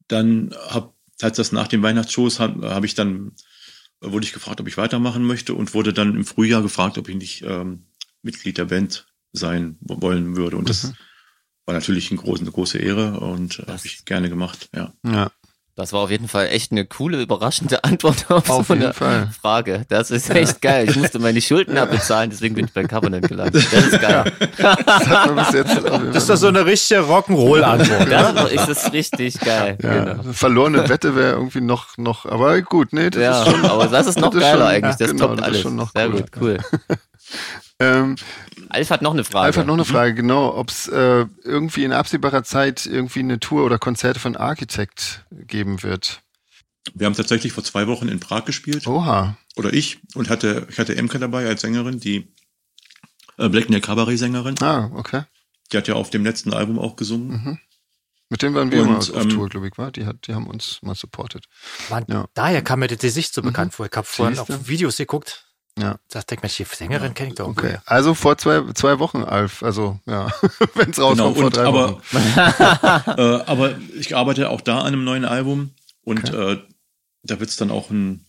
dann 0.08 0.54
hab, 0.68 0.96
als 1.20 1.36
das 1.36 1.52
nach 1.52 1.68
den 1.68 1.82
Weihnachtsshows 1.82 2.40
habe 2.40 2.70
hab 2.74 2.84
ich 2.84 2.94
dann 2.94 3.32
wurde 4.00 4.24
ich 4.24 4.32
gefragt, 4.32 4.60
ob 4.60 4.66
ich 4.68 4.78
weitermachen 4.78 5.22
möchte 5.24 5.54
und 5.54 5.74
wurde 5.74 5.92
dann 5.92 6.14
im 6.16 6.24
Frühjahr 6.24 6.62
gefragt, 6.62 6.96
ob 6.96 7.08
ich 7.08 7.16
nicht 7.16 7.42
ähm, 7.42 7.86
Mitglied 8.22 8.56
der 8.56 8.64
Band 8.64 9.06
sein 9.32 9.76
wo- 9.80 10.00
wollen 10.00 10.36
würde. 10.36 10.56
Und 10.56 10.68
das 10.70 10.84
Mhm. 10.84 10.94
War 11.70 11.78
natürlich 11.78 12.10
ein 12.10 12.16
groß, 12.16 12.40
eine 12.40 12.50
große 12.50 12.78
Ehre 12.78 13.20
und 13.20 13.60
äh, 13.60 13.62
habe 13.70 13.80
ich 13.84 14.04
gerne 14.04 14.28
gemacht. 14.28 14.68
Ja. 14.74 14.92
Ja, 15.06 15.30
Das 15.76 15.92
war 15.92 16.00
auf 16.00 16.10
jeden 16.10 16.26
Fall 16.28 16.48
echt 16.48 16.72
eine 16.72 16.84
coole, 16.84 17.22
überraschende 17.22 17.84
Antwort 17.84 18.28
auf, 18.30 18.50
Auf 18.50 18.66
so 18.66 18.74
eine 18.74 18.92
Fall. 18.92 19.30
Frage. 19.40 19.86
Das 19.88 20.10
ist 20.10 20.28
echt 20.30 20.60
geil. 20.60 20.90
Ich 20.90 20.96
musste 20.96 21.18
meine 21.20 21.40
Schulden 21.40 21.78
abbezahlen, 21.78 22.28
deswegen 22.30 22.56
bin 22.56 22.64
ich 22.66 22.72
bei 22.72 22.82
Covenant 22.84 23.28
gelandet. 23.28 23.64
Das 23.72 23.84
ist 23.86 24.00
geil. 24.00 24.32
das 24.58 25.52
Das 25.52 26.22
ist 26.24 26.28
doch 26.30 26.36
so 26.36 26.48
eine 26.48 26.66
richtige 26.66 27.00
Rock'n'Roll-Antwort. 27.00 28.10
Das 28.10 28.52
ist 28.52 28.66
das 28.68 28.92
richtig 28.92 29.38
geil. 29.40 29.78
ja, 29.82 30.04
Genau. 30.14 30.32
verlorene 30.32 30.88
Wette 30.88 31.14
wäre 31.14 31.32
irgendwie 31.34 31.60
noch, 31.60 31.96
noch, 31.98 32.26
aber 32.26 32.60
gut, 32.62 32.92
nee, 32.92 33.08
das 33.10 33.22
Ja, 33.22 33.42
ist 33.44 33.50
schon. 33.50 33.64
aber 33.64 33.86
das 33.86 34.06
ist 34.08 34.18
noch 34.18 34.30
das 34.30 34.36
ist 34.36 34.40
geiler 34.42 34.58
schon- 34.66 34.74
eigentlich. 34.74 34.96
Das 34.96 35.00
ja, 35.00 35.06
genau, 35.12 35.26
toppt 35.28 35.38
das 35.40 35.46
ist 35.46 35.52
alles. 35.52 35.62
schon 35.62 35.76
noch 35.76 35.90
Sehr 35.92 36.08
cooler. 36.08 36.20
gut, 36.22 36.30
cool. 36.40 36.58
Ähm, 37.80 38.16
Alf 38.68 38.90
hat 38.90 39.02
noch 39.02 39.12
eine 39.12 39.24
Frage. 39.24 39.46
Alf 39.46 39.56
hat 39.56 39.66
noch 39.66 39.74
eine 39.74 39.84
Frage, 39.84 40.14
genau, 40.14 40.54
ob 40.54 40.70
es 40.70 40.86
äh, 40.88 41.26
irgendwie 41.42 41.84
in 41.84 41.92
absehbarer 41.92 42.44
Zeit 42.44 42.86
irgendwie 42.86 43.20
eine 43.20 43.40
Tour 43.40 43.64
oder 43.64 43.78
Konzerte 43.78 44.20
von 44.20 44.36
Architect 44.36 45.24
geben 45.30 45.82
wird. 45.82 46.22
Wir 46.94 47.06
haben 47.06 47.14
tatsächlich 47.14 47.52
vor 47.52 47.64
zwei 47.64 47.86
Wochen 47.86 48.08
in 48.08 48.20
Prag 48.20 48.44
gespielt. 48.44 48.86
Oha. 48.86 49.36
Oder 49.56 49.72
ich. 49.72 49.98
Und 50.14 50.28
hatte, 50.30 50.66
ich 50.70 50.78
hatte 50.78 50.96
Emke 50.96 51.18
dabei 51.18 51.46
als 51.46 51.62
Sängerin, 51.62 52.00
die 52.00 52.32
äh, 53.38 53.48
Black 53.48 53.70
Nail 53.70 53.80
Cabaret-Sängerin. 53.80 54.56
Ah, 54.62 54.90
okay. 54.94 55.24
Die 55.72 55.76
hat 55.76 55.88
ja 55.88 55.94
auf 55.94 56.10
dem 56.10 56.24
letzten 56.24 56.52
Album 56.52 56.78
auch 56.78 56.96
gesungen. 56.96 57.28
Mhm. 57.30 57.58
Mit 58.28 58.42
dem 58.42 58.54
waren 58.54 58.70
wir 58.70 58.82
Und, 58.82 58.88
mal 58.88 58.96
auf 58.98 59.24
ähm, 59.24 59.28
Tour, 59.30 59.48
glaube 59.48 59.68
ich, 59.68 59.76
war. 59.76 59.90
Die, 59.90 60.06
hat, 60.06 60.26
die 60.26 60.34
haben 60.34 60.46
uns 60.46 60.78
mal 60.82 60.94
supportet. 60.94 61.46
Mann, 61.88 62.04
Ja. 62.08 62.26
daher 62.34 62.62
kam 62.62 62.78
mir 62.80 62.86
das 62.86 62.98
Gesicht 62.98 63.34
so 63.34 63.42
bekannt 63.42 63.74
vor. 63.74 63.86
Ich 63.86 63.92
habe 63.96 64.06
vorhin 64.06 64.38
auf 64.38 64.68
Videos 64.68 64.96
geguckt. 64.96 65.49
Ja. 65.78 65.98
Da 66.10 66.20
denke 66.22 66.46
ich, 66.46 66.56
die 66.56 66.64
Sängerin 66.64 67.14
kenne 67.14 67.30
ich 67.30 67.36
doch. 67.36 67.48
Okay. 67.48 67.78
Also 67.86 68.14
vor 68.14 68.36
zwei, 68.38 68.60
zwei 68.74 68.98
Wochen, 68.98 69.22
Alf. 69.24 69.62
Also, 69.62 69.98
ja, 70.06 70.26
wenn 70.74 70.90
es 70.90 70.98
rauskommt, 70.98 71.18
Genau, 71.18 71.34
vor 71.34 71.50
drei 71.50 71.64
aber, 71.64 71.92
Wochen. 71.94 72.16
äh, 73.18 73.44
aber 73.50 73.78
ich 73.98 74.14
arbeite 74.16 74.50
auch 74.50 74.60
da 74.60 74.80
an 74.80 74.88
einem 74.88 75.04
neuen 75.04 75.24
Album 75.24 75.70
und 76.02 76.28
äh, 76.34 76.58
da 77.22 77.40
wird's 77.40 77.56
dann 77.56 77.70
auch 77.70 77.90
ein, 77.90 78.26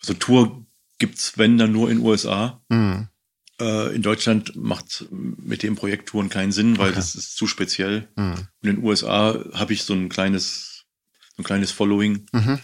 also 0.00 0.14
Tour 0.14 0.64
gibt's 0.98 1.38
wenn 1.38 1.56
dann 1.58 1.72
nur 1.72 1.90
in 1.90 2.00
USA. 2.00 2.60
Hm. 2.70 3.08
Äh, 3.60 3.94
in 3.94 4.02
Deutschland 4.02 4.54
macht 4.56 5.06
mit 5.10 5.62
dem 5.62 5.76
Projekt 5.76 6.08
Touren 6.08 6.28
keinen 6.28 6.52
Sinn, 6.52 6.78
weil 6.78 6.88
Okay. 6.88 6.96
das 6.96 7.14
ist 7.14 7.36
zu 7.36 7.46
speziell. 7.46 8.08
Hm. 8.16 8.32
Und 8.32 8.48
in 8.68 8.76
den 8.76 8.84
USA 8.84 9.36
habe 9.54 9.72
ich 9.72 9.84
so 9.84 9.94
ein 9.94 10.08
kleines, 10.08 10.84
so 11.36 11.42
ein 11.42 11.44
kleines 11.44 11.70
Following. 11.70 12.26
Mhm. 12.32 12.58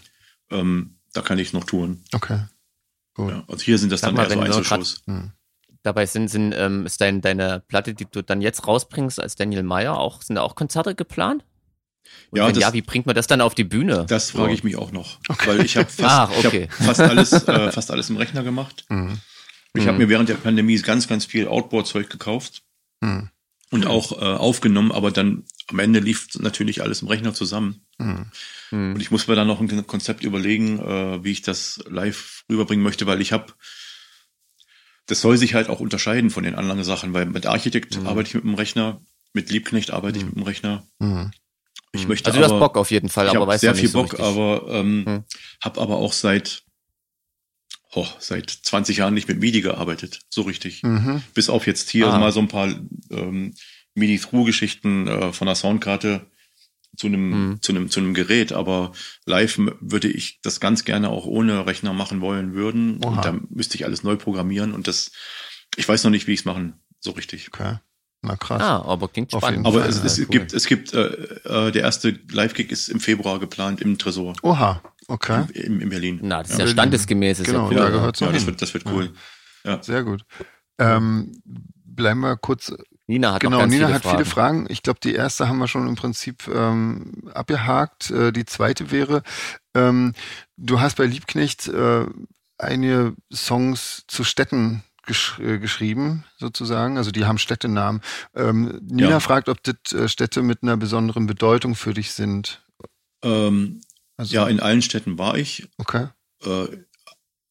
Ähm, 0.51 0.97
da 1.13 1.23
kann 1.23 1.39
ich 1.39 1.53
noch 1.53 1.65
touren. 1.65 2.03
Okay. 2.13 2.41
Gut. 3.15 3.31
Ja. 3.31 3.45
Also 3.49 3.65
hier 3.65 3.79
sind 3.79 3.91
das 3.93 4.01
Sag 4.01 4.09
dann 4.09 4.17
mal, 4.17 4.25
eher 4.25 4.53
so 4.53 4.59
Einzelshows. 4.59 5.03
Hm. 5.07 5.33
Dabei 5.83 6.07
sind, 6.07 6.29
sind 6.29 6.53
ähm, 6.57 6.87
ist 6.87 7.01
dein, 7.01 7.21
deine 7.21 7.61
Platte, 7.69 7.95
die 7.95 8.07
du 8.11 8.23
dann 8.23 8.41
jetzt 8.41 8.67
rausbringst 8.67 9.21
als 9.21 9.37
Daniel 9.37 9.63
Meyer, 9.63 9.99
auch, 9.99 10.23
sind 10.23 10.37
da 10.37 10.43
auch 10.43 10.55
Konzerte 10.55 10.95
geplant? 10.95 11.45
Und 12.31 12.39
Ja, 12.39 12.47
wenn 12.47 12.55
das- 12.55 12.63
ja, 12.63 12.73
wie 12.73 12.83
bringt 12.83 13.07
man 13.07 13.15
das 13.15 13.27
dann 13.27 13.41
auf 13.41 13.55
die 13.55 13.65
Bühne? 13.65 14.05
Das 14.09 14.31
frage 14.31 14.53
ich 14.55 14.65
mich 14.65 14.77
auch 14.77 14.93
noch, 14.93 15.19
weil 15.47 15.65
ich 15.65 15.77
habe 15.77 15.89
fast, 15.91 16.03
Ach, 16.03 16.31
okay. 16.45 16.69
hab 16.79 16.87
fast 16.87 17.01
alles, 17.01 17.33
äh, 17.33 17.73
fast 17.73 17.91
alles 17.91 18.11
im 18.11 18.17
Rechner 18.17 18.43
gemacht. 18.43 18.85
Mhm. 18.89 19.19
Ich 19.77 19.87
habe 19.89 19.99
mir 19.99 20.09
während 20.09 20.29
der 20.29 20.35
Pandemie 20.37 20.77
ganz, 20.81 21.09
ganz 21.09 21.25
viel 21.25 21.49
Outboard-Zeug 21.49 22.09
gekauft 22.09 22.63
Mhm. 23.01 23.29
und 23.71 23.87
auch 23.87 24.13
äh, 24.13 24.25
aufgenommen, 24.25 24.91
aber 24.93 25.11
dann 25.11 25.45
am 25.69 25.79
Ende 25.79 26.01
lief 26.01 26.29
natürlich 26.39 26.83
alles 26.83 27.03
im 27.03 27.09
Rechner 27.09 27.35
zusammen. 27.35 27.87
Mhm. 27.99 28.27
Hm. 28.71 28.95
Und 28.95 29.01
ich 29.01 29.11
muss 29.11 29.27
mir 29.29 29.35
dann 29.35 29.47
noch 29.47 29.61
ein 29.61 29.87
Konzept 29.87 30.25
überlegen, 30.25 30.79
äh, 30.79 31.25
wie 31.25 31.31
ich 31.33 31.43
das 31.43 31.83
live 31.89 32.45
rüberbringen 32.51 32.83
möchte, 32.83 33.07
weil 33.07 33.21
ich 33.21 33.33
habe, 33.33 33.53
das 35.07 35.21
soll 35.21 35.37
sich 35.37 35.55
halt 35.55 35.69
auch 35.69 35.81
unterscheiden 35.81 36.31
von 36.31 36.45
den 36.45 36.55
anderen 36.55 36.85
Sachen, 36.85 37.13
weil 37.15 37.27
mit 37.27 37.47
Architekt 37.47 37.99
Mhm. 37.99 38.07
arbeite 38.07 38.29
ich 38.29 38.35
mit 38.35 38.45
dem 38.45 38.55
Rechner, 38.55 39.01
mit 39.33 39.51
Liebknecht 39.51 39.91
arbeite 39.91 40.19
ich 40.19 40.25
mit 40.25 40.35
dem 40.37 40.43
Rechner. 40.43 40.87
Mhm. 40.99 41.31
Ich 41.93 42.09
möchte 42.09 42.27
Also 42.27 42.39
du 42.41 42.45
hast 42.45 42.51
aber, 42.53 42.61
Bock 42.61 42.77
auf 42.77 42.91
jeden 42.91 43.09
Fall, 43.09 43.29
aber 43.29 43.47
weißt 43.47 43.61
sehr 43.61 43.71
noch 43.71 43.77
viel 43.77 43.85
nicht 43.85 43.93
so 43.93 44.03
Bock, 44.03 44.13
richtig. 44.15 44.27
aber 44.27 44.67
ähm, 44.69 45.05
Hm. 45.07 45.25
habe 45.63 45.81
aber 45.81 45.97
auch 45.97 46.13
seit 46.13 46.63
oh, 47.97 48.09
seit 48.19 48.51
20 48.51 48.97
Jahren 48.97 49.15
nicht 49.15 49.29
mit 49.29 49.39
MIDI 49.39 49.61
gearbeitet, 49.61 50.23
so 50.29 50.43
richtig. 50.43 50.83
Mhm. 50.83 51.23
Bis 51.35 51.49
auf 51.49 51.69
jetzt 51.69 51.91
hier 51.91 52.09
Ah. 52.09 52.19
mal 52.19 52.33
so 52.33 52.41
ein 52.41 52.49
paar 52.49 52.67
ähm, 53.11 53.55
MIDI-Through-Geschichten 53.95 55.07
äh, 55.09 55.33
von 55.33 55.47
der 55.47 55.55
Soundkarte 55.57 56.27
zu 56.97 57.09
einem 57.09 57.33
Hm. 57.33 57.59
zu 57.63 57.73
einem 57.73 57.91
zu 57.91 58.01
einem 58.01 58.15
Gerät, 58.15 58.53
aber 58.53 58.93
live 59.27 59.59
würde 59.81 60.09
ich 60.09 60.41
das 60.43 60.61
ganz 60.61 60.85
gerne 60.85 61.09
auch 61.11 61.27
ohne 61.27 61.67
Rechner 61.67 61.93
machen 61.93 62.21
wollen 62.21 62.55
würden 62.55 63.01
Oha. 63.05 63.09
und 63.17 63.25
dann 63.25 63.47
müsste 63.51 63.77
ich 63.77 63.85
alles 63.85 64.05
neu 64.05 64.15
programmieren 64.17 64.73
und 64.73 64.87
das 64.87 65.11
ich 65.77 65.89
weiß 65.89 66.05
noch 66.05 66.13
nicht, 66.13 66.29
wie 66.29 66.33
ich 66.35 66.41
es 66.41 66.45
machen 66.45 66.75
so 67.01 67.11
richtig. 67.11 67.49
Okay. 67.53 67.79
Na 68.23 68.37
krass. 68.37 68.63
Ah, 68.63 68.81
aber 68.83 69.09
klingt 69.09 69.33
spannend. 69.33 69.67
Aber 69.67 69.85
es, 69.87 70.03
es 70.03 70.17
ja, 70.19 70.25
cool. 70.25 70.31
gibt 70.31 70.53
es 70.55 70.67
gibt 70.67 70.95
äh, 70.95 71.07
äh, 71.45 71.73
der 71.73 71.83
erste 71.83 72.19
Live-Gig 72.31 72.71
ist 72.71 72.89
im 72.89 73.01
Februar 73.01 73.39
geplant 73.41 73.81
im 73.83 73.99
Tresor 73.99 74.35
Oha. 74.43 74.81
Okay. 75.09 75.45
in, 75.53 75.81
in 75.81 75.89
Berlin. 75.91 76.21
Na, 76.23 76.43
das 76.43 76.53
ist 76.53 76.59
ja 76.59 76.65
Ja, 76.65 76.71
standesgemäß. 76.71 77.41
Ist 77.41 77.47
genau, 77.47 77.71
ja 77.73 77.77
da 77.77 77.85
cool. 77.87 77.93
gehört's 77.93 78.21
ja, 78.21 78.27
noch 78.29 78.33
das 78.35 78.47
wird 78.47 78.63
das 78.63 78.73
wird 78.73 78.87
cool. 78.87 79.13
Ja. 79.65 79.83
Sehr 79.83 80.05
gut. 80.05 80.25
Ähm, 80.79 81.43
bleiben 81.85 82.21
wir 82.21 82.37
kurz 82.37 82.73
Nina 83.07 83.35
hat 83.35 83.43
Genau, 83.43 83.59
ganz 83.59 83.73
Nina 83.73 83.87
viele 83.87 83.95
hat 83.97 84.03
Fragen. 84.03 84.17
viele 84.19 84.31
Fragen. 84.31 84.67
Ich 84.71 84.83
glaube, 84.83 85.01
die 85.03 85.15
erste 85.15 85.49
haben 85.49 85.59
wir 85.59 85.69
schon 85.69 85.87
im 85.89 85.95
Prinzip 85.97 86.49
ähm, 86.49 87.13
abgehakt. 87.35 88.11
Äh, 88.11 88.33
die 88.33 88.47
zweite 88.47 88.91
wäre, 88.91 89.23
ähm, 89.75 90.15
du 90.57 90.81
hast 90.81 90.97
bei 90.97 91.05
Liebknecht 91.05 91.69
äh, 91.69 92.07
einige 92.59 93.15
Songs 93.33 94.05
zu 94.09 94.25
Städten 94.25 94.83
gesch 95.07 95.39
äh, 95.39 95.59
geschrieben, 95.59 96.25
sozusagen. 96.39 96.97
Also 96.97 97.11
die 97.11 97.27
haben 97.27 97.37
Städtenamen. 97.39 98.01
Ähm, 98.35 98.79
Nina 98.83 99.11
Ja. 99.11 99.21
fragt, 99.21 99.51
ob 99.51 99.63
das 99.63 99.93
äh, 99.93 100.09
Städte 100.09 100.43
mit 100.43 100.63
einer 100.63 100.79
besonderen 100.79 101.27
Bedeutung 101.27 101.75
für 101.75 101.93
dich 101.93 102.13
sind. 102.13 102.63
Ähm, 103.23 103.83
Also, 104.17 104.35
ja, 104.35 104.47
in 104.49 104.61
allen 104.61 104.81
Städten 104.81 105.19
war 105.19 105.37
ich. 105.37 105.69
okay. 105.77 106.09
Äh, 106.43 106.69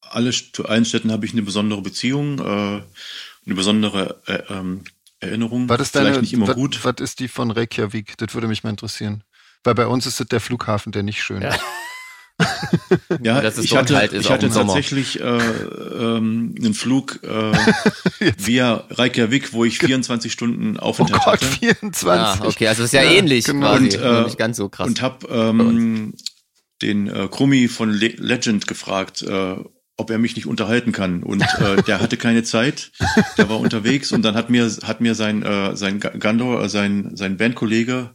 alle, 0.00 0.30
zu 0.30 0.66
allen 0.66 0.84
Städten 0.84 1.12
habe 1.12 1.26
ich 1.26 1.32
eine 1.32 1.42
besondere 1.42 1.80
Beziehung, 1.82 2.38
äh, 2.40 2.82
eine 3.46 3.54
besondere 3.54 4.20
äh, 4.26 4.42
ähm, 4.52 4.84
Erinnerung. 5.24 5.68
Was 5.68 5.80
ist 5.80 5.92
Vielleicht 5.92 6.06
deine, 6.12 6.20
nicht 6.20 6.32
immer 6.32 6.48
was, 6.48 6.54
gut. 6.54 6.80
was 6.84 6.94
ist 7.00 7.20
die 7.20 7.28
von 7.28 7.50
Reykjavik? 7.50 8.16
Das 8.18 8.34
würde 8.34 8.48
mich 8.48 8.62
mal 8.64 8.70
interessieren. 8.70 9.24
Weil 9.64 9.74
bei 9.74 9.86
uns 9.86 10.06
ist 10.06 10.20
es 10.20 10.28
der 10.28 10.40
Flughafen, 10.40 10.92
der 10.92 11.02
nicht 11.02 11.22
schön 11.22 11.42
Ja. 11.42 11.48
ist. 11.50 11.60
Ja, 13.22 13.40
dass 13.40 13.58
es 13.58 13.64
ich 13.66 13.70
dort 13.70 13.82
hatte, 13.82 13.94
kalt 13.94 14.12
ist, 14.12 14.22
ich 14.22 14.26
auch 14.26 14.32
hatte 14.32 14.46
im 14.46 14.52
Sommer. 14.52 14.72
tatsächlich 14.74 15.20
äh, 15.20 15.24
ähm, 15.24 16.54
einen 16.58 16.74
Flug 16.74 17.20
äh, 17.22 17.52
via 18.38 18.84
Reykjavik, 18.90 19.52
wo 19.52 19.64
ich 19.64 19.78
24 19.78 20.32
Stunden 20.32 20.76
Oh 20.76 20.82
Aufenthalt 20.82 21.22
Gott, 21.24 21.32
hatte. 21.34 21.46
24. 21.46 22.08
Ah, 22.10 22.38
okay, 22.44 22.66
also 22.66 22.82
ist 22.82 22.92
ja, 22.92 23.02
Ja, 23.02 23.12
ähnlich 23.12 23.44
genau. 23.44 23.70
quasi. 23.70 23.84
Und, 23.96 24.02
äh, 24.02 24.22
nicht 24.24 24.38
ganz 24.38 24.56
so 24.56 24.68
krass. 24.68 24.86
Und 24.88 25.00
habe 25.00 25.28
ähm, 25.28 26.14
den 26.82 27.06
äh, 27.06 27.28
Krummi 27.30 27.68
von 27.68 27.90
Le 27.92 28.08
Legend 28.16 28.66
gefragt, 28.66 29.22
äh, 29.22 29.56
ob 29.96 30.10
er 30.10 30.18
mich 30.18 30.34
nicht 30.36 30.46
unterhalten 30.46 30.92
kann. 30.92 31.22
Und 31.22 31.42
äh, 31.60 31.82
der 31.82 32.00
hatte 32.00 32.16
keine 32.16 32.42
Zeit, 32.42 32.90
der 33.38 33.48
war 33.48 33.60
unterwegs 33.60 34.10
und 34.12 34.22
dann 34.22 34.34
hat 34.34 34.50
mir 34.50 34.68
hat 34.84 35.00
mir 35.00 35.14
sein 35.14 35.42
äh, 35.42 35.76
sein 35.76 36.00
Ga- 36.00 36.16
Gandor, 36.18 36.62
äh, 36.62 36.68
sein 36.68 37.16
sein 37.16 37.36
Bandkollege, 37.36 38.10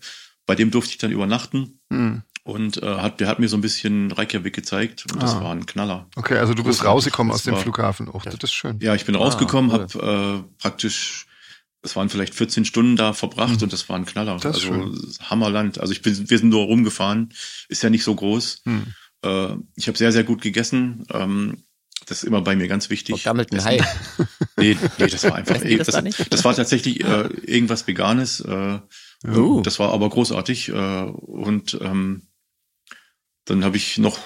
bei 0.45 0.55
dem 0.55 0.71
durfte 0.71 0.91
ich 0.91 0.97
dann 0.97 1.11
übernachten 1.11 1.79
Hm. 1.91 2.21
und 2.43 2.81
äh, 2.83 2.85
hat 2.97 3.19
der 3.19 3.27
hat 3.27 3.39
mir 3.39 3.47
so 3.47 3.55
ein 3.57 3.61
bisschen 3.61 4.11
Reykjavik 4.11 4.53
gezeigt 4.53 5.05
und 5.11 5.21
das 5.23 5.35
Ah. 5.35 5.43
war 5.43 5.51
ein 5.53 5.65
Knaller. 5.65 6.07
Okay, 6.15 6.37
also 6.37 6.53
du 6.53 6.63
bist 6.63 6.83
rausgekommen 6.83 7.31
aus 7.31 7.39
Das 7.39 7.45
dem 7.45 7.53
war- 7.55 7.61
Flughafen. 7.61 8.09
Oh, 8.09 8.21
das 8.23 8.35
ist 8.35 8.53
schön. 8.53 8.77
Ja, 8.81 8.93
ich 8.95 9.05
bin 9.05 9.15
rausgekommen, 9.15 9.71
cool. 9.71 9.79
habe 9.79 10.43
äh, 10.45 10.61
praktisch 10.61 11.25
es 11.81 11.95
waren 11.95 12.09
vielleicht 12.09 12.35
14 12.35 12.65
Stunden 12.65 12.97
da 12.97 13.13
verbracht 13.13 13.55
Mhm. 13.55 13.63
und 13.63 13.71
das 13.73 13.87
war 13.87 13.95
ein 13.95 14.05
Knaller. 14.05 14.37
Das 14.37 14.57
ist 14.57 14.69
also 14.69 14.93
Hammerland. 15.29 15.79
Also 15.79 15.93
ich 15.93 16.01
bin, 16.01 16.29
wir 16.29 16.37
sind 16.37 16.49
nur 16.49 16.65
rumgefahren, 16.65 17.31
ist 17.69 17.81
ja 17.83 17.89
nicht 17.89 18.03
so 18.03 18.13
groß. 18.15 18.63
Hm. 18.65 18.83
Äh, 19.23 19.55
ich 19.77 19.87
habe 19.87 19.97
sehr, 19.97 20.11
sehr 20.11 20.25
gut 20.25 20.41
gegessen. 20.41 21.05
Ähm, 21.13 21.63
das 22.05 22.19
ist 22.19 22.23
immer 22.23 22.41
bei 22.41 22.55
mir 22.55 22.67
ganz 22.67 22.89
wichtig. 22.89 23.21
Vergammelten 23.21 23.57
Essen. 23.57 23.67
Hai. 23.67 23.79
Nee, 24.57 24.77
nee, 24.97 25.07
das 25.07 25.23
war 25.23 25.35
einfach. 25.35 25.61
Die 25.61 25.77
das 25.77 25.87
das, 25.87 26.03
das 26.29 26.43
war 26.43 26.53
tatsächlich 26.53 27.01
äh, 27.01 27.29
irgendwas 27.45 27.87
Veganes. 27.87 28.41
Äh, 28.41 28.79
Uh. 29.25 29.61
Das 29.61 29.79
war 29.79 29.91
aber 29.91 30.09
großartig. 30.09 30.69
Äh, 30.69 30.73
und 30.73 31.77
ähm, 31.81 32.23
dann 33.45 33.63
habe 33.63 33.77
ich 33.77 33.97
noch, 33.97 34.19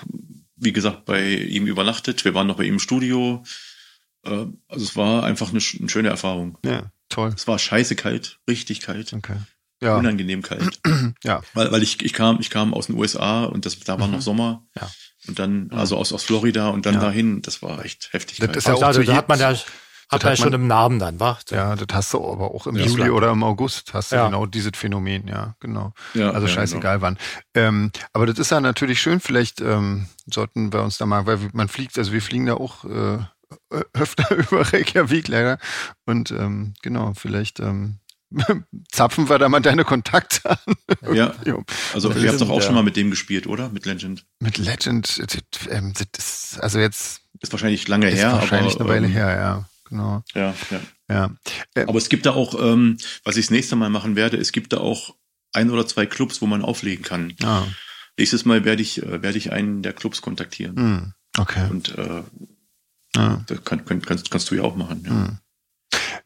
wie 0.55 0.73
gesagt, 0.73 1.05
bei 1.05 1.33
ihm 1.33 1.67
übernachtet. 1.67 2.25
Wir 2.25 2.33
waren 2.33 2.47
noch 2.47 2.57
bei 2.57 2.65
ihm 2.65 2.73
im 2.75 2.79
Studio. 2.79 3.43
Äh, 4.23 4.45
also 4.67 4.85
es 4.85 4.95
war 4.95 5.23
einfach 5.23 5.49
eine, 5.49 5.61
eine 5.79 5.89
schöne 5.89 6.09
Erfahrung. 6.09 6.57
Ja, 6.63 6.91
toll. 7.09 7.33
Es 7.35 7.47
war 7.47 7.57
scheiße 7.57 7.95
kalt, 7.95 8.39
richtig 8.47 8.81
kalt, 8.81 9.13
Okay. 9.13 9.37
Ja, 9.81 9.97
unangenehm 9.97 10.41
kalt. 10.41 10.79
ja. 11.25 11.41
Weil, 11.53 11.69
weil 11.73 11.83
ich, 11.83 12.01
ich 12.01 12.13
kam, 12.13 12.39
ich 12.39 12.49
kam 12.49 12.73
aus 12.73 12.87
den 12.87 12.95
USA 12.95 13.43
und 13.43 13.65
das, 13.65 13.77
da 13.81 13.99
war 13.99 14.07
noch 14.07 14.21
Sommer. 14.21 14.65
Ja. 14.79 14.89
Und 15.27 15.39
dann, 15.39 15.69
also 15.71 15.97
aus, 15.97 16.11
aus 16.11 16.23
Florida 16.23 16.69
und 16.69 16.85
dann 16.85 16.95
Ja. 16.95 16.99
dahin, 17.01 17.41
das 17.41 17.61
war 17.61 17.83
echt 17.85 18.09
heftig. 18.11 18.37
Das 18.39 18.47
kalt. 18.47 18.57
ist 18.57 18.67
ja 18.67 18.73
auch 18.73 18.83
Also, 18.83 19.03
da 19.03 19.15
hat 19.15 19.29
man 19.29 19.39
ja, 19.39 19.47
hat 19.49 19.65
man 20.11 20.19
ja 20.21 20.29
hat 20.29 20.37
schon 20.37 20.51
man- 20.51 20.61
im 20.61 20.67
Namen 20.67 20.99
dann, 20.99 21.19
wa? 21.19 21.37
Ja, 21.49 21.75
das 21.75 21.87
hast 21.93 22.13
du 22.13 22.29
aber 22.29 22.51
auch 22.53 22.67
im 22.67 22.75
Ja, 22.75 22.85
Juli 22.85 23.09
oder 23.09 23.31
im 23.31 23.41
August 23.43 23.93
hast 23.93 24.11
du 24.11 24.17
Ja. 24.17 24.25
genau 24.25 24.45
dieses 24.45 24.71
Phänomen, 24.75 25.27
ja, 25.27 25.55
genau. 25.61 25.93
ja, 26.13 26.31
Also 26.31 26.47
ja, 26.47 26.53
scheißegal 26.53 27.01
wann. 27.01 27.17
Ähm, 27.53 27.91
aber 28.11 28.25
das 28.25 28.37
ist 28.37 28.51
ja 28.51 28.59
natürlich 28.59 29.01
schön, 29.01 29.19
vielleicht 29.21 29.61
ähm, 29.61 30.07
sollten 30.29 30.73
wir 30.73 30.81
uns 30.83 30.97
da 30.97 31.05
mal, 31.05 31.25
weil 31.25 31.39
man 31.53 31.69
fliegt, 31.69 31.97
also 31.97 32.11
wir 32.11 32.21
fliegen 32.21 32.45
da 32.47 32.55
auch 32.55 32.83
äh, 32.85 33.19
öfter 33.93 34.35
über 34.35 34.73
Reykjavik 34.73 35.27
leider. 35.29 35.57
Und 36.05 36.31
ähm, 36.31 36.73
genau, 36.81 37.13
vielleicht 37.15 37.59
ähm, 37.59 37.99
zapfen 38.91 39.29
wir 39.29 39.37
da 39.39 39.49
mal 39.49 39.59
deine 39.61 39.83
Kontakte 39.85 40.49
an. 40.49 41.15
Ja, 41.15 41.33
also 41.93 42.11
ihr 42.11 42.29
habt 42.29 42.41
doch 42.41 42.49
auch 42.49 42.53
stimmt, 42.55 42.63
schon 42.63 42.71
ja. 42.71 42.81
mal 42.81 42.83
mit 42.83 42.95
dem 42.95 43.09
gespielt, 43.09 43.47
oder? 43.47 43.69
Mit 43.69 43.85
Legend. 43.85 44.25
Mit 44.39 44.57
Legend, 44.57 45.19
das, 45.19 45.67
ähm, 45.69 45.93
das 45.93 46.07
ist, 46.53 46.59
also 46.59 46.79
jetzt 46.79 47.21
Ist 47.41 47.51
wahrscheinlich 47.51 47.87
lange 47.87 48.09
ist 48.09 48.17
her, 48.17 48.31
wahrscheinlich 48.33 48.75
aber, 48.75 48.85
eine 48.85 48.93
Weile 48.93 49.05
ähm, 49.07 49.11
her, 49.13 49.35
ja, 49.35 49.69
genau. 49.89 50.23
Ja, 50.33 50.53
ja. 50.71 50.79
Ja. 51.09 51.35
Äh, 51.75 51.83
Aber 51.83 51.97
es 51.97 52.09
gibt 52.09 52.25
da 52.25 52.31
auch, 52.31 52.55
ähm, 52.59 52.97
was 53.23 53.35
ich 53.37 53.45
das 53.45 53.51
nächste 53.51 53.75
Mal 53.75 53.89
machen 53.89 54.15
werde, 54.15 54.37
es 54.37 54.51
gibt 54.51 54.73
da 54.73 54.77
auch 54.77 55.15
ein 55.51 55.69
oder 55.69 55.85
zwei 55.85 56.05
Clubs, 56.05 56.41
wo 56.41 56.47
man 56.47 56.63
auflegen 56.63 57.03
kann. 57.03 57.33
ah, 57.43 57.63
Nächstes 58.17 58.45
Mal 58.45 58.63
werde 58.65 58.81
ich, 58.81 59.03
äh, 59.03 59.21
werde 59.21 59.37
ich 59.37 59.51
einen 59.51 59.81
der 59.83 59.93
Clubs 59.93 60.21
kontaktieren. 60.21 60.75
hm, 60.75 61.13
okay. 61.37 61.67
Und 61.69 61.95
äh, 61.97 62.23
Ja. 63.15 63.43
das 63.47 63.63
kann, 63.63 63.85
kann, 63.85 64.01
kannst, 64.01 64.31
kannst 64.31 64.49
du 64.49 64.55
ja 64.55 64.63
auch 64.63 64.75
machen. 64.75 65.03
Ja. 65.05 65.11
Hm. 65.11 65.37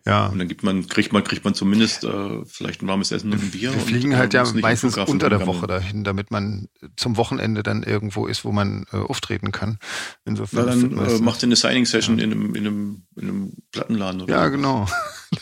Ja. 0.08 0.28
Und 0.28 0.40
dann 0.40 0.48
gibt 0.48 0.64
man, 0.64 0.88
kriegt 0.88 1.12
man, 1.12 1.22
kriegt 1.26 1.44
man 1.44 1.54
zumindest 1.54 2.06
äh, 2.06 2.46
vielleicht 2.46 2.82
ein 2.82 2.88
warmes 2.88 3.12
Essen 3.12 3.34
und 3.34 3.44
ein 3.44 3.52
Bier. 3.52 3.74
Wir 3.74 3.80
und, 3.82 3.82
fliegen 3.82 4.14
äh, 4.14 4.16
halt 4.16 4.34
ja 4.34 4.46
meistens 4.54 4.98
unter 4.98 5.30
der. 5.30 5.46
Woche 5.46 5.68
dahin, 5.68 6.04
damit 6.04 6.32
man 6.32 6.68
zum 6.96 7.16
Wochenende 7.18 7.62
dann 7.62 7.84
irgendwo 7.84 8.26
ist, 8.26 8.44
wo 8.44 8.52
man 8.52 8.86
äh, 8.92 8.98
auftreten 8.98 9.52
kann. 9.52 9.80
Insofern. 10.26 10.66
Na, 10.66 10.98
dann 10.98 11.18
äh, 11.18 11.20
macht 11.20 11.44
ihr 11.44 11.48
eine 11.48 11.56
Signing-Session 11.58 12.20
in, 12.20 12.32
einem, 12.32 12.56
in, 12.56 12.68
einem, 12.68 13.04
in 13.16 13.28
einem 13.28 13.54
Plattenladen 13.72 14.22
oder 14.22 14.34
ja, 14.34 14.48
genau. 14.48 14.88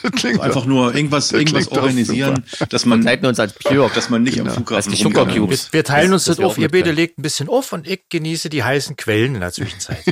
Das 0.02 0.12
klingt 0.14 0.40
Einfach 0.41 0.66
nur 0.66 0.95
irgendwas, 0.95 1.32
irgendwas 1.32 1.68
organisieren, 1.68 2.44
dass 2.70 2.86
man, 2.86 2.99
Begleiten 2.99 3.26
uns 3.28 3.40
als 3.40 3.53
Björk. 3.53 3.94
dass 3.94 4.10
man 4.10 4.24
nicht 4.24 4.36
Genau. 4.38 4.49
am 4.49 4.56
Flughafen 4.56 4.91
Als 4.91 4.99
Sugar. 4.99 5.28
Cubes. 5.28 5.72
Wir 5.74 5.84
teilen 5.84 6.12
uns 6.14 6.26
Das- 6.26 6.38
das, 6.38 6.45
auf. 6.45 6.57
Ihr 6.57 6.70
beide 6.70 6.91
legt 6.91 7.20
ein 7.20 7.22
bisschen 7.22 7.49
auf 7.49 7.72
und 7.74 7.88
ich 7.88 8.02
genieße 8.10 8.49
die 8.49 8.64
heißen 8.64 8.95
Quellen 8.95 9.36
in 9.36 9.41
der 9.41 9.52
Zwischenzeit. 9.52 10.03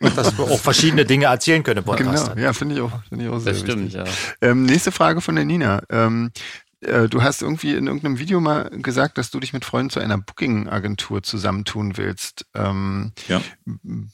Und 0.00 0.16
dass 0.16 0.36
wir 0.38 0.44
auch 0.44 0.58
verschiedene 0.60 1.04
Dinge 1.04 1.26
erzählen 1.26 1.62
können 1.62 1.78
im 1.78 1.84
Podcast. 1.84 2.30
Genau, 2.34 2.40
ja, 2.42 2.52
finde 2.52 2.76
ich 2.76 2.80
auch, 2.80 2.92
finde 3.08 3.24
ich 3.26 3.30
auch 3.30 3.38
sehr 3.40 3.52
Das 3.52 3.60
stimmt, 3.60 3.92
wichtig. 3.94 3.94
ja. 4.40 4.48
Ähm, 4.50 4.64
nächste 4.64 4.92
Frage 4.92 5.20
von 5.20 5.34
der 5.36 5.44
Nina. 5.44 5.82
Ähm, 5.90 6.30
äh, 6.82 7.08
du 7.08 7.22
hast 7.22 7.42
irgendwie 7.42 7.74
in 7.74 7.86
irgendeinem 7.88 8.18
Video 8.18 8.40
mal 8.40 8.70
gesagt, 8.70 9.18
dass 9.18 9.30
du 9.30 9.38
dich 9.38 9.52
mit 9.52 9.66
Freunden 9.66 9.90
zu 9.90 10.00
einer 10.00 10.16
Booking-Agentur 10.16 11.22
zusammentun 11.22 11.98
willst. 11.98 12.46
Ähm, 12.54 13.12
Ja. 13.28 13.42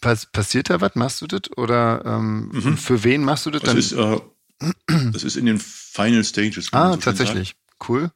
pass 0.01 0.27
passiert 0.27 0.69
da 0.71 0.81
was? 0.81 0.97
Machst 0.97 1.21
du 1.23 1.27
das? 1.29 1.43
Oder 1.57 2.03
ähm, 2.05 2.51
Mhm. 2.53 2.77
für 2.77 3.05
wen 3.05 3.23
machst 3.23 3.47
du 3.47 3.51
das 3.51 3.63
Das 3.63 3.71
dann? 3.71 3.79
ist, 3.79 3.93
äh, 3.93 4.21
das 5.13 5.25
ist 5.25 5.37
in 5.37 5.47
den 5.47 5.59
Final 5.59 6.25
Stages. 6.25 6.73
ah, 6.73 6.93
so 6.93 6.97
tatsächlich. 6.97 7.55
Cool. 7.87 8.11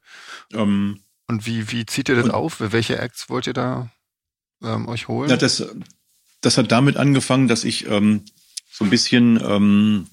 Ähm, 0.53 1.01
Und 1.29 1.47
wie, 1.47 1.71
wie 1.71 1.87
zieht 1.87 2.09
ihr 2.09 2.17
das 2.17 2.31
auf? 2.31 2.57
Welche 2.61 2.99
Acts 2.99 3.29
wollt 3.29 3.47
ihr 3.47 3.53
da 3.53 3.91
ähm, 4.63 4.89
euch 4.89 5.09
holen? 5.09 5.31
Ja, 5.31 5.37
das, 5.37 5.65
das 6.41 6.57
hat 6.57 6.73
damit 6.73 6.97
angefangen, 6.97 7.49
dass 7.49 7.65
ich 7.65 7.87
ähm, 7.87 8.25
so 8.71 8.85
ein 8.85 8.91
bisschen 8.91 9.39
ähm, 9.43 10.07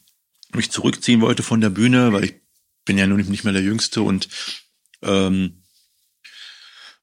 mich 0.54 0.72
zurückziehen 0.72 1.22
wollte 1.22 1.44
von 1.44 1.62
der 1.62 1.70
Bühne, 1.70 2.12
weil 2.14 2.26
ich 2.26 2.36
bin 2.86 2.98
ja 2.98 3.08
nun 3.08 3.18
nicht 3.22 3.44
mehr 3.44 3.54
der 3.54 3.62
Jüngste 3.62 4.02
und 4.02 4.28
ähm, 5.02 5.64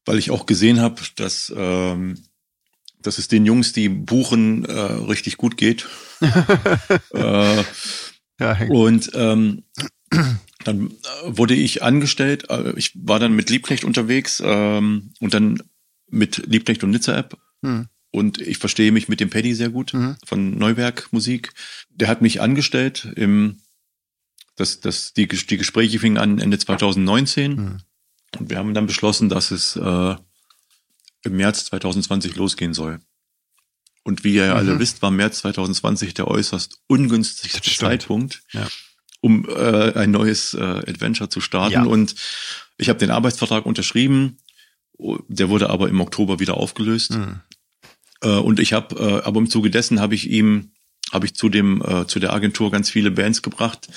weil 0.05 0.19
ich 0.19 0.31
auch 0.31 0.47
gesehen 0.47 0.81
habe, 0.81 1.01
dass, 1.17 1.53
ähm, 1.57 2.23
dass 3.01 3.19
es 3.19 3.29
den 3.29 3.47
Jungs, 3.47 3.73
die 3.73 3.89
buchen, 3.89 4.65
äh, 4.67 4.73
richtig 4.73 5.37
gut 5.37 5.57
geht. 5.57 5.87
äh, 7.13 7.65
Ja, 8.41 8.59
und 8.69 9.11
ähm, 9.15 9.65
dann 10.65 10.91
äh, 10.91 10.93
wurde 11.25 11.55
ich 11.55 11.83
angestellt. 11.83 12.51
äh, 12.51 12.73
Ich 12.77 12.93
war 12.95 13.19
dann 13.19 13.35
mit 13.37 13.51
Liebknecht 13.51 13.85
unterwegs 13.85 14.43
ähm, 14.45 15.13
und 15.21 15.35
dann 15.35 15.63
mit 16.09 16.43
Liebknecht 16.47 16.83
und 16.85 16.91
Nizza 16.91 17.17
App. 17.17 17.39
Hm. 17.63 17.89
Und 18.11 18.41
ich 18.41 18.59
verstehe 18.59 18.93
mich 18.93 19.09
mit 19.09 19.19
dem 19.21 19.31
Paddy 19.31 19.55
sehr 19.55 19.71
gut 19.71 19.93
Mhm. 19.93 20.17
von 20.25 20.57
Neuwerk 20.57 21.13
Musik. 21.13 21.53
Der 21.91 22.07
hat 22.09 22.23
mich 22.23 22.41
angestellt 22.41 23.09
im, 23.17 23.61
das, 24.55 24.79
das, 24.81 25.13
die, 25.15 25.27
die 25.27 25.57
Gespräche 25.57 25.99
fingen 25.99 26.19
an 26.19 26.39
Ende 26.39 26.59
2019. 26.59 27.53
Mhm. 27.55 27.81
Und 28.39 28.51
wir 28.51 28.59
haben 28.59 28.75
dann 28.75 28.87
beschlossen, 28.87 29.29
dass 29.29 29.51
es 29.51 29.75
äh, 29.77 30.15
im 31.25 31.37
März 31.37 31.65
2020 31.67 32.37
losgehen 32.37 32.75
soll. 32.75 33.01
Und 34.05 34.23
wie 34.23 34.35
ihr 34.35 34.45
ja 34.47 34.55
alle 34.55 34.75
Mhm. 34.75 34.79
wisst, 34.81 35.03
war 35.03 35.11
März 35.11 35.39
2020 35.41 36.15
der 36.15 36.29
äußerst 36.29 36.79
ungünstigste. 36.87 37.63
Zeitpunkt, 37.73 38.43
Ja. 38.53 38.69
um 39.21 39.49
äh, 39.49 39.93
ein 39.95 40.11
neues 40.11 40.55
äh, 40.55 40.61
Adventure 40.63 41.29
zu 41.31 41.41
starten. 41.41 41.73
Ja. 41.73 41.85
Und 41.85 42.15
ich 42.77 42.89
habe 42.91 42.99
den 42.99 43.11
Arbeitsvertrag 43.11 43.65
unterschrieben. 43.67 44.37
Der 45.29 45.49
wurde 45.49 45.71
aber 45.71 45.89
im 45.89 46.01
Oktober 46.01 46.39
wieder 46.39 46.55
aufgelöst. 46.57 47.15
Hm. 47.15 47.41
Äh, 48.23 48.29
und 48.29 48.61
ich 48.61 48.73
habe, 48.75 48.95
äh, 48.97 49.23
aber 49.27 49.41
im 49.41 49.51
Zuge 49.51 49.71
dessen 49.71 50.01
habe 50.01 50.15
ich 50.15 50.29
ihm, 50.31 50.71
habe 51.13 51.27
ich 51.27 51.35
zu 51.35 51.49
dem, 51.49 51.83
äh, 51.83 52.07
zu 52.07 52.21
der 52.21 52.33
Agentur 52.33 52.71
ganz 52.71 52.91
viele 52.91 53.11
Bands 53.11 53.43
gebracht, 53.43 53.89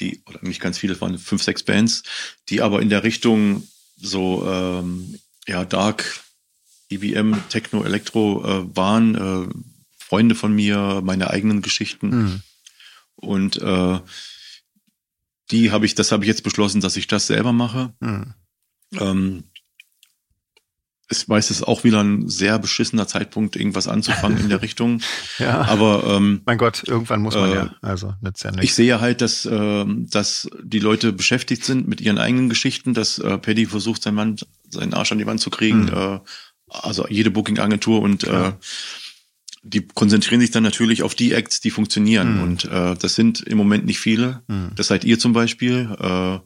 die, 0.00 0.22
oder 0.26 0.40
nicht 0.42 0.60
ganz 0.60 0.76
viele, 0.78 0.94
es 0.94 1.00
waren 1.00 1.18
fünf, 1.18 1.42
sechs 1.42 1.62
Bands, 1.62 2.02
die 2.48 2.60
aber 2.62 2.82
in 2.82 2.88
der 2.90 3.02
Richtung 3.04 3.66
so, 3.96 4.44
ähm, 4.46 5.18
ja, 5.46 5.64
Dark, 5.64 6.20
EBM, 6.94 7.36
Techno, 7.48 7.84
Elektro 7.84 8.44
äh, 8.44 8.76
waren, 8.76 9.14
äh, 9.14 9.54
Freunde 9.98 10.34
von 10.34 10.54
mir, 10.54 11.00
meine 11.02 11.30
eigenen 11.30 11.62
Geschichten. 11.62 12.12
Hm. 12.12 12.42
Und 13.16 13.56
äh, 13.62 14.00
die 15.50 15.70
habe 15.70 15.86
ich, 15.86 15.94
das 15.94 16.12
habe 16.12 16.24
ich 16.24 16.28
jetzt 16.28 16.44
beschlossen, 16.44 16.80
dass 16.80 16.96
ich 16.96 17.06
das 17.06 17.26
selber 17.26 17.52
mache. 17.52 17.92
Hm. 18.00 18.34
Ähm, 18.98 19.44
ich 21.10 21.28
weiß, 21.28 21.50
es 21.50 21.58
ist 21.58 21.62
auch 21.64 21.84
wieder 21.84 22.02
ein 22.02 22.28
sehr 22.28 22.58
beschissener 22.58 23.06
Zeitpunkt, 23.06 23.56
irgendwas 23.56 23.86
anzufangen 23.86 24.38
in 24.38 24.48
der 24.48 24.62
Richtung. 24.62 25.00
Ja. 25.38 25.60
Aber 25.62 26.04
ähm, 26.06 26.40
mein 26.46 26.58
Gott, 26.58 26.82
irgendwann 26.86 27.20
muss 27.20 27.34
man 27.34 27.50
Äh, 27.50 27.54
ja. 27.54 27.74
Also 27.82 28.14
nützt 28.22 28.44
ja 28.44 28.50
ich 28.50 28.56
nichts. 28.56 28.76
sehe 28.76 29.00
halt, 29.00 29.20
dass, 29.20 29.44
ähm, 29.44 30.08
dass 30.10 30.48
die 30.62 30.78
Leute 30.78 31.12
beschäftigt 31.12 31.64
sind 31.64 31.86
mit 31.86 32.00
ihren 32.00 32.18
eigenen 32.18 32.48
Geschichten, 32.48 32.94
dass 32.94 33.18
äh, 33.18 33.38
Paddy 33.38 33.66
versucht, 33.66 34.02
seinen, 34.02 34.14
Mann, 34.14 34.36
seinen 34.70 34.94
Arsch 34.94 35.12
an 35.12 35.18
die 35.18 35.26
Wand 35.26 35.40
zu 35.40 35.50
kriegen. 35.50 35.84
Mhm. 35.84 35.94
Äh, 35.94 36.20
also 36.72 37.06
jede 37.08 37.30
Booking-Agentur 37.30 38.00
und 38.00 38.24
äh, 38.24 38.52
die 39.62 39.86
konzentrieren 39.86 40.40
sich 40.40 40.50
dann 40.50 40.62
natürlich 40.62 41.02
auf 41.02 41.14
die 41.14 41.32
Acts, 41.32 41.60
die 41.60 41.70
funktionieren. 41.70 42.36
Mhm. 42.36 42.42
Und 42.42 42.64
äh, 42.64 42.96
das 42.96 43.14
sind 43.14 43.40
im 43.42 43.56
Moment 43.56 43.86
nicht 43.86 44.00
viele. 44.00 44.42
Hm. 44.48 44.72
Das 44.74 44.88
seid 44.88 45.04
ihr 45.04 45.18
zum 45.18 45.32
Beispiel, 45.32 45.88
äh, 46.00 46.38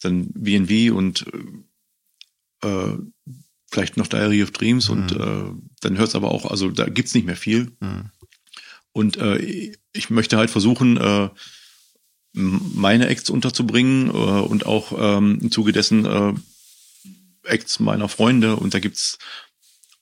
dann 0.00 0.28
V&V 0.34 0.94
und 0.94 1.26
äh, 2.62 2.92
vielleicht 3.70 3.96
noch 3.96 4.06
Diary 4.06 4.42
of 4.42 4.52
Dreams 4.52 4.88
und 4.88 5.12
äh, 5.12 5.50
dann 5.80 5.98
hört 5.98 6.08
es 6.08 6.14
aber 6.14 6.30
auch, 6.30 6.48
also 6.48 6.70
da 6.70 6.88
gibt's 6.88 7.14
nicht 7.14 7.26
mehr 7.26 7.36
viel. 7.36 7.72
Hm. 7.80 8.10
Und 8.92 9.16
äh, 9.16 9.72
ich 9.92 10.10
möchte 10.10 10.36
halt 10.36 10.50
versuchen, 10.50 10.96
äh, 10.96 11.28
meine 12.34 13.08
Acts 13.08 13.30
unterzubringen 13.30 14.08
äh, 14.08 14.12
und 14.12 14.66
auch 14.66 14.92
ähm, 14.96 15.38
im 15.40 15.50
Zuge 15.50 15.72
dessen 15.72 16.04
äh, 16.04 16.34
Acts 17.44 17.80
meiner 17.80 18.08
Freunde. 18.08 18.56
Und 18.56 18.74
da 18.74 18.78
gibt's 18.78 19.18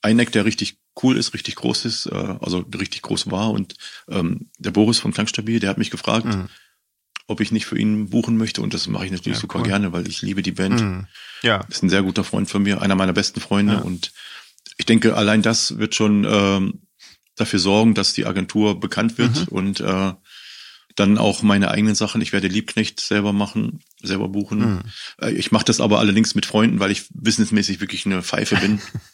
einen 0.03 0.19
Act, 0.19 0.35
der 0.35 0.45
richtig 0.45 0.77
cool 1.01 1.17
ist, 1.17 1.33
richtig 1.33 1.55
groß 1.55 1.85
ist, 1.85 2.05
äh, 2.05 2.35
also 2.39 2.59
richtig 2.77 3.01
groß 3.01 3.31
war. 3.31 3.49
Und 3.51 3.75
ähm, 4.09 4.49
der 4.59 4.71
Boris 4.71 4.99
von 4.99 5.11
Klangstabil, 5.13 5.59
der 5.59 5.69
hat 5.71 5.77
mich 5.79 5.89
gefragt, 5.91 6.25
Hm. 6.31 6.49
ob 7.27 7.39
ich 7.41 7.51
nicht 7.51 7.65
für 7.65 7.79
ihn 7.79 8.09
buchen 8.09 8.37
möchte. 8.37 8.61
Und 8.61 8.73
das 8.73 8.87
mache 8.87 9.05
ich 9.05 9.11
natürlich 9.11 9.37
Ja, 9.37 9.41
super 9.41 9.59
cool. 9.59 9.65
gerne, 9.65 9.91
weil 9.93 10.07
ich 10.07 10.21
liebe 10.21 10.41
die 10.43 10.51
Band. 10.51 10.79
Hm. 10.81 11.07
Ja. 11.41 11.65
Ist 11.69 11.81
ein 11.83 11.89
sehr 11.89 12.03
guter 12.03 12.23
Freund 12.23 12.49
von 12.49 12.61
mir, 12.61 12.81
einer 12.81 12.95
meiner 12.95 13.13
besten 13.13 13.39
Freunde. 13.39 13.73
Ja. 13.73 13.79
Und 13.79 14.11
ich 14.77 14.85
denke, 14.85 15.15
allein 15.15 15.41
das 15.41 15.77
wird 15.77 15.95
schon 15.95 16.25
ähm, 16.29 16.81
dafür 17.35 17.59
sorgen, 17.59 17.93
dass 17.95 18.13
die 18.13 18.25
Agentur 18.25 18.79
bekannt 18.79 19.17
wird 19.17 19.35
Mhm. 19.35 19.47
und 19.57 19.79
äh, 19.79 20.13
dann 20.95 21.17
auch 21.17 21.41
meine 21.41 21.71
eigenen 21.71 21.95
Sachen. 21.95 22.21
Ich 22.21 22.33
werde 22.33 22.47
Liebknecht 22.47 22.99
selber 22.99 23.33
machen, 23.33 23.79
selber 24.03 24.27
buchen. 24.29 24.61
Hm. 24.61 24.79
Äh, 25.21 25.31
Ich 25.31 25.51
mache 25.51 25.65
das 25.65 25.81
aber 25.81 25.97
allerdings 25.99 26.35
mit 26.35 26.45
Freunden, 26.45 26.79
weil 26.79 26.91
ich 26.91 27.05
wissensmäßig 27.15 27.79
wirklich 27.79 28.05
eine 28.05 28.21
Pfeife 28.21 28.57
bin. 28.57 28.79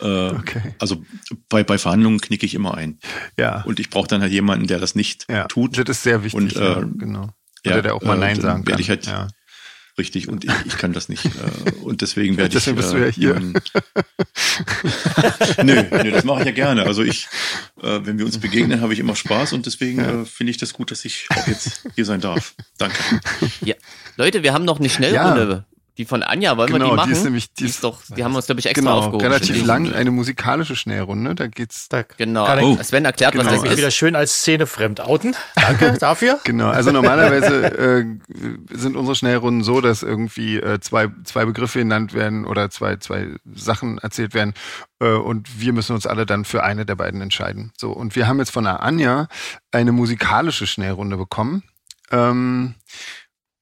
äh, 0.00 0.28
Okay. 0.30 0.74
Also 0.78 1.04
bei, 1.48 1.62
bei 1.64 1.78
Verhandlungen 1.78 2.20
knicke 2.20 2.46
ich 2.46 2.54
immer 2.54 2.74
ein. 2.74 2.98
Ja. 3.38 3.62
Und 3.64 3.80
ich 3.80 3.90
brauche 3.90 4.08
dann 4.08 4.20
halt 4.22 4.32
jemanden, 4.32 4.66
der 4.66 4.78
das 4.78 4.94
nicht 4.94 5.26
ja. 5.30 5.44
tut. 5.44 5.76
Das 5.78 5.88
ist 5.98 6.02
sehr 6.02 6.22
wichtig. 6.24 6.40
Und, 6.40 6.52
ja, 6.52 6.78
äh, 6.80 6.86
genau. 6.96 7.30
ja, 7.64 7.72
Oder 7.72 7.82
der 7.82 7.94
auch 7.94 8.02
mal 8.02 8.16
äh, 8.16 8.20
Nein 8.20 8.40
sagen 8.40 8.64
kann. 8.64 8.68
werde 8.72 8.82
ich 8.82 8.88
halt- 8.88 9.06
ja. 9.06 9.28
Richtig. 9.98 10.28
Und 10.28 10.44
ich, 10.44 10.50
ich 10.66 10.76
kann 10.76 10.92
das 10.92 11.08
nicht. 11.08 11.24
Äh, 11.24 11.30
und 11.82 12.02
deswegen 12.02 12.36
werde 12.36 12.48
ich. 12.48 12.54
Deswegen 12.54 12.76
bist 12.76 12.92
du 12.92 12.98
ja 12.98 13.06
äh, 13.06 13.12
hier. 13.12 13.34
nö, 13.40 13.54
nö, 15.90 16.10
das 16.10 16.24
mache 16.24 16.40
ich 16.40 16.46
ja 16.46 16.52
gerne. 16.52 16.82
Also 16.84 17.02
ich, 17.02 17.28
äh, 17.82 18.00
wenn 18.02 18.18
wir 18.18 18.26
uns 18.26 18.36
begegnen, 18.38 18.82
habe 18.82 18.92
ich 18.92 18.98
immer 18.98 19.16
Spaß 19.16 19.54
und 19.54 19.64
deswegen 19.64 19.98
äh, 20.00 20.24
finde 20.26 20.50
ich 20.50 20.58
das 20.58 20.74
gut, 20.74 20.90
dass 20.90 21.04
ich 21.06 21.26
auch 21.30 21.46
jetzt 21.46 21.88
hier 21.94 22.04
sein 22.04 22.20
darf. 22.20 22.54
Danke. 22.76 22.98
Ja. 23.62 23.74
Leute, 24.16 24.42
wir 24.42 24.52
haben 24.52 24.66
noch 24.66 24.78
eine 24.80 24.90
Schnellrunde. 24.90 25.64
Die 25.98 26.04
von 26.04 26.22
Anja, 26.22 26.56
wollen 26.58 26.68
wir 26.70 26.78
Genau, 26.78 26.86
die 26.86 26.90
die 26.90 26.96
machen? 26.96 27.12
ist 27.12 27.24
nämlich- 27.24 27.52
die 27.54 27.64
die 27.64 27.70
ist 27.70 27.82
doch, 27.82 28.02
die 28.14 28.22
haben 28.22 28.32
wir 28.32 28.36
uns, 28.36 28.46
glaube 28.46 28.60
ich, 28.60 28.66
extra 28.66 28.80
Genau, 28.82 28.98
aufgehoben. 28.98 29.20
relativ 29.26 29.64
lang, 29.64 29.94
eine 29.94 30.10
musikalische 30.10 30.76
Schnellrunde. 30.76 31.34
Da 31.34 31.46
geht's 31.46 31.88
Da 31.88 32.02
Genau. 32.02 32.46
Oh. 32.60 32.78
Sven 32.82 33.04
erklärt, 33.06 33.32
Genau. 33.32 33.44
was 33.46 33.52
das 33.54 33.62
mich 33.62 33.72
ist. 33.72 33.78
wieder 33.78 33.90
schön 33.90 34.14
als 34.14 34.34
Szene 34.34 34.66
fremd 34.66 35.00
outen. 35.00 35.34
Danke 35.54 35.94
dafür. 36.00 36.38
Genau, 36.44 36.68
also 36.68 36.92
normalerweise 36.92 37.64
äh, 37.78 38.04
sind 38.76 38.94
unsere 38.96 39.14
Schnellrunden 39.16 39.62
so, 39.64 39.80
dass 39.80 40.02
irgendwie 40.02 40.58
äh, 40.58 40.80
zwei, 40.80 41.08
zwei 41.24 41.46
Begriffe 41.46 41.78
genannt 41.78 42.12
werden 42.12 42.44
oder 42.44 42.68
zwei, 42.68 42.96
zwei 42.96 43.28
Sachen 43.54 43.96
erzählt 43.98 44.34
werden 44.34 44.52
äh, 45.00 45.08
und 45.12 45.60
wir 45.60 45.72
müssen 45.72 45.94
uns 45.94 46.06
alle 46.06 46.26
dann 46.26 46.44
für 46.44 46.62
eine 46.62 46.84
der 46.84 46.96
beiden 46.96 47.22
entscheiden. 47.22 47.72
So, 47.78 47.90
und 47.92 48.16
wir 48.16 48.26
haben 48.28 48.38
jetzt 48.38 48.50
von 48.50 48.64
der 48.64 48.82
Anja 48.82 49.28
eine 49.72 49.92
musikalische 49.92 50.66
Schnellrunde 50.66 51.16
bekommen. 51.16 51.62
Ähm, 52.12 52.74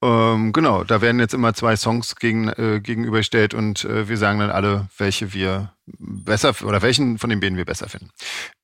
ähm, 0.04 0.52
genau, 0.52 0.84
da 0.84 1.00
werden 1.00 1.18
jetzt 1.18 1.32
immer 1.32 1.54
zwei 1.54 1.76
Songs 1.76 2.16
gegen, 2.16 2.48
äh, 2.48 2.80
gegenübergestellt 2.82 3.54
und 3.54 3.84
äh, 3.86 4.06
wir 4.06 4.18
sagen 4.18 4.38
dann 4.38 4.50
alle, 4.50 4.86
welche 4.98 5.32
wir 5.32 5.72
besser 5.86 6.54
oder 6.64 6.80
welchen 6.82 7.18
von 7.18 7.28
den 7.30 7.40
beiden 7.40 7.56
wir 7.58 7.64
besser 7.66 7.88
finden. 7.88 8.08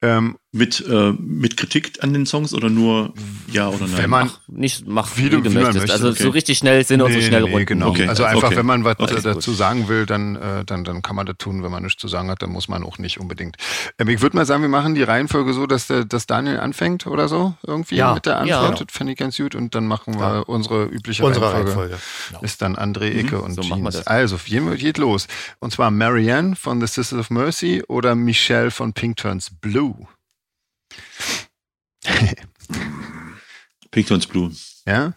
Ähm, 0.02 0.38
Mit, 0.52 0.84
äh, 0.88 1.12
mit 1.12 1.56
Kritik 1.58 2.02
an 2.02 2.12
den 2.14 2.24
Songs 2.26 2.54
oder 2.54 2.70
nur 2.70 3.12
ja 3.52 3.68
oder 3.68 3.86
nein? 3.86 3.96
wenn 3.98 4.10
man 4.10 4.30
Nicht, 4.48 4.86
mach 4.88 5.16
Wie 5.16 5.24
wie, 5.26 5.30
du- 5.30 5.44
wie 5.44 5.50
möchtest. 5.50 5.76
möchte, 5.76 5.92
also 5.92 6.08
okay. 6.08 6.22
so 6.22 6.30
richtig 6.30 6.58
schnell 6.58 6.84
sind 6.84 7.02
Nee, 7.02 7.20
Schnellrunden. 7.22 7.58
nee, 7.58 7.64
genau. 7.66 7.90
Okay, 7.90 8.08
also 8.08 8.24
einfach, 8.24 8.48
okay. 8.48 8.56
wenn 8.56 8.66
man 8.66 8.84
was 8.84 8.98
Okay, 8.98 9.16
äh, 9.16 9.20
dazu 9.22 9.52
sagen 9.52 9.88
will, 9.88 10.06
dann, 10.06 10.36
äh, 10.36 10.64
dann, 10.64 10.82
dann 10.84 11.02
kann 11.02 11.14
man 11.14 11.26
das 11.26 11.36
tun. 11.38 11.62
Wenn 11.62 11.70
man 11.70 11.82
nichts 11.82 12.00
zu 12.00 12.08
sagen 12.08 12.30
hat, 12.30 12.40
dann 12.42 12.50
muss 12.50 12.68
man 12.68 12.82
auch 12.84 12.96
nicht 12.98 13.20
unbedingt. 13.20 13.56
Ähm, 13.98 14.08
ich 14.08 14.22
würde 14.22 14.36
mal 14.36 14.46
sagen, 14.46 14.62
wir 14.62 14.68
machen 14.70 14.94
die 14.94 15.02
Reihenfolge 15.02 15.52
so, 15.52 15.66
dass, 15.66 15.86
der, 15.88 16.04
dass 16.06 16.26
Daniel 16.26 16.58
anfängt 16.58 17.06
oder 17.06 17.28
so 17.28 17.54
irgendwie 17.66 17.96
Ja. 17.96 18.14
mit 18.14 18.24
der 18.26 18.44
Ja. 18.46 18.60
Antwort. 18.62 18.88
Das 18.88 18.96
fände 18.96 19.12
ich 19.12 19.18
ganz 19.18 19.36
gut. 19.36 19.54
Und 19.54 19.74
dann 19.74 19.86
machen 19.86 20.14
wir 20.18 20.20
Ja. 20.20 20.38
unsere 20.40 20.86
übliche 20.86 21.22
Unsere 21.24 21.52
Reihenfolge. 21.52 21.70
Reihenfolge. 21.92 21.98
Genau. 22.30 22.40
Ist 22.42 22.62
dann 22.62 22.76
André, 22.76 23.14
Icke 23.14 23.40
und 23.42 23.52
so 23.54 23.62
machen 23.62 23.82
wir 23.82 23.90
Jeans. 23.90 24.04
das. 24.04 24.06
Also, 24.06 24.38
geht, 24.44 24.78
geht 24.78 24.98
los. 24.98 25.28
Und 25.58 25.72
zwar 25.72 25.90
Marianne 25.90 26.56
von 26.56 26.80
The 26.80 26.86
Sisters 27.10 27.26
of 27.26 27.30
Mercy 27.30 27.82
oder 27.88 28.14
Michelle 28.14 28.70
von 28.70 28.92
Pink 28.92 29.16
Turns 29.16 29.50
Blue. 29.50 30.06
Pink 33.90 34.28
Blue. 34.28 34.54
Ja? 34.86 35.14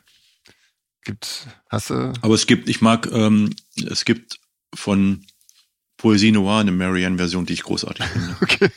Gibt's, 1.04 1.46
hast 1.70 1.92
du, 1.92 2.14
Aber 2.22 2.34
es 2.34 2.48
gibt, 2.48 2.68
ich 2.68 2.82
mag, 2.82 3.08
ähm, 3.12 3.54
es 3.88 4.06
gibt 4.06 4.40
von 4.74 5.24
Poesie 5.98 6.32
Noir 6.32 6.62
eine 6.62 6.72
Marianne-Version, 6.72 7.46
die 7.46 7.54
ich 7.54 7.62
großartig 7.62 8.06
finde. 8.06 8.38
okay, 8.42 8.70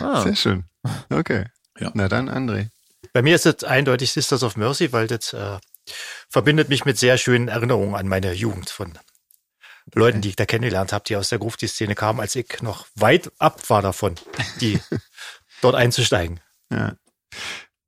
Ah, 0.00 0.22
sehr 0.22 0.36
schön. 0.36 0.64
Okay. 1.10 1.44
Ja. 1.78 1.90
Na 1.92 2.08
dann, 2.08 2.30
André. 2.30 2.70
Bei 3.12 3.20
mir 3.20 3.34
ist 3.34 3.44
es 3.44 3.62
eindeutig 3.62 4.10
Sisters 4.12 4.42
of 4.42 4.56
Mercy, 4.56 4.90
weil 4.92 5.06
das 5.06 5.34
äh, 5.34 5.58
verbindet 6.30 6.70
mich 6.70 6.86
mit 6.86 6.96
sehr 6.96 7.18
schönen 7.18 7.48
Erinnerungen 7.48 7.94
an 7.94 8.08
meine 8.08 8.32
Jugend 8.32 8.70
von 8.70 8.98
Leuten, 9.94 10.20
die 10.20 10.30
ich 10.30 10.36
da 10.36 10.46
kennengelernt 10.46 10.92
habe, 10.92 11.04
die 11.06 11.16
aus 11.16 11.28
der 11.28 11.38
Grufti-Szene 11.38 11.94
kamen, 11.94 12.20
als 12.20 12.36
ich 12.36 12.62
noch 12.62 12.86
weit 12.94 13.32
ab 13.38 13.68
war 13.68 13.82
davon, 13.82 14.14
die 14.60 14.80
dort 15.62 15.74
einzusteigen. 15.74 16.40
Ja. 16.72 16.94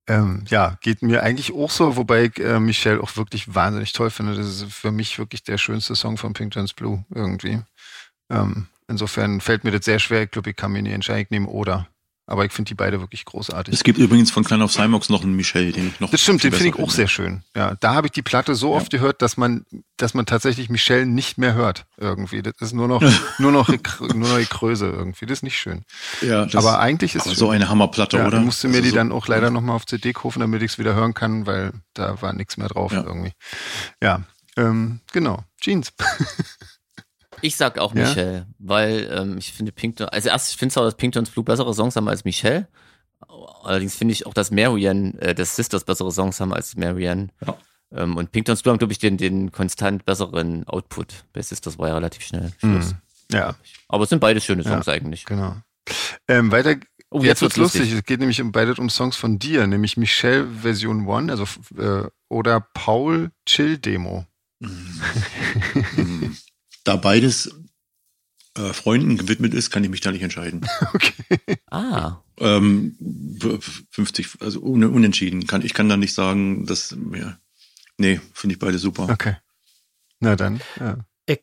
Ähm, 0.08 0.44
ja, 0.48 0.78
geht 0.80 1.02
mir 1.02 1.22
eigentlich 1.22 1.52
auch 1.54 1.70
so, 1.70 1.96
wobei 1.96 2.24
ich 2.24 2.38
äh, 2.38 2.58
Michelle 2.58 3.00
auch 3.00 3.16
wirklich 3.16 3.54
wahnsinnig 3.54 3.92
toll 3.92 4.10
finde. 4.10 4.34
Das 4.34 4.46
ist 4.46 4.64
für 4.72 4.90
mich 4.90 5.18
wirklich 5.18 5.44
der 5.44 5.58
schönste 5.58 5.94
Song 5.94 6.16
von 6.16 6.32
Pink 6.32 6.52
Turns 6.52 6.72
Blue 6.72 7.04
irgendwie. 7.14 7.62
Ähm, 8.28 8.66
insofern 8.88 9.40
fällt 9.40 9.62
mir 9.62 9.70
das 9.70 9.84
sehr 9.84 10.00
schwer. 10.00 10.22
Ich 10.22 10.30
glaube, 10.30 10.50
ich 10.50 10.56
kann 10.56 10.72
mir 10.72 10.82
nicht 10.82 10.92
entscheiden. 10.92 11.22
Ich 11.22 11.30
nehme 11.30 11.46
oder. 11.48 11.88
Aber 12.24 12.44
ich 12.44 12.52
finde 12.52 12.68
die 12.68 12.74
beide 12.74 13.00
wirklich 13.00 13.24
großartig. 13.24 13.74
Es 13.74 13.82
gibt 13.82 13.98
übrigens 13.98 14.30
von 14.30 14.44
Klein 14.44 14.62
auf 14.62 14.72
Cymox 14.72 15.08
noch 15.08 15.22
einen 15.24 15.34
Michel, 15.34 15.72
den 15.72 15.88
ich 15.88 15.98
noch. 16.00 16.08
Das 16.10 16.20
stimmt, 16.20 16.44
den 16.44 16.52
finde 16.52 16.68
ich 16.68 16.76
auch 16.82 16.90
sehr 16.90 17.08
schön. 17.08 17.42
Ja, 17.54 17.74
da 17.80 17.94
habe 17.94 18.06
ich 18.06 18.12
die 18.12 18.22
Platte 18.22 18.54
so 18.54 18.70
Ja. 18.70 18.76
oft 18.76 18.90
gehört, 18.90 19.22
dass 19.22 19.36
man, 19.36 19.66
dass 19.96 20.14
man 20.14 20.24
tatsächlich 20.24 20.70
Michelle 20.70 21.04
nicht 21.04 21.36
mehr 21.36 21.54
hört 21.54 21.84
irgendwie. 21.98 22.40
Das 22.40 22.54
ist 22.60 22.74
nur 22.74 22.86
noch, 22.86 23.02
nur 23.38 23.50
noch, 23.50 23.68
nur 24.00 24.28
noch 24.28 24.38
die 24.38 24.46
Größe 24.48 24.86
irgendwie. 24.86 25.26
Das 25.26 25.38
ist 25.38 25.42
nicht 25.42 25.58
schön. 25.58 25.84
Ja, 26.20 26.46
das, 26.46 26.54
aber 26.54 26.78
eigentlich 26.78 27.16
ist 27.16 27.22
aber 27.22 27.32
es 27.32 27.38
so 27.38 27.50
eine 27.50 27.68
Hammerplatte, 27.68 28.18
ja, 28.18 28.26
oder? 28.28 28.38
Ich 28.38 28.44
musste 28.44 28.68
mir 28.68 28.74
Also 28.74 28.84
die 28.84 28.90
so- 28.90 28.96
dann 28.96 29.10
auch 29.12 29.26
leider 29.26 29.50
nochmal 29.50 29.74
auf 29.74 29.84
CD 29.86 30.12
kaufen, 30.12 30.38
damit 30.40 30.62
ich 30.62 30.72
es 30.72 30.78
wieder 30.78 30.94
hören 30.94 31.14
kann, 31.14 31.46
weil 31.46 31.72
da 31.94 32.22
war 32.22 32.32
nichts 32.32 32.56
mehr 32.56 32.68
drauf 32.68 32.92
Ja. 32.92 33.02
irgendwie. 33.02 33.32
Ja, 34.00 34.22
ähm, 34.56 35.00
genau. 35.12 35.42
Jeans. 35.60 35.92
Ich 37.42 37.56
sag 37.56 37.78
auch 37.78 37.94
Ja? 37.94 38.02
Michelle, 38.08 38.46
weil 38.58 39.10
ähm, 39.12 39.38
ich 39.38 39.52
finde 39.52 39.72
Pinkton, 39.72 40.08
also 40.08 40.28
erst, 40.28 40.50
ich 40.52 40.56
finde 40.56 40.72
zwar, 40.72 40.84
dass 40.84 40.96
Pinkton's 40.96 41.30
Blue 41.30 41.44
bessere 41.44 41.74
Songs 41.74 41.96
haben 41.96 42.08
als 42.08 42.24
Michelle. 42.24 42.68
Allerdings 43.64 43.94
finde 43.94 44.12
ich 44.12 44.26
auch, 44.26 44.34
dass 44.34 44.50
Marianne, 44.50 45.20
äh, 45.20 45.34
dass 45.34 45.56
Sisters 45.56 45.84
bessere 45.84 46.10
Songs 46.10 46.40
haben 46.40 46.52
als 46.52 46.76
Marianne. 46.76 47.28
Ja. 47.46 47.56
Ähm, 47.94 48.16
und 48.16 48.32
Pinkton's 48.32 48.62
Blue 48.62 48.72
haben, 48.72 48.78
glaube 48.78 48.92
ich, 48.92 48.98
den, 48.98 49.16
den 49.16 49.52
konstant 49.52 50.04
besseren 50.04 50.66
Output. 50.66 51.24
Bei 51.32 51.42
Sisters 51.42 51.78
war 51.78 51.88
ja 51.88 51.94
relativ 51.94 52.24
schnell 52.24 52.52
Schluss. 52.58 52.90
Hm. 52.90 52.96
Ja, 53.32 53.54
Aber 53.88 54.04
es 54.04 54.10
sind 54.10 54.20
beide 54.20 54.40
schöne 54.40 54.62
Songs 54.62 54.88
eigentlich. 54.88 55.24
genau. 55.24 55.56
Ähm, 56.28 56.52
weiter, 56.52 56.76
Oh, 57.12 57.18
jetzt, 57.18 57.26
jetzt 57.26 57.42
wird's 57.42 57.58
wird's 57.58 57.74
lustig. 57.74 57.92
Es 57.92 58.04
geht 58.04 58.20
nämlich 58.20 58.40
um 58.40 58.52
beide 58.52 58.74
um 58.74 58.88
Songs 58.88 59.16
von 59.16 59.38
dir, 59.38 59.66
nämlich 59.66 59.98
Michelle 59.98 60.46
Version 60.46 61.06
1, 61.08 61.30
also 61.30 61.44
äh, 61.78 62.08
oder 62.30 62.66
Paul 62.72 63.32
Chill 63.44 63.76
Demo. 63.76 64.24
Mhm. 64.60 66.36
da 66.84 66.96
beides 66.96 67.54
äh, 68.56 68.72
Freunden 68.72 69.16
gewidmet 69.16 69.54
ist, 69.54 69.70
kann 69.70 69.82
ich 69.84 69.90
mich 69.90 70.00
da 70.00 70.12
nicht 70.12 70.22
entscheiden. 70.22 70.66
Okay. 70.94 71.38
Ah, 71.70 72.18
ähm, 72.38 72.96
50, 73.90 74.28
also 74.40 74.60
un 74.60 74.84
unentschieden. 74.84 75.46
Kann, 75.46 75.62
ich 75.64 75.72
kann 75.72 75.88
da 75.88 75.96
nicht 75.96 76.12
sagen, 76.12 76.66
dass 76.66 76.94
ja, 77.14 77.38
nee, 77.96 78.20
finde 78.34 78.54
ich 78.54 78.58
beide 78.58 78.78
super. 78.78 79.08
Okay. 79.10 79.36
Na 80.20 80.36
dann, 80.36 80.60
ja. 80.78 80.98
Ich, 81.26 81.40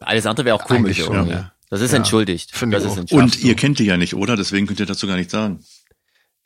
alles 0.00 0.24
andere 0.26 0.46
wäre 0.46 0.56
auch 0.56 0.64
komisch. 0.64 0.98
Schon, 0.98 1.28
ja. 1.28 1.52
Das 1.68 1.80
ist 1.82 1.90
Ja, 1.90 1.98
entschuldigt. 1.98 2.52
das 2.52 2.84
ist 2.84 2.90
auch. 2.90 2.96
entschuldigt. 2.96 3.12
Und 3.12 3.44
ihr 3.44 3.54
kennt 3.54 3.78
die 3.78 3.84
ja 3.84 3.96
nicht, 3.98 4.14
oder? 4.14 4.36
Deswegen 4.36 4.66
könnt 4.66 4.80
ihr 4.80 4.86
dazu 4.86 5.06
gar 5.06 5.16
nichts 5.16 5.32
sagen. 5.32 5.60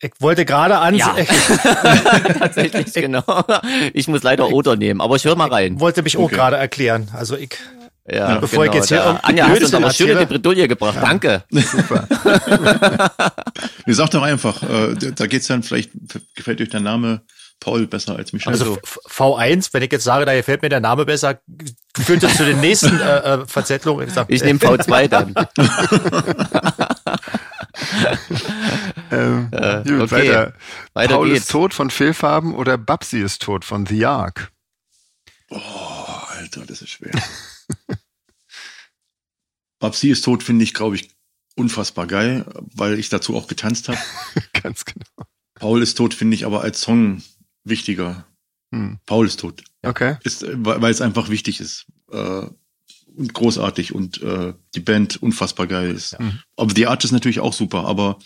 ich 0.00 0.12
wollte 0.18 0.44
gerade 0.44 0.78
an, 0.78 0.94
Ja. 0.96 1.16
ich 1.16 1.28
Tatsächlich, 2.38 2.92
genau. 2.94 3.44
Ich 3.92 4.08
muss 4.08 4.22
leider 4.22 4.48
Oder 4.48 4.76
nehmen, 4.76 5.00
aber 5.00 5.16
ich 5.16 5.24
höre 5.24 5.36
mal 5.36 5.48
rein. 5.50 5.78
wollte 5.78 6.02
mich 6.02 6.16
auch 6.16 6.22
Okay. 6.24 6.34
gerade 6.36 6.56
erklären. 6.56 7.08
Also 7.12 7.36
ich, 7.36 7.56
Ja, 8.12 8.38
Bevor 8.38 8.64
ich 8.66 8.74
jetzt 8.74 8.88
hier 8.88 8.98
da- 8.98 9.20
Anja, 9.22 9.46
hast 9.46 9.60
du 9.60 9.64
uns 9.66 9.74
aber 9.74 9.90
schön 9.92 10.08
in 10.10 10.18
die 10.18 10.26
Bredouille 10.26 10.66
gebracht. 10.66 10.98
Danke. 11.00 11.44
Super. 11.50 12.08
Ihr 13.86 13.94
sagt 13.94 14.14
doch 14.14 14.22
einfach, 14.22 14.62
äh, 14.62 14.94
da 15.14 15.26
geht's 15.26 15.46
dann 15.46 15.62
vielleicht, 15.62 15.90
gefällt 16.34 16.60
euch 16.60 16.70
der 16.70 16.80
Name 16.80 17.22
Paul 17.60 17.86
besser 17.86 18.16
als 18.16 18.32
Michel. 18.32 18.50
also 18.52 18.78
F- 18.82 18.98
V1, 19.06 19.68
wenn 19.72 19.82
ich 19.82 19.92
jetzt 19.92 20.04
sage, 20.04 20.24
da 20.24 20.32
gefällt 20.34 20.62
mir 20.62 20.70
der 20.70 20.80
Name 20.80 21.04
besser, 21.04 21.40
führt 22.02 22.22
das 22.22 22.36
zu 22.36 22.44
den 22.46 22.58
nächsten 22.60 22.98
äh, 23.00 23.18
äh, 23.18 23.46
Verzettlungen. 23.46 24.08
Ich, 24.08 24.16
Ich 24.28 24.42
nehme 24.42 24.58
V2 24.58 25.08
dann. 25.08 25.34
ähm, 29.12 29.48
Äh, 29.52 29.82
gut, 29.84 30.00
okay. 30.02 30.10
weiter. 30.10 30.52
Weiter 30.94 31.14
Paul 31.14 31.28
geht's. 31.28 31.40
ist 31.42 31.50
tot 31.50 31.74
von 31.74 31.90
Fehlfarben 31.90 32.54
oder 32.54 32.78
Babsi 32.78 33.20
ist 33.20 33.42
tot 33.42 33.64
von 33.64 33.86
The 33.86 34.06
Ark. 34.06 34.50
Oh, 35.50 35.58
Alter, 36.38 36.62
das 36.66 36.82
ist 36.82 36.90
schwer. 36.90 37.10
Babsi 39.80 40.10
ist 40.10 40.24
tot, 40.24 40.44
finde 40.44 40.62
ich, 40.62 40.74
glaube 40.74 40.94
ich, 40.94 41.10
unfassbar 41.56 42.06
geil, 42.06 42.46
weil 42.74 42.98
ich 42.98 43.08
dazu 43.08 43.34
auch 43.34 43.48
getanzt 43.48 43.88
habe. 43.88 43.98
Ganz 44.62 44.84
genau. 44.84 45.26
Paul 45.54 45.82
ist 45.82 45.96
tot, 45.96 46.14
finde 46.14 46.36
ich 46.36 46.46
aber 46.46 46.60
als 46.62 46.80
Song 46.80 47.22
wichtiger. 47.64 48.24
Hm. 48.72 49.00
Paul 49.06 49.26
ist 49.26 49.40
tot. 49.40 49.64
Okay. 49.82 50.16
Ist, 50.22 50.44
weil 50.46 50.92
es 50.92 51.00
einfach 51.00 51.28
wichtig 51.28 51.60
ist. 51.60 51.86
Äh, 52.12 52.46
und 53.16 53.34
großartig 53.34 53.92
und 53.94 54.22
äh, 54.22 54.54
die 54.74 54.80
Band 54.80 55.20
unfassbar 55.20 55.66
geil 55.66 55.90
ist. 55.90 56.18
Mhm. 56.20 56.40
Aber 56.56 56.72
die 56.72 56.86
Art 56.86 57.02
ist 57.04 57.10
natürlich 57.10 57.40
auch 57.40 57.52
super, 57.52 57.84
aber 57.84 58.18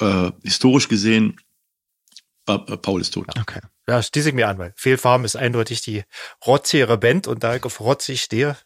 äh, 0.00 0.32
historisch 0.42 0.88
gesehen, 0.88 1.40
äh, 2.46 2.58
Paul 2.58 3.00
ist 3.00 3.12
tot. 3.12 3.28
Okay. 3.38 3.60
ja, 3.88 4.02
schließe 4.02 4.30
ich 4.30 4.34
mir 4.34 4.48
an, 4.48 4.58
weil 4.58 4.72
Fehlfarben 4.76 5.24
ist 5.24 5.36
eindeutig 5.36 5.80
die 5.82 6.02
rotzigere 6.44 6.98
Band 6.98 7.28
und 7.28 7.44
da 7.44 7.54
ich 7.54 7.64
auf 7.64 7.80
rotzig 7.80 8.22
stehe, 8.22 8.56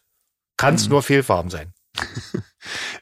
kann 0.57 0.75
es 0.75 0.85
Mhm. 0.85 0.91
nur 0.91 1.03
Fehlfarben 1.03 1.49
sein. 1.51 1.73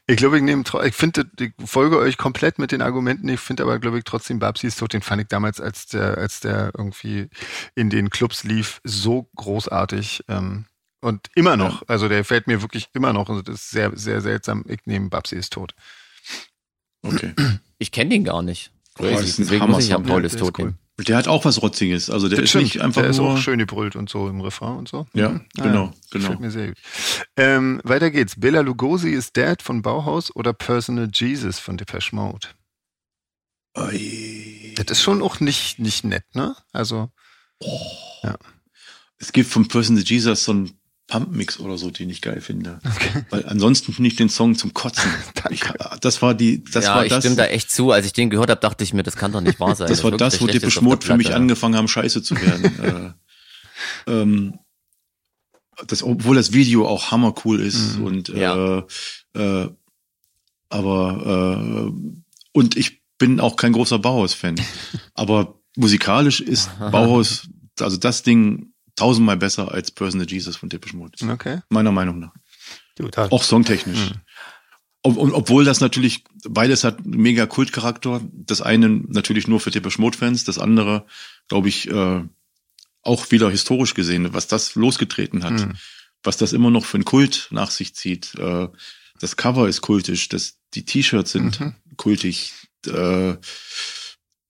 Ich 0.08 0.16
glaube, 0.16 0.36
ich 0.36 0.42
nehme, 0.42 0.64
ich 0.84 0.94
finde, 0.96 1.30
ich 1.38 1.52
folge 1.64 1.96
euch 1.96 2.16
komplett 2.18 2.58
mit 2.58 2.72
den 2.72 2.82
Argumenten. 2.82 3.28
Ich 3.28 3.38
finde 3.38 3.62
aber, 3.62 3.78
glaube 3.78 3.98
ich, 3.98 4.04
trotzdem 4.04 4.40
Babsi 4.40 4.66
ist 4.66 4.80
tot. 4.80 4.92
Den 4.92 5.00
fand 5.02 5.22
ich 5.22 5.28
damals, 5.28 5.60
als 5.60 5.86
der, 5.86 6.18
als 6.18 6.40
der 6.40 6.72
irgendwie 6.76 7.28
in 7.76 7.88
den 7.88 8.10
Clubs 8.10 8.42
lief, 8.42 8.80
so 8.82 9.30
großartig. 9.36 10.24
Ähm, 10.26 10.66
und 11.00 11.28
immer 11.36 11.56
noch. 11.56 11.84
Also 11.86 12.08
der 12.08 12.24
fällt 12.24 12.48
mir 12.48 12.60
wirklich 12.60 12.88
immer 12.92 13.12
noch. 13.12 13.28
Und 13.28 13.46
das 13.46 13.54
ist 13.54 13.70
sehr, 13.70 13.92
sehr 13.96 14.20
seltsam. 14.20 14.64
Ich 14.66 14.80
nehme 14.84 15.08
Babsi 15.08 15.36
ist 15.36 15.52
tot. 15.52 15.74
Okay. 17.02 17.32
Ich 17.78 17.90
kenne 17.92 18.10
den 18.10 18.24
gar 18.24 18.42
nicht. 18.42 18.72
Boah, 18.96 19.10
das 19.10 19.20
Crazy. 19.20 19.24
ist 19.30 19.38
ein 19.38 19.42
Deswegen 19.44 19.70
muss 19.70 19.84
ich 19.84 19.90
ja. 19.90 19.98
Paul 19.98 20.24
ist 20.24 20.38
tot 20.38 20.56
cool. 20.58 20.74
Der 20.98 21.16
hat 21.16 21.26
auch 21.26 21.44
was 21.44 21.62
Rotziges. 21.62 22.10
Also 22.10 22.28
der 22.28 22.36
Das 22.36 22.44
ist 22.44 22.50
stimmt. 22.50 22.64
nicht 22.64 22.80
einfach 22.82 23.00
der 23.02 23.10
ist 23.10 23.16
nur. 23.16 23.32
auch 23.32 23.38
schön 23.38 23.58
gebrüllt 23.58 23.96
und 23.96 24.08
so 24.10 24.28
im 24.28 24.40
Refrain 24.42 24.76
und 24.76 24.88
so. 24.88 25.06
Ja, 25.14 25.30
Mhm. 25.30 25.46
genau, 25.54 25.72
genau. 25.72 25.92
Gefällt 26.10 26.40
mir 26.40 26.50
sehr 26.50 26.68
gut. 26.68 26.76
Ähm, 27.36 27.80
weiter 27.84 28.10
geht's. 28.10 28.38
Bela 28.38 28.60
Lugosi 28.60 29.10
ist 29.10 29.34
Dead 29.36 29.60
von 29.62 29.82
Bauhaus 29.82 30.34
oder 30.36 30.52
Personal 30.52 31.08
Jesus 31.12 31.58
von 31.58 31.76
Depeche 31.78 32.14
Mode. 32.14 32.48
Ui. 33.76 34.74
Das 34.76 34.86
ist 34.90 35.02
schon 35.02 35.22
auch 35.22 35.40
nicht, 35.40 35.78
nicht 35.78 36.04
nett, 36.04 36.24
ne? 36.34 36.54
Also, 36.72 37.10
Es 39.18 39.32
gibt 39.32 39.48
von 39.50 39.68
Person 39.68 39.96
the 39.96 40.02
Jesus 40.04 40.44
so 40.44 40.52
einen 40.52 40.78
Pump-Mix 41.12 41.60
oder 41.60 41.76
so, 41.76 41.90
den 41.90 42.08
ich 42.08 42.22
geil 42.22 42.40
finde. 42.40 42.78
Weil 43.28 43.44
ansonsten 43.44 43.92
finde 43.92 44.08
ich 44.08 44.16
den 44.16 44.30
Song 44.30 44.54
zum 44.54 44.72
Kotzen. 44.72 45.10
Ich, 45.50 45.64
das 46.00 46.22
war 46.22 46.34
die, 46.34 46.64
das 46.64 46.84
ja, 46.84 46.94
war 46.94 47.04
ich 47.04 47.10
das. 47.10 47.18
stimme 47.22 47.36
da 47.36 47.44
echt 47.46 47.70
zu. 47.70 47.90
Als 47.90 48.06
ich 48.06 48.12
den 48.14 48.30
gehört 48.30 48.48
habe, 48.48 48.60
dachte 48.60 48.84
ich 48.84 48.94
mir, 48.94 49.02
das 49.02 49.16
kann 49.16 49.32
doch 49.32 49.40
nicht 49.42 49.60
wahr 49.60 49.74
sein. 49.74 49.88
Das 49.88 50.02
war 50.04 50.12
ist 50.12 50.20
das, 50.20 50.40
wo 50.40 50.46
Mode 50.82 50.96
auf 50.98 51.04
für 51.04 51.16
mich 51.16 51.34
angefangen 51.34 51.76
haben, 51.76 51.88
scheiße 51.88 52.22
zu 52.22 52.40
werden. 52.40 53.14
äh, 54.06 54.10
ähm, 54.10 54.58
das, 55.88 56.02
obwohl 56.02 56.36
das 56.36 56.52
Video 56.52 56.86
auch 56.88 57.10
hammercool 57.10 57.60
ist 57.60 57.98
Mhm. 57.98 58.04
und 58.04 58.28
Ja. 58.28 58.78
äh, 58.78 58.82
äh, 59.38 59.68
aber 60.70 61.90
äh, 61.92 61.92
und 62.52 62.76
ich 62.76 63.02
bin 63.18 63.40
auch 63.40 63.56
kein 63.56 63.72
großer 63.72 63.98
Bauhaus-Fan. 63.98 64.54
aber 65.14 65.60
musikalisch 65.76 66.40
ist 66.40 66.70
Bauhaus, 66.78 67.48
also 67.80 67.96
das 67.98 68.22
Ding 68.22 68.71
tausendmal 68.96 69.36
besser 69.36 69.72
als 69.72 69.90
Personal 69.90 70.28
Jesus 70.28 70.56
von 70.56 70.68
Depeche 70.68 70.96
Mode. 70.96 71.12
okay. 71.30 71.60
Meiner 71.68 71.92
Meinung 71.92 72.18
nach. 72.18 72.32
Du, 72.96 73.08
da, 73.08 73.28
Auch 73.28 73.42
songtechnisch. 73.42 74.10
Mhm. 74.10 74.20
Ob, 75.04 75.16
und 75.16 75.32
obwohl 75.32 75.64
das 75.64 75.80
natürlich, 75.80 76.22
beides 76.48 76.84
hat 76.84 76.98
einen 76.98 77.16
mega 77.20 77.46
Kultcharakter. 77.46 78.20
Das 78.32 78.60
eine 78.62 78.88
natürlich 78.88 79.48
nur 79.48 79.58
für 79.60 79.70
Depeche 79.70 80.00
Mode 80.00 80.16
Fans, 80.18 80.44
das 80.44 80.58
andere, 80.58 81.06
glaube 81.48 81.68
ich, 81.68 81.88
äh, 81.90 82.22
auch 83.02 83.30
wieder 83.32 83.50
historisch 83.50 83.94
gesehen, 83.94 84.32
was 84.32 84.46
das 84.46 84.74
losgetreten 84.76 85.42
hat, 85.42 85.54
Mhm. 85.54 85.72
was 86.22 86.36
das 86.36 86.52
immer 86.52 86.70
noch 86.70 86.84
für 86.84 86.98
einen 86.98 87.04
Kult 87.04 87.48
nach 87.50 87.70
sich 87.70 87.94
zieht. 87.96 88.34
Äh, 88.36 88.68
das 89.18 89.36
Cover 89.36 89.68
ist 89.68 89.80
kultisch, 89.80 90.28
das, 90.28 90.58
die 90.74 90.84
T-Shirts 90.84 91.32
sind 91.32 91.58
Mhm. 91.58 91.74
kultig. 91.96 92.52
Äh, 92.86 93.36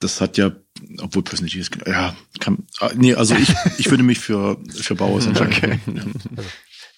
das 0.02 0.20
hat 0.20 0.36
ja, 0.38 0.50
obwohl 1.00 1.22
Personal 1.22 1.52
Jesus, 1.52 1.70
ja, 1.86 2.14
kann, 2.40 2.66
ah, 2.80 2.90
nee, 2.94 3.14
also 3.14 3.34
ich, 3.34 3.54
ich 3.78 3.90
würde 3.90 4.02
mich 4.02 4.18
für, 4.18 4.58
für 4.70 4.94
Bauhaus 4.94 5.26
entscheiden. 5.26 5.80
Ja. 6.36 6.42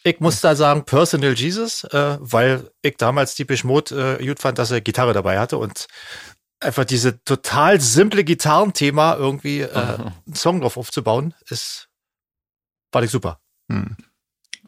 ich 0.04 0.20
muss 0.20 0.40
da 0.40 0.54
sagen, 0.56 0.84
Personal 0.84 1.34
Jesus, 1.34 1.84
äh, 1.84 2.18
weil 2.20 2.70
ich 2.82 2.96
damals 2.96 3.34
die 3.34 3.46
Mode 3.64 4.18
äh, 4.20 4.26
gut 4.26 4.40
fand, 4.40 4.58
dass 4.58 4.70
er 4.70 4.80
Gitarre 4.80 5.12
dabei 5.12 5.38
hatte 5.38 5.58
und 5.58 5.86
einfach 6.60 6.84
diese 6.84 7.22
total 7.24 7.80
simple 7.80 8.24
Gitarrenthema 8.24 9.14
irgendwie 9.16 9.60
äh, 9.60 9.68
einen 9.74 10.34
Song 10.34 10.60
drauf 10.60 10.76
aufzubauen, 10.76 11.34
ist, 11.48 11.88
fand 12.92 13.04
ich 13.04 13.10
super. 13.10 13.40
Hm. 13.70 13.96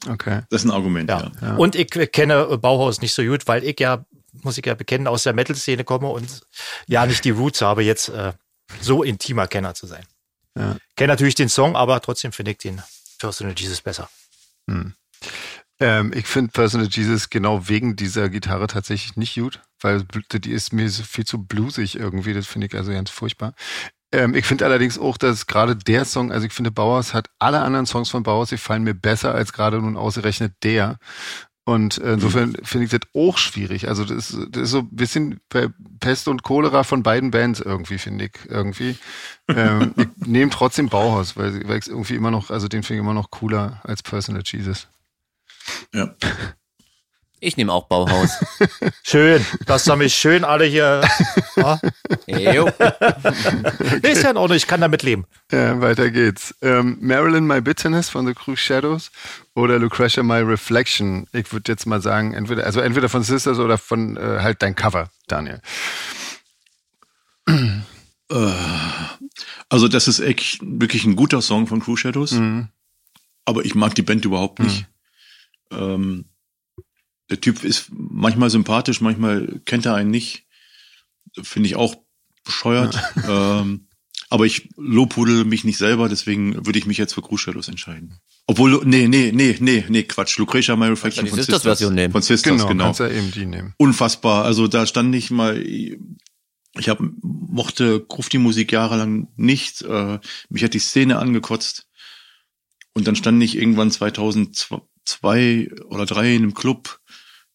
Okay. 0.09 0.43
Das 0.51 0.63
ist 0.63 0.67
ein 0.67 0.75
Argument, 0.75 1.09
ja. 1.09 1.31
Ja. 1.41 1.57
Und 1.57 1.75
ich 1.75 1.89
kenne 2.13 2.59
Bauhaus 2.59 3.01
nicht 3.01 3.15
so 3.15 3.23
gut, 3.23 3.49
weil 3.49 3.65
ich 3.65 3.81
ja, 3.81 4.05
muss 4.43 4.59
ich 4.59 4.67
ja 4.67 4.75
bekennen, 4.75 5.07
aus 5.07 5.23
der 5.23 5.33
Metal-Szene 5.33 5.85
komme 5.85 6.09
und 6.09 6.43
ja 6.87 7.07
nicht 7.07 7.25
die 7.25 7.31
Roots 7.31 7.61
habe, 7.63 7.83
jetzt 7.83 8.09
äh, 8.09 8.33
so 8.81 9.03
intimer 9.03 9.47
Kenner 9.47 9.75
zu 9.75 9.87
sein. 9.87 10.05
Ja. 10.57 10.77
Kenne 10.97 11.13
natürlich 11.13 11.35
den 11.35 11.49
Song, 11.49 11.77
aber 11.77 12.01
trotzdem 12.01 12.33
finde 12.33 12.53
ich 12.53 12.59
den 12.59 12.83
Personal 13.19 13.55
Jesus 13.57 13.81
besser. 13.81 14.09
Hm. 14.69 14.95
Ähm, 15.79 16.13
ich 16.15 16.27
finde 16.27 16.53
Personal 16.53 16.89
Jesus 16.89 17.29
genau 17.29 17.69
wegen 17.69 17.97
dieser 17.97 18.29
Gitarre 18.31 18.67
tatsächlich 18.67 19.17
nicht 19.17 19.35
gut, 19.35 19.61
weil 19.81 20.05
die 20.33 20.51
ist 20.51 20.73
mir 20.73 20.91
viel 20.91 21.27
zu 21.27 21.45
bluesig 21.45 21.97
irgendwie. 21.97 22.33
Das 22.33 22.47
finde 22.47 22.67
ich 22.67 22.75
also 22.75 22.93
ganz 22.93 23.11
furchtbar. 23.11 23.55
Ähm, 24.13 24.35
ich 24.35 24.47
finde 24.47 24.65
allerdings 24.65 24.99
auch, 24.99 25.19
dass 25.19 25.47
gerade 25.47 25.77
der 25.77 26.05
Song, 26.05 26.33
also 26.33 26.47
ich 26.47 26.53
finde 26.53 26.71
Bauhaus 26.71 27.13
hat 27.13 27.29
alle 27.39 27.61
anderen 27.61 27.87
Songs 27.87 28.09
von 28.09 28.23
Bauhaus, 28.23 28.51
die 28.51 28.57
fallen 28.57 28.85
mir 28.85 28.95
besser 28.95 29.35
als 29.35 29.53
gerade 29.53 29.79
nun 29.81 29.97
ausgerechnet 29.97 30.55
der. 30.63 30.99
Und 31.69 31.99
insofern 31.99 32.55
finde 32.63 32.85
ich 32.85 32.91
das 32.93 33.01
auch 33.13 33.39
schwierig. 33.39 33.89
Also 33.89 34.05
das 34.05 34.31
ist, 34.31 34.47
das 34.51 34.63
ist 34.63 34.71
so 34.71 34.79
ein 34.79 34.89
bisschen 34.93 35.41
bei 35.49 35.69
Pest 35.99 36.29
und 36.29 36.45
Cholera 36.45 36.85
von 36.85 37.03
beiden 37.03 37.33
Bands 37.33 37.59
irgendwie, 37.59 37.99
finde 37.99 38.27
ich. 38.27 38.33
Irgendwie. 38.49 38.97
Ähm, 39.49 39.93
ich 39.97 40.27
nehme 40.29 40.53
trotzdem 40.53 40.89
Bauhaus, 40.89 41.37
weil, 41.37 41.69
weil 41.69 41.81
ich 41.81 41.89
irgendwie 41.89 42.15
immer 42.15 42.31
noch, 42.31 42.51
also 42.51 42.69
den 42.69 42.85
finde 42.85 43.01
ich 43.01 43.05
immer 43.05 43.15
noch 43.15 43.33
cooler 43.33 43.81
als 43.83 44.05
Personal 44.05 44.43
Jesus. 44.47 44.87
Ja. 45.93 46.15
Ich 47.47 47.57
nehme 47.57 47.73
auch 47.73 47.87
Bauhaus. 47.87 48.31
Schön, 49.05 49.47
dass 49.67 49.87
ihr 49.87 49.95
mich 49.95 50.17
schön 50.17 50.43
alle 50.43 50.65
hier. 50.65 51.09
Ja, 51.55 51.81
Jo. 52.27 52.69
nee, 54.03 54.11
ist 54.11 54.25
ja 54.25 54.31
in 54.31 54.37
Ordnung, 54.37 54.57
ich 54.57 54.67
kann 54.67 54.81
damit 54.81 55.05
leben. 55.05 55.27
Ja, 55.53 55.81
weiter 55.81 56.11
geht's. 56.11 56.57
Ähm, 56.61 56.99
Marilyn 57.01 57.47
My 57.47 57.61
Bitterness 57.61 58.09
von 58.09 58.27
The 58.27 58.35
Cruise 58.35 58.61
Shadows 58.61 59.13
oder 59.55 59.79
Lucretia 59.79 60.25
My 60.25 60.41
Reflection. 60.41 61.29
Ich 61.33 61.53
würde 61.53 61.71
jetzt 61.71 61.87
mal 61.87 62.03
sagen, 62.03 62.35
entweder, 62.35 62.65
also 62.67 62.81
entweder 62.81 63.09
von 63.09 63.23
Sisters 63.23 63.61
oder 63.61 63.79
von 63.79 64.17
äh, 64.17 64.41
halt 64.41 64.61
dein 64.61 64.75
Cover, 64.75 65.09
Daniel. 65.29 65.61
Also 69.69 69.87
das 69.87 70.09
ist 70.09 70.19
echt 70.19 70.59
wirklich 70.63 71.05
ein 71.05 71.15
guter 71.15 71.41
Song 71.43 71.69
von 71.69 71.79
Crew 71.79 71.95
Shadows. 71.95 72.33
Mhm. 72.33 72.71
Aber 73.45 73.65
ich 73.65 73.77
mag 73.77 73.95
die 73.95 74.03
Band 74.03 74.25
überhaupt 74.25 74.59
nicht. 74.59 74.87
Ähm, 75.71 76.25
der 77.31 77.41
Typ 77.41 77.65
ist 77.65 77.91
manchmal 77.91 78.51
sympathisch, 78.51 79.01
manchmal 79.01 79.61
kennt 79.65 79.87
er 79.87 79.95
einen 79.95 80.11
nicht. 80.11 80.45
Finde 81.43 81.69
ich 81.69 81.77
auch 81.77 81.97
bescheuert. 82.45 82.99
ähm, 83.29 83.89
aber 84.29 84.47
ich 84.47 84.69
lobhudel 84.77 85.45
mich 85.45 85.65
nicht 85.65 85.79
selber, 85.79 86.09
deswegen 86.09 86.67
würde 86.67 86.79
ich 86.79 86.87
mich 86.87 86.99
jetzt 86.99 87.15
für 87.15 87.23
Shadows 87.37 87.69
entscheiden. 87.69 88.19
Obwohl, 88.47 88.81
nee, 88.85 89.09
nee, 89.09 89.33
nee, 89.33 89.57
nee, 89.61 89.85
nee, 89.89 90.03
Quatsch. 90.05 90.39
Lucretia 90.39 90.77
My 90.77 90.87
Reflection 90.87 91.25
die 91.25 91.31
von 91.31 91.39
Sisters-Version 91.39 91.95
nehmen. 91.95 92.13
Von 92.13 92.23
Sisters, 92.23 92.53
Genau, 92.53 92.69
genau. 92.69 92.85
kannst 92.85 93.01
ja 93.01 93.09
eben 93.09 93.31
die 93.31 93.47
nehmen. 93.47 93.75
unfassbar. 93.77 94.45
Also 94.45 94.69
da 94.69 94.87
stand 94.87 95.15
ich 95.15 95.31
mal, 95.31 95.61
ich 95.61 96.89
hab, 96.89 97.01
mochte 97.23 98.01
Grufti-Musik 98.01 98.73
jahrelang 98.73 99.29
nicht. 99.37 99.83
Äh, 99.83 100.19
mich 100.49 100.65
hat 100.65 100.75
die 100.75 100.79
Szene 100.79 101.19
angekotzt. 101.19 101.87
Und 102.95 103.07
dann 103.07 103.17
stand 103.17 103.43
ich 103.43 103.57
irgendwann 103.57 103.91
2002 103.91 105.71
oder 105.87 106.07
drei 106.07 106.35
in 106.35 106.43
einem 106.43 106.55
Club 106.55 107.01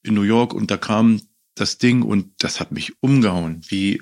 in 0.03 0.13
New 0.15 0.21
York 0.23 0.53
und 0.53 0.71
da 0.71 0.77
kam 0.77 1.21
das 1.55 1.77
Ding 1.77 2.01
und 2.01 2.33
das 2.43 2.59
hat 2.59 2.71
mich 2.71 2.93
umgehauen, 3.01 3.61
wie 3.67 4.01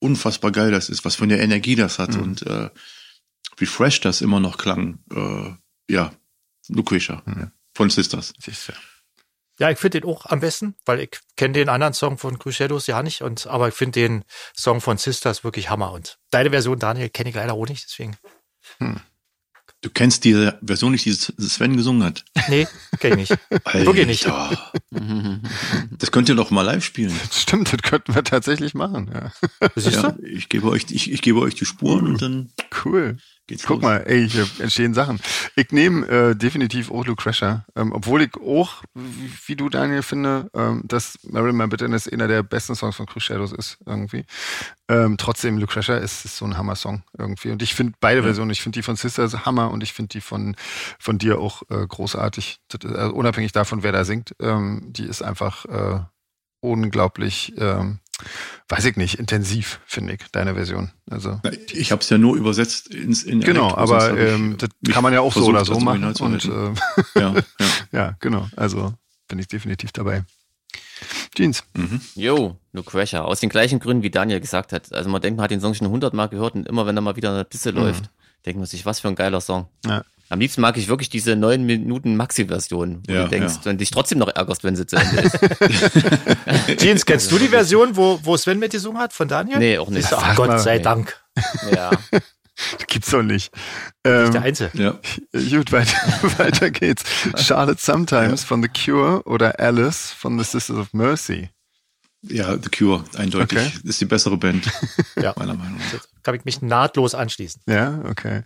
unfassbar 0.00 0.52
geil 0.52 0.70
das 0.70 0.88
ist, 0.88 1.04
was 1.04 1.16
für 1.16 1.24
eine 1.24 1.40
Energie 1.40 1.74
das 1.74 1.98
hat 1.98 2.14
Mhm. 2.14 2.22
und 2.22 2.42
äh, 2.42 2.70
wie 3.56 3.66
fresh 3.66 4.00
das 4.00 4.20
immer 4.20 4.40
noch 4.40 4.56
klang. 4.58 4.98
Äh, 5.12 5.92
ja, 5.92 6.12
Lucretia 6.68 7.22
Mhm. 7.26 7.50
von 7.74 7.90
Sisters. 7.90 8.34
Siehst 8.38 8.68
du. 8.68 8.72
Ja, 9.60 9.70
ich 9.70 9.78
finde 9.78 10.00
den 10.00 10.08
auch 10.08 10.26
am 10.26 10.38
besten, 10.38 10.76
weil 10.86 11.00
ich 11.00 11.18
kenne 11.36 11.54
den 11.54 11.68
anderen 11.68 11.92
Song 11.92 12.16
von 12.16 12.38
Crusados 12.38 12.86
ja 12.86 13.02
nicht, 13.02 13.22
und 13.22 13.48
aber 13.48 13.66
ich 13.68 13.74
finde 13.74 14.00
den 14.00 14.24
Song 14.56 14.80
von 14.80 14.98
Sisters 14.98 15.42
wirklich 15.42 15.68
Hammer. 15.68 15.90
Und 15.92 16.18
deine 16.30 16.50
Version, 16.50 16.78
Daniel, 16.78 17.10
kenne 17.10 17.30
ich 17.30 17.34
leider 17.34 17.54
auch 17.54 17.66
nicht, 17.66 17.84
deswegen. 17.84 18.16
Du 19.80 19.90
kennst 19.90 20.24
diese 20.24 20.58
Version 20.60 20.90
nicht, 20.90 21.04
die 21.06 21.12
Sven 21.12 21.76
gesungen 21.76 22.02
hat. 22.02 22.24
Nee, 22.48 22.66
kenne 22.98 23.22
ich 23.22 23.30
nicht. 23.30 23.40
Wirklich 23.72 24.06
nicht. 24.06 24.26
Das 25.98 26.10
könnt 26.10 26.28
ihr 26.28 26.34
doch 26.34 26.50
mal 26.50 26.62
live 26.62 26.84
spielen. 26.84 27.14
Stimmt, 27.32 27.72
das 27.72 27.82
könnten 27.82 28.14
wir 28.14 28.24
tatsächlich 28.24 28.74
machen. 28.74 29.10
Ja. 29.12 29.32
Siehst 29.76 29.96
Ja, 30.02 30.10
du? 30.12 30.22
ich 30.26 30.48
gebe 30.48 30.68
euch, 30.68 30.86
ich, 30.90 31.12
ich 31.12 31.22
gebe 31.22 31.40
euch 31.40 31.54
die 31.54 31.64
Spuren 31.64 32.06
und 32.06 32.20
dann 32.22 32.50
Cool. 32.84 33.18
Geht's 33.48 33.64
Guck 33.66 33.82
los. 33.82 33.90
mal, 33.90 34.04
ey, 34.06 34.28
hier 34.28 34.46
entstehen 34.60 34.94
Sachen. 34.94 35.20
Ich 35.56 35.72
nehme 35.72 36.06
äh, 36.06 36.36
definitiv 36.36 36.92
auch 36.92 37.04
Crasher, 37.16 37.66
ähm, 37.74 37.92
obwohl 37.92 38.22
ich 38.22 38.36
auch, 38.36 38.82
wie, 38.94 39.32
wie 39.46 39.56
du 39.56 39.68
Daniel 39.68 40.02
finde, 40.02 40.48
ähm, 40.54 40.82
dass 40.84 41.18
Marilyn 41.24 41.56
My 41.56 41.66
Bitterness 41.66 42.06
einer 42.06 42.28
der 42.28 42.42
besten 42.42 42.76
Songs 42.76 42.94
von 42.94 43.06
Cruise 43.06 43.26
Shadows 43.26 43.52
ist 43.52 43.78
irgendwie. 43.86 44.24
Ähm, 44.88 45.16
trotzdem, 45.18 45.58
Crasher 45.66 46.00
ist, 46.00 46.24
ist 46.24 46.36
so 46.36 46.44
ein 46.44 46.56
Hammer-Song 46.56 47.02
irgendwie. 47.18 47.50
Und 47.50 47.62
ich 47.62 47.74
finde 47.74 47.94
beide 48.00 48.22
Versionen, 48.22 48.50
ich 48.50 48.62
finde 48.62 48.78
die 48.78 48.82
von 48.82 48.96
Sisters 48.96 49.44
Hammer 49.44 49.70
und 49.70 49.82
ich 49.82 49.92
finde 49.92 50.10
die 50.10 50.20
von 50.20 50.54
von 50.98 51.18
dir 51.18 51.38
auch 51.38 51.62
äh, 51.70 51.86
großartig. 51.86 52.60
Ist, 52.72 52.84
also 52.84 53.14
unabhängig 53.14 53.52
davon, 53.52 53.82
wer 53.82 53.92
da 53.92 54.04
singt, 54.04 54.34
ähm, 54.40 54.92
die 54.92 55.04
ist 55.04 55.22
einfach 55.22 55.64
äh, 55.66 56.00
unglaublich, 56.60 57.54
ähm, 57.58 58.00
weiß 58.68 58.84
ich 58.86 58.96
nicht, 58.96 59.18
intensiv 59.18 59.80
finde 59.86 60.14
ich 60.14 60.20
deine 60.32 60.54
Version. 60.54 60.90
Also 61.10 61.40
Na, 61.42 61.50
Ich 61.72 61.92
habe 61.92 62.02
es 62.02 62.10
ja 62.10 62.18
nur 62.18 62.36
übersetzt 62.36 62.88
ins 62.94 63.22
in 63.22 63.40
Genau, 63.40 63.74
Elektro, 63.76 63.80
aber 63.80 64.18
ähm, 64.18 64.56
das 64.58 64.70
kann 64.92 65.02
man 65.02 65.12
ja 65.12 65.20
auch 65.20 65.32
so 65.32 65.46
oder 65.46 65.64
so 65.64 65.78
machen. 65.80 66.04
Und 66.04 66.44
äh, 66.44 67.20
ja, 67.20 67.34
ja. 67.34 67.34
ja, 67.92 68.16
genau. 68.20 68.48
Also 68.56 68.94
bin 69.28 69.38
ich 69.38 69.48
definitiv 69.48 69.92
dabei. 69.92 70.24
Jeans. 71.34 71.62
Mhm. 71.74 72.00
Jo, 72.14 72.56
Lucretia. 72.72 73.22
Aus 73.22 73.40
den 73.40 73.48
gleichen 73.48 73.78
Gründen, 73.78 74.02
wie 74.02 74.10
Daniel 74.10 74.40
gesagt 74.40 74.72
hat. 74.72 74.92
Also 74.92 75.08
man 75.10 75.22
denkt, 75.22 75.36
man 75.36 75.44
hat 75.44 75.50
den 75.50 75.60
Song 75.60 75.74
schon 75.74 75.88
hundertmal 75.88 76.28
gehört 76.28 76.54
und 76.54 76.66
immer 76.66 76.86
wenn 76.86 76.96
er 76.96 77.02
mal 77.02 77.16
wieder 77.16 77.32
eine 77.32 77.44
Pisse 77.44 77.70
läuft, 77.70 78.10
man 78.56 78.66
sich, 78.66 78.86
was 78.86 79.00
für 79.00 79.08
ein 79.08 79.14
geiler 79.14 79.40
Song. 79.40 79.68
Ja. 79.86 80.02
Am 80.30 80.40
liebsten 80.40 80.60
mag 80.60 80.76
ich 80.76 80.88
wirklich 80.88 81.08
diese 81.08 81.36
neun 81.36 81.64
Minuten 81.64 82.14
Maxi-Version, 82.16 83.02
wo 83.08 83.12
Ja, 83.12 83.22
du 83.24 83.28
denkst, 83.30 83.54
ja. 83.54 83.64
wenn 83.64 83.78
dich 83.78 83.90
trotzdem 83.90 84.18
noch 84.18 84.28
ärgerst, 84.28 84.62
wenn 84.62 84.76
sie 84.76 84.84
zu 84.86 84.96
Ende 84.96 85.22
ist. 85.22 85.38
Jeans, 86.78 87.06
kennst 87.06 87.32
du 87.32 87.38
die 87.38 87.48
Version, 87.48 87.96
wo, 87.96 88.20
wo 88.22 88.36
Sven 88.36 88.58
mitgesungen 88.58 89.00
hat 89.00 89.12
von 89.14 89.26
Daniel? 89.28 89.58
Nee, 89.58 89.78
auch 89.78 89.88
nicht. 89.88 90.12
Ach, 90.12 90.34
Gott 90.36 90.48
mal. 90.48 90.58
sei 90.58 90.76
Nee. 90.76 90.82
Dank. 90.82 91.18
ja. 91.74 91.90
Gibt's 92.88 93.10
doch 93.10 93.22
nicht. 93.22 93.52
Der 94.04 94.26
Ähm, 94.26 94.42
Einzige. 94.42 94.70
ja. 94.82 94.98
gut, 95.50 95.70
weiter, 95.72 95.96
weiter 96.38 96.70
geht's. 96.70 97.04
Charlotte 97.36 97.80
Sometimes 97.80 98.42
von 98.44 98.62
The 98.62 98.68
Cure 98.68 99.22
oder 99.24 99.58
Alice 99.60 100.10
von 100.10 100.36
The 100.38 100.44
Sisters 100.44 100.76
of 100.76 100.92
Mercy. 100.92 101.50
Ja, 102.22 102.54
The 102.60 102.68
Cure, 102.68 103.04
eindeutig. 103.16 103.58
Okay. 103.58 103.70
Ist 103.84 104.00
die 104.00 104.04
bessere 104.04 104.36
Band, 104.36 104.64
Ja. 105.16 105.34
meiner 105.36 105.54
Meinung 105.54 105.78
nach. 105.78 106.00
Kann 106.24 106.34
ich 106.34 106.44
mich 106.44 106.60
nahtlos 106.62 107.14
anschließen. 107.14 107.62
Ja, 107.68 108.02
okay. 108.06 108.42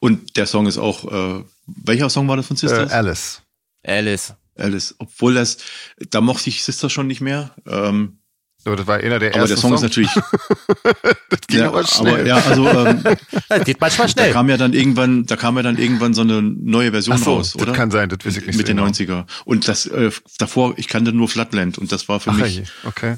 Und 0.00 0.36
der 0.36 0.46
Song 0.46 0.66
ist 0.66 0.78
auch, 0.78 1.04
äh, 1.40 1.44
welcher 1.66 2.10
Song 2.10 2.26
war 2.28 2.36
das 2.36 2.46
von 2.48 2.56
Äh, 2.56 2.60
Sisters? 2.60 2.90
Alice. 2.90 3.42
Alice. 3.86 4.34
Alice. 4.56 4.94
Obwohl 4.98 5.34
das, 5.34 5.58
da 6.10 6.20
mochte 6.20 6.50
ich 6.50 6.64
Sisters 6.64 6.92
schon 6.92 7.06
nicht 7.06 7.20
mehr. 7.20 7.54
Ähm, 7.66 8.18
So, 8.64 8.76
das 8.76 8.86
war 8.86 8.98
einer 8.98 9.18
der 9.18 9.30
aber 9.30 9.40
ersten 9.40 9.48
der 9.48 9.56
Song 9.56 9.74
ist 9.74 9.80
Songs. 9.80 9.82
natürlich, 9.82 10.10
Das 11.30 11.40
ging 11.48 11.58
ja, 11.58 11.68
aber 11.68 11.84
schnell. 11.84 12.26
ja, 12.26 12.36
also 12.36 12.68
ähm, 12.68 13.02
Ja, 13.50 13.58
geht 13.58 13.80
manchmal 13.80 14.06
da 14.06 14.12
schnell. 14.12 14.32
kam 14.32 14.48
ja 14.48 14.56
dann 14.56 14.72
irgendwann, 14.72 15.26
da 15.26 15.36
kam 15.36 15.56
ja 15.56 15.62
dann 15.62 15.78
irgendwann 15.78 16.14
so 16.14 16.20
eine 16.22 16.40
neue 16.42 16.92
Version 16.92 17.18
so, 17.18 17.34
raus, 17.36 17.52
das 17.54 17.62
oder? 17.62 17.72
kann 17.72 17.90
sein, 17.90 18.08
das 18.08 18.24
weiß 18.24 18.36
ich 18.36 18.46
nicht 18.46 18.56
Mit 18.56 18.66
so 18.68 18.72
den 18.72 18.76
genau. 18.76 18.88
90er. 18.88 19.26
Und 19.44 19.66
das 19.66 19.86
äh, 19.86 20.12
davor, 20.38 20.74
ich 20.76 20.86
kannte 20.86 21.12
nur 21.12 21.28
Flatland 21.28 21.76
und 21.78 21.90
das 21.90 22.08
war 22.08 22.20
für 22.20 22.30
Ach, 22.30 22.36
mich 22.36 22.62
okay. 22.84 23.16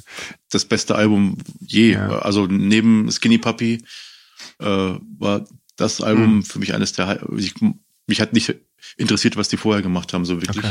das 0.50 0.64
beste 0.64 0.94
Album 0.94 1.36
je. 1.60 1.92
Ja. 1.92 2.20
Also 2.20 2.46
neben 2.46 3.10
Skinny 3.12 3.36
Puppy 3.36 3.84
äh, 4.60 4.64
war 4.66 5.44
das. 5.76 6.00
Album 6.00 6.42
für 6.42 6.58
mich 6.58 6.72
eines 6.72 6.92
der. 6.94 7.20
Ich, 7.36 7.54
mich 8.06 8.20
hat 8.20 8.32
nicht 8.32 8.54
interessiert, 8.96 9.36
was 9.36 9.48
die 9.48 9.56
vorher 9.56 9.82
gemacht 9.82 10.12
haben, 10.14 10.24
so 10.24 10.40
wirklich. 10.40 10.64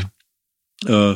Äh, 0.86 1.14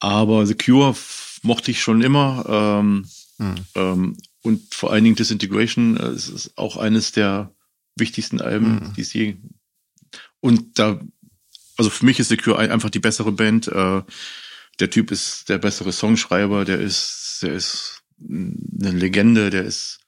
aber 0.00 0.46
The 0.46 0.54
Cure 0.54 0.94
mochte 1.42 1.70
ich 1.70 1.80
schon 1.82 2.02
immer. 2.02 2.44
Ähm, 2.80 3.08
Hm. 3.38 3.54
ähm, 3.74 4.16
und 4.42 4.72
vor 4.74 4.92
allen 4.92 5.04
Dingen 5.04 5.16
Disintegration 5.16 5.96
äh, 5.98 6.12
ist 6.12 6.52
auch 6.56 6.76
eines 6.78 7.12
der 7.12 7.52
wichtigsten 7.96 8.40
Alben, 8.40 8.80
Hm. 8.80 8.92
die 8.94 9.00
es 9.02 9.12
je. 9.12 9.36
Und 10.40 10.78
da, 10.78 11.00
also 11.76 11.90
für 11.90 12.04
mich 12.06 12.18
ist 12.18 12.28
The 12.28 12.36
Cure 12.38 12.58
ein- 12.58 12.70
einfach 12.70 12.88
die 12.90 12.98
bessere 13.00 13.32
Band. 13.32 13.68
Äh, 13.68 14.02
der 14.80 14.90
Typ 14.90 15.10
ist 15.10 15.48
der 15.48 15.58
bessere 15.58 15.92
Songschreiber, 15.92 16.64
der 16.64 16.78
ist, 16.80 17.38
der 17.42 17.52
ist 17.54 18.02
eine 18.28 18.90
Legende, 18.92 19.50
der 19.50 19.64
ist, 19.64 20.00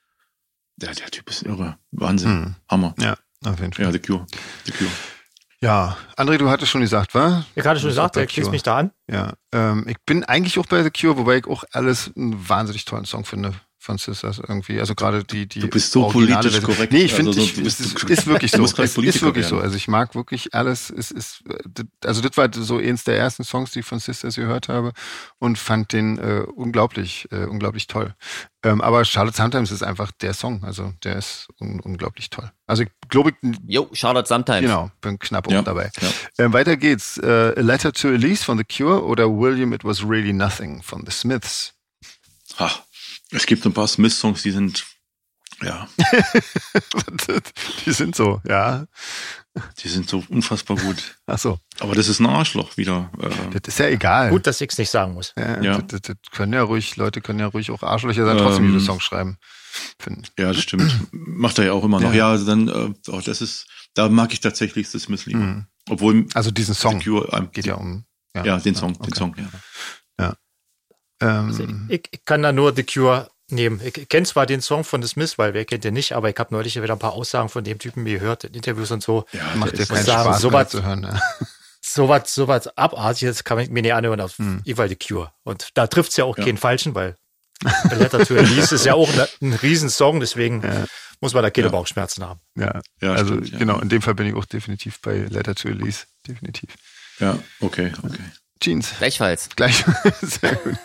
der, 0.76 0.94
der 0.94 1.10
Typ 1.10 1.28
ist 1.28 1.42
irre. 1.42 1.78
Wahnsinn. 1.90 2.30
Hm. 2.30 2.55
Hammer. 2.68 2.94
Ja, 3.00 3.18
auf 3.44 3.60
jeden 3.60 3.72
Fall. 3.74 3.84
Ja, 3.86 3.92
The 3.92 3.98
Cure. 3.98 4.26
The 4.64 4.72
Cure. 4.72 4.90
Ja, 5.60 5.97
André, 6.16 6.39
du 6.39 6.48
hattest 6.48 6.70
schon 6.70 6.82
gesagt, 6.82 7.14
wa? 7.14 7.44
Ich 7.56 7.64
hatte 7.64 7.80
schon 7.80 7.90
gesagt, 7.90 8.10
auch 8.10 8.14
bei 8.14 8.22
er 8.22 8.28
schließt 8.28 8.52
mich 8.52 8.62
da 8.62 8.78
an. 8.78 8.93
Ja, 9.10 9.32
ähm, 9.52 9.86
ich 9.89 9.97
bin 10.06 10.22
eigentlich 10.24 10.59
auch 10.59 10.66
bei 10.66 10.82
The 10.85 10.90
Cure, 10.90 11.16
wobei 11.16 11.39
ich 11.39 11.47
auch 11.47 11.64
alles 11.72 12.12
einen 12.16 12.48
wahnsinnig 12.48 12.85
tollen 12.85 13.05
Song 13.05 13.24
finde 13.24 13.55
von 13.89 13.97
Sisters 13.98 14.39
irgendwie. 14.39 14.78
Also 14.78 14.94
gerade 14.94 15.24
die, 15.24 15.47
die 15.48 15.60
Du 15.60 15.69
bist 15.69 15.90
so 15.93 16.05
originale 16.05 16.35
politisch 16.43 16.52
Version. 16.60 16.74
korrekt. 16.74 16.93
Nee, 16.93 17.02
ich 17.05 17.15
finde, 17.15 17.31
Also 17.31 17.40
so- 17.40 17.47
ich, 17.47 17.55
du 17.55 17.62
es 17.62 17.81
ist, 17.81 18.05
ist 18.05 18.27
wirklich 18.27 18.51
du 18.52 18.59
so. 18.66 18.82
Es 18.82 18.97
ist 18.98 19.23
wirklich 19.23 19.47
so. 19.47 19.56
werden. 19.56 19.65
Also 19.65 19.77
ich 19.77 19.89
mag 19.89 20.15
wirklich 20.15 20.55
alles. 20.55 20.90
Es 20.90 21.10
ist, 21.10 21.43
äh, 21.48 21.85
also 22.05 22.20
das 22.20 22.36
war 22.36 22.48
so 22.52 22.77
eins 22.77 23.05
der 23.05 23.16
ersten 23.19 23.44
Songs, 23.44 23.70
die 23.73 23.78
ich 23.81 23.86
von 23.86 23.98
Sisters 23.98 24.36
gehört 24.36 24.69
habe 24.69 24.93
und 25.39 25.59
fand 25.59 25.93
den 25.94 26.19
äh, 26.19 26.44
unglaublich, 26.55 27.27
äh, 27.32 27.44
unglaublich 27.47 27.86
toll. 27.86 28.15
Ähm, 28.62 28.81
aber 28.81 29.05
Charlotte 29.05 29.36
Sometimes 29.36 29.70
ist 29.70 29.82
einfach 29.82 30.12
der 30.20 30.35
Song. 30.35 30.62
Also 30.65 30.93
der 31.05 31.16
ist 31.16 31.48
un 31.60 31.81
unglaublich 31.81 32.28
toll. 32.28 32.51
Also 32.66 32.82
ich 32.82 32.90
glaube, 33.09 33.31
ich, 33.40 33.59
Jo, 33.66 33.89
Charlotte 33.93 34.28
Sometimes. 34.28 34.60
genau, 34.62 34.90
bin 35.01 35.19
knapp 35.19 35.47
auch 35.48 35.52
Ja, 35.52 35.62
dabei. 35.62 35.90
ja. 36.01 36.09
Ähm, 36.44 36.52
weiter 36.52 36.77
geht's. 36.77 37.16
Äh, 37.19 37.55
A 37.56 37.60
Letter 37.60 37.93
to 37.93 38.09
Elise 38.09 38.44
von 38.44 38.59
The 38.59 38.65
Cure 38.65 39.05
oder 39.05 39.28
William 39.31 39.73
It 39.73 39.85
Was 39.85 40.02
Really 40.02 40.32
Nothing 40.35 40.82
von 40.82 41.05
The 41.06 41.12
Smiths. 41.12 41.73
Ha. 42.59 42.70
Es 43.30 43.46
gibt 43.46 43.62
so 43.62 43.68
ein 43.68 43.74
paar 43.74 43.88
Smith-Songs, 43.88 44.42
die 44.42 44.50
sind 44.50 44.84
Ja, 45.60 45.88
die 47.86 47.92
sind 47.92 48.14
so, 48.14 48.40
ja. 48.46 48.86
die 49.82 49.88
sind 49.88 50.09
so 50.09 50.22
unfassbar 50.28 50.76
gut. 50.76 51.16
Ach 51.26 51.38
so, 51.38 51.59
Aber 51.80 51.94
das 51.94 52.09
ist 52.09 52.20
ein 52.20 52.26
Arschloch 52.26 52.76
wieder. 52.76 53.10
Äh, 53.20 53.59
das 53.60 53.74
ist 53.74 53.78
ja 53.80 53.86
egal. 53.88 54.30
Gut, 54.30 54.46
dass 54.46 54.60
ich 54.60 54.70
es 54.70 54.78
nicht 54.78 54.90
sagen 54.90 55.14
muss. 55.14 55.34
Ja, 55.36 55.60
Ja. 55.62 55.78
Das, 55.82 56.00
das, 56.00 56.16
das 56.16 56.30
können 56.30 56.52
ja 56.52 56.62
ruhig, 56.62 56.96
Leute 56.96 57.20
können 57.20 57.40
ja 57.40 57.46
ruhig 57.46 57.70
auch 57.70 57.82
Arschlöcher 57.82 58.24
sein, 58.24 58.38
trotzdem 58.38 58.66
Ähm, 58.66 58.72
gute 58.72 58.84
Songs 58.84 59.02
schreiben. 59.02 59.38
Finden. 59.98 60.22
ja, 60.38 60.52
das 60.52 60.62
stimmt. 60.62 61.09
Macht 61.12 61.59
er 61.59 61.66
ja 61.66 61.72
auch 61.72 61.84
immer 61.84 62.00
noch. 62.00 62.14
Ja, 62.14 62.30
also 62.30 62.46
dann, 62.46 62.68
äh, 62.68 62.94
oh, 63.09 63.20
das 63.24 63.40
ist, 63.40 63.66
da 63.94 64.09
mag 64.09 64.32
ich 64.32 64.40
tatsächlich 64.40 64.90
das 64.90 65.09
Miss 65.09 65.26
lieber. 65.26 65.40
Mhm. 65.40 65.66
Obwohl 65.88 66.26
Also 66.34 66.50
diesen 66.50 66.74
Song 66.74 67.00
Cure, 67.02 67.28
ähm, 67.32 67.50
geht 67.52 67.66
ja 67.66 67.74
um. 67.74 68.05
ja, 68.34 68.59
den 68.59 68.74
Song, 68.74 68.94
okay. 68.94 69.10
den 69.10 69.14
Song, 69.14 69.34
ja. 69.36 69.48
Also 71.20 71.62
Ähm, 71.65 71.86
ich, 71.89 72.03
ich 72.11 72.24
kann 72.24 72.43
da 72.43 72.53
nur 72.53 72.74
The 72.74 72.85
Cure 72.85 73.28
nehmen. 73.51 73.81
Ich 73.82 74.09
kenne 74.09 74.27
zwar 74.27 74.47
den 74.47 74.61
Song 74.61 74.85
von 74.85 75.03
The 75.03 75.09
Smiths, 75.09 75.39
weil 75.39 75.55
wer 75.55 75.65
kennt 75.65 75.85
den 75.85 75.95
nicht, 75.95 76.12
aber 76.12 76.28
ich 76.31 76.36
habe 76.39 76.55
neulich 76.55 76.81
wieder 76.81 76.93
ein 76.93 76.99
paar 76.99 77.12
Aussagen 77.15 77.49
von 77.49 77.65
dem 77.65 77.78
Typen 77.78 78.05
gehört 78.05 78.45
in 78.45 78.55
Interviews 78.55 78.90
und 78.90 79.03
so. 79.03 79.24
Ja, 79.32 79.40
macht 79.57 79.73
der 79.73 79.81
ja 79.81 79.86
keinen 79.86 80.05
sagen, 80.05 80.24
Spaß 80.31 80.40
so 80.43 80.53
was- 80.53 80.69
zu 80.70 80.82
hören. 80.85 81.03
Ja. 81.05 81.20
So 81.81 82.07
was, 82.09 82.35
so 82.35 82.49
was 82.49 82.77
abartiges 82.77 83.45
kann 83.45 83.59
ich 83.61 83.70
mir 83.70 83.81
nicht 83.81 83.95
anhören 83.95 84.20
auf 84.20 84.36
Hm. 84.36 84.61
jeweils 84.65 84.90
The 84.90 84.97
Cure. 84.97 85.32
Und 85.45 85.69
da 85.74 85.86
trifft 85.86 86.11
es 86.11 86.16
ja 86.19 86.24
auch 86.24 86.36
Ja. 86.36 86.45
keinen 86.45 86.59
Falschen, 86.59 86.95
weil 86.95 87.16
A 87.65 87.95
Letter 87.95 88.27
to 88.27 88.35
Elise 88.35 88.74
ist 88.74 88.85
ja 88.85 88.93
auch 88.95 89.09
ein, 89.09 89.27
ein 89.40 89.53
Riesensong, 89.55 90.20
deswegen 90.20 90.62
muss 91.20 91.32
man 91.32 91.43
da 91.45 91.51
keine 91.51 91.69
Ja. 91.69 91.70
Bauchschmerzen 91.73 92.24
haben. 92.24 92.40
Ja, 92.57 92.82
Ja, 93.01 93.12
also 93.15 93.35
stimmt, 93.35 93.53
ja. 93.53 93.59
genau, 93.59 93.78
in 93.81 93.89
dem 93.89 94.03
Fall 94.03 94.15
bin 94.15 94.27
ich 94.27 94.35
auch 94.35 94.45
definitiv 94.45 95.01
bei 95.01 95.19
Letter 95.31 95.55
to 95.55 95.69
Elise. 95.69 96.05
Definitiv. 96.27 96.74
Ja, 97.20 97.39
okay, 97.61 97.90
okay. 98.05 98.23
Jeans. 98.60 98.93
Gleichfalls. 98.98 99.48
Gleich. 99.56 99.85
Sehr 100.20 100.56
gut. 100.56 100.76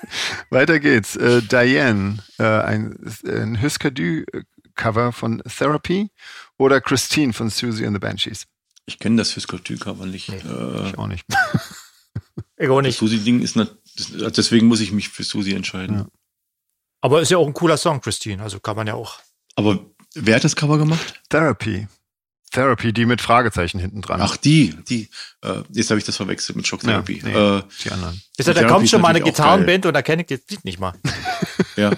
Weiter 0.49 0.79
geht's. 0.79 1.15
Äh, 1.15 1.41
Diane, 1.41 2.19
äh, 2.37 2.43
ein, 2.43 2.97
ein 3.25 3.61
Husker 3.61 3.91
Du-Cover 3.91 5.11
von 5.11 5.41
Therapy 5.45 6.09
oder 6.57 6.81
Christine 6.81 7.33
von 7.33 7.49
Susie 7.49 7.85
and 7.85 7.95
the 7.95 7.99
Banshees? 7.99 8.45
Ich 8.85 8.99
kenne 8.99 9.17
das 9.17 9.31
fürs 9.31 9.47
Cover 9.47 10.05
nicht. 10.05 10.29
Nee. 10.29 10.37
Äh, 10.37 10.89
Ich 10.89 10.97
auch 10.97 11.07
nicht. 11.07 11.25
Ich 12.57 12.69
auch 12.69 12.79
das 12.81 12.87
nicht. 12.87 12.99
Susi-Ding 12.99 13.41
ist 13.41 13.55
nicht, 13.55 13.75
das, 13.97 14.33
deswegen 14.33 14.67
muss 14.67 14.79
ich 14.79 14.91
mich 14.91 15.09
für 15.09 15.23
Susi 15.23 15.53
entscheiden. 15.53 15.97
Ja. 15.97 16.07
Aber 17.01 17.21
ist 17.21 17.31
ja 17.31 17.37
auch 17.37 17.47
ein 17.47 17.53
cooler 17.53 17.77
Song, 17.77 17.99
Christine. 17.99 18.41
Also 18.41 18.59
kann 18.59 18.75
man 18.75 18.87
ja 18.87 18.93
auch. 18.93 19.19
Aber 19.55 19.79
wer 20.13 20.35
hat 20.35 20.43
das 20.43 20.55
Cover 20.55 20.77
gemacht? 20.77 21.21
Therapy. 21.29 21.87
Therapy, 22.53 22.93
die 22.93 23.05
mit 23.05 23.19
Fragezeichen 23.21 23.79
hinten 23.79 24.01
dran. 24.01 24.21
Ach, 24.21 24.37
die, 24.37 24.73
die. 24.87 25.09
Äh, 25.41 25.63
jetzt 25.71 25.89
habe 25.89 25.99
ich 25.99 26.05
das 26.05 26.15
verwechselt 26.17 26.55
mit 26.55 26.65
Shock 26.67 26.83
Ja, 26.83 26.89
Therapy. 27.01 27.21
nee. 27.23 27.31
äh, 27.33 27.63
die 27.83 27.91
anderen. 27.91 28.21
Ist 28.37 28.47
ja, 28.47 28.53
da 28.53 28.61
Therapy 28.61 28.73
kommt 28.73 28.89
schon 28.89 29.01
mal 29.01 29.09
eine 29.09 29.21
Gitarrenband 29.21 29.85
und 29.85 29.93
da 29.93 30.01
kenne 30.01 30.21
ich 30.21 30.27
das 30.27 30.39
Lied 30.49 30.63
nicht 30.63 30.79
mal. 30.79 30.93
ja. 31.75 31.91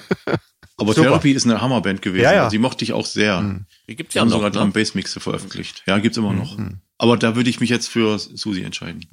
Aber 0.77 0.94
Super. 0.94 1.07
Therapy 1.10 1.32
ist 1.32 1.45
eine 1.45 1.61
Hammerband 1.61 2.02
gewesen. 2.02 2.23
Ja, 2.23 2.34
ja. 2.34 2.49
Die 2.49 2.57
mochte 2.57 2.84
ich 2.84 2.94
auch 2.94 3.06
sehr. 3.06 3.38
Hm. 3.40 3.65
Die 3.88 3.95
gibt's 3.95 4.14
Die 4.14 4.18
ja 4.18 4.22
haben 4.22 4.30
noch. 4.30 4.38
sogar 4.38 4.52
Drum 4.52 4.68
Ne? 4.68 4.73
Bass 4.73 4.95
Mixe 4.95 5.19
veröffentlicht. 5.19 5.84
Ja, 5.86 5.99
gibt's 5.99 6.18
immer 6.18 6.34
noch. 6.34 6.57
Hm. 6.57 6.80
Aber 6.98 7.18
da 7.18 7.36
würde 7.36 7.49
ich 7.49 7.60
mich 7.60 7.69
jetzt 7.69 7.88
für 7.88 8.18
Susi 8.19 8.64
entscheiden. 8.64 9.06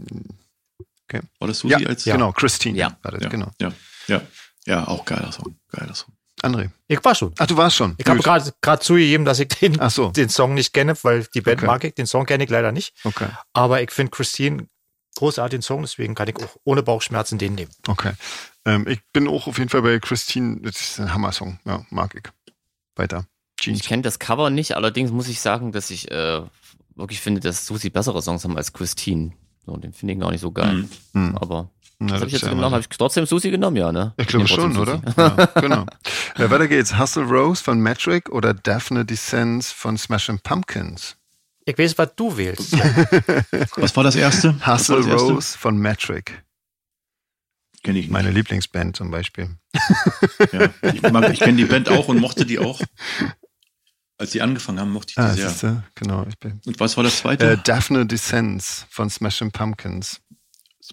Okay. 1.09 1.21
War 1.39 1.49
das 1.49 1.59
Susi 1.59 1.75
Ja, 1.83 1.89
als 1.89 2.05
genau, 2.05 2.33
Christine. 2.33 2.79
Ja. 2.79 2.97
War 3.03 3.13
das, 3.13 3.23
Ja. 3.23 3.29
genau. 3.29 3.51
Ja, 3.61 3.73
ja, 4.09 4.23
ja, 4.67 4.89
auch 4.89 5.05
geiler 5.05 5.31
Song, 5.33 5.57
geiler 5.71 5.95
Song. 5.95 6.15
André. 6.43 6.71
Ich 6.89 7.03
war 7.05 7.15
schon. 7.15 7.33
Ach, 7.39 7.47
du 7.47 7.57
warst 7.57 7.77
schon. 7.77 7.95
Ich 7.99 8.07
habe 8.07 8.17
Gut. 8.19 8.25
gerade 8.25 8.53
gerade 8.61 8.83
zugegeben, 8.83 9.25
dass 9.25 9.39
ich 9.41 9.49
den, 9.49 9.79
so. 9.91 10.11
den 10.11 10.29
Song 10.29 10.55
nicht 10.55 10.73
kenne, 10.73 10.95
weil 11.03 11.25
die 11.35 11.41
Band 11.41 11.59
Okay. 11.59 11.67
mag 11.67 11.85
ich. 11.85 11.95
Den 11.95 12.07
Song 12.07 12.27
kenne 12.27 12.45
ich 12.45 12.51
leider 12.51 12.73
nicht. 12.73 12.95
Okay, 13.05 13.29
Aber 13.53 13.83
ich 13.83 13.91
finde 13.91 14.11
Christine 14.11 14.67
großartigen 15.17 15.63
Song, 15.63 15.83
deswegen 15.83 16.15
kann 16.15 16.29
ich 16.29 16.37
auch 16.37 16.57
ohne 16.65 16.83
Bauchschmerzen 16.83 17.39
den 17.39 17.55
nehmen. 17.55 17.71
okay. 17.87 18.13
Ähm, 18.65 18.87
ich 18.89 19.01
bin 19.13 19.27
auch 19.29 19.47
auf 19.47 19.59
jeden 19.59 19.69
Fall 19.71 19.83
bei 19.83 19.99
Christine. 19.99 20.61
Das 20.63 20.81
ist 20.81 21.01
ein 21.01 21.13
Hammer-Song. 21.13 21.59
Ja, 21.65 21.85
mag 21.91 22.15
ich. 22.15 22.23
Weiter. 22.97 23.27
Jeans. 23.61 23.81
Ich 23.81 23.87
kenne 23.87 24.03
das 24.03 24.19
Cover 24.19 24.51
nicht, 24.51 24.75
allerdings 24.77 25.11
muss 25.11 25.29
ich 25.29 25.41
sagen, 25.41 25.73
dass 25.73 25.91
ich 25.91 26.11
äh, 26.11 26.43
wirklich 26.95 27.21
finde, 27.21 27.41
dass 27.41 27.67
Susi 27.67 27.91
bessere 27.91 28.23
Songs 28.23 28.45
haben 28.45 28.57
als 28.57 28.73
Christine. 28.73 29.33
So, 29.67 29.77
den 29.77 29.93
finde 29.93 30.15
ich 30.15 30.21
gar 30.21 30.31
nicht 30.31 30.41
so 30.41 30.51
geil. 30.53 30.75
Mhm. 30.75 30.89
Hm. 31.13 31.37
Aber 31.39 31.71
Ja, 32.09 32.15
was 32.15 32.21
das 32.21 32.21
habe 32.21 32.27
ich 32.29 32.33
jetzt 32.35 32.43
ja 32.43 32.49
genommen? 32.51 32.73
Habe 32.75 32.81
ich 32.81 32.89
trotzdem 32.89 33.27
Susi 33.27 33.51
genommen, 33.51 33.77
ja, 33.77 33.93
ne? 33.93 34.15
Ich 34.17 34.27
glaube 34.27 34.45
Nee, 34.45 34.49
schon, 34.55 34.75
trotzdem 34.75 34.83
oder? 34.83 35.03
Susi. 35.05 35.15
Ja, 35.17 35.47
genau. 35.61 35.87
Äh, 36.37 36.51
weiter 36.51 36.69
geht's. 36.69 36.99
Hustle 36.99 37.25
Rose 37.25 37.63
von 37.63 37.81
Metric 37.81 38.29
oder 38.31 38.55
Daphne 38.55 39.05
Descends 39.05 39.71
von 39.73 39.97
Smashing 39.99 40.39
Pumpkins? 40.43 41.17
Ich 41.65 41.79
weiß, 41.79 41.97
was 41.99 42.15
du 42.17 42.37
wählst. 42.37 42.73
Was 43.77 43.95
war 43.97 44.03
das 44.03 44.17
erste? 44.17 44.55
Hustle 44.67 44.97
das 44.97 45.07
erste? 45.07 45.33
Rose 45.33 45.57
von 45.57 45.77
Metric. 45.77 46.43
Kenn 47.85 47.95
ich 47.97 48.03
nicht. 48.07 48.11
Meine 48.13 48.31
Lieblingsband 48.31 48.97
zum 48.97 49.11
Beispiel. 49.13 49.49
Ja. 50.53 50.69
Ich, 50.93 51.03
mag- 51.03 51.31
ich 51.33 51.39
kenne 51.41 51.57
die 51.59 51.65
Band 51.65 51.89
auch 51.89 52.09
und 52.09 52.19
mochte 52.21 52.45
die 52.47 52.59
auch. 52.59 52.81
Als 54.19 54.31
die 54.31 54.43
angefangen 54.43 54.79
haben, 54.81 54.91
mochte 54.93 55.11
ich 55.11 55.15
die 55.15 55.21
Ah, 55.21 55.35
sehr. 55.35 55.49
siehste, 55.49 55.83
genau. 55.97 56.25
Ich 56.29 56.39
bin, 56.39 56.61
Und 56.67 56.79
was 56.79 56.97
war 56.97 57.03
das 57.05 57.19
zweite? 57.19 57.53
äh, 57.53 57.59
Daphne 57.65 58.07
Descends 58.07 58.87
von 58.91 59.09
Smashing 59.11 59.51
Pumpkins. 59.53 60.21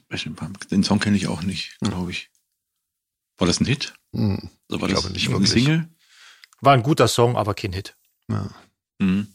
Smashing 0.08 0.36
Pumpkins. 0.36 0.70
Den 0.70 0.84
Song 0.84 1.00
kenne 1.00 1.18
ich 1.18 1.28
auch 1.28 1.42
nicht, 1.44 1.78
glaube 1.82 2.12
ich. 2.12 2.30
War 3.38 3.48
das 3.48 3.60
ein 3.60 3.66
Hit? 3.66 3.94
Hm, 4.14 4.50
Oder 4.70 4.82
war 4.82 4.90
Ich 4.90 4.96
das 4.96 5.04
glaube 5.04 5.14
nicht 5.14 5.28
eine 5.28 5.36
wirklich. 5.40 5.52
Single? 5.52 5.90
War 6.62 6.74
ein 6.74 6.84
guter 6.84 7.08
Song, 7.08 7.38
aber 7.38 7.54
kein 7.54 7.74
Hit. 7.74 7.96
ja. 8.30 8.50
Mhm. 9.00 9.28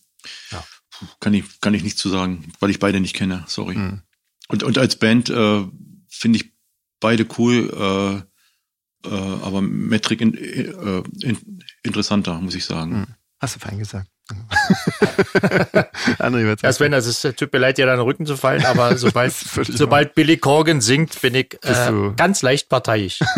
Ja. 0.50 0.62
Puh, 0.90 1.06
Kann 1.20 1.32
ich, 1.34 1.60
kann 1.60 1.72
ich 1.74 1.82
nicht 1.82 1.98
zu 1.98 2.08
sagen, 2.10 2.52
weil 2.60 2.70
ich 2.70 2.78
beide 2.78 3.00
nicht 3.00 3.14
kenne. 3.16 3.44
Sorry. 3.46 3.74
Hm. 3.74 4.02
Und, 4.48 4.62
und 4.62 4.76
als 4.78 4.96
Band 4.96 5.30
äh, 5.30 5.66
finde 6.08 6.38
ich 6.38 6.52
beide 7.00 7.26
cool, 7.38 8.24
äh, 9.04 9.08
äh, 9.08 9.42
aber 9.42 9.60
Metric 9.62 10.20
in, 10.20 10.34
äh, 10.34 11.02
in, 11.26 11.62
interessanter, 11.82 12.38
muss 12.40 12.54
ich 12.54 12.64
sagen. 12.66 13.06
Hm. 13.06 13.14
Hast 13.40 13.56
du 13.56 13.60
fein 13.60 13.78
gesagt. 13.78 14.10
André, 16.18 16.46
was 16.50 16.62
Ja? 16.62 16.72
Sven, 16.72 16.92
es 16.92 17.06
ist, 17.06 17.36
tut 17.36 17.52
mir 17.52 17.58
leid, 17.58 17.78
dir 17.78 17.86
deinen 17.86 18.00
Rücken 18.00 18.26
zu 18.26 18.36
fallen, 18.36 18.64
aber 18.64 18.96
sobald, 18.98 19.34
Das 19.56 19.66
sobald 19.68 20.14
Billy 20.14 20.36
Corgan 20.38 20.80
singt, 20.80 21.20
bin 21.20 21.34
ich 21.34 21.58
äh, 21.62 21.90
ganz 22.16 22.42
leicht 22.42 22.68
parteiisch. 22.68 23.20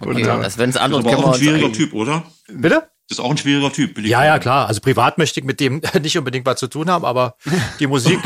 Okay, 0.00 0.22
ja. 0.22 0.36
das 0.38 0.56
es 0.56 0.66
Ist 0.66 0.76
aber 0.76 0.96
auch 0.98 1.32
ein 1.32 1.38
schwieriger 1.38 1.72
Typ, 1.72 1.92
oder? 1.94 2.24
Bitte? 2.48 2.88
Ist 3.08 3.20
auch 3.20 3.30
ein 3.30 3.36
schwieriger 3.36 3.72
Typ. 3.72 3.94
Billy 3.94 4.08
Ja, 4.08 4.22
ja, 4.24 4.30
Corgan. 4.32 4.42
klar. 4.42 4.68
Also 4.68 4.80
privat 4.80 5.18
möchte 5.18 5.40
ich 5.40 5.46
mit 5.46 5.60
dem 5.60 5.80
nicht 6.02 6.16
unbedingt 6.18 6.46
was 6.46 6.58
zu 6.58 6.68
tun 6.68 6.88
haben, 6.90 7.04
aber 7.04 7.36
die 7.78 7.86
Musik, 7.86 8.18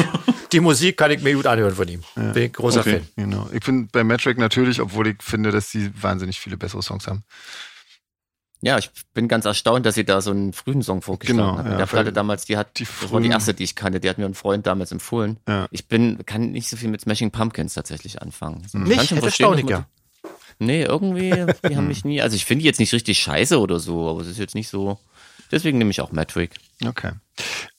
die 0.52 0.60
Musik 0.60 0.96
kann 0.96 1.10
ich 1.10 1.22
mir 1.22 1.34
gut 1.34 1.46
anhören 1.46 1.74
von 1.74 1.88
ihm. 1.88 2.02
Bin 2.14 2.42
ich 2.44 2.52
großer 2.52 2.80
Okay. 2.80 3.00
Fan. 3.00 3.08
Genau. 3.24 3.48
Ich 3.52 3.64
finde 3.64 3.88
bei 3.92 4.04
Metric 4.04 4.38
natürlich, 4.38 4.80
obwohl 4.80 5.08
ich 5.08 5.16
finde, 5.20 5.50
dass 5.50 5.70
sie 5.70 5.90
wahnsinnig 6.00 6.38
viele 6.40 6.56
bessere 6.56 6.82
Songs 6.82 7.06
haben. 7.06 7.24
Ja, 8.66 8.78
ich 8.78 8.90
bin 9.12 9.28
ganz 9.28 9.44
erstaunt, 9.44 9.84
dass 9.84 9.94
sie 9.94 10.04
da 10.04 10.20
so 10.22 10.30
einen 10.30 10.52
frühen 10.54 10.82
Song 10.82 11.02
vorgeschlagen 11.02 11.38
Genau, 11.38 11.58
hat. 11.58 11.66
ja, 11.66 11.76
der 11.76 11.86
Platte 11.86 12.12
damals, 12.12 12.46
die 12.46 12.56
hat, 12.56 12.78
die 12.78 12.84
das 13.00 13.12
war 13.12 13.20
die 13.20 13.28
erste, 13.28 13.52
die 13.52 13.62
ich 13.64 13.74
kannte. 13.74 14.00
Die 14.00 14.08
hat 14.08 14.16
mir 14.16 14.24
ein 14.24 14.34
Freund 14.34 14.66
damals 14.66 14.90
empfohlen. 14.90 15.38
Ja. 15.46 15.66
Ich 15.70 15.86
bin, 15.86 16.24
kann 16.24 16.50
nicht 16.52 16.68
so 16.70 16.76
viel 16.78 16.88
mit 16.88 17.02
Smashing 17.02 17.30
Pumpkins 17.30 17.74
tatsächlich 17.74 18.22
anfangen. 18.22 18.62
Ich 18.66 18.72
Nicht? 18.74 19.10
Hätte 19.10 19.14
man- 19.16 19.84
Nee, 20.58 20.82
irgendwie, 20.84 21.30
die 21.68 21.76
haben 21.76 21.88
mich 21.88 22.04
nie, 22.04 22.22
also 22.22 22.36
ich 22.36 22.44
finde 22.44 22.62
die 22.62 22.66
jetzt 22.66 22.78
nicht 22.80 22.92
richtig 22.92 23.18
scheiße 23.18 23.58
oder 23.58 23.80
so, 23.80 24.08
aber 24.08 24.20
es 24.20 24.28
ist 24.28 24.38
jetzt 24.38 24.54
nicht 24.54 24.68
so, 24.68 24.98
deswegen 25.50 25.78
nehme 25.78 25.90
ich 25.90 26.00
auch 26.00 26.12
Metric. 26.12 26.52
Okay. 26.86 27.10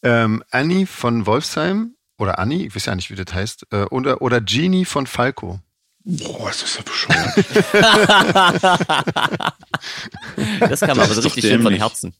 Ähm, 0.03 0.43
Annie 0.51 0.85
von 0.85 1.25
Wolfsheim 1.25 1.95
oder 2.17 2.37
Annie, 2.37 2.67
ich 2.67 2.75
weiß 2.75 2.85
ja 2.85 2.95
nicht, 2.95 3.09
wie 3.09 3.15
das 3.15 3.33
heißt, 3.33 3.67
äh, 3.71 3.83
oder, 3.85 4.21
oder 4.21 4.41
Genie 4.41 4.85
von 4.85 5.07
Falco. 5.07 5.59
Boah, 6.07 6.49
ist 6.51 6.61
das 6.63 6.75
ja 6.77 6.83
bescheuert. 6.83 7.35
Das 10.59 10.79
kam 10.81 10.99
aber 10.99 11.13
so 11.13 11.19
ist 11.19 11.25
richtig 11.25 11.45
schön 11.45 11.61
von. 11.63 11.73
Herzen. 11.73 12.13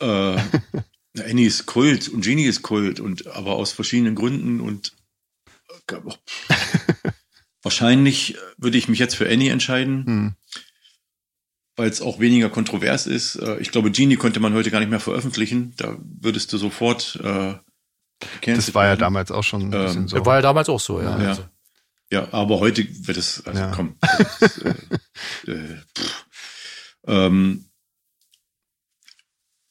äh, 0.00 0.36
na, 0.36 1.22
Annie 1.24 1.46
ist 1.46 1.66
Kult 1.66 2.08
und 2.08 2.22
Genie 2.22 2.44
ist 2.44 2.62
Kult 2.62 3.00
und 3.00 3.26
aber 3.28 3.54
aus 3.56 3.72
verschiedenen 3.72 4.14
Gründen 4.14 4.60
und 4.60 4.92
äh, 5.90 5.94
oh, 6.04 6.14
wahrscheinlich 7.62 8.34
äh, 8.34 8.38
würde 8.56 8.78
ich 8.78 8.88
mich 8.88 8.98
jetzt 8.98 9.16
für 9.16 9.28
Annie 9.28 9.50
entscheiden, 9.52 10.06
Hm. 10.06 10.34
weil 11.76 11.88
es 11.90 12.00
auch 12.00 12.20
weniger 12.20 12.50
kontrovers 12.50 13.06
ist. 13.06 13.36
Äh, 13.36 13.58
ich 13.58 13.70
glaube, 13.70 13.90
Genie 13.90 14.16
konnte 14.16 14.40
man 14.40 14.54
heute 14.54 14.70
gar 14.70 14.80
nicht 14.80 14.90
mehr 14.90 15.00
veröffentlichen. 15.00 15.74
Da 15.76 15.96
würdest 16.00 16.52
du 16.52 16.58
sofort 16.58 17.18
äh, 17.22 17.54
Das 18.44 18.74
war 18.74 18.86
ja 18.86 18.96
damals 18.96 19.30
auch 19.30 19.44
schon 19.44 19.70
ein 19.70 19.72
Ähm, 19.72 19.82
bisschen 19.84 20.08
so. 20.08 20.16
Das 20.18 20.26
war 20.26 20.36
ja 20.36 20.42
damals 20.42 20.68
auch 20.68 20.80
so, 20.80 21.00
ja. 21.00 21.20
Ja. 21.20 21.28
Also, 21.30 21.44
Ja, 22.10 22.32
aber 22.32 22.58
heute 22.60 22.86
wird 23.06 23.18
es, 23.18 23.44
also 23.46 23.60
Ja. 23.60 23.72
komm. 23.74 23.96
Das, 24.40 24.58
äh, 25.46 25.52
äh, 25.52 25.76
ähm, 27.06 27.66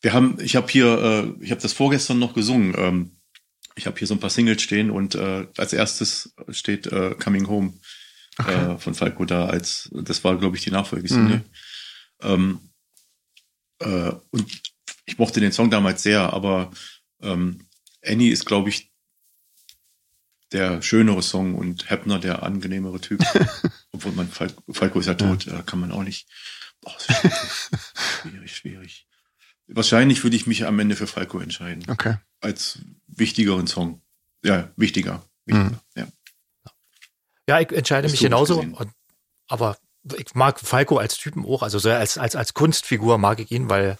wir 0.01 0.13
haben, 0.13 0.37
ich 0.39 0.55
habe 0.55 0.67
hier, 0.69 1.35
äh, 1.39 1.43
ich 1.43 1.51
habe 1.51 1.61
das 1.61 1.73
vorgestern 1.73 2.19
noch 2.19 2.33
gesungen. 2.33 2.75
Ähm, 2.77 3.11
ich 3.75 3.85
habe 3.87 3.97
hier 3.97 4.07
so 4.07 4.13
ein 4.15 4.19
paar 4.19 4.29
Singles 4.29 4.61
stehen 4.61 4.89
und 4.91 5.15
äh, 5.15 5.47
als 5.57 5.73
erstes 5.73 6.33
steht 6.49 6.87
äh, 6.87 7.15
Coming 7.15 7.47
Home 7.47 7.73
äh, 8.39 8.77
von 8.77 8.93
Falco 8.93 9.25
da 9.25 9.45
als, 9.47 9.89
das 9.93 10.23
war 10.23 10.37
glaube 10.37 10.57
ich 10.57 10.63
die 10.63 10.71
Nachfolgesingle. 10.71 11.43
Ähm, 12.21 12.59
äh, 13.79 14.11
und 14.31 14.61
ich 15.05 15.17
mochte 15.17 15.39
den 15.39 15.51
Song 15.51 15.69
damals 15.69 16.03
sehr, 16.03 16.33
aber 16.33 16.71
ähm, 17.21 17.67
Annie 18.03 18.31
ist 18.31 18.45
glaube 18.45 18.69
ich 18.69 18.91
der 20.51 20.81
schönere 20.81 21.21
Song 21.21 21.55
und 21.55 21.89
Heppner 21.89 22.19
der 22.19 22.43
angenehmere 22.43 22.99
Typ. 22.99 23.21
Obwohl 23.91 24.11
man 24.13 24.27
Fal 24.29 24.51
Falco 24.69 24.99
ist 24.99 25.07
ja 25.07 25.15
tot, 25.15 25.47
äh, 25.47 25.63
kann 25.65 25.79
man 25.79 25.91
auch 25.91 26.03
nicht. 26.03 26.27
Boah, 26.81 26.95
schwierig, 26.99 27.41
schwierig, 28.21 28.55
schwierig. 28.55 29.07
wahrscheinlich 29.67 30.23
würde 30.23 30.35
ich 30.35 30.47
mich 30.47 30.65
am 30.65 30.79
Ende 30.79 30.95
für 30.95 31.07
Falco 31.07 31.39
entscheiden. 31.39 31.83
Okay. 31.89 32.15
Als 32.39 32.79
wichtigeren 33.07 33.67
Song. 33.67 34.01
Ja, 34.43 34.69
wichtiger. 34.75 35.23
wichtiger. 35.45 35.69
Mhm. 35.69 35.79
Ja. 35.95 36.07
Ja, 37.49 37.59
ich 37.61 37.71
entscheide 37.71 38.09
mich 38.09 38.19
Historisch 38.19 38.47
genauso. 38.49 38.59
Und, 38.59 38.91
aber 39.47 39.77
ich 40.17 40.35
mag 40.35 40.59
Falco 40.59 40.97
als 40.97 41.17
Typen 41.17 41.45
auch, 41.45 41.63
also 41.63 41.79
so 41.79 41.89
als, 41.89 42.17
als, 42.17 42.35
als 42.35 42.53
Kunstfigur 42.53 43.17
mag 43.17 43.39
ich 43.39 43.51
ihn, 43.51 43.69
weil 43.69 43.97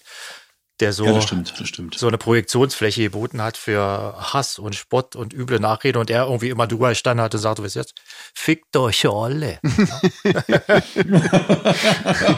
der 0.80 0.94
so, 0.94 1.06
ja, 1.06 1.14
das 1.14 1.24
stimmt, 1.24 1.54
das 1.60 1.68
stimmt. 1.68 1.98
so 1.98 2.08
eine 2.08 2.18
Projektionsfläche 2.18 3.04
geboten 3.04 3.42
hat 3.42 3.58
für 3.58 4.16
Hass 4.18 4.60
und 4.60 4.76
Spott 4.76 5.16
und 5.16 5.34
üble 5.34 5.60
Nachrede 5.60 6.00
und 6.00 6.10
er 6.10 6.26
irgendwie 6.26 6.50
immer 6.50 6.68
drüber 6.68 6.90
gestanden 6.90 7.24
hat 7.24 7.34
und 7.34 7.42
sagte, 7.42 7.64
was 7.64 7.74
jetzt? 7.74 7.96
Fickt 8.34 8.76
euch 8.78 9.08
alle. 9.08 9.60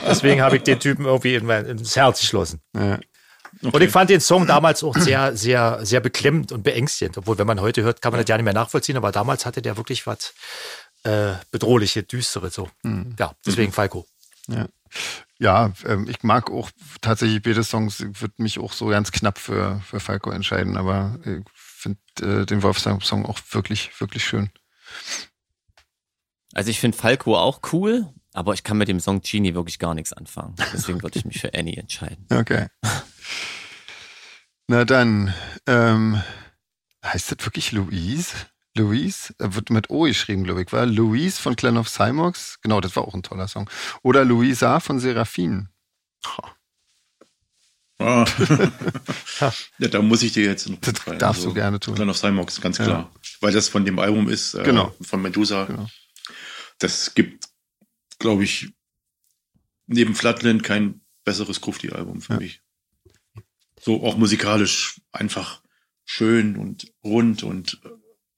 Deswegen 0.07 0.41
habe 0.41 0.57
ich 0.57 0.63
den 0.63 0.79
Typen 0.79 1.05
irgendwie 1.05 1.35
in 1.35 1.45
mein, 1.45 1.65
ins 1.65 1.95
Herz 1.95 2.21
geschlossen. 2.21 2.61
Ja. 2.75 2.99
Und 3.61 3.81
ich 3.81 3.91
fand 3.91 4.09
den 4.09 4.21
Song 4.21 4.47
damals 4.47 4.83
auch 4.83 4.95
sehr, 4.95 5.35
sehr, 5.35 5.79
sehr 5.85 5.99
beklemmend 5.99 6.51
und 6.51 6.63
beängstigend. 6.63 7.17
Obwohl, 7.17 7.37
wenn 7.37 7.47
man 7.47 7.59
heute 7.59 7.81
hört, 7.81 8.01
kann 8.01 8.13
man 8.13 8.21
das 8.21 8.29
ja 8.29 8.37
nicht 8.37 8.45
mehr 8.45 8.53
nachvollziehen, 8.53 8.95
aber 8.95 9.11
damals 9.11 9.45
hatte 9.45 9.61
der 9.61 9.75
wirklich 9.75 10.07
was 10.07 10.33
äh, 11.03 11.33
bedrohliche, 11.51 12.03
düstere 12.03 12.51
so. 12.51 12.69
Ja, 13.17 13.33
deswegen 13.45 13.73
Falco. 13.73 14.05
Ja, 14.47 14.67
ja 15.39 15.73
ähm, 15.85 16.07
ich 16.07 16.23
mag 16.23 16.51
auch 16.51 16.69
tatsächlich 17.01 17.41
beide 17.41 17.63
Songs, 17.63 17.99
ich 17.99 18.21
würde 18.21 18.35
mich 18.37 18.59
auch 18.59 18.73
so 18.73 18.87
ganz 18.87 19.11
knapp 19.11 19.37
für, 19.37 19.81
für 19.85 19.99
Falco 19.99 20.29
entscheiden, 20.31 20.77
aber 20.77 21.19
ich 21.25 21.43
finde 21.53 21.99
äh, 22.21 22.45
den 22.45 22.61
Wolfsang-Song 22.61 23.25
auch 23.25 23.39
wirklich, 23.51 23.99
wirklich 23.99 24.23
schön. 24.25 24.51
Also 26.53 26.69
ich 26.69 26.79
finde 26.79 26.97
Falco 26.97 27.37
auch 27.37 27.61
cool, 27.73 28.07
aber 28.33 28.53
ich 28.53 28.63
kann 28.63 28.77
mit 28.77 28.87
dem 28.87 28.99
Song 28.99 29.21
Genie 29.21 29.53
wirklich 29.53 29.79
gar 29.79 29.93
nichts 29.93 30.13
anfangen. 30.13 30.55
Deswegen 30.73 31.01
würde 31.01 31.17
ich 31.17 31.25
mich 31.25 31.39
für 31.39 31.53
Annie 31.53 31.77
entscheiden. 31.77 32.25
Okay. 32.31 32.67
Na 34.71 34.85
dann, 34.85 35.33
ähm, 35.65 36.21
heißt 37.03 37.31
das 37.31 37.43
wirklich 37.43 37.71
Louise? 37.71 38.35
Louise? 38.79 39.33
Er 39.37 39.53
wird 39.55 39.69
mit 39.69 39.89
O 39.89 40.03
geschrieben, 40.03 40.43
glaube 40.43 40.61
ich, 40.63 40.71
war 40.71 40.85
Louise 40.85 41.39
von 41.41 41.55
Clan 41.55 41.77
of 41.77 41.89
Cymox. 41.89 42.59
Genau, 42.61 42.81
das 42.81 42.95
war 42.95 43.03
auch 43.07 43.13
ein 43.13 43.23
toller 43.23 43.47
Song. 43.47 43.69
Oder 44.01 44.25
Louisa 44.25 44.79
von 44.79 44.99
Seraphin. 44.99 45.69
Ah. 48.01 48.25
ja, 49.79 49.87
da 49.89 50.01
muss 50.01 50.23
ich 50.23 50.31
dir 50.31 50.45
jetzt 50.45 50.69
noch 50.69 50.79
Das 50.79 50.93
darfst 51.17 51.43
du 51.43 51.53
gerne 51.53 51.79
tun. 51.81 51.95
Clan 51.95 52.09
of 52.09 52.17
Cymox, 52.17 52.61
ganz 52.61 52.77
Ja. 52.77 52.85
klar. 52.85 53.11
Weil 53.41 53.51
das 53.51 53.67
von 53.67 53.83
dem 53.85 53.99
Album 53.99 54.29
ist, 54.29 54.53
äh, 54.53 54.63
Genau. 54.63 54.95
von 55.01 55.21
Medusa. 55.21 55.65
Genau. 55.65 55.87
Das 56.77 57.13
gibt, 57.13 57.49
glaube 58.19 58.45
ich, 58.45 58.71
neben 59.87 60.15
Flatland 60.15 60.63
kein 60.63 61.01
besseres 61.25 61.59
Grufti-Album 61.59 62.21
für 62.21 62.33
Ja. 62.33 62.39
mich. 62.39 62.61
So 63.81 64.03
auch 64.05 64.15
musikalisch 64.17 65.01
einfach 65.11 65.61
schön 66.05 66.55
und 66.55 66.91
rund 67.03 67.43
und 67.43 67.81
äh, 67.83 67.89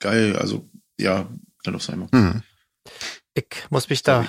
geil. 0.02 0.36
Also 0.36 0.70
ja, 1.00 1.28
Clan 1.64 1.76
of 1.76 1.84
Cymox. 1.84 2.12
Mhm. 2.12 2.44
Ich 3.34 3.46
muss 3.70 3.90
mich 3.90 4.04
da 4.04 4.26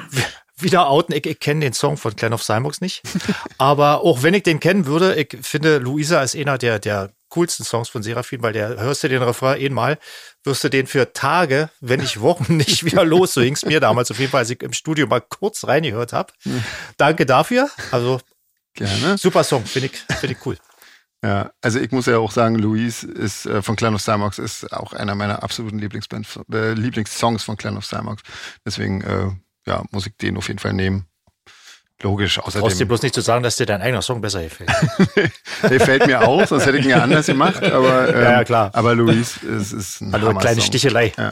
wieder 0.58 0.88
outen. 0.88 1.14
Ich, 1.14 1.26
ich 1.26 1.40
kenne 1.40 1.60
den 1.60 1.72
Song 1.72 1.96
von 1.96 2.14
Clan 2.14 2.34
of 2.34 2.42
Cymox 2.42 2.80
nicht. 2.80 3.02
Aber 3.56 4.02
auch 4.02 4.22
wenn 4.22 4.34
ich 4.34 4.42
den 4.42 4.60
kennen 4.60 4.86
würde, 4.86 5.14
ich 5.14 5.36
finde 5.40 5.78
Luisa 5.78 6.22
ist 6.22 6.36
einer 6.36 6.58
der, 6.58 6.78
der 6.78 7.12
coolsten 7.30 7.64
Songs 7.64 7.88
von 7.88 8.02
Seraphin, 8.02 8.42
weil 8.42 8.52
der 8.52 8.80
hörst 8.80 9.02
du 9.02 9.08
den 9.08 9.22
Refrain 9.22 9.60
einmal, 9.60 9.98
wirst 10.44 10.62
du 10.62 10.68
den 10.68 10.86
für 10.86 11.12
Tage, 11.12 11.70
wenn 11.80 12.00
nicht 12.00 12.20
Wochen, 12.20 12.56
nicht 12.56 12.84
wieder 12.84 13.04
los. 13.04 13.34
So 13.34 13.40
ging's 13.40 13.64
mir 13.64 13.80
damals 13.80 14.10
auf 14.10 14.18
jeden 14.18 14.30
Fall, 14.30 14.40
als 14.40 14.50
ich 14.50 14.62
im 14.62 14.72
Studio 14.72 15.06
mal 15.06 15.20
kurz 15.20 15.64
reingehört 15.66 16.12
habe. 16.12 16.32
Danke 16.96 17.26
dafür. 17.26 17.70
Also 17.90 18.20
Gerne. 18.74 19.18
super 19.18 19.44
Song, 19.44 19.64
finde 19.64 19.90
ich, 19.92 19.98
finde 20.18 20.36
ich 20.36 20.46
cool. 20.46 20.56
Ja, 21.24 21.50
also 21.62 21.78
ich 21.80 21.90
muss 21.90 22.04
ja 22.04 22.18
auch 22.18 22.30
sagen, 22.30 22.56
Louise 22.56 23.06
ist 23.06 23.46
äh, 23.46 23.62
von 23.62 23.76
Clan 23.76 23.94
of 23.94 24.02
Cymox 24.02 24.38
ist 24.38 24.70
auch 24.74 24.92
einer 24.92 25.14
meiner 25.14 25.42
absoluten 25.42 25.78
Lieblingsband, 25.78 26.26
äh, 26.52 26.74
Lieblingssongs 26.74 27.42
von 27.44 27.56
Clan 27.56 27.78
of 27.78 27.86
Cymox. 27.86 28.22
Deswegen 28.66 29.00
äh, 29.00 29.30
ja, 29.66 29.82
muss 29.90 30.06
ich 30.06 30.14
den 30.18 30.36
auf 30.36 30.48
jeden 30.48 30.58
Fall 30.60 30.74
nehmen. 30.74 31.06
Logisch, 32.02 32.36
Brauchst 32.36 32.56
dir 32.56 32.62
außerdem. 32.62 32.88
bloß 32.88 33.02
nicht 33.02 33.14
zu 33.14 33.22
sagen, 33.22 33.42
dass 33.42 33.56
dir 33.56 33.64
dein 33.64 33.80
eigener 33.80 34.02
Song 34.02 34.20
besser 34.20 34.42
gefällt. 34.42 34.68
Der 35.62 35.80
fällt 35.80 36.06
mir 36.06 36.28
auch, 36.28 36.46
sonst 36.46 36.66
hätte 36.66 36.76
ich 36.76 36.84
ihn 36.84 36.90
ja 36.90 37.02
anders 37.02 37.24
gemacht, 37.24 37.62
aber, 37.62 38.08
ähm, 38.08 38.14
Ja, 38.22 38.30
ja, 38.32 38.44
klar. 38.44 38.70
aber 38.74 38.94
Louise 38.94 39.40
ist, 39.46 39.72
ist 39.72 40.02
ein 40.02 40.12
Hallo, 40.12 40.28
eine 40.28 40.38
kleine. 40.40 40.60
Stichelei. 40.60 41.12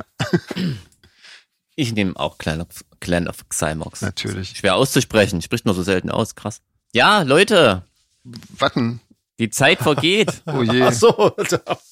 Ich 1.74 1.94
nehme 1.94 2.12
auch 2.16 2.36
Clan 2.36 2.60
of, 2.60 2.68
Clan 3.00 3.28
of 3.28 3.48
Xymox. 3.48 4.02
Natürlich. 4.02 4.50
Schwer 4.58 4.74
auszusprechen, 4.76 5.40
spricht 5.40 5.64
nur 5.64 5.74
so 5.74 5.82
selten 5.82 6.10
aus, 6.10 6.34
krass. 6.34 6.60
Ja, 6.92 7.22
Leute, 7.22 7.82
Watten. 8.24 9.00
Die 9.38 9.50
Zeit 9.50 9.78
vergeht. 9.78 10.42
Oh 10.46 10.62
je. 10.62 10.82
Ach 10.82 10.92
so, 10.92 11.32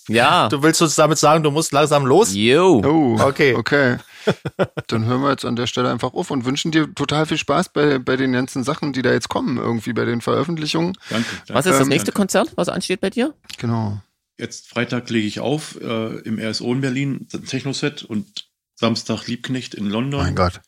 Ja. 0.08 0.48
du 0.48 0.62
willst 0.62 0.82
uns 0.82 0.94
damit 0.94 1.18
sagen, 1.18 1.42
du 1.42 1.50
musst 1.50 1.72
langsam 1.72 2.04
los? 2.06 2.34
Yo. 2.34 2.82
Oh, 2.84 3.18
Okay. 3.20 3.54
Okay. 3.54 3.96
Dann 4.88 5.06
hören 5.06 5.22
wir 5.22 5.30
jetzt 5.30 5.44
an 5.46 5.56
der 5.56 5.66
Stelle 5.66 5.90
einfach 5.90 6.12
auf 6.12 6.30
und 6.30 6.44
wünschen 6.44 6.70
dir 6.72 6.94
total 6.94 7.24
viel 7.26 7.38
Spaß 7.38 7.70
bei, 7.72 7.98
bei 7.98 8.16
den 8.16 8.32
ganzen 8.32 8.64
Sachen, 8.64 8.92
die 8.92 9.00
da 9.02 9.12
jetzt 9.12 9.28
kommen, 9.30 9.56
irgendwie 9.56 9.92
bei 9.94 10.04
den 10.04 10.20
Veröffentlichungen. 10.20 10.92
Danke, 11.08 11.26
danke. 11.46 11.54
Was 11.54 11.66
ist 11.66 11.72
das 11.72 11.82
Ähm, 11.82 11.88
nächste 11.88 12.06
danke. 12.12 12.18
Konzert, 12.20 12.52
was 12.56 12.68
ansteht 12.68 13.00
bei 13.00 13.08
dir? 13.10 13.34
Genau. 13.58 13.98
Jetzt 14.38 14.68
Freitag 14.68 15.08
lege 15.10 15.26
ich 15.26 15.40
auf 15.40 15.78
äh, 15.80 16.18
im 16.20 16.38
RSO 16.38 16.72
in 16.72 16.80
Berlin, 16.82 17.28
ein 17.32 17.44
Techno-Set 17.46 18.02
und 18.04 18.48
Samstag 18.74 19.26
Liebknecht 19.26 19.74
in 19.74 19.86
London. 19.86 20.20
Mein 20.22 20.34
Gott. 20.34 20.60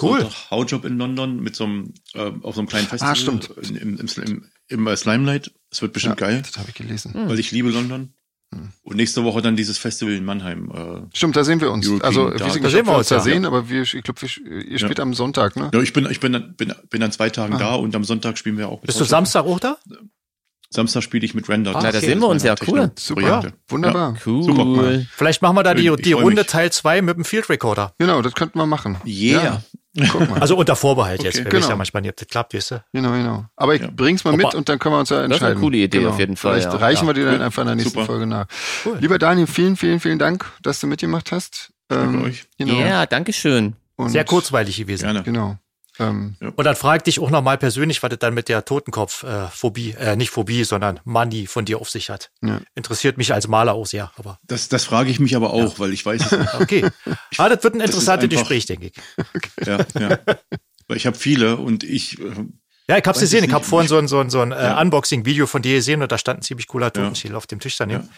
Cool. 0.00 0.20
Sonntag 0.20 0.50
Hautjob 0.50 0.84
in 0.84 0.98
London 0.98 1.40
mit 1.40 1.54
so 1.54 1.64
einem, 1.64 1.94
äh, 2.14 2.30
auf 2.42 2.54
so 2.54 2.60
einem 2.60 2.68
kleinen 2.68 2.86
Festival. 2.86 3.12
Ah, 3.12 3.16
stimmt. 3.16 3.50
In, 3.62 3.76
im, 3.76 3.96
im, 3.98 4.08
im, 4.24 4.44
im 4.72 4.86
äh, 4.86 4.96
Slimelight. 4.96 5.52
Es 5.70 5.82
wird 5.82 5.92
bestimmt 5.92 6.20
ja, 6.20 6.26
geil, 6.28 6.42
Das 6.42 6.58
habe 6.58 6.68
ich 6.68 6.74
gelesen. 6.74 7.14
Hm. 7.14 7.28
weil 7.28 7.38
ich 7.38 7.50
liebe 7.52 7.70
London. 7.70 8.12
Hm. 8.54 8.70
Und 8.82 8.96
nächste 8.96 9.24
Woche 9.24 9.40
dann 9.40 9.56
dieses 9.56 9.78
Festival 9.78 10.14
in 10.14 10.24
Mannheim. 10.24 10.70
Äh, 10.70 11.16
Stimmt, 11.16 11.36
da 11.36 11.44
sehen 11.44 11.60
wir 11.60 11.70
uns. 11.70 11.88
European 11.88 12.06
also, 12.06 12.24
wir 12.24 12.30
sind 12.30 12.40
Da 12.40 12.44
nicht, 12.46 12.72
sehen 12.72 12.80
ob 12.80 12.86
wir 12.86 12.98
uns, 12.98 13.08
da 13.08 13.14
ja. 13.16 13.20
sehen, 13.22 13.44
aber 13.46 13.68
wir, 13.68 13.82
ich 13.82 14.02
glaube, 14.02 14.20
ihr 14.68 14.78
spielt 14.78 15.00
am 15.00 15.14
Sonntag, 15.14 15.56
ne? 15.56 15.70
ja, 15.72 15.80
ich 15.80 15.92
bin, 15.92 16.06
ich 16.10 16.20
bin, 16.20 16.54
bin, 16.56 16.74
bin 16.90 17.02
an 17.02 17.12
zwei 17.12 17.30
Tagen 17.30 17.54
Ah. 17.54 17.58
da 17.58 17.74
und 17.76 17.94
am 17.94 18.04
Sonntag 18.04 18.36
spielen 18.36 18.58
wir 18.58 18.68
auch. 18.68 18.80
Bist 18.82 19.00
du. 19.00 19.04
Samstag 19.04 19.44
auch 19.44 19.60
da? 19.60 19.78
Samstag 20.72 21.02
spiele 21.02 21.24
ich 21.24 21.34
mit 21.34 21.48
Render. 21.48 21.72
Ah, 21.76 21.80
Na, 21.82 21.92
da 21.92 21.98
okay. 21.98 22.06
sehen 22.06 22.18
wir 22.20 22.28
uns 22.28 22.42
ja, 22.42 22.54
cool. 22.66 22.90
Super. 22.98 23.52
Wunderbar. 23.68 24.16
Cool. 24.24 24.42
Super. 24.42 25.02
Vielleicht 25.14 25.42
machen 25.42 25.56
wir 25.56 25.62
da 25.62 25.74
die, 25.74 25.94
die 25.96 26.12
Runde 26.12 26.42
mich. 26.42 26.46
Teil 26.46 26.72
2 26.72 27.02
mit 27.02 27.16
dem 27.16 27.24
Field 27.24 27.48
Recorder. 27.50 27.94
Genau, 27.98 28.22
das 28.22 28.34
könnten 28.34 28.58
wir 28.58 28.66
machen. 28.66 28.96
Yeah. 29.04 29.62
Also 30.40 30.56
unter 30.56 30.74
Vorbehalt 30.74 31.22
jetzt. 31.22 31.34
Okay, 31.36 31.44
Wir 31.44 31.50
genau. 31.50 31.60
wissen 31.60 31.70
ja 31.70 31.76
manchmal 31.76 32.00
nicht, 32.02 32.10
ob 32.10 32.16
das 32.16 32.28
klappt, 32.28 32.54
weißt 32.54 32.70
du? 32.70 32.84
Genau, 32.92 33.12
genau. 33.12 33.44
Aber 33.56 33.74
ich 33.74 33.82
Ja. 33.82 33.90
bring's 33.94 34.24
mal 34.24 34.34
mit 34.36 34.54
und 34.54 34.68
dann 34.68 34.78
können 34.78 34.94
wir 34.94 35.00
uns 35.00 35.10
ja 35.10 35.16
entscheiden. 35.24 35.30
Das 35.40 35.48
ist 35.50 35.52
eine 35.56 35.60
coole 35.60 35.76
Idee 35.76 35.98
genau. 35.98 36.10
auf 36.10 36.18
jeden 36.18 36.36
Fall, 36.36 36.54
Vielleicht 36.60 36.72
ja. 36.72 36.78
reichen 36.78 37.02
Ja. 37.06 37.08
wir 37.08 37.14
dir 37.14 37.30
dann 37.30 37.42
einfach 37.42 37.62
in 37.62 37.66
der 37.66 37.76
nächsten 37.76 37.92
Super. 37.92 38.06
Folge 38.06 38.26
nach. 38.26 38.46
Cool. 38.86 38.96
Lieber 39.00 39.18
Daniel, 39.18 39.46
vielen, 39.46 39.76
vielen, 39.76 40.00
vielen 40.00 40.18
Dank, 40.18 40.50
dass 40.62 40.80
du 40.80 40.86
mitgemacht 40.86 41.30
hast. 41.32 41.72
Danke 41.88 42.24
euch. 42.24 42.44
Genau. 42.58 42.74
Ja, 42.80 43.04
danke 43.06 43.32
schön. 43.34 43.74
Und- 43.96 44.08
Sehr 44.08 44.24
kurzweilig 44.24 44.78
gewesen. 44.78 45.04
Gerne. 45.04 45.22
Genau. 45.24 45.58
Ähm, 45.98 46.36
Und 46.56 46.64
dann 46.64 46.74
frag 46.76 47.04
dich 47.04 47.20
auch 47.20 47.30
nochmal 47.30 47.58
persönlich, 47.58 48.02
was 48.02 48.10
das 48.10 48.18
dann 48.18 48.32
mit 48.34 48.48
der 48.48 48.64
Totenkopf-Phobie, 48.64 49.94
äh, 49.98 50.16
nicht 50.16 50.30
Phobie, 50.30 50.64
sondern 50.64 51.00
Manie 51.04 51.46
von 51.46 51.64
dir 51.64 51.80
auf 51.80 51.90
sich 51.90 52.08
hat. 52.10 52.30
Ja. 52.42 52.60
Interessiert 52.74 53.18
mich 53.18 53.32
als 53.34 53.46
Maler 53.48 53.74
auch 53.74 53.86
sehr, 53.86 54.10
aber 54.16 54.38
Das, 54.46 54.68
das 54.68 54.84
frage 54.84 55.10
ich 55.10 55.20
mich 55.20 55.36
aber 55.36 55.52
auch, 55.52 55.78
weil 55.78 55.92
ich 55.92 56.04
weiß 56.04 56.22
es 56.24 56.32
nicht. 56.32 56.54
okay. 56.60 56.86
Ah, 57.36 57.48
das 57.48 57.62
wird 57.62 57.74
ein 57.74 57.80
interessantes 57.80 58.28
Gespräch, 58.30 58.66
denke 58.66 58.86
ich. 58.86 59.66
ja, 59.66 59.78
ja. 59.98 60.18
Weil 60.88 60.96
ich 60.96 61.06
habe 61.06 61.16
viele 61.16 61.56
und 61.56 61.84
ich, 61.84 62.18
äh, 62.20 62.24
Ja, 62.88 62.96
ich 62.98 63.04
hab's 63.06 63.18
Weiß 63.18 63.20
gesehen. 63.20 63.44
es 63.44 63.48
Ich 63.48 63.54
habe 63.54 63.64
vorhin 63.64 63.88
so 63.88 63.98
ein, 63.98 64.08
so 64.08 64.18
ein, 64.18 64.30
so 64.30 64.40
ein 64.40 64.50
Ja. 64.50 64.78
äh, 64.78 64.82
Unboxing-Video 64.82 65.46
von 65.46 65.62
dir 65.62 65.76
gesehen 65.76 66.02
und 66.02 66.10
da 66.10 66.18
stand 66.18 66.40
ein 66.40 66.42
ziemlich 66.42 66.66
cooler 66.66 66.86
Ja. 66.86 66.90
Totenschädel 66.90 67.36
auf 67.36 67.46
dem 67.46 67.60
Tisch 67.60 67.76
daneben. 67.76 68.08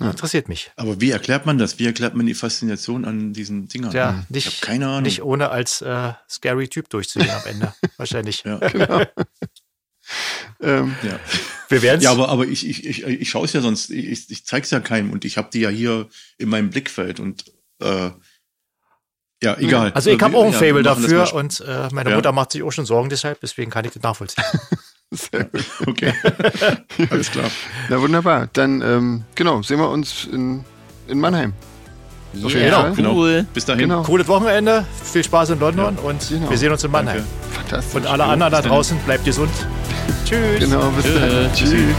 Ja. 0.00 0.10
Interessiert 0.10 0.48
mich. 0.48 0.72
aber 0.76 1.00
wie 1.00 1.12
erklärt 1.12 1.46
man 1.46 1.56
das? 1.56 1.78
Wie 1.78 1.86
erklärt 1.86 2.16
man 2.16 2.26
die 2.26 2.34
Faszination 2.34 3.04
an 3.04 3.32
diesen 3.32 3.68
Dingern? 3.68 3.92
Ja, 3.92 4.24
ich 4.24 4.30
nicht, 4.30 4.46
habe 4.46 4.56
keine 4.60 4.88
Ahnung. 4.88 5.02
nicht 5.02 5.22
ohne 5.22 5.50
als 5.50 5.82
äh, 5.82 6.12
scary 6.28 6.68
Typ 6.68 6.88
durchzugehen 6.90 7.30
am 7.30 7.46
Ende. 7.46 7.74
Wahrscheinlich. 7.96 8.42
ja. 8.44 8.60
ähm, 10.60 10.96
Ja. 11.02 11.20
Wir 11.68 11.82
werden 11.82 12.02
ja, 12.02 12.10
aber, 12.10 12.28
aber 12.28 12.46
ich, 12.46 12.68
ich, 12.68 12.86
ich, 12.86 13.04
ich 13.04 13.30
schaue 13.30 13.46
es 13.46 13.52
ja 13.52 13.60
sonst, 13.60 13.90
ich, 13.90 14.30
ich 14.30 14.44
zeig's 14.44 14.70
ja 14.70 14.80
keinem 14.80 15.10
und 15.12 15.24
ich 15.24 15.38
habe 15.38 15.48
die 15.52 15.60
ja 15.60 15.70
hier 15.70 16.08
in 16.36 16.50
meinem 16.50 16.70
Blickfeld 16.70 17.20
und 17.20 17.44
äh, 17.80 18.10
ja, 19.42 19.56
egal. 19.58 19.92
Also 19.92 20.10
ich 20.10 20.20
habe 20.20 20.36
auch 20.36 20.44
ein 20.44 20.52
Fable 20.52 20.82
das 20.82 21.00
dafür 21.00 21.32
und 21.34 21.60
äh, 21.66 21.88
meine. 21.92 22.14
Mutter 22.14 22.32
macht 22.32 22.52
sich 22.52 22.62
auch 22.62 22.70
schon 22.70 22.86
Sorgen 22.86 23.08
deshalb, 23.08 23.40
deswegen 23.40 23.70
kann 23.70 23.84
ich 23.84 23.92
das 23.92 24.02
nachvollziehen. 24.02 24.44
Sehr 25.16 25.44
gut. 25.44 25.64
Okay, 25.86 26.12
alles 27.10 27.30
klar. 27.30 27.46
Na 27.88 28.00
wunderbar. 28.00 28.48
Dann, 28.52 28.82
ähm, 28.82 29.24
genau, 29.34 29.62
sehen 29.62 29.78
wir 29.78 29.88
uns 29.90 30.28
in, 30.32 30.64
in 31.08 31.18
Mannheim. 31.20 31.52
Auf 32.42 32.52
jeden 32.52 32.66
Ja, 32.66 32.80
Fall. 32.82 32.92
Genau. 32.94 33.14
cool. 33.14 33.46
Bis 33.54 33.64
dahin. 33.64 33.82
Genau. 33.88 34.02
Cooles 34.02 34.26
Wochenende, 34.26 34.84
viel 35.04 35.22
Spaß 35.22 35.50
in 35.50 35.60
London 35.60 35.96
und 35.98 36.28
Genau. 36.28 36.50
wir 36.50 36.58
sehen 36.58 36.72
uns 36.72 36.82
in 36.82 36.90
Mannheim. 36.90 37.22
Danke. 37.22 37.54
Fantastisch. 37.70 37.94
Und 37.94 38.06
alle 38.08 38.24
anderen 38.24 38.52
da 38.52 38.60
draußen, 38.60 38.98
bleibt 39.06 39.24
gesund. 39.24 39.50
Tschüss. 40.24 40.58
Genau, 40.58 40.90
bis 40.90 41.04
Tschüss. 41.04 41.20
dann. 41.20 41.52
Tschüss. 41.54 41.94